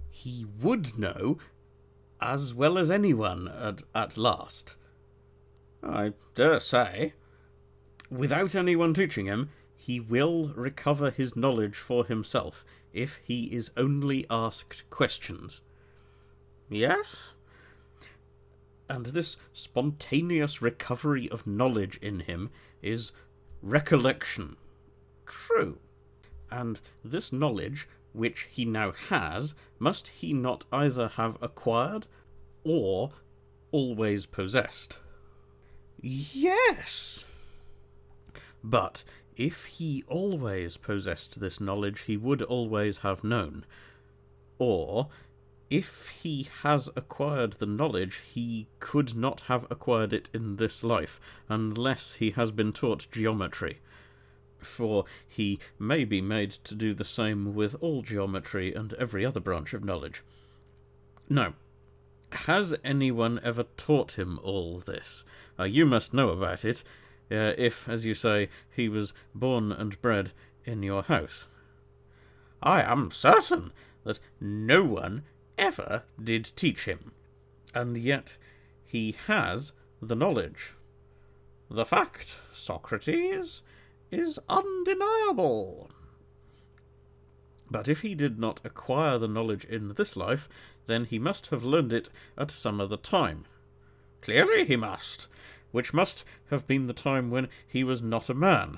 he 0.10 0.46
would 0.60 0.98
know 0.98 1.38
as 2.22 2.54
well 2.54 2.78
as 2.78 2.90
anyone 2.90 3.48
at, 3.48 3.84
at 3.94 4.18
last. 4.18 4.76
I 5.84 6.14
dare 6.34 6.60
say. 6.60 7.14
Without 8.10 8.56
anyone 8.56 8.94
teaching 8.94 9.26
him, 9.26 9.50
he 9.76 10.00
will 10.00 10.48
recover 10.56 11.12
his 11.12 11.36
knowledge 11.36 11.76
for 11.76 12.06
himself 12.06 12.66
if 12.94 13.20
he 13.24 13.46
is 13.54 13.72
only 13.78 14.26
asked 14.30 14.90
questions. 14.90 15.62
Yes? 16.70 17.34
And 18.90 19.08
this 19.08 19.38
spontaneous 19.54 20.62
recovery 20.62 21.30
of 21.30 21.48
knowledge 21.48 21.98
in 22.02 22.22
him 22.22 22.52
is 22.82 23.12
recollection. 23.62 24.58
True. 25.26 25.80
And 26.52 26.80
this 27.04 27.34
knowledge, 27.34 27.88
which 28.14 28.48
he 28.52 28.64
now 28.64 28.92
has, 28.92 29.56
must 29.80 30.10
he 30.10 30.34
not 30.34 30.66
either 30.72 31.08
have 31.10 31.38
acquired 31.42 32.08
or 32.64 33.12
always 33.72 34.26
possessed? 34.26 35.00
Yes. 36.00 37.26
But 38.64 39.04
if 39.36 39.66
he 39.66 40.04
always 40.08 40.78
possessed 40.78 41.40
this 41.40 41.60
knowledge, 41.60 42.02
he 42.02 42.18
would 42.18 42.42
always 42.42 43.00
have 43.00 43.24
known. 43.24 43.66
Or, 44.60 45.10
if 45.78 46.14
he 46.24 46.48
has 46.62 46.90
acquired 46.96 47.54
the 47.54 47.66
knowledge, 47.66 48.22
he 48.34 48.68
could 48.80 49.14
not 49.14 49.42
have 49.42 49.68
acquired 49.70 50.14
it 50.14 50.30
in 50.34 50.56
this 50.56 50.86
life, 50.86 51.20
unless 51.50 52.14
he 52.14 52.32
has 52.32 52.50
been 52.50 52.72
taught 52.72 53.12
geometry. 53.12 53.80
For 54.60 55.04
he 55.28 55.60
may 55.78 56.06
be 56.06 56.22
made 56.22 56.52
to 56.64 56.76
do 56.76 56.94
the 56.94 57.04
same 57.04 57.54
with 57.54 57.76
all 57.82 58.04
geometry 58.04 58.74
and 58.74 58.94
every 58.94 59.26
other 59.26 59.42
branch 59.42 59.74
of 59.74 59.84
knowledge. 59.84 60.24
Now, 61.28 61.56
has 62.32 62.74
anyone 62.82 63.42
ever 63.44 63.66
taught 63.76 64.18
him 64.18 64.40
all 64.42 64.80
this? 64.80 65.26
Uh, 65.60 65.66
you 65.66 65.86
must 65.86 66.14
know 66.14 66.30
about 66.30 66.64
it, 66.64 66.86
uh, 67.30 67.52
if, 67.58 67.90
as 67.90 68.06
you 68.06 68.14
say, 68.14 68.48
he 68.74 68.88
was 68.88 69.14
born 69.34 69.74
and 69.74 70.02
bred 70.02 70.32
in 70.64 70.84
your 70.84 71.04
house. 71.04 71.48
I 72.64 72.82
am 72.82 73.12
certain 73.12 73.74
that 74.06 74.20
no 74.40 74.82
one 74.86 75.24
ever 75.58 76.04
did 76.22 76.52
teach 76.56 76.86
him, 76.86 77.12
and 77.74 77.98
yet 77.98 78.38
he 78.86 79.16
has 79.28 79.74
the 80.02 80.16
knowledge. 80.16 80.74
The 81.70 81.86
fact, 81.86 82.40
Socrates, 82.54 83.62
is 84.12 84.40
undeniable. 84.48 85.90
But 87.70 87.88
if 87.88 88.02
he 88.02 88.16
did 88.16 88.40
not 88.40 88.60
acquire 88.64 89.18
the 89.18 89.28
knowledge 89.28 89.66
in 89.66 89.94
this 89.96 90.16
life, 90.16 90.48
then 90.88 91.06
he 91.06 91.18
must 91.18 91.48
have 91.48 91.64
learned 91.64 91.92
it 91.92 92.10
at 92.38 92.52
some 92.52 92.80
other 92.80 92.98
time. 92.98 93.46
Clearly 94.22 94.66
he 94.66 94.76
must, 94.76 95.28
which 95.72 95.94
must 95.94 96.24
have 96.50 96.68
been 96.68 96.88
the 96.88 96.94
time 96.94 97.32
when 97.32 97.50
he 97.68 97.84
was 97.84 98.02
not 98.02 98.30
a 98.30 98.34
man. 98.34 98.78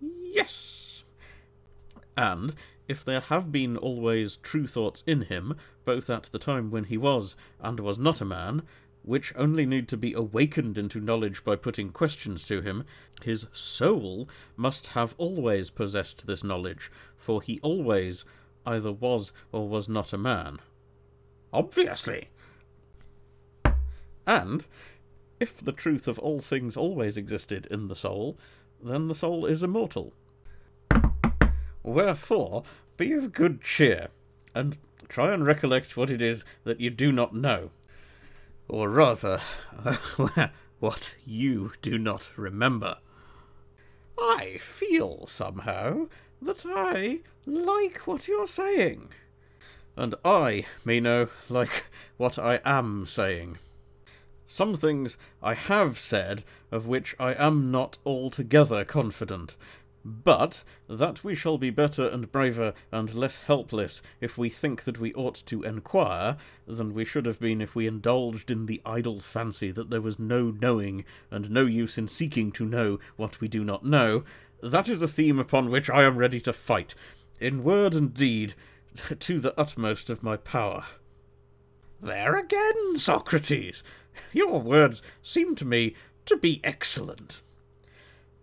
Yes. 0.00 1.04
And 2.16 2.54
if 2.90 3.04
there 3.04 3.20
have 3.20 3.52
been 3.52 3.76
always 3.76 4.34
true 4.38 4.66
thoughts 4.66 5.04
in 5.06 5.22
him, 5.22 5.54
both 5.84 6.10
at 6.10 6.24
the 6.24 6.40
time 6.40 6.72
when 6.72 6.82
he 6.82 6.98
was 6.98 7.36
and 7.60 7.78
was 7.78 7.96
not 7.96 8.20
a 8.20 8.24
man, 8.24 8.62
which 9.02 9.32
only 9.36 9.64
need 9.64 9.86
to 9.86 9.96
be 9.96 10.12
awakened 10.12 10.76
into 10.76 11.00
knowledge 11.00 11.44
by 11.44 11.54
putting 11.54 11.90
questions 11.90 12.44
to 12.44 12.60
him, 12.60 12.82
his 13.22 13.46
soul 13.52 14.28
must 14.56 14.88
have 14.88 15.14
always 15.18 15.70
possessed 15.70 16.26
this 16.26 16.42
knowledge, 16.42 16.90
for 17.16 17.40
he 17.40 17.60
always 17.62 18.24
either 18.66 18.90
was 18.90 19.32
or 19.52 19.68
was 19.68 19.88
not 19.88 20.12
a 20.12 20.18
man. 20.18 20.58
Obviously. 21.52 22.28
And 24.26 24.64
if 25.38 25.58
the 25.58 25.72
truth 25.72 26.08
of 26.08 26.18
all 26.18 26.40
things 26.40 26.76
always 26.76 27.16
existed 27.16 27.66
in 27.70 27.86
the 27.86 27.94
soul, 27.94 28.36
then 28.82 29.06
the 29.06 29.14
soul 29.14 29.46
is 29.46 29.62
immortal. 29.62 30.12
Wherefore, 31.82 32.64
be 32.96 33.12
of 33.12 33.32
good 33.32 33.62
cheer, 33.62 34.08
and 34.54 34.78
try 35.08 35.32
and 35.32 35.44
recollect 35.46 35.96
what 35.96 36.10
it 36.10 36.20
is 36.20 36.44
that 36.64 36.80
you 36.80 36.90
do 36.90 37.12
not 37.12 37.34
know. 37.34 37.70
Or 38.68 38.88
rather, 38.88 39.40
what 40.78 41.14
you 41.24 41.72
do 41.82 41.98
not 41.98 42.30
remember. 42.36 42.98
I 44.18 44.58
feel 44.58 45.26
somehow 45.26 46.08
that 46.42 46.64
I 46.66 47.20
like 47.46 48.06
what 48.06 48.28
you're 48.28 48.46
saying. 48.46 49.08
And 49.96 50.14
I, 50.24 50.66
Meno, 50.84 51.28
like 51.48 51.84
what 52.16 52.38
I 52.38 52.60
am 52.64 53.06
saying. 53.06 53.58
Some 54.46 54.74
things 54.74 55.16
I 55.42 55.54
have 55.54 55.98
said 55.98 56.44
of 56.72 56.86
which 56.86 57.14
I 57.18 57.34
am 57.34 57.70
not 57.70 57.98
altogether 58.04 58.84
confident, 58.84 59.56
but 60.04 60.64
that 60.88 61.22
we 61.22 61.34
shall 61.34 61.58
be 61.58 61.70
better 61.70 62.08
and 62.08 62.32
braver 62.32 62.72
and 62.90 63.14
less 63.14 63.38
helpless 63.38 64.00
if 64.20 64.38
we 64.38 64.48
think 64.48 64.84
that 64.84 64.98
we 64.98 65.12
ought 65.14 65.34
to 65.46 65.62
enquire 65.62 66.36
than 66.66 66.94
we 66.94 67.04
should 67.04 67.26
have 67.26 67.38
been 67.38 67.60
if 67.60 67.74
we 67.74 67.86
indulged 67.86 68.50
in 68.50 68.66
the 68.66 68.80
idle 68.86 69.20
fancy 69.20 69.70
that 69.70 69.90
there 69.90 70.00
was 70.00 70.18
no 70.18 70.50
knowing 70.50 71.04
and 71.30 71.50
no 71.50 71.66
use 71.66 71.98
in 71.98 72.08
seeking 72.08 72.50
to 72.50 72.64
know 72.64 72.98
what 73.16 73.40
we 73.40 73.48
do 73.48 73.62
not 73.62 73.84
know, 73.84 74.24
that 74.62 74.88
is 74.88 75.02
a 75.02 75.08
theme 75.08 75.38
upon 75.38 75.70
which 75.70 75.90
I 75.90 76.04
am 76.04 76.16
ready 76.16 76.40
to 76.42 76.52
fight, 76.52 76.94
in 77.38 77.64
word 77.64 77.94
and 77.94 78.14
deed, 78.14 78.54
to 79.20 79.38
the 79.38 79.58
utmost 79.58 80.10
of 80.10 80.22
my 80.22 80.36
power. 80.36 80.84
There 82.00 82.36
again, 82.36 82.96
Socrates! 82.96 83.82
Your 84.32 84.60
words 84.60 85.02
seem 85.22 85.54
to 85.56 85.64
me 85.64 85.94
to 86.26 86.36
be 86.36 86.60
excellent. 86.64 87.42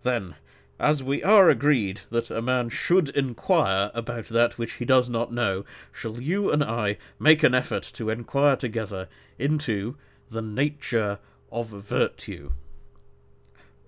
Then, 0.02 0.36
as 0.78 1.02
we 1.02 1.22
are 1.22 1.50
agreed 1.50 2.02
that 2.10 2.30
a 2.30 2.40
man 2.40 2.68
should 2.68 3.08
inquire 3.10 3.90
about 3.94 4.26
that 4.26 4.58
which 4.58 4.74
he 4.74 4.84
does 4.84 5.08
not 5.08 5.32
know, 5.32 5.64
shall 5.92 6.20
you 6.20 6.50
and 6.50 6.62
I 6.62 6.98
make 7.18 7.42
an 7.42 7.54
effort 7.54 7.82
to 7.94 8.10
inquire 8.10 8.56
together 8.56 9.08
into 9.38 9.96
the 10.30 10.42
nature 10.42 11.18
of 11.50 11.68
virtue? 11.68 12.52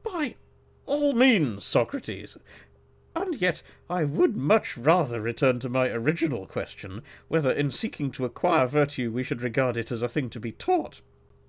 By 0.03 0.37
all 0.87 1.13
means, 1.13 1.65
Socrates. 1.65 2.37
And 3.15 3.41
yet 3.41 3.63
I 3.89 4.05
would 4.05 4.37
much 4.37 4.77
rather 4.77 5.21
return 5.21 5.61
to 5.61 5.69
my 5.69 5.89
original 5.91 6.47
question, 6.47 7.03
whether 7.29 7.53
in 7.53 7.71
seeking 7.71 8.11
to 8.13 8.25
acquire 8.25 8.67
virtue 8.67 9.11
we 9.11 9.23
should 9.23 9.43
regard 9.43 9.77
it 9.77 9.93
as 9.93 10.03
a 10.03 10.09
thing 10.09 10.31
to 10.31 10.41
be 10.41 10.53
taught 10.53 11.01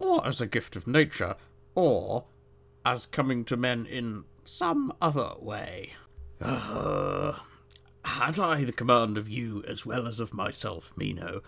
or 0.01 0.25
as 0.25 0.41
a 0.41 0.47
gift 0.47 0.75
of 0.75 0.87
nature, 0.87 1.35
or 1.75 2.25
as 2.83 3.05
coming 3.05 3.45
to 3.45 3.55
men 3.55 3.85
in 3.85 4.23
some 4.45 4.93
other 5.01 5.33
way. 5.39 5.93
Uh, 6.39 7.33
had 8.03 8.39
I 8.39 8.63
the 8.63 8.71
command 8.71 9.17
of 9.17 9.29
you 9.29 9.63
as 9.67 9.85
well 9.85 10.07
as 10.07 10.19
of 10.19 10.33
myself, 10.33 10.91
Meno, 10.95 11.41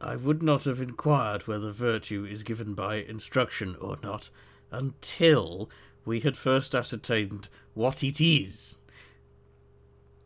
I 0.00 0.16
would 0.16 0.42
not 0.42 0.64
have 0.64 0.80
inquired 0.80 1.46
whether 1.46 1.72
virtue 1.72 2.24
is 2.24 2.42
given 2.42 2.74
by 2.74 2.96
instruction 2.96 3.76
or 3.80 3.98
not 4.02 4.30
until 4.70 5.70
we 6.04 6.20
had 6.20 6.36
first 6.36 6.74
ascertained 6.74 7.48
what 7.74 8.02
it 8.02 8.20
is. 8.20 8.76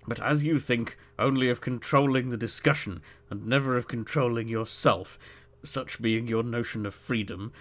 But 0.06 0.20
as 0.20 0.42
you 0.42 0.58
think 0.58 0.96
only 1.18 1.48
of 1.48 1.60
controlling 1.60 2.30
the 2.30 2.36
discussion 2.36 3.02
and 3.30 3.46
never 3.46 3.76
of 3.76 3.88
controlling 3.88 4.48
yourself, 4.48 5.18
such 5.62 6.02
being 6.02 6.26
your 6.26 6.42
notion 6.42 6.84
of 6.86 6.94
freedom, 6.94 7.52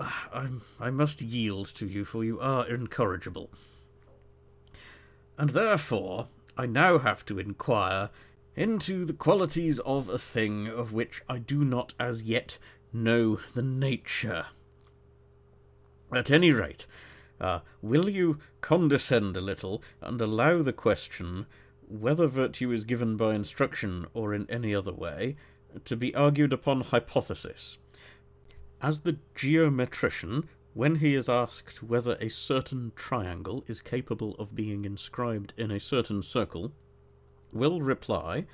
I, 0.00 0.48
I 0.80 0.90
must 0.90 1.22
yield 1.22 1.68
to 1.76 1.86
you, 1.86 2.04
for 2.04 2.24
you 2.24 2.40
are 2.40 2.68
incorrigible. 2.68 3.50
And 5.36 5.50
therefore, 5.50 6.28
I 6.56 6.66
now 6.66 6.98
have 6.98 7.24
to 7.26 7.38
inquire 7.38 8.10
into 8.56 9.04
the 9.04 9.12
qualities 9.12 9.80
of 9.80 10.08
a 10.08 10.18
thing 10.18 10.68
of 10.68 10.92
which 10.92 11.22
I 11.28 11.38
do 11.38 11.64
not 11.64 11.94
as 11.98 12.22
yet 12.22 12.58
know 12.92 13.40
the 13.54 13.62
nature. 13.62 14.46
At 16.12 16.30
any 16.30 16.52
rate, 16.52 16.86
uh, 17.40 17.60
will 17.82 18.08
you 18.08 18.38
condescend 18.60 19.36
a 19.36 19.40
little 19.40 19.82
and 20.00 20.20
allow 20.20 20.62
the 20.62 20.72
question 20.72 21.46
whether 21.88 22.26
virtue 22.26 22.70
is 22.70 22.84
given 22.84 23.16
by 23.16 23.34
instruction 23.34 24.06
or 24.14 24.32
in 24.32 24.48
any 24.48 24.74
other 24.74 24.92
way 24.92 25.36
to 25.84 25.96
be 25.96 26.14
argued 26.14 26.52
upon 26.52 26.82
hypothesis? 26.82 27.78
As 28.80 29.00
the 29.00 29.18
geometrician, 29.34 30.44
when 30.74 30.96
he 30.96 31.14
is 31.14 31.28
asked 31.28 31.84
whether 31.84 32.16
a 32.20 32.28
certain 32.28 32.90
triangle 32.96 33.64
is 33.68 33.80
capable 33.80 34.34
of 34.40 34.56
being 34.56 34.84
inscribed 34.84 35.52
in 35.56 35.70
a 35.70 35.78
certain 35.78 36.20
circle, 36.20 36.72
will 37.52 37.80
reply, 37.80 38.44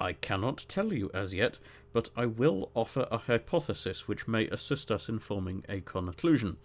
I 0.00 0.14
cannot 0.14 0.64
tell 0.66 0.94
you 0.94 1.10
as 1.12 1.34
yet, 1.34 1.58
but 1.92 2.08
I 2.16 2.24
will 2.24 2.70
offer 2.74 3.06
a 3.10 3.18
hypothesis 3.18 4.08
which 4.08 4.26
may 4.26 4.46
assist 4.48 4.90
us 4.90 5.10
in 5.10 5.18
forming 5.18 5.62
a 5.68 5.80
conclusion. 5.82 6.56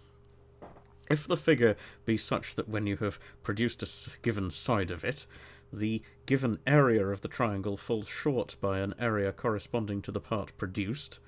If 1.10 1.26
the 1.26 1.36
figure 1.36 1.76
be 2.06 2.16
such 2.16 2.54
that 2.54 2.68
when 2.68 2.86
you 2.86 2.96
have 2.96 3.18
produced 3.42 3.82
a 3.82 4.18
given 4.22 4.50
side 4.50 4.90
of 4.90 5.04
it, 5.04 5.26
the 5.70 6.00
given 6.24 6.60
area 6.66 7.06
of 7.06 7.20
the 7.20 7.28
triangle 7.28 7.76
falls 7.76 8.08
short 8.08 8.56
by 8.58 8.78
an 8.78 8.94
area 8.98 9.32
corresponding 9.32 10.00
to 10.02 10.12
the 10.12 10.20
part 10.20 10.56
produced, 10.56 11.18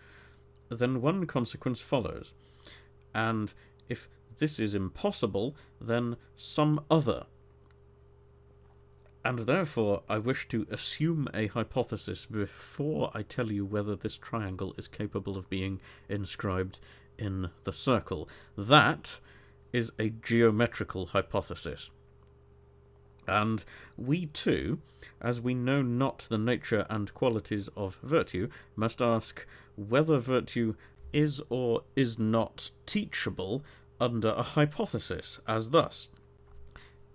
then 0.70 1.02
one 1.02 1.26
consequence 1.26 1.82
follows. 1.82 2.32
And 3.16 3.52
if 3.88 4.08
this 4.38 4.60
is 4.60 4.76
impossible, 4.76 5.56
then 5.80 6.16
some 6.36 6.84
other 6.88 7.26
and 9.26 9.40
therefore 9.40 10.04
I 10.08 10.18
wish 10.18 10.46
to 10.50 10.68
assume 10.70 11.26
a 11.34 11.48
hypothesis 11.48 12.26
before 12.26 13.10
I 13.12 13.22
tell 13.22 13.50
you 13.50 13.64
whether 13.64 13.96
this 13.96 14.16
triangle 14.16 14.72
is 14.78 14.86
capable 14.86 15.36
of 15.36 15.50
being 15.50 15.80
inscribed 16.08 16.78
in 17.18 17.50
the 17.64 17.72
circle. 17.72 18.28
That 18.56 19.18
is 19.72 19.90
a 19.98 20.10
geometrical 20.10 21.06
hypothesis. 21.06 21.90
And 23.26 23.64
we 23.96 24.26
too, 24.26 24.78
as 25.20 25.40
we 25.40 25.54
know 25.54 25.82
not 25.82 26.26
the 26.28 26.38
nature 26.38 26.86
and 26.88 27.12
qualities 27.12 27.68
of 27.76 27.98
virtue, 28.04 28.48
must 28.76 29.02
ask 29.02 29.44
whether 29.74 30.18
virtue 30.18 30.76
is 31.16 31.40
or 31.48 31.82
is 31.96 32.18
not 32.18 32.70
teachable 32.84 33.64
under 33.98 34.28
a 34.28 34.42
hypothesis, 34.42 35.40
as 35.48 35.70
thus. 35.70 36.10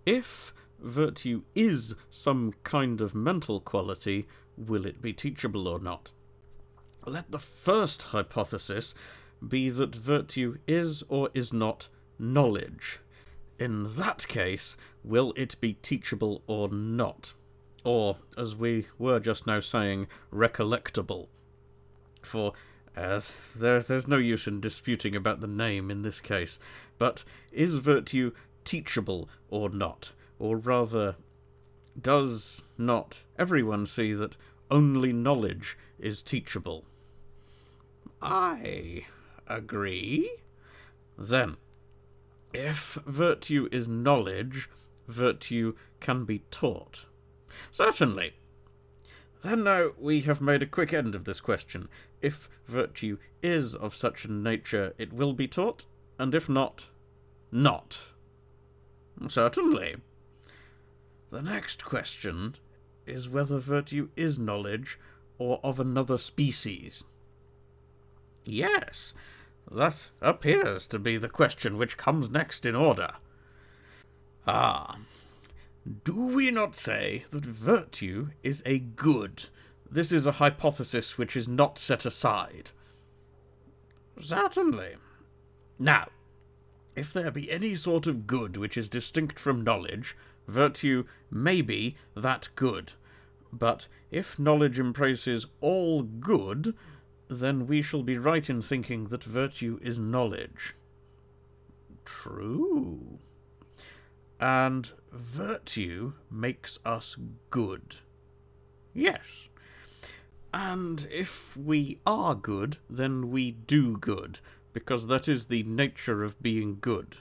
If 0.07 0.51
virtue 0.79 1.43
is 1.53 1.93
some 2.09 2.55
kind 2.63 2.99
of 2.99 3.13
mental 3.13 3.59
quality, 3.59 4.27
will 4.57 4.87
it 4.87 5.03
be 5.03 5.13
teachable 5.13 5.67
or 5.67 5.79
not? 5.79 6.11
Let 7.05 7.29
the 7.29 7.37
first 7.37 8.01
hypothesis 8.01 8.95
be 9.47 9.69
that 9.69 9.93
virtue 9.93 10.57
is 10.67 11.03
or 11.07 11.29
is 11.35 11.53
not 11.53 11.87
knowledge. 12.17 12.99
In 13.59 13.95
that 13.97 14.27
case, 14.27 14.75
will 15.03 15.31
it 15.35 15.61
be 15.61 15.73
teachable 15.73 16.41
or 16.47 16.69
not? 16.69 17.35
Or, 17.83 18.17
as 18.35 18.55
we 18.55 18.87
were 18.97 19.19
just 19.19 19.45
now 19.45 19.59
saying, 19.59 20.07
recollectable? 20.33 21.27
For 22.23 22.53
uh, 22.95 23.21
there, 23.55 23.81
there's 23.81 24.07
no 24.07 24.17
use 24.17 24.47
in 24.47 24.59
disputing 24.59 25.15
about 25.15 25.41
the 25.41 25.47
name 25.47 25.89
in 25.89 26.01
this 26.01 26.19
case. 26.19 26.59
But 26.97 27.23
is 27.51 27.75
virtue 27.75 28.31
teachable 28.65 29.29
or 29.49 29.69
not? 29.69 30.11
Or 30.39 30.57
rather, 30.57 31.15
does 31.99 32.63
not 32.77 33.21
everyone 33.37 33.85
see 33.85 34.13
that 34.13 34.37
only 34.69 35.13
knowledge 35.13 35.77
is 35.99 36.21
teachable? 36.21 36.85
I 38.21 39.05
agree. 39.47 40.31
Then, 41.17 41.57
if 42.53 42.97
virtue 43.05 43.67
is 43.71 43.87
knowledge, 43.87 44.69
virtue 45.07 45.75
can 45.99 46.25
be 46.25 46.39
taught. 46.51 47.05
Certainly. 47.71 48.33
Then 49.43 49.63
now 49.63 49.91
we 49.97 50.21
have 50.21 50.41
made 50.41 50.61
a 50.61 50.67
quick 50.67 50.93
end 50.93 51.15
of 51.15 51.25
this 51.25 51.41
question. 51.41 51.89
If 52.21 52.49
virtue 52.67 53.17
is 53.41 53.75
of 53.75 53.95
such 53.95 54.25
a 54.25 54.31
nature, 54.31 54.93
it 54.97 55.11
will 55.13 55.33
be 55.33 55.47
taught, 55.47 55.85
and 56.19 56.35
if 56.35 56.47
not, 56.47 56.87
not. 57.51 58.03
Certainly. 59.27 59.97
The 61.31 61.41
next 61.41 61.85
question 61.85 62.55
is 63.05 63.29
whether 63.29 63.59
virtue 63.59 64.09
is 64.15 64.37
knowledge 64.37 64.99
or 65.37 65.59
of 65.63 65.79
another 65.79 66.17
species. 66.17 67.03
Yes, 68.45 69.13
that 69.69 70.09
appears 70.21 70.87
to 70.87 70.99
be 70.99 71.17
the 71.17 71.29
question 71.29 71.77
which 71.77 71.97
comes 71.97 72.29
next 72.29 72.65
in 72.65 72.75
order. 72.75 73.13
Ah, 74.45 74.97
do 76.03 76.27
we 76.27 76.51
not 76.51 76.75
say 76.75 77.25
that 77.31 77.45
virtue 77.45 78.29
is 78.43 78.61
a 78.65 78.79
good? 78.79 79.45
This 79.91 80.13
is 80.13 80.25
a 80.25 80.33
hypothesis 80.33 81.17
which 81.17 81.35
is 81.35 81.49
not 81.49 81.77
set 81.77 82.05
aside. 82.05 82.71
Certainly. 84.21 84.95
Now, 85.77 86.07
if 86.95 87.11
there 87.11 87.31
be 87.31 87.51
any 87.51 87.75
sort 87.75 88.07
of 88.07 88.25
good 88.25 88.55
which 88.55 88.77
is 88.77 88.87
distinct 88.87 89.37
from 89.37 89.63
knowledge, 89.63 90.15
virtue 90.47 91.03
may 91.29 91.61
be 91.61 91.97
that 92.15 92.47
good. 92.55 92.93
But 93.51 93.87
if 94.11 94.39
knowledge 94.39 94.79
embraces 94.79 95.47
all 95.59 96.03
good, 96.03 96.73
then 97.27 97.67
we 97.67 97.81
shall 97.81 98.03
be 98.03 98.17
right 98.17 98.49
in 98.49 98.61
thinking 98.61 99.05
that 99.05 99.23
virtue 99.23 99.77
is 99.81 99.99
knowledge. 99.99 100.73
True. 102.05 103.19
And 104.39 104.91
virtue 105.11 106.13
makes 106.29 106.79
us 106.85 107.17
good. 107.49 107.97
Yes. 108.93 109.49
And 110.53 111.07
if 111.09 111.55
we 111.55 111.99
are 112.05 112.35
good, 112.35 112.77
then 112.89 113.31
we 113.31 113.51
do 113.51 113.97
good, 113.97 114.39
because 114.73 115.07
that 115.07 115.27
is 115.27 115.45
the 115.45 115.63
nature 115.63 116.23
of 116.23 116.41
being 116.41 116.77
good. 116.81 117.17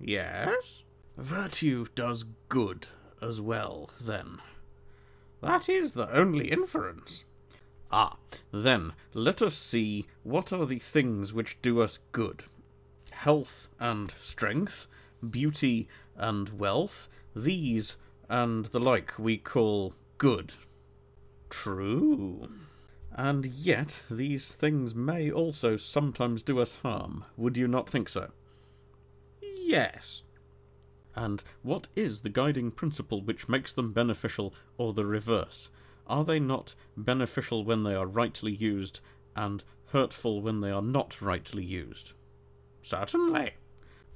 Yes? 0.00 0.82
Virtue 1.16 1.86
does 1.94 2.24
good 2.48 2.88
as 3.22 3.40
well, 3.40 3.90
then. 4.00 4.38
That 5.40 5.68
is 5.68 5.94
the 5.94 6.10
only 6.12 6.50
inference. 6.50 7.24
Ah, 7.92 8.16
then 8.52 8.92
let 9.14 9.42
us 9.42 9.54
see 9.54 10.06
what 10.22 10.52
are 10.52 10.66
the 10.66 10.78
things 10.78 11.32
which 11.32 11.60
do 11.60 11.80
us 11.80 11.98
good. 12.12 12.44
Health 13.10 13.68
and 13.78 14.12
strength, 14.20 14.86
beauty 15.28 15.88
and 16.16 16.58
wealth, 16.58 17.08
these 17.34 17.96
and 18.28 18.66
the 18.66 18.80
like 18.80 19.18
we 19.18 19.36
call 19.36 19.94
good. 20.18 20.54
True. 21.50 22.48
And 23.12 23.44
yet 23.46 24.00
these 24.10 24.48
things 24.48 24.94
may 24.94 25.30
also 25.30 25.76
sometimes 25.76 26.42
do 26.42 26.58
us 26.60 26.72
harm. 26.82 27.24
Would 27.36 27.56
you 27.56 27.68
not 27.68 27.90
think 27.90 28.08
so? 28.08 28.30
Yes, 29.42 30.22
and 31.14 31.42
what 31.62 31.88
is 31.96 32.20
the 32.20 32.28
guiding 32.28 32.70
principle 32.70 33.20
which 33.22 33.48
makes 33.48 33.74
them 33.74 33.92
beneficial 33.92 34.54
or 34.78 34.92
the 34.92 35.06
reverse? 35.06 35.70
Are 36.06 36.24
they 36.24 36.40
not 36.40 36.74
beneficial 36.96 37.64
when 37.64 37.82
they 37.82 37.94
are 37.94 38.06
rightly 38.06 38.52
used 38.52 39.00
and 39.36 39.62
hurtful 39.86 40.40
when 40.40 40.60
they 40.60 40.70
are 40.70 40.82
not 40.82 41.20
rightly 41.20 41.64
used? 41.64 42.12
Certainly. 42.82 43.54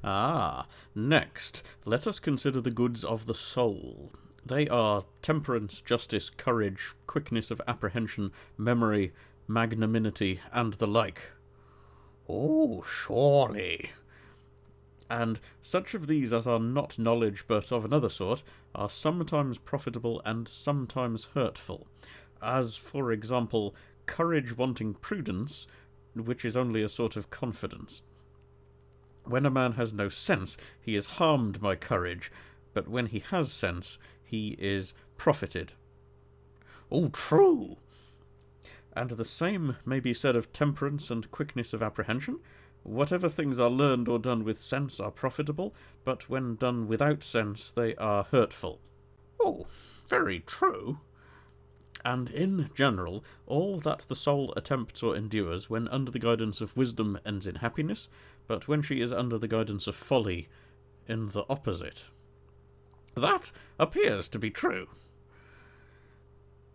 Ah, 0.03 0.67
next, 0.95 1.63
let 1.85 2.07
us 2.07 2.19
consider 2.19 2.61
the 2.61 2.71
goods 2.71 3.05
of 3.05 3.27
the 3.27 3.35
soul. 3.35 4.13
They 4.47 4.69
are 4.69 5.05
temperance, 5.23 5.81
justice, 5.81 6.31
courage, 6.31 6.93
quickness 7.07 7.51
of 7.51 7.63
apprehension, 7.67 8.31
memory, 8.59 9.13
magnanimity, 9.49 10.41
and 10.53 10.75
the 10.75 10.87
like. 10.87 11.23
Oh, 12.29 12.83
surely. 12.83 13.91
and 15.11 15.39
such 15.63 15.95
of 15.95 16.07
these 16.07 16.33
as 16.33 16.47
are 16.47 16.59
not 16.59 16.99
knowledge 16.99 17.45
but 17.47 17.71
of 17.71 17.85
another 17.85 18.09
sort 18.09 18.43
are 18.75 18.89
sometimes 18.89 19.59
profitable 19.59 20.21
and 20.25 20.49
sometimes 20.49 21.29
hurtful, 21.35 21.87
as, 22.43 22.77
for 22.77 23.13
example, 23.13 23.75
courage 24.07 24.57
wanting 24.57 24.95
prudence, 24.95 25.67
which 26.15 26.45
is 26.45 26.57
only 26.57 26.83
a 26.83 26.89
sort 26.89 27.17
of 27.17 27.31
confidence. 27.31 28.03
When 29.25 29.47
a 29.47 29.51
man 29.51 29.73
has 29.73 29.93
no 29.93 30.09
sense, 30.09 30.57
he 30.81 30.97
is 30.97 31.07
harmed 31.07 31.61
by 31.61 31.77
courage, 31.77 32.31
but 32.73 32.89
when 32.89 33.07
he 33.07 33.21
has 33.21 33.53
sense, 33.53 33.99
he 34.25 34.57
is 34.59 34.95
profited. 35.17 35.73
Oh, 36.91 37.09
true! 37.09 37.77
And 38.97 39.11
the 39.11 39.25
same 39.25 39.77
may 39.85 40.01
be 40.01 40.15
said 40.15 40.37
of 40.37 40.53
temperance 40.53 41.11
and 41.11 41.31
quickness 41.31 41.73
of 41.73 41.83
apprehension. 41.83 42.41
Whatever 42.83 43.29
things 43.29 43.59
are 43.59 43.71
learned 43.71 44.09
or 44.09 44.19
done 44.19 44.45
with 44.45 44.59
sense 44.59 45.01
are 45.01 45.11
profitable, 45.11 45.75
but 46.05 46.29
when 46.29 46.57
done 46.57 46.87
without 46.87 47.23
sense 47.23 47.73
they 47.73 47.95
are 47.97 48.25
hurtful. 48.25 48.81
Oh, 49.41 49.67
very 50.09 50.41
true. 50.41 51.01
And 52.05 52.29
in 52.29 52.71
general, 52.75 53.25
all 53.47 53.81
that 53.81 54.01
the 54.09 54.15
soul 54.15 54.53
attempts 54.57 55.03
or 55.03 55.17
endures 55.17 55.71
when 55.71 55.89
under 55.89 56.11
the 56.11 56.19
guidance 56.19 56.61
of 56.61 56.77
wisdom 56.77 57.19
ends 57.25 57.47
in 57.47 57.57
happiness, 57.57 58.09
but 58.47 58.69
when 58.69 58.83
she 58.83 59.01
is 59.01 59.13
under 59.13 59.39
the 59.39 59.49
guidance 59.49 59.87
of 59.87 59.97
folly, 59.97 60.49
in 61.09 61.31
the 61.31 61.45
opposite. 61.49 62.05
That 63.15 63.53
appears 63.79 64.29
to 64.31 64.39
be 64.39 64.51
true. 64.51 64.89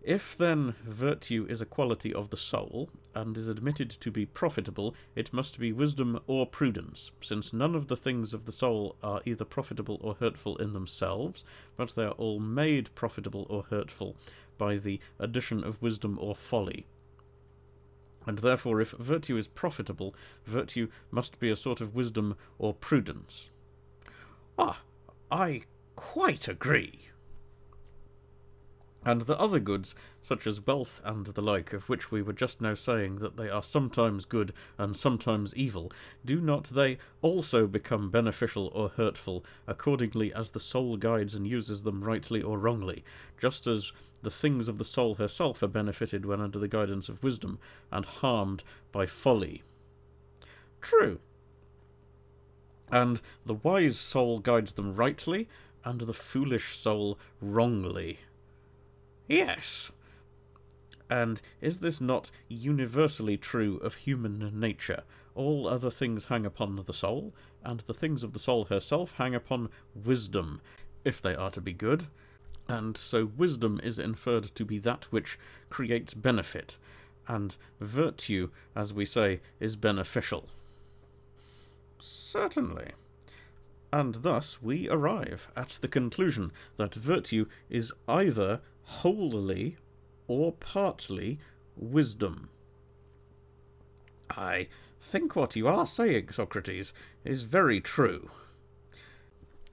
If, 0.01 0.37
then, 0.37 0.75
virtue 0.85 1.45
is 1.49 1.59
a 1.59 1.65
quality 1.65 2.13
of 2.13 2.29
the 2.29 2.37
soul, 2.37 2.89
and 3.13 3.35
is 3.35 3.49
admitted 3.49 3.89
to 3.89 4.11
be 4.11 4.25
profitable, 4.25 4.95
it 5.13 5.33
must 5.33 5.59
be 5.59 5.73
wisdom 5.73 6.19
or 6.25 6.47
prudence, 6.47 7.11
since 7.21 7.51
none 7.51 7.75
of 7.75 7.89
the 7.89 7.97
things 7.97 8.33
of 8.33 8.45
the 8.45 8.53
soul 8.53 8.95
are 9.03 9.21
either 9.25 9.43
profitable 9.43 9.99
or 10.01 10.15
hurtful 10.15 10.55
in 10.57 10.71
themselves, 10.71 11.43
but 11.75 11.95
they 11.95 12.05
are 12.05 12.11
all 12.11 12.39
made 12.39 12.95
profitable 12.95 13.45
or 13.49 13.63
hurtful 13.63 14.15
by 14.57 14.77
the 14.77 15.01
addition 15.19 15.63
of 15.63 15.81
wisdom 15.81 16.17
or 16.21 16.33
folly. 16.33 16.85
And 18.25 18.39
therefore, 18.39 18.79
if 18.79 18.91
virtue 18.91 19.37
is 19.37 19.47
profitable, 19.47 20.15
virtue 20.45 20.87
must 21.11 21.39
be 21.39 21.49
a 21.49 21.55
sort 21.55 21.81
of 21.81 21.93
wisdom 21.93 22.35
or 22.57 22.73
prudence. 22.73 23.49
Ah, 24.57 24.81
I 25.29 25.63
quite 25.99 26.47
agree 26.47 27.09
and 29.05 29.21
the 29.21 29.37
other 29.39 29.59
goods, 29.59 29.95
such 30.21 30.45
as 30.45 30.65
wealth 30.65 31.01
and 31.03 31.25
the 31.27 31.41
like, 31.41 31.73
of 31.73 31.87
which 31.87 32.11
we 32.11 32.21
were 32.21 32.33
just 32.33 32.59
now 32.59 32.75
saying 32.75 33.15
that 33.17 33.37
they 33.37 33.49
are 33.49 33.63
sometimes 33.63 34.25
good 34.25 34.53
and 34.77 34.95
sometimes 34.95 35.55
evil, 35.55 35.91
do 36.25 36.41
not 36.41 36.65
they 36.65 36.97
also 37.21 37.65
become 37.65 38.11
beneficial 38.11 38.71
or 38.73 38.89
hurtful, 38.89 39.43
accordingly 39.67 40.33
as 40.33 40.51
the 40.51 40.59
soul 40.59 40.97
guides 40.97 41.33
and 41.33 41.47
uses 41.47 41.83
them 41.83 42.03
rightly 42.03 42.41
or 42.41 42.57
wrongly, 42.57 43.03
just 43.39 43.67
as 43.67 43.93
the 44.21 44.31
things 44.31 44.67
of 44.67 44.77
the 44.77 44.85
soul 44.85 45.15
herself 45.15 45.63
are 45.63 45.67
benefited 45.67 46.25
when 46.25 46.41
under 46.41 46.59
the 46.59 46.67
guidance 46.67 47.07
of 47.07 47.23
wisdom, 47.23 47.57
and 47.91 48.05
harmed 48.05 48.63
by 48.91 49.05
folly? 49.05 49.63
True. 50.81 51.19
And 52.91 53.21
the 53.45 53.53
wise 53.53 53.97
soul 53.97 54.39
guides 54.39 54.73
them 54.73 54.93
rightly, 54.93 55.47
and 55.83 56.01
the 56.01 56.13
foolish 56.13 56.75
soul 56.75 57.17
wrongly. 57.41 58.19
Yes. 59.27 59.91
And 61.09 61.41
is 61.61 61.79
this 61.79 61.99
not 61.99 62.29
universally 62.47 63.37
true 63.37 63.77
of 63.77 63.95
human 63.95 64.59
nature? 64.59 65.03
All 65.35 65.67
other 65.67 65.89
things 65.89 66.25
hang 66.25 66.45
upon 66.45 66.83
the 66.85 66.93
soul, 66.93 67.33
and 67.63 67.79
the 67.81 67.93
things 67.93 68.23
of 68.23 68.33
the 68.33 68.39
soul 68.39 68.65
herself 68.65 69.13
hang 69.13 69.33
upon 69.33 69.69
wisdom, 69.95 70.61
if 71.03 71.21
they 71.21 71.35
are 71.35 71.51
to 71.51 71.61
be 71.61 71.73
good. 71.73 72.07
And 72.67 72.95
so 72.95 73.25
wisdom 73.25 73.79
is 73.83 73.97
inferred 73.97 74.53
to 74.55 74.65
be 74.65 74.77
that 74.79 75.05
which 75.11 75.39
creates 75.69 76.13
benefit, 76.13 76.77
and 77.27 77.55
virtue, 77.79 78.49
as 78.75 78.93
we 78.93 79.05
say, 79.05 79.39
is 79.59 79.75
beneficial. 79.75 80.49
Certainly. 81.99 82.91
And 83.91 84.15
thus 84.15 84.61
we 84.61 84.87
arrive 84.89 85.47
at 85.55 85.79
the 85.81 85.87
conclusion 85.87 86.51
that 86.77 86.93
virtue 86.93 87.47
is 87.69 87.91
either 88.07 88.61
wholly 88.83 89.77
or 90.27 90.53
partly 90.53 91.39
wisdom. 91.75 92.49
I 94.29 94.67
think 95.01 95.35
what 95.35 95.55
you 95.55 95.67
are 95.67 95.87
saying, 95.87 96.29
Socrates, 96.31 96.93
is 97.25 97.43
very 97.43 97.81
true. 97.81 98.29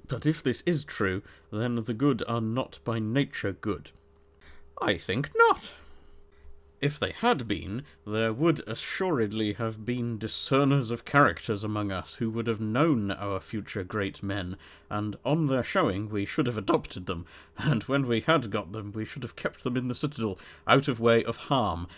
But 0.09 0.25
if 0.25 0.43
this 0.43 0.63
is 0.65 0.85
true, 0.85 1.23
then 1.53 1.77
the 1.85 1.95
good 1.95 2.23
are 2.27 2.41
not 2.41 2.79
by 2.85 2.99
nature 2.99 3.53
good. 3.53 3.91
I 4.81 4.97
think 4.99 5.31
not. 5.37 5.73
If 6.79 6.99
they 6.99 7.13
had 7.13 7.49
been, 7.49 7.85
there 8.07 8.35
would 8.35 8.63
assuredly 8.67 9.55
have 9.55 9.87
been 9.87 10.19
discerners 10.19 10.91
of 10.91 11.07
characters 11.07 11.65
among 11.65 11.91
us 11.91 12.17
who 12.17 12.29
would 12.31 12.47
have 12.49 12.61
known 12.61 13.11
our 13.11 13.41
future 13.41 13.83
great 13.83 14.23
men, 14.23 14.59
and 14.91 15.17
on 15.25 15.47
their 15.47 15.63
showing 15.63 16.11
we 16.11 16.27
should 16.27 16.45
have 16.45 16.59
adopted 16.59 17.07
them, 17.07 17.25
and 17.57 17.85
when 17.85 18.07
we 18.07 18.21
had 18.21 18.51
got 18.51 18.73
them 18.73 18.93
we 18.93 19.07
should 19.07 19.23
have 19.23 19.37
kept 19.37 19.65
them 19.65 19.75
in 19.75 19.89
the 19.89 19.95
citadel, 19.95 20.39
out 20.67 20.87
of 20.87 21.01
way 21.01 21.25
of 21.25 21.37
harm, 21.49 21.89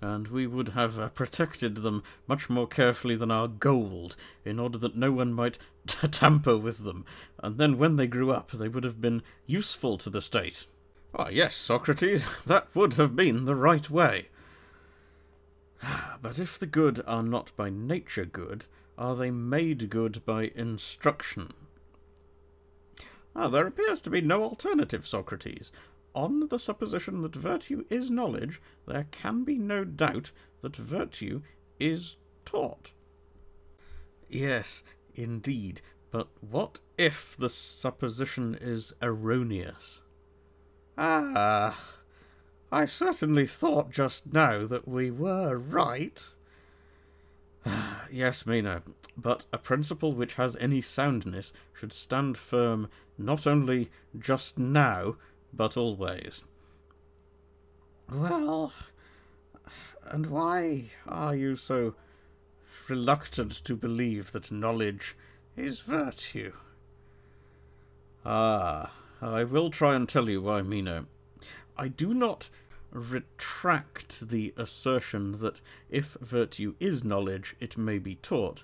and 0.00 0.26
we 0.26 0.48
would 0.48 0.70
have 0.70 0.98
uh, 0.98 1.10
protected 1.10 1.76
them 1.76 2.02
much 2.26 2.50
more 2.50 2.66
carefully 2.66 3.14
than 3.14 3.30
our 3.30 3.46
gold, 3.46 4.16
in 4.44 4.58
order 4.58 4.78
that 4.78 4.96
no 4.96 5.12
one 5.12 5.32
might 5.32 5.58
t- 5.86 6.08
tamper 6.08 6.58
with 6.58 6.78
them, 6.78 7.04
and 7.38 7.56
then 7.56 7.78
when 7.78 7.94
they 7.94 8.08
grew 8.08 8.32
up 8.32 8.50
they 8.50 8.66
would 8.66 8.82
have 8.82 9.00
been 9.00 9.22
useful 9.46 9.96
to 9.96 10.10
the 10.10 10.20
state. 10.20 10.66
Ah, 11.16 11.28
yes, 11.28 11.54
Socrates, 11.54 12.42
that 12.46 12.66
would 12.74 12.94
have 12.94 13.14
been 13.14 13.44
the 13.44 13.54
right 13.54 13.88
way. 13.88 14.28
But 16.20 16.38
if 16.38 16.58
the 16.58 16.66
good 16.66 17.02
are 17.06 17.22
not 17.22 17.54
by 17.56 17.70
nature 17.70 18.24
good, 18.24 18.64
are 18.96 19.14
they 19.14 19.30
made 19.30 19.90
good 19.90 20.24
by 20.24 20.50
instruction? 20.54 21.52
Ah, 23.36 23.48
there 23.48 23.66
appears 23.66 24.00
to 24.02 24.10
be 24.10 24.20
no 24.20 24.42
alternative, 24.42 25.06
Socrates. 25.06 25.70
On 26.14 26.48
the 26.48 26.58
supposition 26.58 27.22
that 27.22 27.36
virtue 27.36 27.84
is 27.90 28.10
knowledge, 28.10 28.60
there 28.86 29.06
can 29.10 29.44
be 29.44 29.58
no 29.58 29.84
doubt 29.84 30.30
that 30.62 30.76
virtue 30.76 31.42
is 31.78 32.16
taught. 32.44 32.92
Yes, 34.28 34.82
indeed, 35.14 35.80
but 36.10 36.28
what 36.40 36.80
if 36.96 37.36
the 37.36 37.50
supposition 37.50 38.56
is 38.60 38.92
erroneous? 39.02 40.00
Ah, 40.96 41.96
I 42.70 42.84
certainly 42.84 43.46
thought 43.46 43.90
just 43.90 44.32
now 44.32 44.64
that 44.66 44.86
we 44.86 45.10
were 45.10 45.56
right. 45.58 46.22
yes, 48.10 48.46
Meno, 48.46 48.82
but 49.16 49.46
a 49.52 49.58
principle 49.58 50.12
which 50.12 50.34
has 50.34 50.56
any 50.56 50.80
soundness 50.80 51.52
should 51.72 51.92
stand 51.92 52.38
firm 52.38 52.88
not 53.18 53.46
only 53.46 53.90
just 54.18 54.58
now, 54.58 55.16
but 55.52 55.76
always. 55.76 56.44
Well, 58.10 58.72
and 60.06 60.26
why 60.26 60.90
are 61.06 61.34
you 61.34 61.56
so 61.56 61.94
reluctant 62.88 63.64
to 63.64 63.76
believe 63.76 64.32
that 64.32 64.52
knowledge 64.52 65.16
is 65.56 65.80
virtue? 65.80 66.52
Ah, 68.26 68.92
I 69.20 69.44
will 69.44 69.70
try 69.70 69.94
and 69.94 70.08
tell 70.08 70.28
you 70.28 70.42
why, 70.42 70.62
Meno. 70.62 71.06
I 71.76 71.88
do 71.88 72.14
not 72.14 72.48
retract 72.90 74.28
the 74.28 74.54
assertion 74.56 75.40
that 75.40 75.60
if 75.90 76.16
virtue 76.20 76.74
is 76.78 77.02
knowledge, 77.02 77.56
it 77.60 77.76
may 77.76 77.98
be 77.98 78.14
taught, 78.16 78.62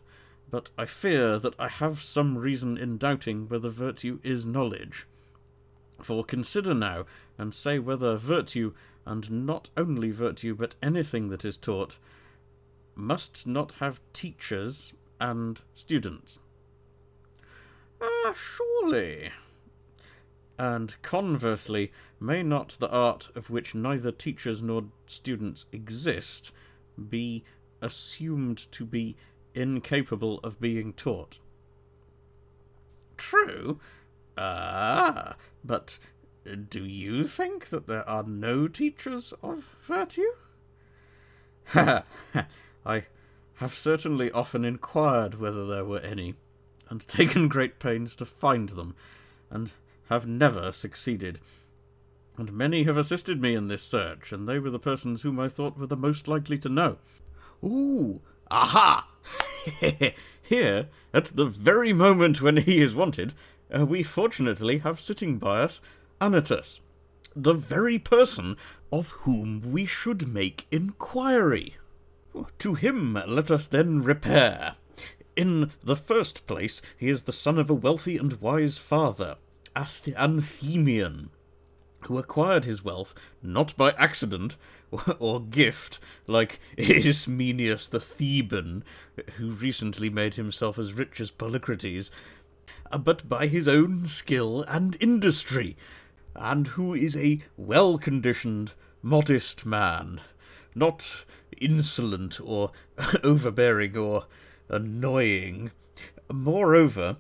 but 0.51 0.71
I 0.79 0.87
fear 0.87 1.39
that 1.39 1.55
I 1.59 1.69
have 1.69 2.01
some 2.01 2.39
reason 2.39 2.77
in 2.79 2.99
doubting 2.99 3.49
whether 3.49 3.69
virtue 3.69 4.21
is 4.23 4.47
knowledge. 4.47 5.07
For 6.01 6.25
consider 6.25 6.75
now, 6.75 7.05
and 7.37 7.55
say 7.55 7.79
whether 7.79 8.17
virtue, 8.17 8.73
and 9.05 9.47
not 9.47 9.71
only 9.77 10.11
virtue, 10.11 10.55
but 10.55 10.75
anything 10.83 11.29
that 11.29 11.45
is 11.45 11.57
taught, 11.57 11.99
must 12.95 13.47
not 13.47 13.73
have 13.81 14.01
teachers 14.13 14.93
and 15.21 15.61
students. 15.75 16.39
Ah, 18.01 18.35
surely, 18.35 19.31
and 20.61 21.01
conversely, 21.01 21.91
may 22.21 22.43
not 22.43 22.77
the 22.79 22.91
art 22.91 23.31
of 23.35 23.49
which 23.49 23.75
neither 23.75 24.13
teachers 24.13 24.61
nor 24.61 24.85
students 25.07 25.65
exist 25.73 26.53
be 27.09 27.43
assumed 27.81 28.71
to 28.71 28.85
be 28.85 29.17
incapable 29.55 30.39
of 30.45 30.61
being 30.61 30.93
taught? 30.93 31.39
True. 33.17 33.81
Ah, 34.37 35.37
but 35.65 35.99
do 36.69 36.85
you 36.85 37.27
think 37.27 37.71
that 37.71 37.87
there 37.87 38.07
are 38.07 38.25
no 38.25 38.69
teachers 38.69 39.33
of 39.43 39.65
virtue? 39.87 40.33
Ha! 41.69 42.05
I 42.85 43.05
have 43.55 43.73
certainly 43.73 44.31
often 44.33 44.67
inquired 44.67 45.41
whether 45.41 45.67
there 45.67 45.87
were 45.87 46.01
any. 46.01 46.35
and 46.91 47.09
taken 47.09 47.49
great 47.49 47.79
pains 47.79 48.15
to 48.17 48.27
find 48.27 48.71
them, 48.71 48.95
and 49.49 49.73
have 50.11 50.27
never 50.27 50.73
succeeded. 50.73 51.41
And 52.37 52.53
many 52.53 52.83
have 52.83 52.97
assisted 52.97 53.41
me 53.41 53.55
in 53.55 53.69
this 53.69 53.83
search, 53.83 54.33
and 54.33 54.49
they 54.49 54.59
were 54.59 54.71
the 54.71 54.79
persons 54.79 55.23
whom 55.23 55.39
I 55.39 55.49
thought 55.49 55.79
were 55.79 55.87
the 55.87 55.97
most 55.97 56.29
likely 56.29 56.59
to 56.59 56.69
know. 56.69 56.99
Ooh, 57.65 58.21
aha! 58.51 59.09
Here, 60.43 60.89
at 61.15 61.27
the 61.27 61.47
very 61.47 61.93
moment 61.93 62.43
when 62.43 62.57
he 62.57 62.81
is 62.81 62.95
wanted, 62.95 63.35
uh, 63.73 63.87
we 63.87 64.03
fortunately 64.03 64.79
have 64.79 64.99
sitting 64.99 65.39
by 65.39 65.63
us 65.63 65.81
Anytus, 66.21 66.81
the 67.37 67.55
very 67.55 67.99
person 67.99 68.57
of 68.91 69.11
whom 69.11 69.61
we 69.71 69.87
should 69.87 70.27
make 70.27 70.67
inquiry. 70.73 71.77
To 72.59 72.75
him 72.75 73.15
let 73.27 73.51
us 73.51 73.69
then 73.69 74.03
repair. 74.03 74.75
In 75.37 75.71
the 75.85 75.97
first 75.97 76.47
place, 76.49 76.83
he 76.97 77.09
is 77.09 77.23
the 77.23 77.33
son 77.33 77.59
of 77.59 77.71
a 77.71 77.75
wealthy 77.75 78.17
and 78.17 78.41
wise 78.41 78.77
father, 78.77 79.37
Ath- 79.37 79.50
Anthemion, 79.77 81.29
who 82.03 82.19
acquired 82.19 82.65
his 82.65 82.85
wealth 82.85 83.15
not 83.43 83.77
by 83.77 83.91
accident 83.93 84.57
or 85.19 85.41
gift, 85.41 85.99
like 86.27 86.61
Ismenias 86.77 87.89
the 87.89 88.01
Theban, 88.01 88.85
who 89.37 89.53
recently 89.53 90.11
made 90.11 90.35
himself 90.35 90.79
as 90.79 90.93
rich 90.93 91.21
as 91.21 91.31
Polycrates, 91.31 92.11
uh, 92.91 92.99
but 92.99 93.29
by 93.29 93.47
his 93.47 93.69
own 93.69 94.07
skill 94.07 94.63
and 94.63 94.97
industry, 95.01 95.77
and 96.35 96.69
who 96.69 96.95
is 96.95 97.17
a 97.17 97.41
well 97.57 97.99
conditioned, 97.99 98.73
modest 99.03 99.65
man, 99.65 100.21
not 100.75 101.25
insolent 101.61 102.41
or 102.43 102.73
overbearing 103.23 103.97
or 103.97 104.27
annoying. 104.69 105.71
Moreover, 106.33 107.17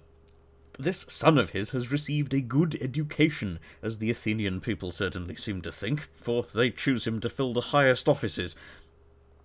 this 0.82 1.06
son 1.08 1.38
of 1.38 1.50
his 1.50 1.70
has 1.70 1.92
received 1.92 2.34
a 2.34 2.40
good 2.40 2.78
education, 2.80 3.58
as 3.82 3.98
the 3.98 4.10
Athenian 4.10 4.60
people 4.60 4.92
certainly 4.92 5.36
seem 5.36 5.62
to 5.62 5.72
think, 5.72 6.08
for 6.12 6.46
they 6.54 6.70
choose 6.70 7.06
him 7.06 7.20
to 7.20 7.30
fill 7.30 7.52
the 7.52 7.60
highest 7.60 8.08
offices. 8.08 8.56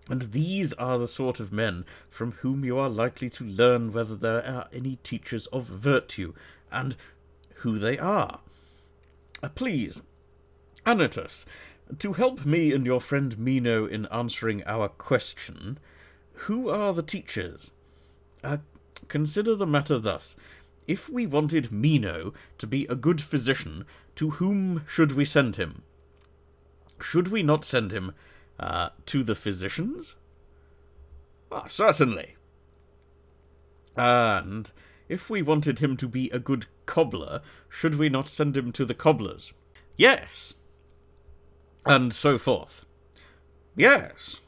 And 0.10 0.34
these 0.34 0.74
are 0.74 0.98
the 0.98 1.08
sort 1.08 1.40
of 1.40 1.52
men 1.52 1.86
from 2.10 2.34
whom 2.34 2.64
you 2.64 2.78
are 2.78 2.90
likely 2.90 3.30
to 3.32 3.44
learn 3.44 3.92
whether 3.92 4.16
there 4.16 4.46
are 4.46 4.68
any 4.72 4.98
teachers 4.98 5.48
of 5.48 5.66
virtue, 5.66 6.34
and 6.72 6.96
who 7.60 7.80
they 7.80 7.98
are. 7.98 8.42
Uh, 9.42 9.50
please, 9.50 10.02
Anytus, 10.86 11.46
to 12.00 12.14
help 12.14 12.46
me 12.46 12.72
and 12.72 12.86
your 12.86 13.02
friend 13.02 13.38
Meno 13.38 13.86
in 13.86 14.06
answering 14.08 14.64
our 14.66 14.88
question, 14.88 15.80
who 16.34 16.70
are 16.70 16.94
the 16.94 17.04
teachers? 17.04 17.72
Uh, 18.44 18.58
consider 19.08 19.56
the 19.56 19.66
matter 19.66 19.98
thus. 19.98 20.36
If 20.88 21.10
we 21.10 21.26
wanted 21.26 21.72
Meno 21.72 22.34
to 22.58 22.68
be 22.68 22.86
a 22.86 22.96
good 22.96 23.22
physician, 23.22 23.86
to 24.16 24.32
whom 24.32 24.84
should 24.88 25.14
we 25.14 25.26
send 25.26 25.56
him? 25.56 25.82
Should 27.02 27.30
we 27.30 27.44
not 27.44 27.66
send 27.66 27.92
him 27.92 28.14
uh, 28.60 28.90
to 29.08 29.24
the 29.24 29.36
physicians? 29.36 30.16
Ah, 31.52 31.68
certainly. 31.68 32.36
And 33.96 34.72
if 35.10 35.30
we 35.30 35.42
wanted 35.42 35.80
him 35.80 35.98
to 35.98 36.08
be 36.08 36.30
a 36.30 36.40
good 36.40 36.68
cobbler, 36.86 37.42
should 37.70 37.96
we 37.96 38.10
not 38.10 38.30
send 38.30 38.56
him 38.56 38.72
to 38.74 38.86
the 38.86 38.94
cobblers? 38.94 39.54
Yes. 39.98 40.54
And 41.86 42.14
so 42.14 42.38
forth. 42.38 42.86
Yes. 43.76 44.42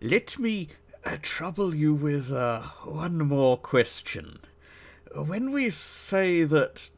Let 0.00 0.38
me 0.38 0.68
uh, 1.04 1.16
trouble 1.22 1.74
you 1.74 1.94
with 1.94 2.32
uh, 2.32 2.62
one 2.84 3.18
more 3.18 3.56
question. 3.56 4.40
When 5.14 5.52
we 5.52 5.68
say 5.68 6.44
that 6.44 6.90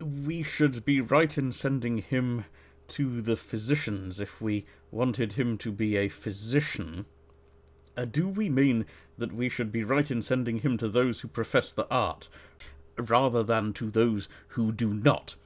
we 0.00 0.42
should 0.42 0.84
be 0.84 1.02
right 1.02 1.36
in 1.36 1.52
sending 1.52 1.98
him 1.98 2.46
to 2.88 3.20
the 3.20 3.36
physicians 3.36 4.18
if 4.18 4.40
we 4.40 4.64
wanted 4.90 5.34
him 5.34 5.58
to 5.58 5.70
be 5.70 5.96
a 5.96 6.08
physician, 6.08 7.04
uh, 7.98 8.06
do 8.06 8.28
we 8.28 8.48
mean 8.48 8.86
that 9.18 9.34
we 9.34 9.50
should 9.50 9.70
be 9.70 9.84
right 9.84 10.10
in 10.10 10.22
sending 10.22 10.60
him 10.60 10.78
to 10.78 10.88
those 10.88 11.20
who 11.20 11.28
profess 11.28 11.70
the 11.70 11.86
art, 11.90 12.30
rather 12.96 13.42
than 13.42 13.74
to 13.74 13.90
those 13.90 14.28
who 14.48 14.72
do 14.72 14.94
not? 14.94 15.36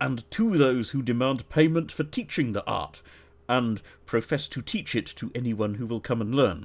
And 0.00 0.28
to 0.30 0.56
those 0.56 0.90
who 0.90 1.02
demand 1.02 1.48
payment 1.50 1.92
for 1.92 2.04
teaching 2.04 2.52
the 2.52 2.64
art, 2.64 3.02
and 3.46 3.82
profess 4.06 4.48
to 4.48 4.62
teach 4.62 4.94
it 4.94 5.06
to 5.16 5.30
anyone 5.34 5.74
who 5.74 5.86
will 5.86 6.00
come 6.00 6.22
and 6.22 6.34
learn? 6.34 6.64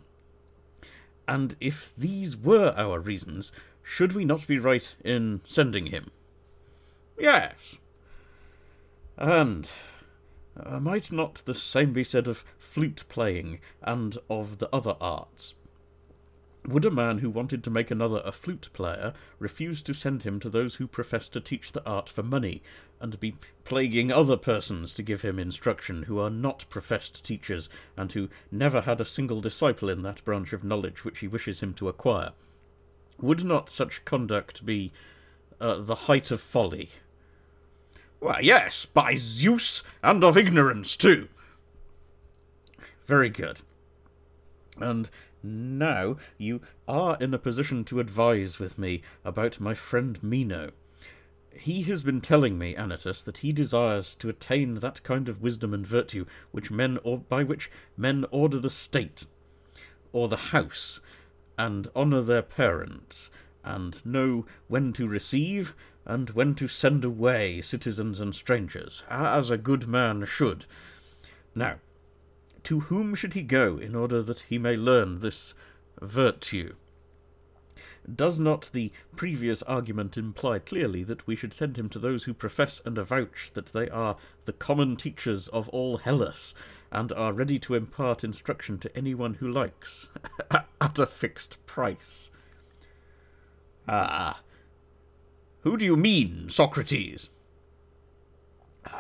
And 1.28 1.58
if 1.60 1.94
these 1.98 2.38
were 2.38 2.74
our 2.78 3.00
reasons, 3.00 3.52
should 3.90 4.14
we 4.14 4.24
not 4.24 4.46
be 4.46 4.60
right 4.60 4.94
in 5.04 5.42
sending 5.44 5.88
him? 5.88 6.12
Yes. 7.18 7.80
And 9.18 9.68
uh, 10.56 10.80
might 10.80 11.12
not 11.12 11.42
the 11.46 11.56
same 11.56 11.92
be 11.92 12.04
said 12.04 12.28
of 12.28 12.46
flute 12.60 13.04
playing 13.10 13.60
and 13.82 14.20
of 14.30 14.60
the 14.60 14.70
other 14.72 14.96
arts? 15.02 15.56
Would 16.68 16.86
a 16.86 16.92
man 16.92 17.18
who 17.18 17.32
wanted 17.32 17.64
to 17.64 17.72
make 17.72 17.90
another 17.90 18.22
a 18.24 18.32
flute 18.32 18.70
player 18.74 19.12
refuse 19.40 19.82
to 19.82 19.96
send 19.96 20.22
him 20.22 20.40
to 20.42 20.52
those 20.52 20.76
who 20.76 20.88
profess 20.88 21.28
to 21.30 21.42
teach 21.42 21.72
the 21.72 21.84
art 21.84 22.10
for 22.10 22.22
money, 22.22 22.62
and 23.02 23.20
be 23.20 23.38
plaguing 23.66 24.12
other 24.12 24.38
persons 24.38 24.94
to 24.94 25.04
give 25.04 25.24
him 25.24 25.40
instruction 25.40 26.04
who 26.04 26.20
are 26.20 26.30
not 26.30 26.70
professed 26.70 27.26
teachers, 27.26 27.70
and 27.98 28.12
who 28.12 28.30
never 28.52 28.82
had 28.82 29.02
a 29.02 29.06
single 29.06 29.42
disciple 29.42 29.90
in 29.90 30.04
that 30.04 30.24
branch 30.24 30.54
of 30.54 30.64
knowledge 30.64 31.04
which 31.04 31.20
he 31.20 31.28
wishes 31.28 31.62
him 31.62 31.74
to 31.74 31.90
acquire? 31.90 32.34
Would 33.22 33.44
not 33.44 33.70
such 33.70 34.06
conduct 34.06 34.66
be 34.66 34.92
uh, 35.60 35.80
the 35.80 35.96
height 35.96 36.32
of 36.32 36.42
folly? 36.42 36.90
Why, 38.20 38.40
yes, 38.42 38.86
by 38.86 39.16
Zeus, 39.18 39.84
and 40.04 40.24
of 40.24 40.38
ignorance 40.38 40.96
too. 40.96 41.28
Very 43.08 43.30
good. 43.30 43.62
And 44.78 45.10
now 45.42 46.18
you 46.38 46.62
are 46.88 47.18
in 47.20 47.34
a 47.34 47.40
position 47.40 47.84
to 47.86 48.00
advise 48.00 48.60
with 48.60 48.78
me 48.78 49.02
about 49.24 49.60
my 49.60 49.74
friend 49.74 50.22
Meno. 50.22 50.72
He 51.54 51.84
has 51.84 52.04
been 52.04 52.22
telling 52.22 52.58
me, 52.58 52.76
Anytus, 52.76 53.24
that 53.24 53.40
he 53.40 53.52
desires 53.52 54.16
to 54.16 54.30
attain 54.30 54.76
that 54.76 55.04
kind 55.04 55.28
of 55.28 55.42
wisdom 55.42 55.74
and 55.74 55.86
virtue 55.86 56.26
which 56.52 56.72
men 56.72 57.00
or 57.04 57.18
by 57.18 57.44
which 57.44 57.72
men 57.98 58.26
order 58.32 58.60
the 58.60 58.70
state 58.70 59.26
or 60.14 60.28
the 60.28 60.38
house, 60.38 61.00
and 61.60 61.90
honour 61.94 62.22
their 62.22 62.42
parents, 62.42 63.30
and 63.66 64.04
know 64.06 64.46
when 64.70 64.94
to 64.94 65.10
receive 65.10 65.76
and 66.06 66.30
when 66.30 66.56
to 66.56 66.70
send 66.70 67.04
away 67.04 67.60
citizens 67.60 68.22
and 68.22 68.34
strangers, 68.34 69.04
as 69.10 69.52
a 69.52 69.58
good 69.58 69.86
man 69.86 70.26
should. 70.26 70.66
Now, 71.54 71.76
to 72.64 72.80
whom 72.80 73.14
should 73.14 73.34
he 73.34 73.42
go 73.42 73.78
in 73.78 73.94
order 73.94 74.24
that 74.24 74.46
he 74.48 74.58
may 74.58 74.78
learn 74.78 75.20
this 75.20 75.54
virtue? 76.02 76.76
Does 78.16 78.40
not 78.40 78.70
the 78.72 78.94
previous 79.18 79.62
argument 79.64 80.18
imply 80.18 80.60
clearly 80.60 81.04
that 81.04 81.28
we 81.28 81.36
should 81.36 81.54
send 81.54 81.78
him 81.78 81.90
to 81.90 82.00
those 82.00 82.24
who 82.24 82.34
profess 82.34 82.82
and 82.86 82.98
avouch 82.98 83.52
that 83.52 83.74
they 83.74 83.90
are 83.90 84.16
the 84.46 84.54
common 84.54 84.96
teachers 84.96 85.50
of 85.50 85.68
all 85.70 85.98
Hellas, 85.98 86.56
and 86.92 87.12
are 87.12 87.34
ready 87.34 87.60
to 87.60 87.76
impart 87.76 88.24
instruction 88.24 88.80
to 88.80 88.98
anyone 88.98 89.36
who 89.36 89.48
likes, 89.50 90.10
at 90.82 91.00
a 91.00 91.06
fixed 91.06 91.64
price? 91.66 92.32
Ah, 93.88 94.42
who 95.62 95.78
do 95.78 95.86
you 95.86 95.98
mean, 95.98 96.50
Socrates? 96.50 97.30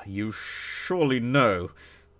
You 0.05 0.31
surely 0.31 1.19
know, 1.19 1.71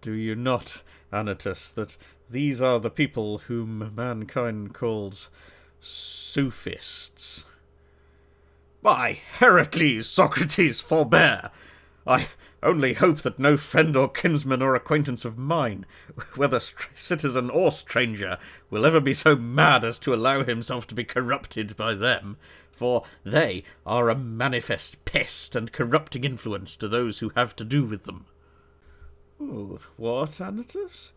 do 0.02 0.14
you 0.14 0.36
not, 0.36 0.82
Anytus, 1.12 1.74
that 1.74 1.98
these 2.30 2.62
are 2.62 2.80
the 2.80 2.90
people 2.90 3.40
whom 3.40 3.92
mankind 3.96 4.74
calls 4.74 5.30
sophists? 5.82 7.44
By 8.82 9.20
Heracles, 9.40 10.08
Socrates, 10.08 10.80
forbear! 10.80 11.52
I 12.08 12.28
only 12.62 12.94
hope 12.94 13.22
that 13.22 13.40
no 13.40 13.58
friend 13.58 13.96
or 13.96 14.10
kinsman 14.10 14.62
or 14.62 14.76
acquaintance 14.76 15.26
of 15.26 15.38
mine, 15.38 15.86
whether 16.36 16.60
citizen 16.60 17.50
or 17.50 17.72
stranger, 17.72 18.38
will 18.70 18.86
ever 18.86 19.00
be 19.00 19.14
so 19.14 19.36
mad 19.36 19.84
as 19.84 20.00
to 20.00 20.14
allow 20.14 20.44
himself 20.44 20.88
to 20.88 20.96
be 20.96 21.04
corrupted 21.04 21.76
by 21.78 21.94
them, 21.94 22.38
for 22.72 23.04
they 23.24 23.64
are 23.86 24.10
a 24.10 24.16
manifest 24.16 25.04
pest 25.06 25.56
and 25.56 25.72
corrupting 25.72 26.24
influence 26.24 26.76
to 26.76 26.88
those 26.88 27.20
who 27.20 27.32
have 27.36 27.56
to 27.56 27.64
do 27.64 27.86
with 27.86 28.04
them. 28.04 28.26
Oh, 29.42 29.80
what, 29.98 30.32
Anytus? 30.32 31.12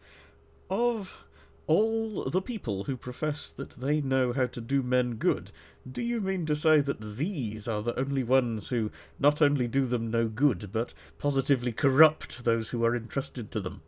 Of 0.71 1.25
all 1.67 2.25
the 2.25 2.43
people 2.43 2.85
who 2.85 2.97
profess 2.97 3.53
that 3.53 3.81
they 3.81 4.01
know 4.01 4.33
how 4.33 4.47
to 4.47 4.61
do 4.61 4.83
men 4.83 5.15
good, 5.15 5.51
do 5.91 6.03
you 6.03 6.21
mean 6.21 6.47
to 6.47 6.57
say 6.57 6.81
that 6.81 7.17
these 7.17 7.69
are 7.69 7.83
the 7.83 7.99
only 7.99 8.23
ones 8.23 8.69
who 8.69 8.91
not 9.19 9.41
only 9.41 9.69
do 9.69 9.85
them 9.85 10.11
no 10.11 10.27
good, 10.27 10.71
but 10.73 10.95
positively 11.19 11.73
corrupt 11.73 12.45
those 12.45 12.71
who 12.71 12.85
are 12.85 12.97
entrusted 12.97 13.51
to 13.53 13.61
them? 13.61 13.83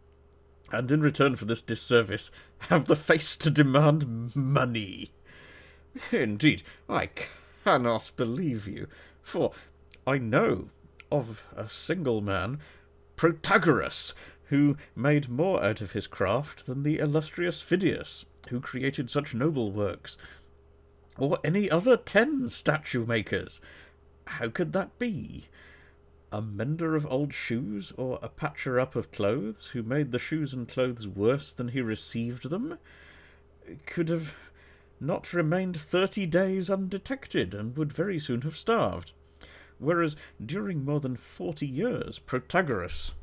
And 0.73 0.91
in 0.91 1.01
return 1.01 1.37
for 1.37 1.45
this 1.45 1.63
disservice, 1.63 2.31
have 2.69 2.87
the 2.87 2.97
face 2.97 3.37
to 3.37 3.51
demand 3.51 4.35
money? 4.35 5.13
Indeed, 6.11 6.63
I 6.89 7.11
cannot 7.65 8.11
believe 8.17 8.67
you, 8.67 8.89
for 9.23 9.53
I 10.07 10.19
know 10.19 10.71
of 11.13 11.45
a 11.57 11.69
single 11.69 12.21
man, 12.21 12.59
Protagoras, 13.17 14.13
who 14.55 14.77
made 14.95 15.29
more 15.29 15.65
out 15.65 15.81
of 15.81 15.93
his 15.93 16.07
craft 16.07 16.67
than 16.67 16.85
the 16.85 17.01
illustrious 17.01 17.61
Phidias, 17.61 18.25
who 18.51 18.61
created 18.61 19.11
such 19.11 19.35
noble 19.35 19.73
works, 19.73 20.17
or 21.19 21.41
any 21.43 21.69
other 21.69 21.97
ten 21.97 22.49
statue 22.49 23.05
makers. 23.05 23.61
How 24.27 24.49
could 24.49 24.73
that 24.73 24.97
be? 24.97 25.49
A 26.31 26.41
mender 26.41 26.95
of 26.95 27.05
old 27.07 27.35
shoes, 27.35 27.93
or 27.97 28.21
a 28.23 28.29
patcher 28.29 28.79
up 28.79 28.95
of 28.95 29.11
clothes, 29.11 29.67
who 29.73 29.83
made 29.83 30.13
the 30.13 30.21
shoes 30.21 30.55
and 30.55 30.69
clothes 30.69 31.09
worse 31.09 31.53
than 31.53 31.69
he 31.69 31.81
received 31.81 32.49
them, 32.49 32.79
could 33.87 34.09
have 34.09 34.37
not 35.01 35.33
remained 35.33 35.77
thirty 35.77 36.27
days 36.27 36.71
undetected, 36.71 37.55
and 37.55 37.77
would 37.77 37.93
very 37.93 38.21
soon 38.21 38.43
have 38.43 38.57
starved. 38.57 39.11
Whereas 39.79 40.15
during 40.45 40.85
more 40.85 41.01
than 41.01 41.17
forty 41.17 41.67
years, 41.67 42.21
Protagoras 42.21 43.15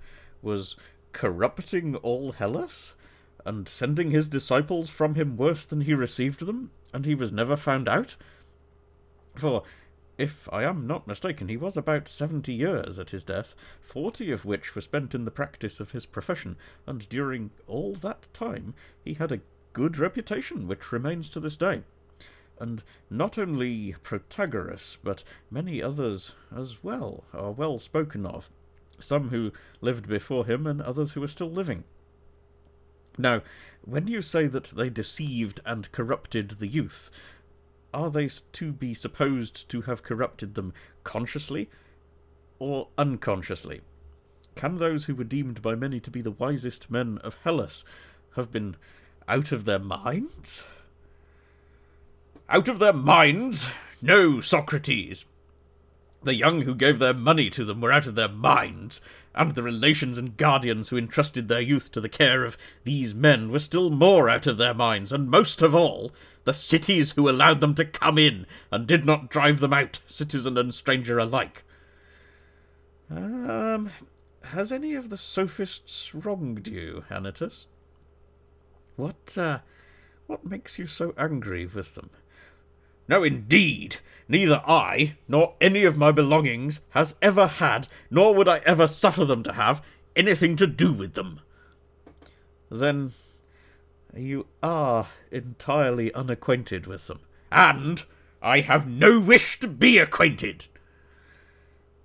was 0.41 0.76
corrupting 1.13 1.95
all 1.97 2.33
Hellas, 2.33 2.95
and 3.45 3.67
sending 3.67 4.11
his 4.11 4.29
disciples 4.29 4.89
from 4.89 5.15
him 5.15 5.38
worse 5.38 5.65
than 5.65 5.81
he 5.81 5.93
received 5.93 6.45
them, 6.45 6.71
and 6.93 7.05
he 7.05 7.15
was 7.15 7.31
never 7.31 7.57
found 7.57 7.88
out? 7.88 8.15
For, 9.35 9.63
if 10.17 10.47
I 10.51 10.63
am 10.63 10.85
not 10.85 11.07
mistaken, 11.07 11.47
he 11.47 11.57
was 11.57 11.75
about 11.75 12.07
seventy 12.07 12.53
years 12.53 12.99
at 12.99 13.09
his 13.09 13.23
death, 13.23 13.55
forty 13.79 14.31
of 14.31 14.45
which 14.45 14.75
were 14.75 14.81
spent 14.81 15.15
in 15.15 15.25
the 15.25 15.31
practice 15.31 15.79
of 15.79 15.91
his 15.91 16.05
profession, 16.05 16.57
and 16.85 17.09
during 17.09 17.49
all 17.65 17.95
that 17.95 18.27
time 18.33 18.75
he 19.03 19.15
had 19.15 19.31
a 19.31 19.41
good 19.73 19.97
reputation 19.97 20.67
which 20.67 20.91
remains 20.91 21.29
to 21.29 21.39
this 21.39 21.57
day. 21.57 21.81
And 22.59 22.83
not 23.09 23.39
only 23.39 23.95
Protagoras, 24.03 24.97
but 25.03 25.23
many 25.49 25.81
others 25.81 26.35
as 26.55 26.83
well, 26.83 27.23
are 27.33 27.51
well 27.51 27.79
spoken 27.79 28.25
of, 28.25 28.51
some 28.99 29.30
who 29.30 29.51
lived 29.80 30.07
before 30.07 30.45
him 30.45 30.68
and 30.68 30.81
others 30.81 31.13
who 31.13 31.23
are 31.23 31.27
still 31.27 31.49
living. 31.49 31.84
Now, 33.18 33.41
when 33.84 34.07
you 34.07 34.22
say 34.22 34.47
that 34.47 34.65
they 34.65 34.89
deceived 34.89 35.59
and 35.65 35.91
corrupted 35.91 36.51
the 36.51 36.68
youth, 36.68 37.11
are 37.93 38.09
they 38.09 38.30
to 38.53 38.72
be 38.72 38.93
supposed 38.93 39.68
to 39.69 39.81
have 39.81 40.03
corrupted 40.03 40.55
them 40.55 40.73
consciously 41.03 41.69
or 42.59 42.88
unconsciously? 42.97 43.81
Can 44.55 44.77
those 44.77 45.05
who 45.05 45.15
were 45.15 45.23
deemed 45.23 45.61
by 45.61 45.76
many 45.76 45.99
to 45.99 46.11
be 46.11 46.22
the 46.22 46.31
wisest 46.31 46.91
men 46.91 47.18
of 47.23 47.38
Hellas 47.43 47.84
have 48.35 48.51
been 48.51 48.76
out 49.27 49.51
of 49.51 49.65
their 49.65 49.80
minds? 49.80 50.63
Out 52.49 52.68
of 52.68 52.80
their 52.80 52.93
minds? 52.93 53.68
No, 54.01 54.41
Socrates. 54.41 55.26
The 56.23 56.35
young 56.35 56.61
who 56.61 56.76
gave 56.76 56.99
their 56.99 57.14
money 57.14 57.49
to 57.49 57.65
them 57.65 57.81
were 57.81 57.91
out 57.91 58.06
of 58.06 58.15
their 58.15 58.30
minds, 58.30 59.02
and 59.34 59.53
the 59.53 59.64
relations 59.64 60.18
and 60.18 60.38
guardians 60.38 60.89
who 60.89 60.98
entrusted 60.98 61.48
their 61.48 61.61
youth 61.61 61.91
to 61.93 62.02
the 62.02 62.10
care 62.10 62.43
of 62.43 62.57
these 62.84 63.15
men 63.15 63.52
were 63.52 63.60
still 63.60 63.89
more 63.89 64.30
out 64.30 64.45
of 64.45 64.57
their 64.57 64.73
minds, 64.73 65.11
and 65.11 65.31
most 65.31 65.61
of 65.61 65.73
all, 65.73 66.11
the 66.43 66.53
cities 66.53 67.11
who 67.11 67.30
allowed 67.30 67.60
them 67.61 67.73
to 67.76 67.85
come 67.85 68.18
in 68.18 68.45
and 68.72 68.88
did 68.88 69.06
not 69.06 69.30
drive 69.30 69.60
them 69.60 69.73
out, 69.73 69.99
citizen 70.07 70.57
and 70.57 70.73
stranger 70.73 71.18
alike. 71.18 71.64
Um, 73.10 73.89
has 74.43 74.72
any 74.72 74.93
of 74.93 75.10
the 75.10 75.18
sophists 75.18 76.14
wronged 76.14 76.68
you, 76.68 77.03
Anytus? 77.10 77.65
What, 78.95 79.38
uh, 79.38 79.60
what 80.27 80.45
makes 80.45 80.77
you 80.77 80.85
so 80.85 81.14
angry 81.18 81.65
with 81.65 81.95
them? 81.95 82.10
No, 83.11 83.23
indeed. 83.23 83.97
Neither 84.29 84.63
I, 84.65 85.17
nor 85.27 85.55
any 85.59 85.83
of 85.83 85.97
my 85.97 86.13
belongings, 86.13 86.79
has 86.91 87.15
ever 87.21 87.45
had, 87.45 87.89
nor 88.09 88.33
would 88.33 88.47
I 88.47 88.59
ever 88.59 88.88
suffer 88.88 89.25
them 89.25 89.43
to 89.43 89.51
have, 89.51 89.83
anything 90.15 90.55
to 90.55 90.65
do 90.65 90.93
with 90.93 91.15
them. 91.15 91.41
Then 92.69 93.11
you 94.15 94.47
are 94.63 95.07
entirely 95.29 96.13
unacquainted 96.13 96.88
with 96.88 97.07
them. 97.07 97.19
And 97.51 98.01
I 98.41 98.61
have 98.61 98.88
no 98.88 99.19
wish 99.19 99.59
to 99.59 99.67
be 99.67 99.97
acquainted. 99.97 100.67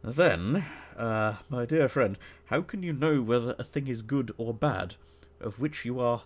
Then, 0.02 0.64
uh, 0.96 1.36
my 1.48 1.66
dear 1.66 1.88
friend, 1.88 2.18
how 2.46 2.62
can 2.62 2.82
you 2.82 2.92
know 2.92 3.22
whether 3.22 3.54
a 3.60 3.64
thing 3.64 3.86
is 3.86 4.02
good 4.02 4.34
or 4.38 4.52
bad, 4.52 4.96
of 5.40 5.60
which 5.60 5.84
you 5.84 6.00
are 6.00 6.24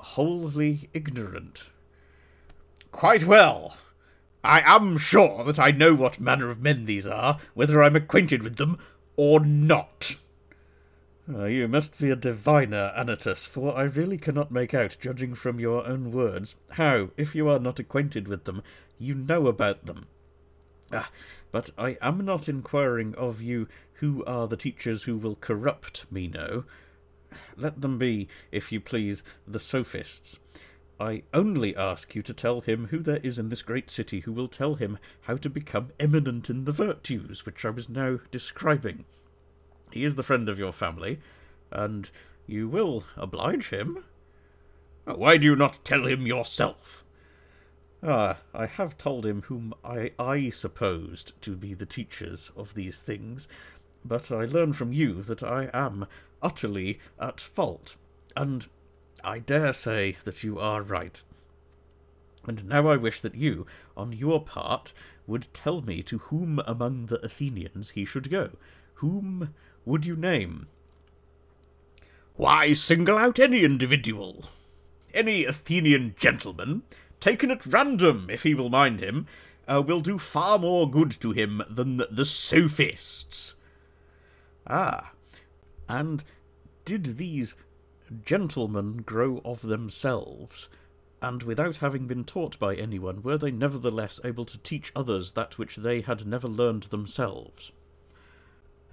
wholly 0.00 0.90
ignorant? 0.92 1.68
Quite 2.90 3.24
well. 3.24 3.76
I 4.46 4.60
am 4.76 4.96
sure 4.96 5.42
that 5.42 5.58
I 5.58 5.72
know 5.72 5.92
what 5.92 6.20
manner 6.20 6.50
of 6.50 6.62
men 6.62 6.84
these 6.84 7.06
are, 7.06 7.40
whether 7.54 7.82
I'm 7.82 7.96
acquainted 7.96 8.44
with 8.44 8.56
them 8.56 8.78
or 9.16 9.40
not. 9.40 10.16
Uh, 11.28 11.46
you 11.46 11.66
must 11.66 11.98
be 11.98 12.10
a 12.10 12.16
diviner, 12.16 12.92
Anytus, 12.96 13.44
for 13.44 13.76
I 13.76 13.82
really 13.82 14.16
cannot 14.16 14.52
make 14.52 14.72
out, 14.72 14.98
judging 15.00 15.34
from 15.34 15.58
your 15.58 15.84
own 15.84 16.12
words, 16.12 16.54
how, 16.72 17.10
if 17.16 17.34
you 17.34 17.48
are 17.48 17.58
not 17.58 17.80
acquainted 17.80 18.28
with 18.28 18.44
them, 18.44 18.62
you 19.00 19.16
know 19.16 19.48
about 19.48 19.86
them. 19.86 20.06
Ah, 20.92 21.10
but 21.50 21.70
I 21.76 21.98
am 22.00 22.24
not 22.24 22.48
inquiring 22.48 23.16
of 23.16 23.42
you 23.42 23.66
who 23.94 24.24
are 24.26 24.46
the 24.46 24.56
teachers 24.56 25.02
who 25.02 25.16
will 25.16 25.34
corrupt 25.34 26.06
me, 26.08 26.28
no. 26.28 26.62
Let 27.56 27.80
them 27.80 27.98
be, 27.98 28.28
if 28.52 28.70
you 28.70 28.80
please, 28.80 29.24
the 29.48 29.58
sophists. 29.58 30.38
I 30.98 31.24
only 31.34 31.76
ask 31.76 32.14
you 32.14 32.22
to 32.22 32.32
tell 32.32 32.62
him 32.62 32.86
who 32.86 33.00
there 33.00 33.20
is 33.22 33.38
in 33.38 33.50
this 33.50 33.62
great 33.62 33.90
city 33.90 34.20
who 34.20 34.32
will 34.32 34.48
tell 34.48 34.76
him 34.76 34.98
how 35.22 35.36
to 35.36 35.50
become 35.50 35.92
eminent 36.00 36.48
in 36.48 36.64
the 36.64 36.72
virtues 36.72 37.44
which 37.44 37.64
I 37.64 37.70
was 37.70 37.88
now 37.88 38.20
describing. 38.30 39.04
He 39.92 40.04
is 40.04 40.14
the 40.14 40.22
friend 40.22 40.48
of 40.48 40.58
your 40.58 40.72
family, 40.72 41.20
and 41.70 42.10
you 42.46 42.68
will 42.68 43.04
oblige 43.16 43.68
him. 43.68 44.04
Why 45.04 45.36
do 45.36 45.44
you 45.44 45.56
not 45.56 45.84
tell 45.84 46.06
him 46.06 46.26
yourself? 46.26 47.04
Ah, 48.02 48.38
I 48.54 48.66
have 48.66 48.96
told 48.96 49.26
him 49.26 49.42
whom 49.42 49.74
I, 49.84 50.12
I 50.18 50.48
supposed 50.50 51.32
to 51.42 51.56
be 51.56 51.74
the 51.74 51.86
teachers 51.86 52.50
of 52.56 52.74
these 52.74 52.98
things, 52.98 53.48
but 54.04 54.32
I 54.32 54.44
learn 54.44 54.72
from 54.72 54.92
you 54.92 55.22
that 55.22 55.42
I 55.42 55.70
am 55.74 56.06
utterly 56.42 57.00
at 57.18 57.40
fault, 57.40 57.96
and 58.36 58.66
I 59.26 59.40
dare 59.40 59.72
say 59.72 60.16
that 60.22 60.44
you 60.44 60.60
are 60.60 60.82
right. 60.82 61.20
And 62.46 62.64
now 62.68 62.86
I 62.86 62.96
wish 62.96 63.20
that 63.22 63.34
you, 63.34 63.66
on 63.96 64.12
your 64.12 64.40
part, 64.40 64.92
would 65.26 65.48
tell 65.52 65.82
me 65.82 66.00
to 66.04 66.18
whom 66.18 66.60
among 66.64 67.06
the 67.06 67.20
Athenians 67.24 67.90
he 67.90 68.04
should 68.04 68.30
go. 68.30 68.50
Whom 68.94 69.52
would 69.84 70.06
you 70.06 70.14
name? 70.14 70.68
Why 72.36 72.72
single 72.72 73.18
out 73.18 73.40
any 73.40 73.64
individual? 73.64 74.44
Any 75.12 75.44
Athenian 75.44 76.14
gentleman, 76.16 76.84
taken 77.18 77.50
at 77.50 77.66
random, 77.66 78.28
if 78.30 78.44
he 78.44 78.54
will 78.54 78.70
mind 78.70 79.00
him, 79.00 79.26
uh, 79.66 79.82
will 79.84 80.02
do 80.02 80.18
far 80.18 80.56
more 80.56 80.88
good 80.88 81.10
to 81.20 81.32
him 81.32 81.62
than 81.68 81.96
the 81.96 82.26
sophists. 82.26 83.56
Ah, 84.68 85.10
and 85.88 86.22
did 86.84 87.16
these 87.16 87.56
gentlemen 88.24 88.98
grow 88.98 89.40
of 89.44 89.62
themselves, 89.62 90.68
and 91.22 91.42
without 91.42 91.76
having 91.76 92.06
been 92.06 92.24
taught 92.24 92.58
by 92.58 92.74
anyone, 92.74 93.22
were 93.22 93.38
they 93.38 93.50
nevertheless 93.50 94.20
able 94.24 94.44
to 94.44 94.58
teach 94.58 94.92
others 94.94 95.32
that 95.32 95.58
which 95.58 95.76
they 95.76 96.00
had 96.02 96.26
never 96.26 96.48
learned 96.48 96.84
themselves? 96.84 97.72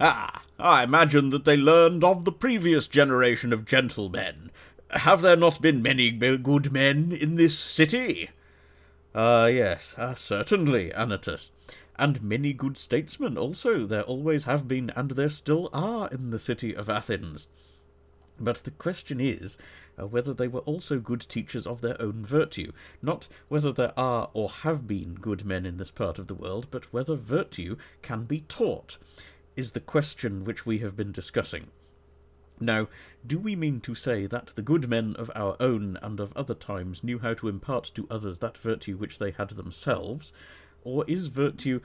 Ah, 0.00 0.42
I 0.58 0.82
imagine 0.82 1.30
that 1.30 1.44
they 1.44 1.56
learned 1.56 2.02
of 2.02 2.24
the 2.24 2.32
previous 2.32 2.88
generation 2.88 3.52
of 3.52 3.64
gentlemen. 3.64 4.50
Have 4.90 5.22
there 5.22 5.36
not 5.36 5.60
been 5.60 5.82
many 5.82 6.10
good 6.10 6.72
men 6.72 7.12
in 7.12 7.36
this 7.36 7.56
city? 7.58 8.30
Ah, 9.14 9.42
uh, 9.42 9.46
yes, 9.46 9.94
uh, 9.96 10.14
certainly, 10.14 10.90
Anytus. 10.90 11.50
And 11.96 12.22
many 12.22 12.52
good 12.52 12.76
statesmen 12.76 13.38
also 13.38 13.86
there 13.86 14.02
always 14.02 14.44
have 14.44 14.66
been, 14.66 14.90
and 14.90 15.12
there 15.12 15.28
still 15.28 15.70
are 15.72 16.08
in 16.08 16.30
the 16.30 16.40
city 16.40 16.74
of 16.74 16.90
Athens. 16.90 17.46
But 18.38 18.64
the 18.64 18.72
question 18.72 19.20
is 19.20 19.56
uh, 19.98 20.06
whether 20.06 20.34
they 20.34 20.48
were 20.48 20.60
also 20.60 20.98
good 20.98 21.20
teachers 21.20 21.66
of 21.66 21.80
their 21.80 22.00
own 22.00 22.24
virtue, 22.26 22.72
not 23.00 23.28
whether 23.48 23.72
there 23.72 23.98
are 23.98 24.30
or 24.32 24.48
have 24.48 24.86
been 24.88 25.14
good 25.14 25.44
men 25.44 25.64
in 25.64 25.76
this 25.76 25.90
part 25.90 26.18
of 26.18 26.26
the 26.26 26.34
world, 26.34 26.66
but 26.70 26.92
whether 26.92 27.14
virtue 27.14 27.76
can 28.02 28.24
be 28.24 28.40
taught, 28.40 28.98
is 29.56 29.72
the 29.72 29.80
question 29.80 30.44
which 30.44 30.66
we 30.66 30.78
have 30.78 30.96
been 30.96 31.12
discussing. 31.12 31.68
Now, 32.60 32.88
do 33.26 33.38
we 33.38 33.56
mean 33.56 33.80
to 33.80 33.94
say 33.94 34.26
that 34.26 34.48
the 34.54 34.62
good 34.62 34.88
men 34.88 35.16
of 35.16 35.30
our 35.34 35.56
own 35.58 35.98
and 36.02 36.20
of 36.20 36.32
other 36.36 36.54
times 36.54 37.02
knew 37.02 37.18
how 37.18 37.34
to 37.34 37.48
impart 37.48 37.90
to 37.94 38.06
others 38.10 38.38
that 38.38 38.58
virtue 38.58 38.96
which 38.96 39.18
they 39.18 39.32
had 39.32 39.50
themselves, 39.50 40.32
or 40.84 41.04
is 41.08 41.26
virtue 41.28 41.80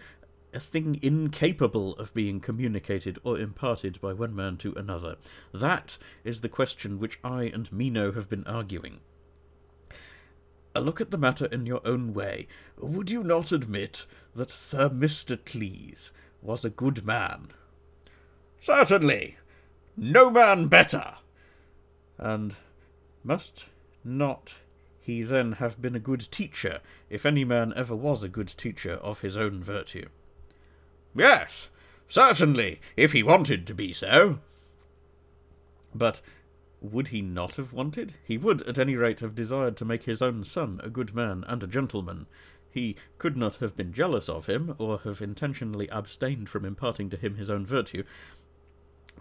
a 0.53 0.59
thing 0.59 0.99
incapable 1.01 1.93
of 1.97 2.13
being 2.13 2.39
communicated 2.39 3.19
or 3.23 3.39
imparted 3.39 3.99
by 4.01 4.13
one 4.13 4.35
man 4.35 4.57
to 4.57 4.73
another? 4.73 5.17
That 5.53 5.97
is 6.23 6.41
the 6.41 6.49
question 6.49 6.99
which 6.99 7.19
I 7.23 7.43
and 7.43 7.71
Meno 7.71 8.11
have 8.13 8.30
been 8.30 8.45
arguing. 8.45 8.99
A 10.76 10.81
look 10.81 11.01
at 11.01 11.11
the 11.11 11.17
matter 11.17 11.45
in 11.47 11.65
your 11.65 11.81
own 11.85 12.13
way. 12.13 12.47
Would 12.77 13.09
you 13.09 13.23
not 13.23 13.51
admit 13.51 14.05
that 14.35 14.49
Themistocles 14.49 16.11
was 16.41 16.63
a 16.63 16.69
good 16.69 17.05
man? 17.05 17.49
Certainly, 18.59 19.38
no 19.97 20.30
man 20.30 20.67
better. 20.67 21.15
And 22.17 22.55
must 23.23 23.65
not 24.03 24.55
he 25.01 25.23
then 25.23 25.53
have 25.53 25.81
been 25.81 25.95
a 25.95 25.99
good 25.99 26.27
teacher, 26.31 26.81
if 27.09 27.26
any 27.26 27.43
man 27.43 27.73
ever 27.76 27.95
was 27.95 28.21
a 28.21 28.30
good 28.30 28.49
teacher 28.49 28.93
of 28.93 29.21
his 29.21 29.35
own 29.35 29.63
virtue? 29.63 30.07
Yes, 31.15 31.69
certainly, 32.07 32.80
if 32.95 33.14
he 33.14 33.23
wanted 33.23 33.65
to 33.68 33.73
be 33.73 33.94
so. 33.94 34.40
But 35.94 36.22
would 36.81 37.10
he 37.10 37.22
not 37.22 37.57
have 37.57 37.73
wanted? 37.73 38.14
He 38.23 38.38
would, 38.38 38.61
at 38.64 38.80
any 38.80 38.95
rate, 38.95 39.19
have 39.19 39.36
desired 39.36 39.76
to 39.77 39.86
make 39.86 40.03
his 40.03 40.22
own 40.22 40.44
son 40.44 40.80
a 40.84 40.90
good 40.90 41.14
man 41.14 41.44
and 41.48 41.61
a 41.61 41.68
gentleman. 41.68 42.27
He 42.72 42.95
could 43.18 43.36
not 43.36 43.56
have 43.56 43.76
been 43.76 43.91
jealous 43.91 44.30
of 44.30 44.45
him, 44.45 44.76
or 44.77 44.99
have 44.99 45.22
intentionally 45.22 45.90
abstained 45.90 46.49
from 46.49 46.65
imparting 46.65 47.10
to 47.10 47.18
him 47.18 47.36
his 47.36 47.49
own 47.49 47.65
virtue. 47.65 48.03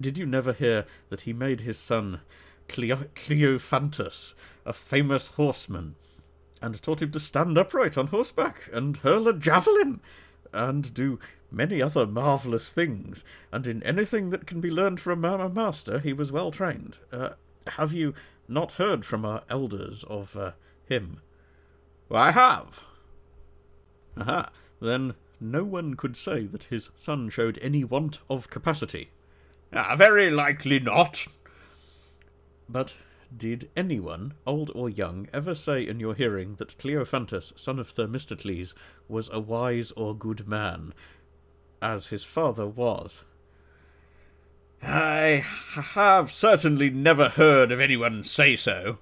Did 0.01 0.19
you 0.19 0.27
never 0.27 0.52
hear 0.52 0.85
that 1.09 1.23
he 1.23 1.32
made 1.32 1.62
his 1.62 1.78
son 1.78 2.20
Cleo- 2.69 3.09
Cleophantus 3.15 4.35
a 4.65 4.73
famous 4.73 5.28
horseman, 5.28 5.97
and 6.60 6.81
taught 6.82 7.02
him 7.02 7.10
to 7.12 7.20
stand 7.20 7.56
upright 7.56 7.97
on 7.97 8.09
horseback, 8.09 8.69
and 8.73 8.98
hurl 8.98 9.27
a 9.27 9.32
javelin, 9.32 10.01
and 10.52 10.93
do 10.93 11.19
many 11.51 11.81
other 11.81 12.07
marvellous 12.07 12.73
things, 12.73 13.25
and 13.53 13.66
in 13.66 13.83
anything 13.83 14.31
that 14.31 14.47
can 14.47 14.61
be 14.61 14.70
learned 14.70 15.01
from 15.01 15.25
a 15.25 15.49
master 15.49 15.99
he 15.99 16.12
was 16.12 16.33
well 16.33 16.51
trained. 16.51 16.99
Uh, 17.12 17.31
have 17.77 17.93
you 17.93 18.15
not 18.47 18.73
heard 18.73 19.05
from 19.05 19.25
our 19.25 19.43
elders 19.49 20.05
of 20.05 20.37
uh, 20.37 20.53
him? 20.89 21.20
I 22.11 22.31
have. 22.31 22.81
Aha, 24.16 24.51
then 24.81 25.15
no 25.41 25.65
one 25.65 25.95
could 25.95 26.16
say 26.16 26.47
that 26.47 26.65
his 26.65 26.91
son 26.97 27.29
showed 27.31 27.59
any 27.62 27.85
want 27.85 28.19
of 28.29 28.51
capacity. 28.51 29.11
Ah, 29.73 29.95
very 29.97 30.31
likely 30.31 30.81
not. 30.81 31.27
But 32.69 32.97
did 33.37 33.69
anyone, 33.77 34.35
old 34.47 34.70
or 34.75 34.89
young, 34.89 35.29
ever 35.33 35.55
say 35.55 35.87
in 35.87 36.01
your 36.01 36.15
hearing 36.15 36.55
that 36.57 36.79
Cleophantus, 36.79 37.53
son 37.57 37.79
of 37.79 37.91
Themistocles, 37.91 38.75
was 39.07 39.29
a 39.31 39.41
wise 39.41 39.91
or 39.93 40.16
good 40.16 40.49
man, 40.49 40.95
as 41.80 42.09
his 42.09 42.24
father 42.24 42.66
was? 42.66 43.24
I 44.82 45.44
have 45.92 46.30
certainly 46.30 46.90
never 46.90 47.30
heard 47.30 47.72
of 47.72 47.80
anyone 47.80 48.24
say 48.24 48.56
so. 48.56 48.98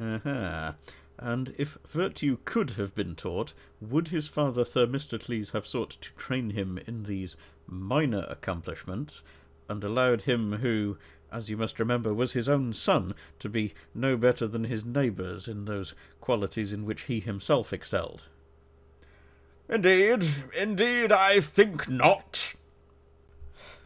Aha. 0.00 0.74
And 1.18 1.54
if 1.56 1.78
virtue 1.88 2.38
could 2.44 2.72
have 2.72 2.94
been 2.94 3.14
taught, 3.14 3.54
would 3.80 4.08
his 4.08 4.28
father 4.28 4.64
Themistocles 4.64 5.50
have 5.50 5.66
sought 5.66 5.90
to 6.00 6.12
train 6.14 6.50
him 6.50 6.78
in 6.86 7.04
these 7.04 7.36
minor 7.66 8.26
accomplishments, 8.28 9.22
and 9.68 9.82
allowed 9.82 10.22
him 10.22 10.54
who, 10.54 10.98
as 11.32 11.48
you 11.48 11.56
must 11.56 11.78
remember, 11.78 12.12
was 12.12 12.32
his 12.32 12.48
own 12.48 12.72
son, 12.72 13.14
to 13.38 13.48
be 13.48 13.74
no 13.94 14.16
better 14.16 14.46
than 14.46 14.64
his 14.64 14.84
neighbours 14.84 15.48
in 15.48 15.64
those 15.64 15.94
qualities 16.20 16.72
in 16.72 16.84
which 16.84 17.02
he 17.02 17.20
himself 17.20 17.72
excelled. 17.72 18.24
Indeed, 19.68 20.28
indeed, 20.56 21.10
I 21.10 21.40
think 21.40 21.88
not. 21.88 22.54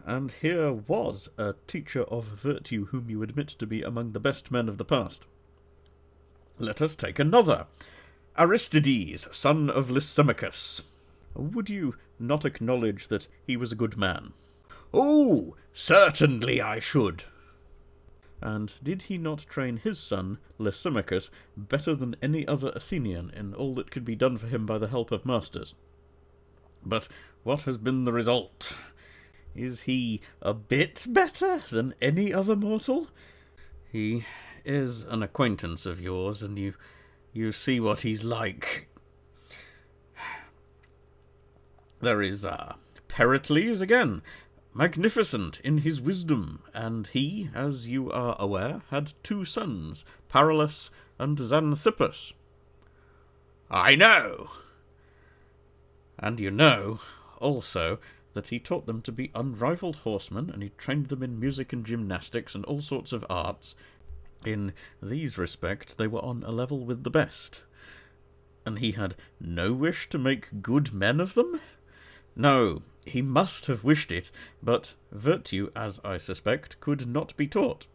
And 0.05 0.33
here 0.41 0.73
was 0.73 1.29
a 1.37 1.55
teacher 1.67 2.03
of 2.05 2.25
virtue 2.25 2.87
whom 2.87 3.11
you 3.11 3.23
admit 3.23 3.49
to 3.49 3.67
be 3.67 3.83
among 3.83 4.13
the 4.13 4.21
best 4.21 4.51
men 4.51 4.69
of 4.69 4.79
the 4.79 4.85
past. 4.85 5.25
Let 6.59 6.83
us 6.83 6.97
take 6.97 7.19
another. 7.19 7.67
Aristides, 8.37 9.29
son 9.37 9.71
of 9.71 9.91
Lysimachus. 9.91 10.83
Would 11.35 11.71
you 11.71 11.95
not 12.19 12.45
acknowledge 12.45 13.09
that 13.09 13.29
he 13.47 13.57
was 13.57 13.71
a 13.71 13.77
good 13.77 13.97
man? 13.97 14.33
Oh, 14.93 15.57
certainly 15.73 16.61
I 16.61 16.81
should. 16.81 17.25
And 18.41 18.75
did 18.83 19.03
he 19.03 19.19
not 19.19 19.47
train 19.49 19.79
his 19.79 19.99
son, 19.99 20.39
Lysimachus, 20.59 21.31
better 21.57 21.95
than 21.95 22.17
any 22.23 22.47
other 22.47 22.71
Athenian 22.75 23.31
in 23.31 23.55
all 23.55 23.75
that 23.75 23.91
could 23.91 24.05
be 24.05 24.15
done 24.15 24.37
for 24.39 24.47
him 24.47 24.65
by 24.65 24.79
the 24.79 24.89
help 24.89 25.11
of 25.11 25.27
masters? 25.27 25.75
But 26.85 27.09
what 27.43 27.63
has 27.63 27.79
been 27.79 28.05
the 28.05 28.13
result? 28.13 28.77
Is 29.55 29.83
he 29.83 30.21
a 30.41 30.55
bit 30.55 31.07
better 31.09 31.63
than 31.71 31.95
any 32.01 32.33
other 32.33 32.55
mortal? 32.55 33.09
He 33.91 34.25
is 34.65 35.03
an 35.03 35.23
acquaintance 35.23 35.87
of 35.87 36.01
yours, 36.01 36.43
and 36.43 36.59
you 36.59 36.75
you 37.33 37.53
see 37.53 37.81
what 37.81 38.03
he's 38.03 38.23
like. 38.23 38.89
There 42.01 42.23
is 42.23 42.45
uh, 42.45 42.75
Pericles 43.09 43.81
again, 43.81 44.23
magnificent 44.79 45.61
in 45.65 45.79
his 45.79 46.01
wisdom, 46.01 46.63
and 46.73 47.09
he, 47.09 47.51
as 47.53 47.89
you 47.89 48.13
are 48.13 48.37
aware, 48.39 48.81
had 48.91 49.13
two 49.25 49.45
sons, 49.45 50.05
Paralus 50.29 50.89
and 51.19 51.37
Xanthippus. 51.37 52.33
I 53.69 53.97
know. 53.97 54.51
And 56.17 56.39
you 56.39 56.53
know, 56.53 57.01
also, 57.41 57.99
that 58.35 58.49
he 58.49 58.61
taught 58.61 58.87
them 58.87 59.03
to 59.03 59.11
be 59.11 59.33
unrivalled 59.35 59.97
horsemen, 59.97 60.49
and 60.49 60.63
he 60.63 60.71
trained 60.79 61.09
them 61.09 61.25
in 61.25 61.41
music 61.41 61.73
and 61.73 61.85
gymnastics 61.85 62.55
and 62.55 62.65
all 62.67 62.81
sorts 62.81 63.13
of 63.13 63.27
arts. 63.29 63.75
In 64.47 64.73
these 65.03 65.37
respects, 65.37 65.93
they 65.93 66.07
were 66.07 66.25
on 66.25 66.45
a 66.45 66.53
level 66.53 66.85
with 66.85 67.03
the 67.03 67.11
best. 67.11 67.63
And 68.65 68.79
he 68.79 68.93
had 68.93 69.17
no 69.41 69.73
wish 69.73 70.09
to 70.11 70.19
make 70.19 70.63
good 70.63 70.95
men 70.95 71.19
of 71.19 71.35
them? 71.35 71.61
No, 72.37 72.83
he 73.09 73.23
must 73.23 73.67
have 73.67 73.85
wished 73.85 74.13
it, 74.13 74.31
but 74.63 74.95
virtue, 75.11 75.71
as 75.75 76.01
I 76.05 76.19
suspect, 76.19 76.79
could 76.81 77.09
not 77.09 77.37
be 77.37 77.47
taught. 77.47 77.87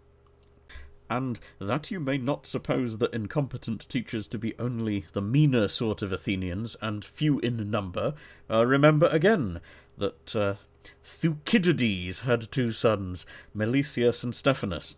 And 1.10 1.40
that 1.60 1.92
you 1.92 2.00
may 2.00 2.18
not 2.18 2.48
suppose 2.48 2.98
the 2.98 3.14
incompetent 3.14 3.88
teachers 3.88 4.28
to 4.28 4.38
be 4.38 4.58
only 4.58 5.06
the 5.14 5.22
meaner 5.22 5.68
sort 5.68 6.02
of 6.02 6.12
Athenians, 6.12 6.76
and 6.82 7.06
few 7.06 7.40
in 7.40 7.70
number, 7.70 8.14
uh, 8.50 8.66
remember 8.66 9.08
again 9.08 9.62
that 9.98 10.36
uh, 10.36 10.56
Thucydides 11.04 12.22
had 12.22 12.52
two 12.52 12.72
sons, 12.72 13.26
Melesias 13.56 14.24
and 14.24 14.34
Stephanus, 14.34 14.96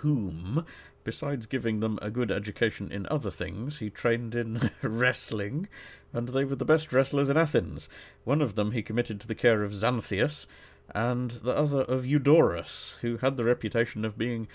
whom, 0.00 0.64
besides 1.06 1.46
giving 1.46 1.78
them 1.78 2.00
a 2.02 2.10
good 2.10 2.32
education 2.32 2.90
in 2.90 3.06
other 3.08 3.30
things, 3.30 3.78
he 3.78 3.88
trained 3.88 4.34
in 4.34 4.72
wrestling, 4.82 5.68
and 6.12 6.30
they 6.30 6.44
were 6.44 6.56
the 6.56 6.64
best 6.64 6.92
wrestlers 6.92 7.28
in 7.28 7.36
Athens. 7.36 7.88
One 8.24 8.42
of 8.42 8.56
them 8.56 8.72
he 8.72 8.82
committed 8.82 9.20
to 9.20 9.28
the 9.28 9.34
care 9.36 9.62
of 9.62 9.70
Xanthias, 9.72 10.46
and 10.92 11.30
the 11.30 11.56
other 11.56 11.82
of 11.82 12.02
Eudorus, 12.02 12.96
who 13.02 13.18
had 13.18 13.36
the 13.36 13.44
reputation 13.44 14.04
of 14.04 14.18
being 14.18 14.48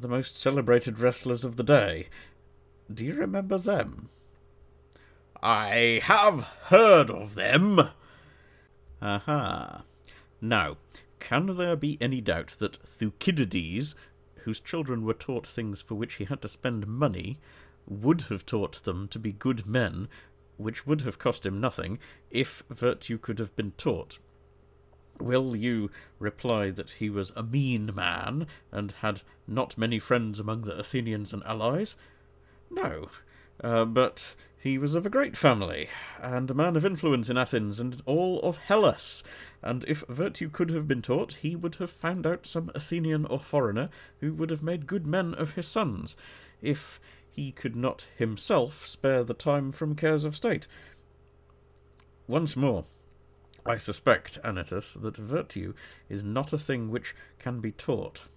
the 0.00 0.08
most 0.08 0.36
celebrated 0.36 0.98
wrestlers 0.98 1.44
of 1.44 1.54
the 1.54 1.62
day. 1.62 2.08
Do 2.92 3.04
you 3.04 3.14
remember 3.14 3.56
them? 3.56 4.08
I 5.40 6.00
have 6.02 6.40
heard 6.64 7.10
of 7.10 7.36
them. 7.36 7.90
Aha. 9.00 9.84
Now, 10.40 10.78
can 11.20 11.56
there 11.56 11.76
be 11.76 11.96
any 12.00 12.20
doubt 12.20 12.56
that 12.58 12.78
Thucydides, 12.78 13.94
whose 14.44 14.60
children 14.60 15.04
were 15.04 15.14
taught 15.14 15.46
things 15.46 15.80
for 15.80 15.94
which 15.94 16.14
he 16.14 16.24
had 16.24 16.42
to 16.42 16.48
spend 16.48 16.86
money, 16.86 17.38
would 17.86 18.22
have 18.22 18.46
taught 18.46 18.82
them 18.84 19.08
to 19.08 19.18
be 19.18 19.32
good 19.32 19.66
men 19.66 20.08
which 20.56 20.86
would 20.86 21.00
have 21.02 21.18
cost 21.18 21.44
him 21.44 21.60
nothing, 21.60 21.98
if 22.30 22.62
virtue 22.70 23.18
could 23.18 23.38
have 23.38 23.54
been 23.56 23.72
taught. 23.72 24.18
Will 25.20 25.56
you 25.56 25.90
reply 26.18 26.70
that 26.70 26.92
he 26.92 27.10
was 27.10 27.32
a 27.36 27.42
mean 27.42 27.94
man, 27.94 28.46
and 28.70 28.92
had 28.92 29.22
not 29.46 29.78
many 29.78 29.98
friends 29.98 30.38
among 30.40 30.62
the 30.62 30.78
Athenians 30.78 31.32
and 31.32 31.42
allies? 31.44 31.96
No, 32.70 33.08
uh, 33.62 33.84
but 33.84 34.34
he 34.58 34.78
was 34.78 34.94
of 34.94 35.04
a 35.04 35.10
great 35.10 35.36
family, 35.36 35.88
and 36.20 36.50
a 36.50 36.54
man 36.54 36.76
of 36.76 36.84
influence 36.84 37.28
in 37.28 37.36
Athens 37.36 37.80
and 37.80 38.00
all 38.06 38.40
of 38.42 38.58
Hellas, 38.58 39.22
and 39.60 39.84
if 39.88 40.04
virtue 40.08 40.48
could 40.48 40.70
have 40.70 40.86
been 40.86 41.02
taught, 41.02 41.38
he 41.42 41.56
would 41.56 41.76
have 41.76 41.90
found 41.90 42.26
out 42.26 42.46
some 42.46 42.70
Athenian 42.74 43.26
or 43.26 43.40
foreigner 43.40 43.88
who 44.20 44.32
would 44.32 44.50
have 44.50 44.62
made 44.62 44.86
good 44.86 45.06
men 45.06 45.34
of 45.34 45.54
his 45.54 45.66
sons. 45.66 46.16
If 46.60 47.00
he 47.32 47.50
could 47.50 47.74
not 47.74 48.06
himself 48.16 48.86
spare 48.86 49.24
the 49.24 49.34
time 49.34 49.72
from 49.72 49.96
cares 49.96 50.24
of 50.24 50.36
state. 50.36 50.68
Once 52.28 52.56
more, 52.56 52.84
I 53.64 53.76
suspect, 53.76 54.38
Anytus, 54.44 55.00
that 55.00 55.16
virtue 55.16 55.74
is 56.08 56.22
not 56.22 56.52
a 56.52 56.58
thing 56.58 56.90
which 56.90 57.14
can 57.38 57.60
be 57.60 57.72
taught. 57.72 58.28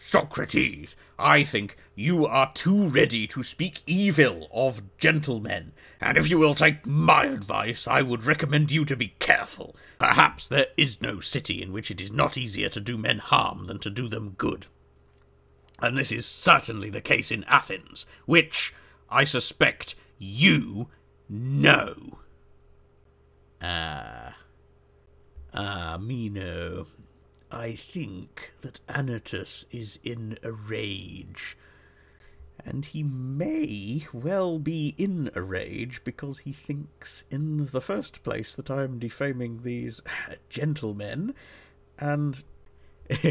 Socrates, 0.00 0.94
I 1.18 1.42
think 1.42 1.76
you 1.94 2.24
are 2.24 2.52
too 2.54 2.88
ready 2.88 3.26
to 3.28 3.42
speak 3.42 3.82
evil 3.86 4.48
of 4.52 4.82
gentlemen, 4.98 5.72
and 6.00 6.16
if 6.16 6.30
you 6.30 6.38
will 6.38 6.54
take 6.54 6.86
my 6.86 7.24
advice, 7.24 7.88
I 7.88 8.02
would 8.02 8.24
recommend 8.24 8.70
you 8.70 8.84
to 8.84 8.96
be 8.96 9.14
careful. 9.18 9.74
Perhaps 9.98 10.46
there 10.46 10.68
is 10.76 11.02
no 11.02 11.20
city 11.20 11.60
in 11.60 11.72
which 11.72 11.90
it 11.90 12.00
is 12.00 12.12
not 12.12 12.38
easier 12.38 12.68
to 12.68 12.80
do 12.80 12.96
men 12.96 13.18
harm 13.18 13.66
than 13.66 13.78
to 13.80 13.90
do 13.90 14.08
them 14.08 14.34
good 14.38 14.66
and 15.80 15.96
this 15.96 16.12
is 16.12 16.26
certainly 16.26 16.90
the 16.90 17.00
case 17.00 17.30
in 17.30 17.44
Athens, 17.44 18.04
which, 18.26 18.74
I 19.08 19.24
suspect, 19.24 19.94
you 20.18 20.88
know. 21.28 22.18
Ah. 23.62 24.36
Ah, 25.54 25.96
Meno. 26.00 26.86
I 27.50 27.74
think 27.74 28.52
that 28.60 28.80
Anytus 28.88 29.64
is 29.70 29.98
in 30.04 30.38
a 30.42 30.52
rage. 30.52 31.56
And 32.64 32.84
he 32.84 33.02
may 33.02 34.06
well 34.12 34.58
be 34.58 34.94
in 34.98 35.30
a 35.34 35.42
rage 35.42 36.02
because 36.04 36.40
he 36.40 36.52
thinks, 36.52 37.24
in 37.30 37.66
the 37.66 37.80
first 37.80 38.22
place, 38.22 38.54
that 38.54 38.70
I 38.70 38.82
am 38.82 38.98
defaming 38.98 39.62
these 39.62 40.02
gentlemen, 40.50 41.34
and 41.98 42.42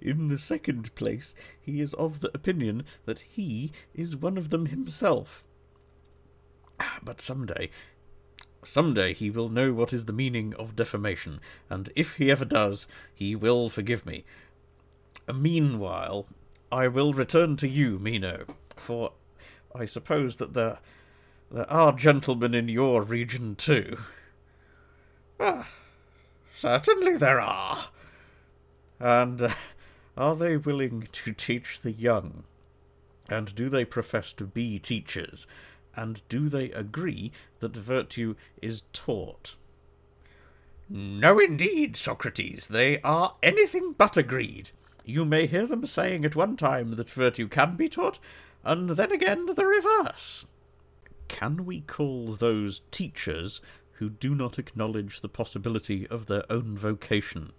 in 0.00 0.28
the 0.28 0.38
second 0.38 0.94
place, 0.94 1.34
he 1.58 1.80
is 1.80 1.94
of 1.94 2.20
the 2.20 2.30
opinion 2.34 2.84
that 3.06 3.20
he 3.20 3.72
is 3.94 4.16
one 4.16 4.36
of 4.36 4.50
them 4.50 4.66
himself. 4.66 5.42
Ah, 6.78 6.98
but 7.02 7.22
some 7.22 7.46
day, 7.46 7.70
some 8.66 8.94
day 8.94 9.12
he 9.12 9.30
will 9.30 9.48
know 9.48 9.72
what 9.72 9.92
is 9.92 10.04
the 10.04 10.12
meaning 10.12 10.54
of 10.54 10.76
defamation, 10.76 11.40
and 11.70 11.90
if 11.94 12.16
he 12.16 12.30
ever 12.30 12.44
does, 12.44 12.86
he 13.14 13.34
will 13.34 13.70
forgive 13.70 14.04
me. 14.04 14.24
Meanwhile, 15.32 16.26
I 16.70 16.88
will 16.88 17.12
return 17.12 17.56
to 17.58 17.68
you, 17.68 17.98
Meno, 17.98 18.44
for 18.76 19.12
I 19.74 19.84
suppose 19.86 20.36
that 20.36 20.54
there, 20.54 20.78
there 21.50 21.70
are 21.70 21.92
gentlemen 21.92 22.54
in 22.54 22.68
your 22.68 23.02
region 23.02 23.54
too. 23.56 23.98
Ah, 25.38 25.68
certainly 26.54 27.16
there 27.16 27.40
are. 27.40 27.90
And 28.98 29.40
uh, 29.42 29.50
are 30.16 30.34
they 30.34 30.56
willing 30.56 31.08
to 31.12 31.32
teach 31.32 31.80
the 31.80 31.92
young? 31.92 32.44
And 33.28 33.54
do 33.54 33.68
they 33.68 33.84
profess 33.84 34.32
to 34.34 34.44
be 34.44 34.78
teachers? 34.78 35.46
And 35.96 36.22
do 36.28 36.48
they 36.48 36.70
agree 36.70 37.32
that 37.60 37.74
virtue 37.74 38.36
is 38.60 38.82
taught? 38.92 39.56
No, 40.88 41.38
indeed, 41.38 41.96
Socrates. 41.96 42.68
They 42.68 43.00
are 43.00 43.34
anything 43.42 43.94
but 43.96 44.16
agreed. 44.16 44.70
You 45.04 45.24
may 45.24 45.46
hear 45.46 45.66
them 45.66 45.86
saying 45.86 46.24
at 46.24 46.36
one 46.36 46.56
time 46.56 46.92
that 46.92 47.10
virtue 47.10 47.48
can 47.48 47.76
be 47.76 47.88
taught, 47.88 48.18
and 48.62 48.90
then 48.90 49.10
again 49.10 49.46
the 49.46 49.66
reverse. 49.66 50.46
Can 51.28 51.64
we 51.64 51.80
call 51.80 52.34
those 52.34 52.82
teachers 52.90 53.60
who 53.92 54.10
do 54.10 54.34
not 54.34 54.58
acknowledge 54.58 55.20
the 55.20 55.28
possibility 55.28 56.06
of 56.08 56.26
their 56.26 56.44
own 56.50 56.76
vocation? 56.76 57.52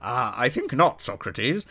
Ah, 0.00 0.34
I 0.36 0.48
think 0.48 0.72
not, 0.72 1.00
Socrates. 1.00 1.64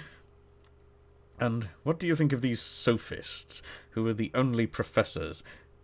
And 1.40 1.70
what 1.84 2.00
do 2.00 2.08
you 2.08 2.16
think 2.16 2.34
of 2.34 2.42
these 2.42 2.62
sophists, 2.62 3.62
who 3.92 4.08
are 4.08 4.14
the 4.14 4.32
only 4.34 4.66
professors? 4.66 5.44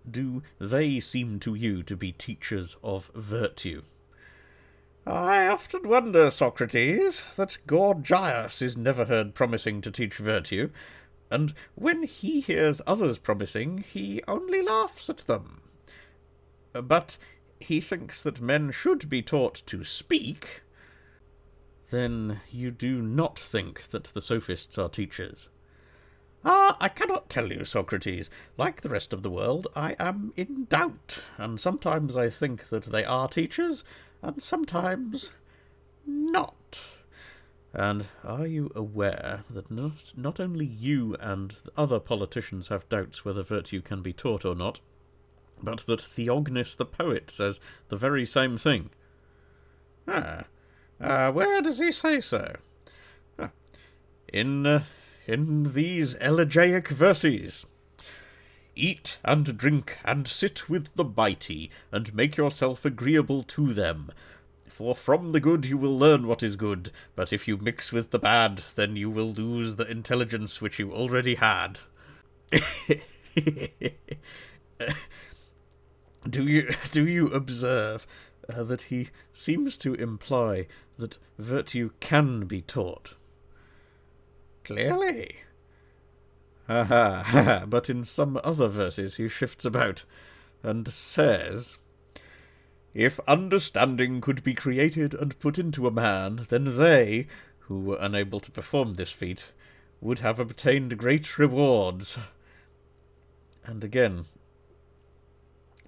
Do 0.09 0.41
they 0.59 0.99
seem 0.99 1.39
to 1.41 1.53
you 1.53 1.83
to 1.83 1.95
be 1.95 2.11
teachers 2.11 2.75
of 2.83 3.11
virtue? 3.13 3.83
I 5.05 5.47
often 5.47 5.87
wonder, 5.87 6.29
Socrates, 6.29 7.23
that 7.35 7.57
Gorgias 7.67 8.61
is 8.61 8.77
never 8.77 9.05
heard 9.05 9.35
promising 9.35 9.81
to 9.81 9.91
teach 9.91 10.15
virtue, 10.15 10.69
and 11.29 11.53
when 11.75 12.03
he 12.03 12.41
hears 12.41 12.81
others 12.87 13.17
promising, 13.17 13.79
he 13.79 14.23
only 14.27 14.61
laughs 14.61 15.09
at 15.09 15.19
them. 15.19 15.61
But 16.73 17.17
he 17.59 17.79
thinks 17.79 18.23
that 18.23 18.41
men 18.41 18.71
should 18.71 19.09
be 19.09 19.21
taught 19.21 19.61
to 19.67 19.83
speak, 19.83 20.62
then 21.93 22.41
you 22.49 22.71
do 22.71 23.01
not 23.01 23.37
think 23.37 23.89
that 23.89 24.05
the 24.05 24.21
sophists 24.21 24.79
are 24.79 24.89
teachers? 24.89 25.47
Ah, 26.43 26.75
I 26.81 26.89
cannot 26.89 27.29
tell 27.29 27.53
you, 27.53 27.63
Socrates. 27.63 28.29
Like 28.57 28.81
the 28.81 28.89
rest 28.89 29.13
of 29.13 29.21
the 29.21 29.29
world, 29.29 29.67
I 29.75 29.95
am 29.99 30.33
in 30.35 30.65
doubt, 30.65 31.19
and 31.37 31.59
sometimes 31.59 32.17
I 32.17 32.29
think 32.29 32.69
that 32.69 32.85
they 32.85 33.05
are 33.05 33.27
teachers, 33.27 33.83
and 34.23 34.41
sometimes 34.41 35.29
not. 36.05 36.83
And 37.73 38.07
are 38.23 38.47
you 38.47 38.71
aware 38.75 39.43
that 39.49 39.71
not, 39.71 40.13
not 40.17 40.39
only 40.39 40.65
you 40.65 41.15
and 41.19 41.55
other 41.77 41.99
politicians 41.99 42.67
have 42.69 42.89
doubts 42.89 43.23
whether 43.23 43.43
virtue 43.43 43.81
can 43.81 44.01
be 44.01 44.13
taught 44.13 44.45
or 44.45 44.55
not, 44.55 44.79
but 45.61 45.85
that 45.85 46.01
Theognis 46.01 46.75
the 46.75 46.85
poet 46.85 47.31
says 47.31 47.59
the 47.89 47.97
very 47.97 48.25
same 48.25 48.57
thing? 48.57 48.89
Ah, 50.07 50.43
uh, 51.03 51.31
where 51.31 51.61
does 51.61 51.79
he 51.79 51.91
say 51.91 52.21
so? 52.21 52.55
In 54.27 54.65
uh, 54.65 54.83
in 55.27 55.73
these 55.73 56.15
elegiac 56.15 56.87
verses. 56.87 57.65
Eat 58.75 59.19
and 59.23 59.57
drink 59.57 59.99
and 60.03 60.27
sit 60.27 60.67
with 60.67 60.95
the 60.95 61.03
mighty, 61.03 61.69
and 61.91 62.15
make 62.15 62.37
yourself 62.37 62.83
agreeable 62.85 63.43
to 63.43 63.73
them. 63.73 64.11
For 64.67 64.95
from 64.95 65.31
the 65.31 65.39
good 65.39 65.65
you 65.65 65.77
will 65.77 65.97
learn 65.97 66.25
what 66.25 66.41
is 66.41 66.55
good, 66.55 66.91
but 67.15 67.31
if 67.31 67.47
you 67.47 67.57
mix 67.57 67.91
with 67.91 68.09
the 68.09 68.17
bad, 68.17 68.63
then 68.75 68.95
you 68.95 69.11
will 69.11 69.31
lose 69.31 69.75
the 69.75 69.89
intelligence 69.89 70.59
which 70.59 70.79
you 70.79 70.91
already 70.91 71.35
had. 71.35 71.77
do 76.29 76.47
you 76.47 76.73
do 76.91 77.07
you 77.07 77.27
observe 77.27 78.07
uh, 78.49 78.63
that 78.63 78.83
he 78.83 79.09
seems 79.31 79.77
to 79.77 79.93
imply 79.93 80.67
that 80.97 81.17
virtue 81.37 81.91
can 81.99 82.45
be 82.45 82.61
taught. 82.61 83.15
Clearly. 84.63 85.37
Ha 86.67 86.83
ha 86.85 87.23
ha! 87.25 87.65
but 87.67 87.89
in 87.89 88.05
some 88.05 88.39
other 88.43 88.67
verses 88.67 89.17
he 89.17 89.27
shifts 89.27 89.65
about 89.65 90.05
and 90.61 90.87
says, 90.87 91.77
If 92.93 93.19
understanding 93.27 94.21
could 94.21 94.43
be 94.43 94.53
created 94.53 95.13
and 95.13 95.37
put 95.39 95.59
into 95.59 95.87
a 95.87 95.91
man, 95.91 96.45
then 96.49 96.77
they, 96.77 97.27
who 97.59 97.79
were 97.79 97.97
unable 97.99 98.39
to 98.39 98.51
perform 98.51 98.93
this 98.93 99.11
feat, 99.11 99.47
would 99.99 100.19
have 100.19 100.39
obtained 100.39 100.97
great 100.97 101.37
rewards. 101.37 102.17
And 103.65 103.83
again, 103.83 104.25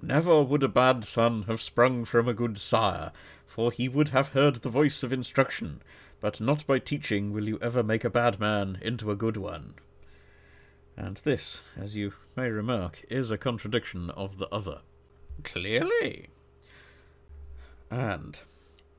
Never 0.08 0.44
would 0.44 0.62
a 0.62 0.68
bad 0.68 1.04
son 1.04 1.46
have 1.48 1.60
sprung 1.60 2.06
from 2.06 2.28
a 2.28 2.34
good 2.36 2.60
sire, 2.60 3.12
for 3.44 3.72
he 3.72 3.90
would 3.90 4.10
have 4.10 4.34
heard 4.34 4.58
the 4.58 4.70
voice 4.70 5.02
of 5.02 5.12
instruction, 5.12 5.82
but 6.22 6.40
not 6.40 6.68
by 6.68 6.78
teaching 6.78 7.34
will 7.34 7.48
you 7.48 7.58
ever 7.60 7.82
make 7.82 8.04
a 8.04 8.10
bad 8.12 8.40
man 8.40 8.78
into 8.84 9.10
a 9.10 9.16
good 9.16 9.36
one. 9.36 9.74
And 10.96 11.18
this, 11.18 11.64
as 11.76 11.96
you 11.96 12.14
may 12.36 12.52
remark, 12.52 13.04
is 13.10 13.32
a 13.32 13.38
contradiction 13.40 14.12
of 14.12 14.38
the 14.38 14.48
other. 14.50 14.82
Clearly. 15.44 16.30
And 17.90 18.38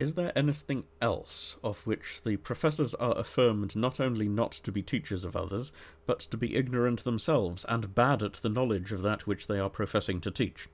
is 0.01 0.15
there 0.15 0.37
anything 0.37 0.87
else 1.01 1.55
of 1.63 1.87
which 1.87 2.23
the 2.25 2.37
professors 2.39 2.95
are 2.95 3.17
affirmed 3.17 3.77
not 3.77 4.01
only 4.01 4.27
not 4.27 4.51
to 4.51 4.73
be 4.73 4.83
teachers 4.83 5.25
of 5.25 5.37
others, 5.37 5.71
but 6.05 6.19
to 6.19 6.37
be 6.37 6.57
ignorant 6.57 7.05
themselves 7.05 7.65
and 7.69 7.95
bad 7.95 8.25
at 8.25 8.33
the 8.43 8.49
knowledge 8.49 8.91
of 8.91 9.03
that 9.03 9.29
which 9.29 9.47
they 9.47 9.61
are 9.61 9.71
professing 9.71 10.21
to 10.23 10.33
teach? 10.33 10.69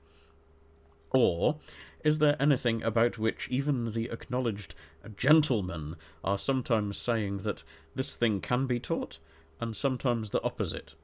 Or 1.13 1.59
is 2.03 2.17
there 2.17 2.35
anything 2.39 2.81
about 2.81 3.19
which 3.19 3.47
even 3.49 3.93
the 3.93 4.09
acknowledged 4.09 4.73
gentlemen 5.15 5.95
are 6.23 6.39
sometimes 6.39 6.97
saying 6.97 7.37
that 7.39 7.63
this 7.93 8.15
thing 8.15 8.41
can 8.41 8.65
be 8.65 8.79
taught, 8.79 9.19
and 9.61 9.75
sometimes 9.75 10.31
the 10.31 10.41
opposite? 10.41 10.95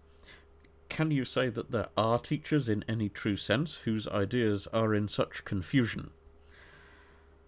Can 0.90 1.12
you 1.12 1.24
say 1.24 1.50
that 1.50 1.70
there 1.70 1.90
are 1.96 2.18
teachers 2.18 2.68
in 2.68 2.84
any 2.88 3.08
true 3.08 3.38
sense 3.38 3.76
whose 3.86 4.08
ideas 4.08 4.68
are 4.74 4.96
in 4.96 5.08
such 5.08 5.46
confusion? 5.46 6.10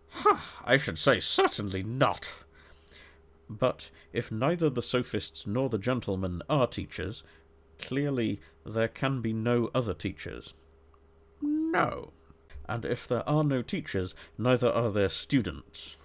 Ha, 0.10 0.62
I 0.64 0.78
should 0.78 1.00
say 1.00 1.20
certainly 1.20 1.82
not. 1.82 2.32
But 3.50 3.90
if 4.14 4.32
neither 4.32 4.70
the 4.70 4.84
sophists 4.84 5.48
nor 5.48 5.68
the 5.68 5.80
gentlemen 5.80 6.44
are 6.48 6.68
teachers, 6.68 7.24
clearly 7.80 8.40
there 8.64 8.88
can 8.88 9.20
be 9.20 9.34
no 9.34 9.72
other 9.74 9.96
teachers. 9.96 10.54
No 11.42 12.12
and 12.72 12.86
if 12.86 13.06
there 13.06 13.28
are 13.28 13.44
no 13.44 13.62
teachers, 13.62 14.16
neither 14.38 14.72
are 14.72 14.90
there 14.90 15.10
students. 15.10 15.98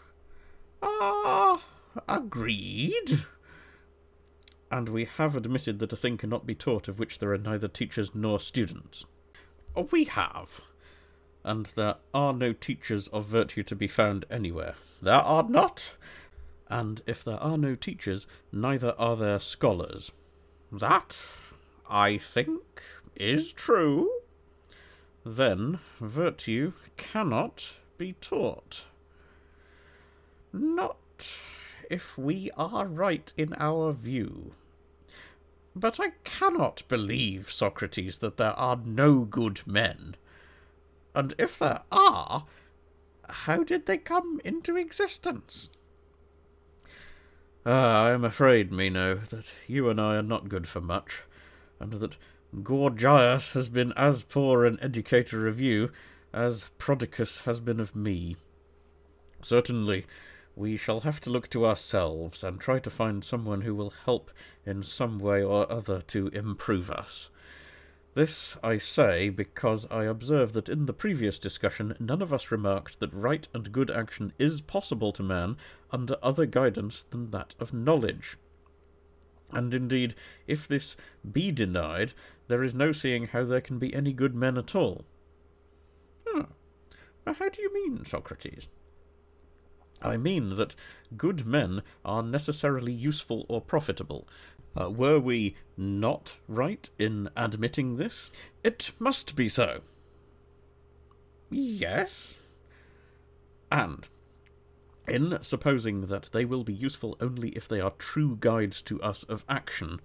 Ah, 0.83 1.63
agreed. 2.09 3.25
And 4.69 4.89
we 4.89 5.05
have 5.05 5.37
admitted 5.37 5.79
that 5.79 5.93
a 5.93 5.97
thing 5.97 6.17
cannot 6.17 6.45
be 6.45 6.57
taught 6.57 6.89
of 6.89 6.99
which 6.99 7.21
there 7.21 7.33
are 7.33 7.39
neither 7.39 7.69
teachers 7.69 8.11
nor 8.17 8.41
students. 8.41 9.05
We 9.93 10.05
have. 10.05 10.61
And 11.45 11.67
there 11.77 11.99
are 12.13 12.33
no 12.33 12.53
teachers 12.53 13.07
of 13.09 13.27
virtue 13.27 13.63
to 13.63 13.77
be 13.77 13.87
found 13.87 14.25
anywhere. 14.29 14.75
There 15.01 15.15
are 15.15 15.45
not. 15.49 15.93
And 16.69 17.01
if 17.07 17.23
there 17.23 17.39
are 17.39 17.57
no 17.57 17.77
teachers, 17.77 18.27
neither 18.51 18.93
are 18.99 19.15
there 19.15 19.39
scholars. 19.39 20.11
That, 20.73 21.17
I 21.89 22.19
think, 22.19 22.83
is 23.15 23.53
true 23.53 24.11
then 25.27 25.81
virtue 25.99 26.73
cannot 26.97 27.75
be 27.99 28.13
taught. 28.21 28.85
Not 30.53 30.97
if 31.91 32.17
we 32.17 32.51
are 32.57 32.87
right 32.87 33.33
in 33.37 33.53
our 33.59 33.93
view. 33.93 34.53
But 35.75 35.99
I 35.99 36.13
cannot 36.23 36.85
believe, 36.89 37.51
Socrates, 37.51 38.19
that 38.19 38.37
there 38.37 38.53
are 38.53 38.81
no 38.85 39.21
good 39.21 39.61
men. 39.67 40.15
And 41.15 41.35
if 41.39 41.59
there 41.59 41.83
are, 41.91 42.47
how 43.29 43.65
did 43.65 43.87
they 43.87 43.99
come 43.99 44.41
into 44.45 44.77
existence? 44.77 45.71
Ah, 47.67 48.05
I 48.05 48.13
am 48.13 48.25
afraid, 48.25 48.71
Meno, 48.71 49.17
that 49.17 49.53
you 49.67 49.91
and 49.91 50.01
I 50.01 50.15
are 50.17 50.23
not 50.23 50.49
good 50.49 50.69
for 50.69 50.81
much, 50.81 51.23
and 51.81 51.95
that 51.95 52.17
Gorgias 52.63 53.53
has 53.53 53.69
been 53.69 53.93
as 53.97 54.23
poor 54.23 54.65
an 54.65 54.79
educator 54.81 55.47
of 55.47 55.61
you 55.61 55.91
as 56.33 56.67
Prodicus 56.79 57.43
has 57.43 57.61
been 57.61 57.79
of 57.81 57.95
me. 57.95 58.37
Certainly, 59.43 60.07
we 60.55 60.79
shall 60.79 61.01
have 61.01 61.21
to 61.21 61.31
look 61.31 61.51
to 61.51 61.67
ourselves 61.67 62.43
and 62.43 62.59
try 62.59 62.79
to 62.79 62.89
find 62.89 63.23
someone 63.23 63.61
who 63.61 63.75
will 63.75 63.91
help 63.91 64.31
in 64.65 64.83
some 64.83 65.19
way 65.19 65.43
or 65.43 65.71
other 65.71 66.01
to 66.03 66.29
improve 66.29 66.91
us. 66.91 67.29
This 68.15 68.57
I 68.63 68.79
say 68.79 69.29
because 69.29 69.85
I 69.91 70.05
observe 70.05 70.55
that 70.55 70.71
in 70.71 70.87
the 70.87 70.95
previous 70.95 71.39
discussion 71.39 71.95
none 72.01 72.23
of 72.23 72.33
us 72.33 72.51
remarked 72.51 73.01
that 73.01 73.13
right 73.13 73.47
and 73.53 73.71
good 73.71 73.91
action 73.91 74.33
is 74.39 74.63
possible 74.63 75.13
to 75.13 75.23
man 75.23 75.59
under 75.91 76.17
other 76.23 76.47
guidance 76.47 77.05
than 77.11 77.31
that 77.33 77.55
of 77.61 77.75
knowledge. 77.75 78.39
And 79.53 79.73
indeed, 79.73 80.15
if 80.47 80.67
this 80.67 80.97
be 81.31 81.53
denied, 81.53 82.13
there 82.49 82.63
is 82.63 82.75
no 82.75 82.93
seeing 82.93 83.29
how 83.29 83.45
there 83.45 83.61
can 83.61 83.79
be 83.79 83.95
any 83.95 84.13
good 84.13 84.35
men 84.35 84.59
at 84.59 84.75
all. 84.75 85.05
Hmm. 86.27 86.43
How 87.27 87.49
do 87.49 87.63
you 87.63 87.73
mean, 87.73 88.05
Socrates? 88.05 88.67
I 90.03 90.17
mean 90.17 90.57
that 90.57 90.75
good 91.17 91.47
men 91.47 91.83
are 92.05 92.23
necessarily 92.23 92.93
useful 92.93 93.47
or 93.49 93.61
profitable, 93.61 94.29
uh, 94.79 94.91
were 94.91 95.19
we 95.19 95.57
not 95.77 96.37
right 96.47 96.91
in 96.99 97.31
admitting 97.37 97.97
this? 97.97 98.31
It 98.63 98.93
must 98.99 99.35
be 99.35 99.49
so. 99.49 99.81
Yes. 101.51 102.39
And 103.71 104.07
in 105.09 105.39
supposing 105.43 106.03
that 106.07 106.31
they 106.33 106.45
will 106.45 106.65
be 106.65 106.75
useful 106.75 107.17
only 107.21 107.51
if 107.51 107.69
they 107.69 107.81
are 107.81 107.93
true 107.99 108.37
guides 108.41 108.83
to 108.83 109.01
us 109.03 109.23
of 109.25 109.45
action, 109.49 110.01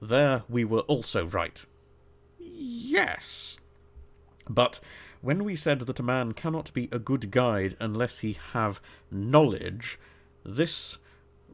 there 0.00 0.44
we 0.48 0.64
were 0.64 0.80
also 0.80 1.26
right. 1.26 1.64
Yes. 2.38 3.56
But 4.48 4.80
when 5.20 5.44
we 5.44 5.56
said 5.56 5.80
that 5.80 5.98
a 5.98 6.04
man 6.04 6.32
cannot 6.32 6.72
be 6.72 6.88
a 6.92 6.98
good 6.98 7.30
guide 7.30 7.76
unless 7.80 8.20
he 8.20 8.38
have 8.52 8.80
knowledge, 9.10 9.98
this 10.44 10.98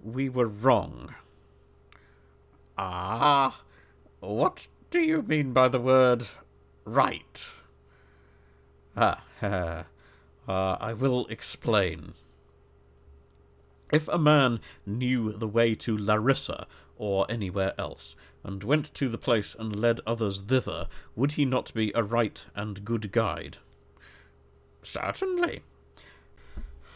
we 0.03 0.29
were 0.29 0.49
wrong. 0.49 1.15
Ah, 2.77 3.63
what 4.21 4.67
do 4.91 5.01
you 5.01 5.23
mean 5.23 5.53
by 5.53 5.69
the 5.69 5.81
word 5.81 6.27
right? 6.85 7.49
Ah, 8.97 9.23
uh, 9.43 9.85
I 10.49 10.93
will 10.93 11.27
explain. 11.29 12.15
If 13.93 14.09
a 14.09 14.19
man 14.19 14.61
knew 14.87 15.33
the 15.33 15.47
way 15.47 15.75
to 15.77 15.97
Larissa 15.97 16.67
or 16.97 17.31
anywhere 17.31 17.75
else, 17.79 18.17
and 18.43 18.65
went 18.65 18.93
to 18.95 19.09
the 19.09 19.19
place 19.19 19.55
and 19.57 19.77
led 19.77 20.01
others 20.07 20.41
thither, 20.41 20.89
would 21.15 21.33
he 21.33 21.45
not 21.45 21.73
be 21.75 21.93
a 21.95 22.03
right 22.03 22.45
and 22.55 22.85
good 22.85 23.13
guide? 23.13 23.59
Certainly. 24.83 25.63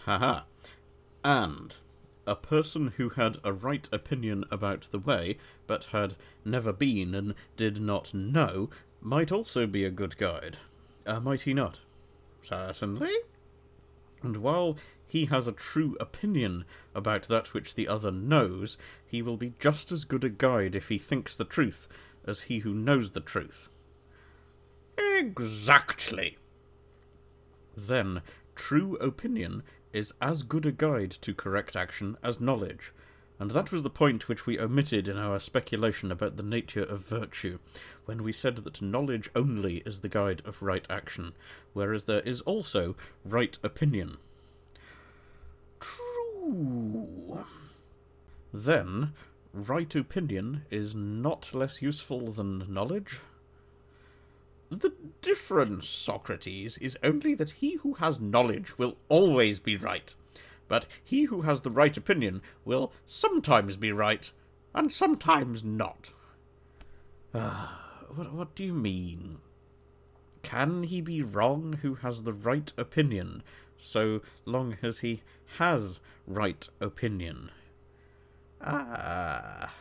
Ha 0.06 0.18
ha. 0.18 0.44
And 1.23 1.74
a 2.27 2.35
person 2.35 2.94
who 2.97 3.10
had 3.10 3.36
a 3.44 3.52
right 3.52 3.89
opinion 3.93 4.44
about 4.51 4.86
the 4.90 4.98
way, 4.98 5.39
but 5.66 5.85
had 5.86 6.16
never 6.44 6.73
been 6.73 7.14
and 7.14 7.35
did 7.56 7.81
not 7.81 8.12
know, 8.12 8.70
might 9.01 9.31
also 9.31 9.66
be 9.66 9.85
a 9.85 9.90
good 9.90 10.16
guide. 10.16 10.59
Uh, 11.06 11.20
might 11.20 11.43
he 11.43 11.55
not? 11.55 11.81
Certainly. 12.43 13.14
And 14.23 14.39
while 14.39 14.77
he 15.06 15.26
has 15.26 15.46
a 15.46 15.52
true 15.52 15.96
opinion 16.00 16.64
about 16.94 17.28
that 17.28 17.54
which 17.54 17.74
the 17.74 17.88
other 17.88 18.10
knows, 18.10 18.76
he 19.06 19.22
will 19.22 19.36
be 19.36 19.54
just 19.58 19.92
as 19.92 20.04
good 20.04 20.24
a 20.24 20.28
guide 20.28 20.74
if 20.74 20.88
he 20.88 20.98
thinks 20.98 21.36
the 21.36 21.44
truth 21.44 21.88
as 22.26 22.42
he 22.42 22.60
who 22.60 22.74
knows 22.74 23.12
the 23.12 23.20
truth. 23.20 23.68
Exactly. 24.98 26.38
Then, 27.76 28.22
true 28.54 28.96
opinion 28.96 29.62
is 29.92 30.12
as 30.20 30.42
good 30.42 30.66
a 30.66 30.72
guide 30.72 31.10
to 31.10 31.34
correct 31.34 31.76
action 31.76 32.16
as 32.22 32.40
knowledge, 32.40 32.92
and 33.38 33.50
that 33.50 33.70
was 33.70 33.82
the 33.82 33.90
point 33.90 34.28
which 34.28 34.46
we 34.46 34.58
omitted 34.58 35.08
in 35.08 35.18
our 35.18 35.38
speculation 35.38 36.10
about 36.10 36.36
the 36.36 36.42
nature 36.42 36.82
of 36.82 37.00
virtue, 37.00 37.58
when 38.06 38.22
we 38.22 38.32
said 38.32 38.56
that 38.56 38.82
knowledge 38.82 39.30
only 39.36 39.82
is 39.86 40.00
the 40.00 40.08
guide 40.08 40.42
of 40.44 40.62
right 40.62 40.86
action, 40.88 41.34
whereas 41.74 42.04
there 42.04 42.20
is 42.20 42.40
also 42.42 42.96
right 43.24 43.58
opinion. 43.62 44.16
True. 46.47 47.44
Then, 48.52 49.12
right 49.52 49.94
opinion 49.94 50.62
is 50.70 50.94
not 50.94 51.55
less 51.55 51.82
useful 51.82 52.31
than 52.31 52.73
knowledge? 52.73 53.20
The 54.70 54.93
difference, 55.23 55.89
Socrates, 55.89 56.78
is 56.78 56.97
only 57.02 57.35
that 57.35 57.51
he 57.51 57.77
who 57.77 57.94
has 57.94 58.20
knowledge 58.20 58.78
will 58.78 58.97
always 59.09 59.59
be 59.59 59.77
right, 59.77 60.14
but 60.68 60.86
he 61.02 61.24
who 61.24 61.43
has 61.43 61.60
the 61.60 61.70
right 61.70 61.97
opinion 61.97 62.43
will 62.64 62.93
sometimes 63.06 63.77
be 63.77 63.93
right, 63.93 64.31
and 64.74 64.90
sometimes 64.93 65.62
not. 65.62 66.10
Ah, 67.35 68.05
what, 68.14 68.32
what 68.32 68.55
do 68.55 68.64
you 68.64 68.74
mean? 68.74 69.39
Can 70.43 70.85
he 70.85 71.01
be 71.01 71.23
wrong 71.23 71.78
who 71.82 71.97
has 71.97 72.23
the 72.23 72.32
right 72.32 72.73
opinion, 72.77 73.43
so 73.77 74.23
long 74.44 74.77
as 74.82 75.01
he 75.01 75.23
has 75.59 76.01
right 76.27 76.68
opinion? 76.81 77.51
Ah. 78.60 79.73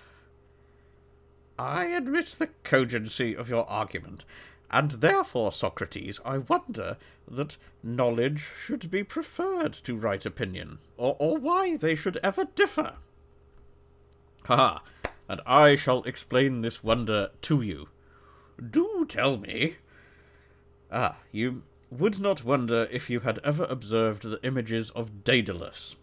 I 1.57 1.85
admit 1.85 2.35
the 2.37 2.49
cogency 2.63 3.35
of 3.35 3.49
your 3.49 3.69
argument, 3.69 4.25
and 4.69 4.91
therefore, 4.91 5.51
Socrates, 5.51 6.19
I 6.25 6.39
wonder 6.39 6.97
that 7.27 7.57
knowledge 7.81 8.49
should 8.61 8.91
be 8.91 9.03
preferred 9.03 9.73
to 9.73 9.95
right 9.95 10.25
opinion, 10.25 10.79
or, 10.97 11.15
or 11.19 11.37
why 11.37 11.77
they 11.77 11.95
should 11.95 12.17
ever 12.17 12.45
differ. 12.55 12.95
Ha! 14.45 14.83
And 15.27 15.41
I 15.45 15.75
shall 15.75 16.03
explain 16.03 16.61
this 16.61 16.83
wonder 16.83 17.31
to 17.43 17.61
you. 17.61 17.87
Do 18.69 19.05
tell 19.07 19.37
me. 19.37 19.77
Ah, 20.91 21.17
you 21.31 21.63
would 21.89 22.19
not 22.19 22.43
wonder 22.43 22.87
if 22.91 23.09
you 23.09 23.21
had 23.21 23.39
ever 23.43 23.65
observed 23.69 24.23
the 24.23 24.39
images 24.43 24.89
of 24.91 25.23
Daedalus. 25.23 25.95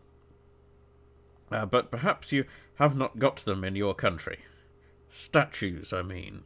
Uh, 1.50 1.66
but 1.66 1.90
perhaps 1.90 2.32
you 2.32 2.44
have 2.76 2.96
not 2.96 3.18
got 3.18 3.36
them 3.38 3.64
in 3.64 3.76
your 3.76 3.94
country. 3.94 4.38
Statues, 5.10 5.92
I 5.92 6.02
mean. 6.02 6.44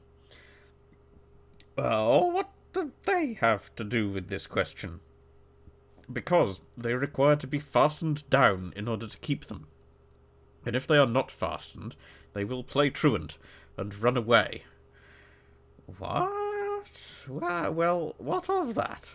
Well, 1.76 2.32
what 2.32 2.50
do 2.72 2.92
they 3.04 3.34
have 3.34 3.74
to 3.76 3.84
do 3.84 4.08
with 4.08 4.28
this 4.28 4.46
question? 4.46 5.00
Because 6.12 6.60
they 6.76 6.94
require 6.94 7.36
to 7.36 7.46
be 7.46 7.58
fastened 7.58 8.28
down 8.30 8.72
in 8.74 8.88
order 8.88 9.06
to 9.06 9.18
keep 9.18 9.46
them. 9.46 9.66
And 10.64 10.74
if 10.74 10.86
they 10.86 10.96
are 10.96 11.06
not 11.06 11.30
fastened, 11.30 11.94
they 12.32 12.44
will 12.44 12.64
play 12.64 12.90
truant 12.90 13.38
and 13.76 13.94
run 14.02 14.16
away. 14.16 14.64
What? 15.98 16.90
Well, 17.28 18.14
what 18.18 18.50
of 18.50 18.74
that? 18.74 19.12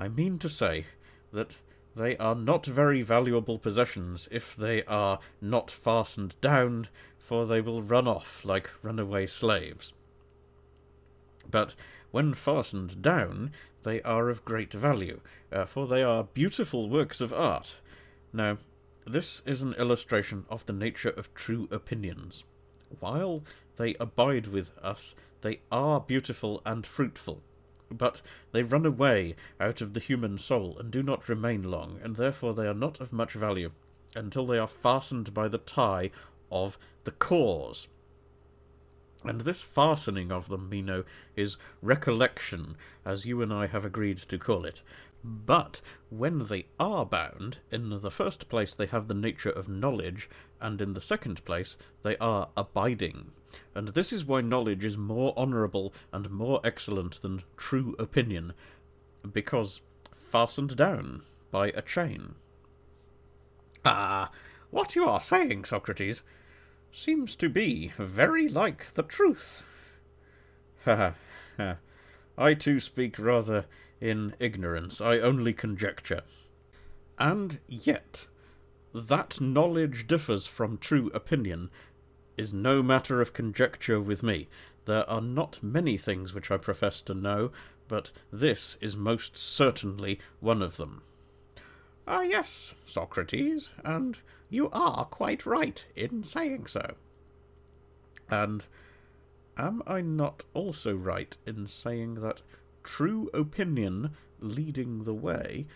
I 0.00 0.08
mean 0.08 0.40
to 0.40 0.48
say 0.48 0.86
that 1.32 1.58
they 1.94 2.16
are 2.16 2.34
not 2.34 2.66
very 2.66 3.02
valuable 3.02 3.58
possessions 3.58 4.28
if 4.32 4.56
they 4.56 4.82
are 4.84 5.20
not 5.40 5.70
fastened 5.70 6.34
down, 6.40 6.88
for 7.18 7.46
they 7.46 7.60
will 7.60 7.82
run 7.82 8.08
off 8.08 8.44
like 8.44 8.70
runaway 8.82 9.26
slaves 9.26 9.92
but 11.50 11.74
when 12.10 12.34
fastened 12.34 13.02
down, 13.02 13.52
they 13.82 14.00
are 14.02 14.28
of 14.28 14.44
great 14.44 14.72
value, 14.72 15.20
uh, 15.50 15.64
for 15.64 15.86
they 15.86 16.02
are 16.02 16.24
beautiful 16.24 16.88
works 16.88 17.20
of 17.20 17.32
art. 17.32 17.76
Now, 18.32 18.58
this 19.06 19.42
is 19.46 19.62
an 19.62 19.74
illustration 19.74 20.44
of 20.48 20.66
the 20.66 20.72
nature 20.72 21.10
of 21.10 21.34
true 21.34 21.68
opinions. 21.70 22.44
While 23.00 23.42
they 23.76 23.94
abide 23.94 24.46
with 24.48 24.76
us, 24.78 25.14
they 25.40 25.60
are 25.72 26.00
beautiful 26.00 26.60
and 26.66 26.86
fruitful, 26.86 27.42
but 27.90 28.22
they 28.52 28.62
run 28.62 28.86
away 28.86 29.34
out 29.58 29.80
of 29.80 29.94
the 29.94 30.00
human 30.00 30.38
soul 30.38 30.76
and 30.78 30.90
do 30.90 31.02
not 31.02 31.28
remain 31.28 31.62
long, 31.62 31.98
and 32.02 32.16
therefore 32.16 32.54
they 32.54 32.66
are 32.66 32.74
not 32.74 33.00
of 33.00 33.12
much 33.12 33.32
value 33.32 33.70
until 34.14 34.46
they 34.46 34.58
are 34.58 34.68
fastened 34.68 35.34
by 35.34 35.48
the 35.48 35.58
tie 35.58 36.10
of 36.50 36.78
the 37.04 37.12
cause. 37.12 37.88
And 39.24 39.42
this 39.42 39.62
fastening 39.62 40.32
of 40.32 40.48
them, 40.48 40.68
Meno, 40.68 41.04
is 41.36 41.58
recollection, 41.82 42.76
as 43.04 43.26
you 43.26 43.42
and 43.42 43.52
I 43.52 43.66
have 43.66 43.84
agreed 43.84 44.18
to 44.18 44.38
call 44.38 44.64
it. 44.64 44.80
But 45.22 45.82
when 46.08 46.46
they 46.46 46.66
are 46.78 47.04
bound, 47.04 47.58
in 47.70 48.00
the 48.00 48.10
first 48.10 48.48
place 48.48 48.74
they 48.74 48.86
have 48.86 49.08
the 49.08 49.14
nature 49.14 49.50
of 49.50 49.68
knowledge, 49.68 50.30
and 50.60 50.80
in 50.80 50.94
the 50.94 51.00
second 51.02 51.44
place 51.44 51.76
they 52.02 52.16
are 52.16 52.48
abiding. 52.56 53.32
And 53.74 53.88
this 53.88 54.12
is 54.12 54.24
why 54.24 54.40
knowledge 54.40 54.84
is 54.84 54.96
more 54.96 55.32
honourable 55.36 55.92
and 56.12 56.30
more 56.30 56.60
excellent 56.64 57.20
than 57.22 57.42
true 57.56 57.94
opinion, 57.98 58.52
because 59.32 59.80
fastened 60.30 60.76
down 60.76 61.22
by 61.50 61.68
a 61.68 61.82
chain. 61.82 62.34
Ah, 63.84 64.30
what 64.70 64.94
you 64.94 65.04
are 65.04 65.20
saying, 65.20 65.64
Socrates, 65.64 66.22
seems 66.92 67.36
to 67.36 67.48
be 67.48 67.92
very 67.98 68.48
like 68.48 68.92
the 68.94 69.02
truth. 69.02 69.62
Ha 70.84 71.14
ha. 71.56 71.76
I 72.38 72.54
too 72.54 72.80
speak 72.80 73.18
rather 73.18 73.66
in 74.00 74.34
ignorance. 74.38 75.00
I 75.00 75.18
only 75.18 75.52
conjecture. 75.52 76.22
And 77.18 77.58
yet, 77.68 78.26
that 78.94 79.40
knowledge 79.40 80.06
differs 80.06 80.46
from 80.46 80.78
true 80.78 81.10
opinion 81.12 81.70
is 82.40 82.54
no 82.54 82.82
matter 82.82 83.20
of 83.20 83.34
conjecture 83.34 84.00
with 84.00 84.22
me. 84.22 84.48
There 84.86 85.08
are 85.10 85.20
not 85.20 85.62
many 85.62 85.98
things 85.98 86.32
which 86.32 86.50
I 86.50 86.56
profess 86.56 87.02
to 87.02 87.12
know, 87.12 87.52
but 87.86 88.12
this 88.32 88.78
is 88.80 88.96
most 88.96 89.36
certainly 89.36 90.18
one 90.40 90.62
of 90.62 90.78
them. 90.78 91.02
Ah, 92.08 92.22
yes, 92.22 92.74
Socrates, 92.86 93.68
and 93.84 94.16
you 94.48 94.70
are 94.70 95.04
quite 95.04 95.44
right 95.44 95.84
in 95.94 96.24
saying 96.24 96.66
so. 96.66 96.94
And 98.30 98.64
am 99.58 99.82
I 99.86 100.00
not 100.00 100.44
also 100.54 100.94
right 100.94 101.36
in 101.44 101.66
saying 101.66 102.22
that 102.22 102.40
true 102.82 103.28
opinion 103.34 104.12
leading 104.38 105.04
the 105.04 105.14
way 105.14 105.66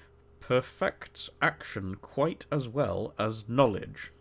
perfects 0.41 1.29
action 1.43 1.97
quite 1.97 2.47
as 2.51 2.69
well 2.69 3.13
as 3.19 3.51
knowledge? 3.51 4.14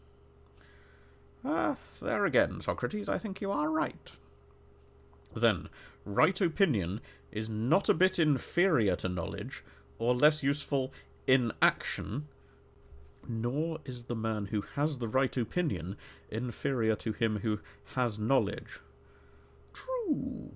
Ah, 1.46 1.76
there 2.02 2.26
again, 2.26 2.62
Socrates, 2.62 3.10
I 3.10 3.18
think 3.18 3.42
you 3.42 3.52
are 3.52 3.70
right. 3.70 4.12
Then, 5.36 5.70
right 6.06 6.40
opinion 6.40 7.02
is 7.32 7.50
not 7.50 7.90
a 7.90 7.94
bit 7.94 8.20
inferior 8.20 8.96
to 8.98 9.10
knowledge, 9.10 9.64
or 10.00 10.16
less 10.16 10.44
useful 10.44 10.94
in 11.28 11.52
action, 11.62 12.28
nor 13.28 13.80
is 13.86 14.06
the 14.06 14.16
man 14.16 14.48
who 14.48 14.62
has 14.76 14.98
the 14.98 15.08
right 15.08 15.36
opinion 15.36 15.98
inferior 16.30 16.96
to 16.98 17.14
him 17.14 17.40
who 17.40 17.60
has 17.96 18.20
knowledge. 18.20 18.80
True. 19.74 20.52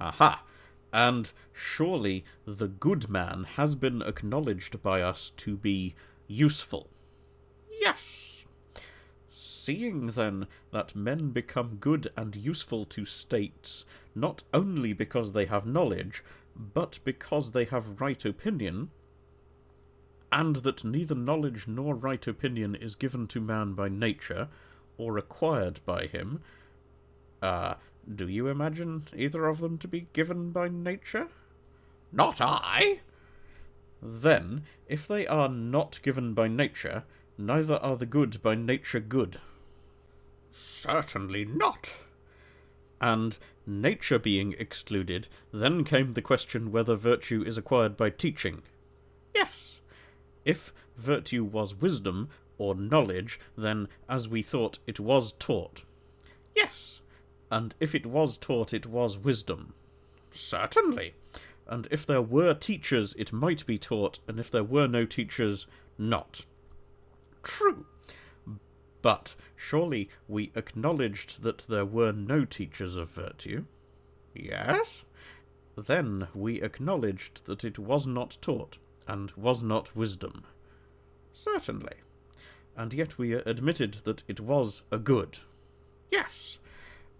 Aha! 0.00 0.44
And 0.92 1.30
surely 1.52 2.24
the 2.46 2.68
good 2.68 3.08
man 3.08 3.46
has 3.56 3.74
been 3.74 4.02
acknowledged 4.02 4.82
by 4.82 5.02
us 5.02 5.32
to 5.38 5.56
be 5.56 5.94
useful. 6.28 6.88
Yes. 7.80 8.33
Seeing 9.64 10.08
then 10.08 10.46
that 10.72 10.94
men 10.94 11.30
become 11.30 11.78
good 11.80 12.12
and 12.18 12.36
useful 12.36 12.84
to 12.84 13.06
states 13.06 13.86
not 14.14 14.42
only 14.52 14.92
because 14.92 15.32
they 15.32 15.46
have 15.46 15.64
knowledge, 15.64 16.22
but 16.54 16.98
because 17.02 17.52
they 17.52 17.64
have 17.64 17.98
right 17.98 18.22
opinion, 18.26 18.90
and 20.30 20.56
that 20.56 20.84
neither 20.84 21.14
knowledge 21.14 21.66
nor 21.66 21.94
right 21.94 22.26
opinion 22.26 22.74
is 22.74 22.94
given 22.94 23.26
to 23.28 23.40
man 23.40 23.72
by 23.72 23.88
nature, 23.88 24.48
or 24.98 25.16
acquired 25.16 25.80
by 25.86 26.08
him, 26.08 26.42
uh, 27.40 27.76
do 28.14 28.28
you 28.28 28.48
imagine 28.48 29.08
either 29.16 29.46
of 29.46 29.60
them 29.60 29.78
to 29.78 29.88
be 29.88 30.08
given 30.12 30.50
by 30.50 30.68
nature? 30.68 31.28
Not 32.12 32.36
I. 32.38 33.00
Then, 34.02 34.64
if 34.90 35.08
they 35.08 35.26
are 35.26 35.48
not 35.48 36.00
given 36.02 36.34
by 36.34 36.48
nature, 36.48 37.04
neither 37.38 37.76
are 37.76 37.96
the 37.96 38.04
good 38.04 38.42
by 38.42 38.54
nature 38.54 39.00
good. 39.00 39.40
Certainly 40.54 41.46
not. 41.46 41.92
And 43.00 43.36
nature 43.66 44.18
being 44.18 44.54
excluded, 44.58 45.28
then 45.52 45.84
came 45.84 46.12
the 46.12 46.22
question 46.22 46.72
whether 46.72 46.96
virtue 46.96 47.42
is 47.42 47.58
acquired 47.58 47.96
by 47.96 48.10
teaching. 48.10 48.62
Yes. 49.34 49.80
If 50.44 50.72
virtue 50.96 51.44
was 51.44 51.74
wisdom, 51.74 52.28
or 52.56 52.74
knowledge, 52.74 53.40
then, 53.56 53.88
as 54.08 54.28
we 54.28 54.42
thought, 54.42 54.78
it 54.86 55.00
was 55.00 55.32
taught. 55.38 55.82
Yes 56.54 56.94
and 57.54 57.72
if 57.78 57.94
it 57.94 58.04
was 58.04 58.36
taught, 58.36 58.74
it 58.74 58.84
was 58.84 59.16
wisdom. 59.16 59.74
Certainly. 60.32 61.14
And 61.68 61.86
if 61.88 62.04
there 62.04 62.20
were 62.20 62.52
teachers, 62.52 63.14
it 63.16 63.32
might 63.32 63.64
be 63.64 63.78
taught, 63.78 64.18
and 64.26 64.40
if 64.40 64.50
there 64.50 64.64
were 64.64 64.88
no 64.88 65.06
teachers, 65.06 65.68
not. 65.96 66.46
True. 67.44 67.86
But 69.04 69.36
surely 69.54 70.08
we 70.26 70.50
acknowledged 70.56 71.42
that 71.42 71.66
there 71.68 71.84
were 71.84 72.10
no 72.10 72.44
teachers 72.44 72.96
of 72.96 73.10
virtue? 73.10 73.66
Yes. 74.34 75.04
Then 75.76 76.26
we 76.34 76.60
acknowledged 76.60 77.44
that 77.44 77.64
it 77.64 77.78
was 77.78 78.06
not 78.06 78.38
taught, 78.40 78.78
and 79.06 79.30
was 79.36 79.62
not 79.62 79.94
wisdom. 79.94 80.44
Certainly. 81.32 81.96
And 82.76 82.92
yet 82.92 83.18
we 83.18 83.34
admitted 83.34 83.98
that 84.04 84.24
it 84.26 84.40
was 84.40 84.82
a 84.90 84.98
good. 84.98 85.38
Yes 86.10 86.58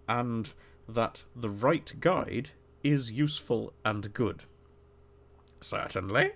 and 0.07 0.53
that 0.87 1.23
the 1.35 1.49
right 1.49 1.93
guide 1.99 2.51
is 2.83 3.11
useful 3.11 3.73
and 3.83 4.13
good. 4.13 4.43
Certainly. 5.61 6.33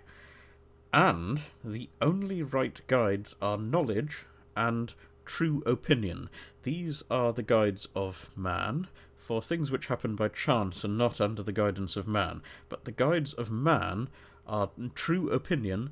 And 0.91 1.41
the 1.63 1.89
only 2.01 2.41
right 2.41 2.81
guides 2.87 3.35
are 3.41 3.57
knowledge 3.57 4.25
and 4.55 4.93
true 5.29 5.61
opinion. 5.67 6.27
These 6.63 7.03
are 7.11 7.31
the 7.31 7.43
guides 7.43 7.87
of 7.95 8.31
man, 8.35 8.87
for 9.15 9.43
things 9.43 9.69
which 9.69 9.85
happen 9.85 10.15
by 10.15 10.27
chance 10.27 10.83
and 10.83 10.97
not 10.97 11.21
under 11.21 11.43
the 11.43 11.51
guidance 11.51 11.95
of 11.95 12.07
man. 12.07 12.41
But 12.67 12.85
the 12.85 12.91
guides 12.91 13.33
of 13.33 13.51
man 13.51 14.09
are 14.47 14.71
true 14.95 15.29
opinion 15.29 15.91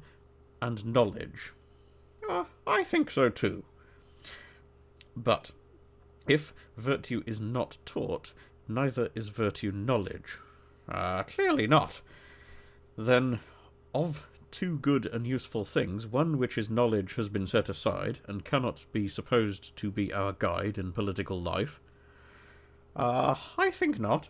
and 0.60 0.84
knowledge. 0.84 1.54
Uh, 2.28 2.46
I 2.66 2.84
think 2.84 3.12
so 3.12 3.30
too. 3.30 3.64
But 5.16 5.52
if 6.28 6.52
virtue 6.76 7.22
is 7.28 7.40
not 7.40 7.78
taught, 7.86 8.34
neither 8.68 9.12
is 9.14 9.30
virtue 9.30 9.72
knowledge. 9.72 10.40
Ah, 10.90 11.20
uh, 11.20 11.24
clearly 11.24 11.68
not. 11.68 12.02
Then, 12.98 13.40
of 13.94 14.28
two 14.52 14.78
good 14.80 15.06
and 15.06 15.28
useful 15.28 15.66
things, 15.66 16.08
one 16.08 16.38
which 16.38 16.58
is 16.58 16.70
knowledge 16.70 17.16
has 17.16 17.30
been 17.30 17.48
set 17.48 17.70
aside, 17.70 18.20
and 18.28 18.46
cannot 18.46 18.86
be 18.92 19.08
supposed 19.08 19.76
to 19.78 19.92
be 19.92 20.14
our 20.14 20.34
guide 20.34 20.78
in 20.78 20.92
political 20.92 21.42
life. 21.42 21.80
Uh, 22.96 23.36
I 23.58 23.72
think 23.72 24.00
not. 24.00 24.30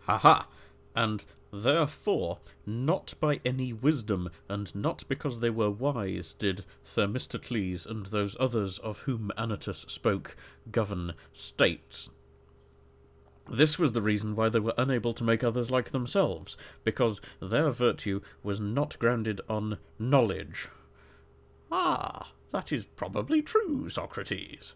Ha 0.00 0.18
ha! 0.18 0.48
And 0.94 1.24
Therefore, 1.52 2.40
not 2.66 3.14
by 3.20 3.40
any 3.44 3.72
wisdom, 3.72 4.30
and 4.48 4.74
not 4.74 5.04
because 5.08 5.40
they 5.40 5.48
were 5.48 5.70
wise, 5.70 6.34
did 6.34 6.64
Themistocles 6.84 7.86
and 7.86 8.06
those 8.06 8.36
others 8.38 8.78
of 8.78 9.00
whom 9.00 9.30
Anytus 9.38 9.88
spoke 9.88 10.36
govern 10.70 11.14
states. 11.32 12.10
This 13.48 13.78
was 13.78 13.92
the 13.92 14.02
reason 14.02 14.34
why 14.34 14.48
they 14.48 14.58
were 14.58 14.74
unable 14.76 15.14
to 15.14 15.24
make 15.24 15.44
others 15.44 15.70
like 15.70 15.90
themselves, 15.90 16.56
because 16.82 17.20
their 17.40 17.70
virtue 17.70 18.20
was 18.42 18.58
not 18.58 18.98
grounded 18.98 19.40
on 19.48 19.78
knowledge. 19.98 20.68
Ah, 21.70 22.32
that 22.52 22.72
is 22.72 22.84
probably 22.84 23.42
true, 23.42 23.88
Socrates. 23.88 24.74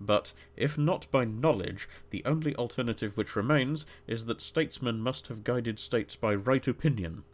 But, 0.00 0.32
if 0.56 0.78
not 0.78 1.10
by 1.10 1.24
knowledge, 1.24 1.88
the 2.10 2.24
only 2.24 2.54
alternative 2.56 3.16
which 3.16 3.36
remains 3.36 3.84
is 4.06 4.26
that 4.26 4.40
statesmen 4.40 5.00
must 5.00 5.28
have 5.28 5.44
guided 5.44 5.78
states 5.78 6.16
by 6.16 6.34
right 6.34 6.66
opinion, 6.66 7.24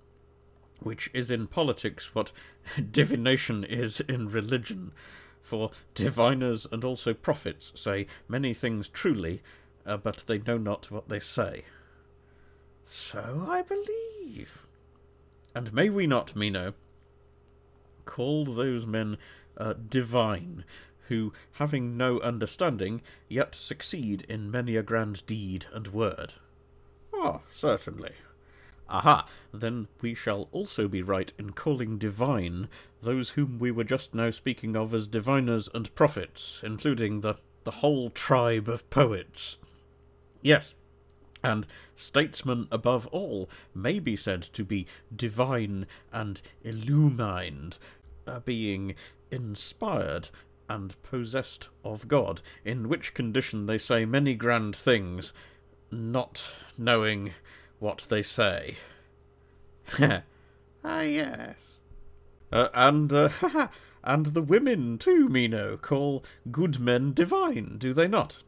which 0.81 1.09
is 1.15 1.31
in 1.31 1.47
politics 1.47 2.15
what 2.15 2.33
divination 2.91 3.65
is 3.65 4.01
in 4.01 4.29
religion. 4.29 4.93
For 5.43 5.71
diviners 5.95 6.67
and 6.73 6.83
also 6.83 7.15
prophets 7.15 7.73
say 7.77 8.09
many 8.29 8.53
things 8.53 8.89
truly, 8.89 9.43
uh, 9.87 9.97
but 9.97 10.25
they 10.27 10.39
know 10.39 10.59
not 10.59 10.91
what 10.91 11.09
they 11.09 11.21
say. 11.21 11.65
So 12.87 13.47
I 13.49 13.63
believe. 13.63 14.67
And 15.55 15.73
may 15.73 15.89
we 15.89 16.07
not, 16.07 16.37
Meno, 16.37 16.75
call 18.05 18.45
those 18.45 18.87
men 18.87 19.17
uh, 19.57 19.75
divine 19.89 20.65
who, 21.09 21.33
having 21.53 21.97
no 21.97 22.19
understanding, 22.21 23.01
yet 23.29 23.55
succeed 23.55 24.25
in 24.29 24.51
many 24.51 24.77
a 24.77 24.83
grand 24.83 25.25
deed 25.27 25.67
and 25.73 25.89
word. 25.89 26.35
Ah, 27.15 27.41
certainly. 27.51 28.13
Aha, 28.89 29.29
then 29.53 29.89
we 30.01 30.15
shall 30.15 30.49
also 30.53 30.87
be 30.89 31.03
right 31.03 31.33
in 31.39 31.51
calling 31.51 31.99
divine 31.99 32.69
those 33.03 33.31
whom 33.31 33.59
we 33.59 33.71
were 33.71 33.85
just 33.85 34.15
now 34.15 34.31
speaking 34.31 34.77
of 34.77 34.95
as 34.95 35.07
diviners 35.07 35.69
and 35.75 35.93
prophets, 35.95 36.61
including 36.65 37.21
the, 37.21 37.35
the 37.65 37.71
whole 37.73 38.11
tribe 38.11 38.69
of 38.69 38.89
poets. 38.91 39.59
Yes, 40.47 40.75
and 41.43 41.67
statesmen 41.97 42.69
above 42.71 43.09
all 43.09 43.51
may 43.75 43.99
be 43.99 44.15
said 44.15 44.43
to 44.53 44.65
be 44.65 44.87
divine 45.15 45.89
and 46.13 46.41
illumined, 46.63 47.79
uh, 48.29 48.39
being 48.39 48.95
inspired 49.29 50.29
and 50.69 50.95
possessed 51.03 51.69
of 51.85 52.07
God, 52.07 52.43
in 52.65 52.89
which 52.89 53.13
condition 53.13 53.67
they 53.67 53.77
say 53.77 54.05
many 54.05 54.35
grand 54.35 54.77
things, 54.77 55.33
not 55.91 56.49
knowing 56.79 57.35
what 57.81 58.07
they 58.09 58.23
say. 58.23 58.77
ah, 59.99 61.01
yes. 61.01 61.57
Uh, 62.53 62.69
and, 62.73 63.13
uh, 63.13 63.31
and 64.05 64.27
the 64.27 64.43
women, 64.43 64.97
too, 64.97 65.29
Meno, 65.29 65.77
call 65.77 66.23
good 66.53 66.79
men 66.79 67.13
divine, 67.15 67.79
do 67.79 67.93
they 67.93 68.07
not? 68.07 68.45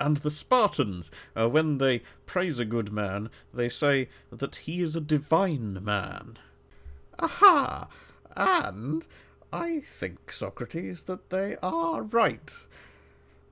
And 0.00 0.16
the 0.16 0.30
Spartans, 0.30 1.10
uh, 1.36 1.48
when 1.50 1.76
they 1.76 2.00
praise 2.24 2.58
a 2.58 2.64
good 2.64 2.90
man, 2.90 3.28
they 3.52 3.68
say 3.68 4.08
that 4.32 4.56
he 4.56 4.80
is 4.80 4.96
a 4.96 5.00
divine 5.00 5.84
man. 5.84 6.38
Aha! 7.18 7.86
And 8.34 9.04
I 9.52 9.80
think, 9.80 10.32
Socrates, 10.32 11.04
that 11.04 11.28
they 11.28 11.56
are 11.62 12.02
right. 12.02 12.50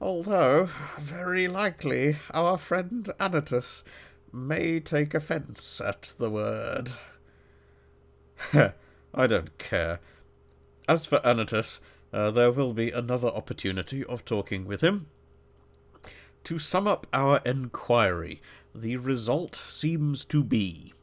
Although, 0.00 0.70
very 0.98 1.48
likely, 1.48 2.16
our 2.32 2.56
friend 2.56 3.10
Anytus 3.20 3.82
may 4.32 4.80
take 4.80 5.12
offence 5.12 5.82
at 5.82 6.14
the 6.18 6.30
word. 6.30 6.92
I 9.14 9.26
don't 9.26 9.58
care. 9.58 10.00
As 10.88 11.04
for 11.04 11.18
Anytus, 11.18 11.80
uh, 12.12 12.30
there 12.30 12.52
will 12.52 12.72
be 12.72 12.90
another 12.90 13.28
opportunity 13.28 14.02
of 14.04 14.24
talking 14.24 14.64
with 14.64 14.80
him. 14.80 15.08
To 16.48 16.58
sum 16.58 16.86
up 16.86 17.06
our 17.12 17.42
enquiry, 17.44 18.40
the 18.74 18.96
result 18.96 19.54
seems 19.68 20.24
to 20.24 20.42
be, 20.42 20.94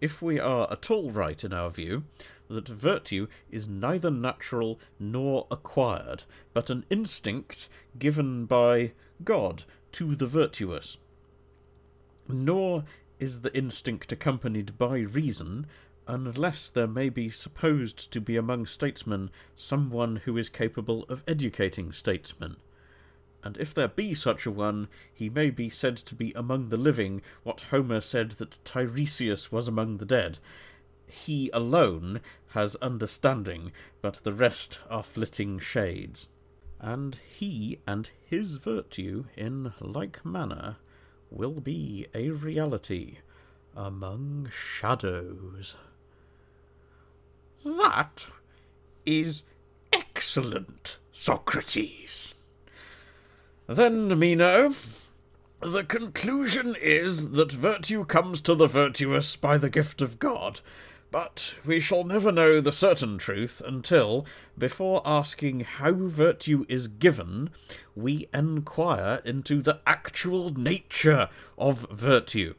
if 0.00 0.20
we 0.20 0.40
are 0.40 0.68
at 0.72 0.90
all 0.90 1.12
right 1.12 1.44
in 1.44 1.52
our 1.52 1.70
view, 1.70 2.02
that 2.48 2.66
virtue 2.66 3.28
is 3.48 3.68
neither 3.68 4.10
natural 4.10 4.80
nor 4.98 5.46
acquired, 5.52 6.24
but 6.52 6.68
an 6.68 6.84
instinct 6.90 7.68
given 7.96 8.44
by 8.44 8.90
God 9.22 9.62
to 9.92 10.16
the 10.16 10.26
virtuous. 10.26 10.98
Nor 12.26 12.82
is 13.20 13.42
the 13.42 13.56
instinct 13.56 14.10
accompanied 14.10 14.78
by 14.78 14.98
reason, 14.98 15.68
unless 16.08 16.68
there 16.68 16.88
may 16.88 17.08
be 17.08 17.30
supposed 17.30 18.10
to 18.10 18.20
be 18.20 18.36
among 18.36 18.66
statesmen 18.66 19.30
someone 19.54 20.16
who 20.24 20.36
is 20.36 20.48
capable 20.48 21.04
of 21.04 21.22
educating 21.28 21.92
statesmen 21.92 22.56
and 23.44 23.58
if 23.58 23.74
there 23.74 23.88
be 23.88 24.14
such 24.14 24.46
a 24.46 24.50
one, 24.50 24.88
he 25.12 25.28
may 25.28 25.50
be 25.50 25.68
said 25.68 25.96
to 25.96 26.14
be 26.14 26.32
among 26.34 26.68
the 26.68 26.76
living 26.76 27.22
what 27.42 27.62
Homer 27.70 28.00
said 28.00 28.32
that 28.32 28.58
Tiresias 28.64 29.50
was 29.50 29.66
among 29.66 29.98
the 29.98 30.04
dead. 30.04 30.38
He 31.06 31.50
alone 31.52 32.20
has 32.48 32.76
understanding, 32.76 33.72
but 34.00 34.22
the 34.22 34.32
rest 34.32 34.78
are 34.88 35.02
flitting 35.02 35.58
shades. 35.58 36.28
And 36.80 37.18
he 37.28 37.78
and 37.86 38.10
his 38.24 38.56
virtue, 38.56 39.24
in 39.36 39.72
like 39.80 40.24
manner, 40.24 40.76
will 41.30 41.60
be 41.60 42.06
a 42.14 42.30
reality 42.30 43.18
among 43.76 44.50
shadows. 44.52 45.74
That 47.64 48.26
is 49.06 49.42
excellent, 49.92 50.98
Socrates. 51.12 52.34
Then, 53.72 54.18
Meno, 54.18 54.74
the 55.60 55.82
conclusion 55.82 56.76
is 56.78 57.30
that 57.30 57.52
virtue 57.52 58.04
comes 58.04 58.42
to 58.42 58.54
the 58.54 58.66
virtuous 58.66 59.34
by 59.34 59.56
the 59.56 59.70
gift 59.70 60.02
of 60.02 60.18
God, 60.18 60.60
but 61.10 61.54
we 61.64 61.80
shall 61.80 62.04
never 62.04 62.30
know 62.30 62.60
the 62.60 62.70
certain 62.70 63.16
truth 63.16 63.62
until, 63.64 64.26
before 64.58 65.00
asking 65.06 65.60
how 65.60 65.94
virtue 65.94 66.66
is 66.68 66.86
given, 66.86 67.48
we 67.96 68.28
enquire 68.34 69.22
into 69.24 69.62
the 69.62 69.80
actual 69.86 70.52
nature 70.52 71.30
of 71.56 71.86
virtue. 71.90 72.52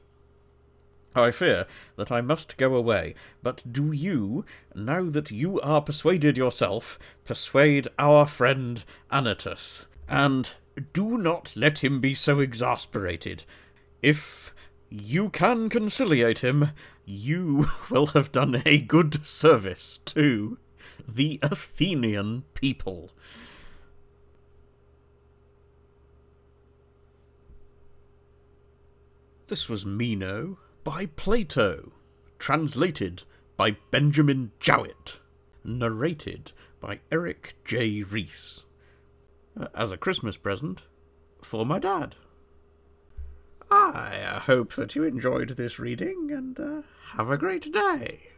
I 1.14 1.30
fear 1.30 1.68
that 1.95 2.11
I 2.11 2.22
must 2.22 2.57
go 2.57 2.73
away, 2.73 3.14
but 3.44 3.64
do 3.72 3.91
you, 3.91 4.45
now 4.73 5.03
that 5.11 5.30
you 5.30 5.61
are 5.61 5.84
persuaded 5.84 6.38
yourself, 6.38 6.98
persuade 7.23 7.88
our 7.99 8.26
friend 8.26 8.84
Anytus, 9.11 9.85
and 10.10 10.53
do 10.93 11.17
not 11.17 11.53
let 11.55 11.79
him 11.79 11.99
be 11.99 12.13
so 12.13 12.39
exasperated. 12.39 13.43
If 14.01 14.53
you 14.89 15.29
can 15.29 15.69
conciliate 15.69 16.39
him, 16.39 16.71
you 17.05 17.67
will 17.89 18.07
have 18.07 18.31
done 18.31 18.61
a 18.65 18.79
good 18.79 19.25
service 19.25 19.99
to 20.05 20.57
the 21.07 21.39
Athenian 21.41 22.43
people. 22.53 23.11
This 29.47 29.69
was 29.69 29.85
Meno 29.85 30.57
by 30.83 31.05
Plato, 31.05 31.91
translated 32.39 33.23
by 33.55 33.77
Benjamin 33.91 34.51
Jowett, 34.59 35.19
narrated 35.63 36.51
by 36.79 36.99
Eric 37.11 37.55
J. 37.63 38.03
Rees 38.03 38.62
as 39.73 39.91
a 39.91 39.97
Christmas 39.97 40.38
present 40.38 40.84
for 41.41 41.65
my 41.65 41.80
dad. 41.80 42.15
I 43.71 44.39
hope 44.45 44.73
that 44.75 44.95
you 44.95 45.03
enjoyed 45.03 45.49
this 45.49 45.80
reading 45.80 46.31
and 46.31 46.59
uh, 46.59 46.81
have 47.13 47.30
a 47.30 47.38
great 47.38 47.71
day. 47.71 48.32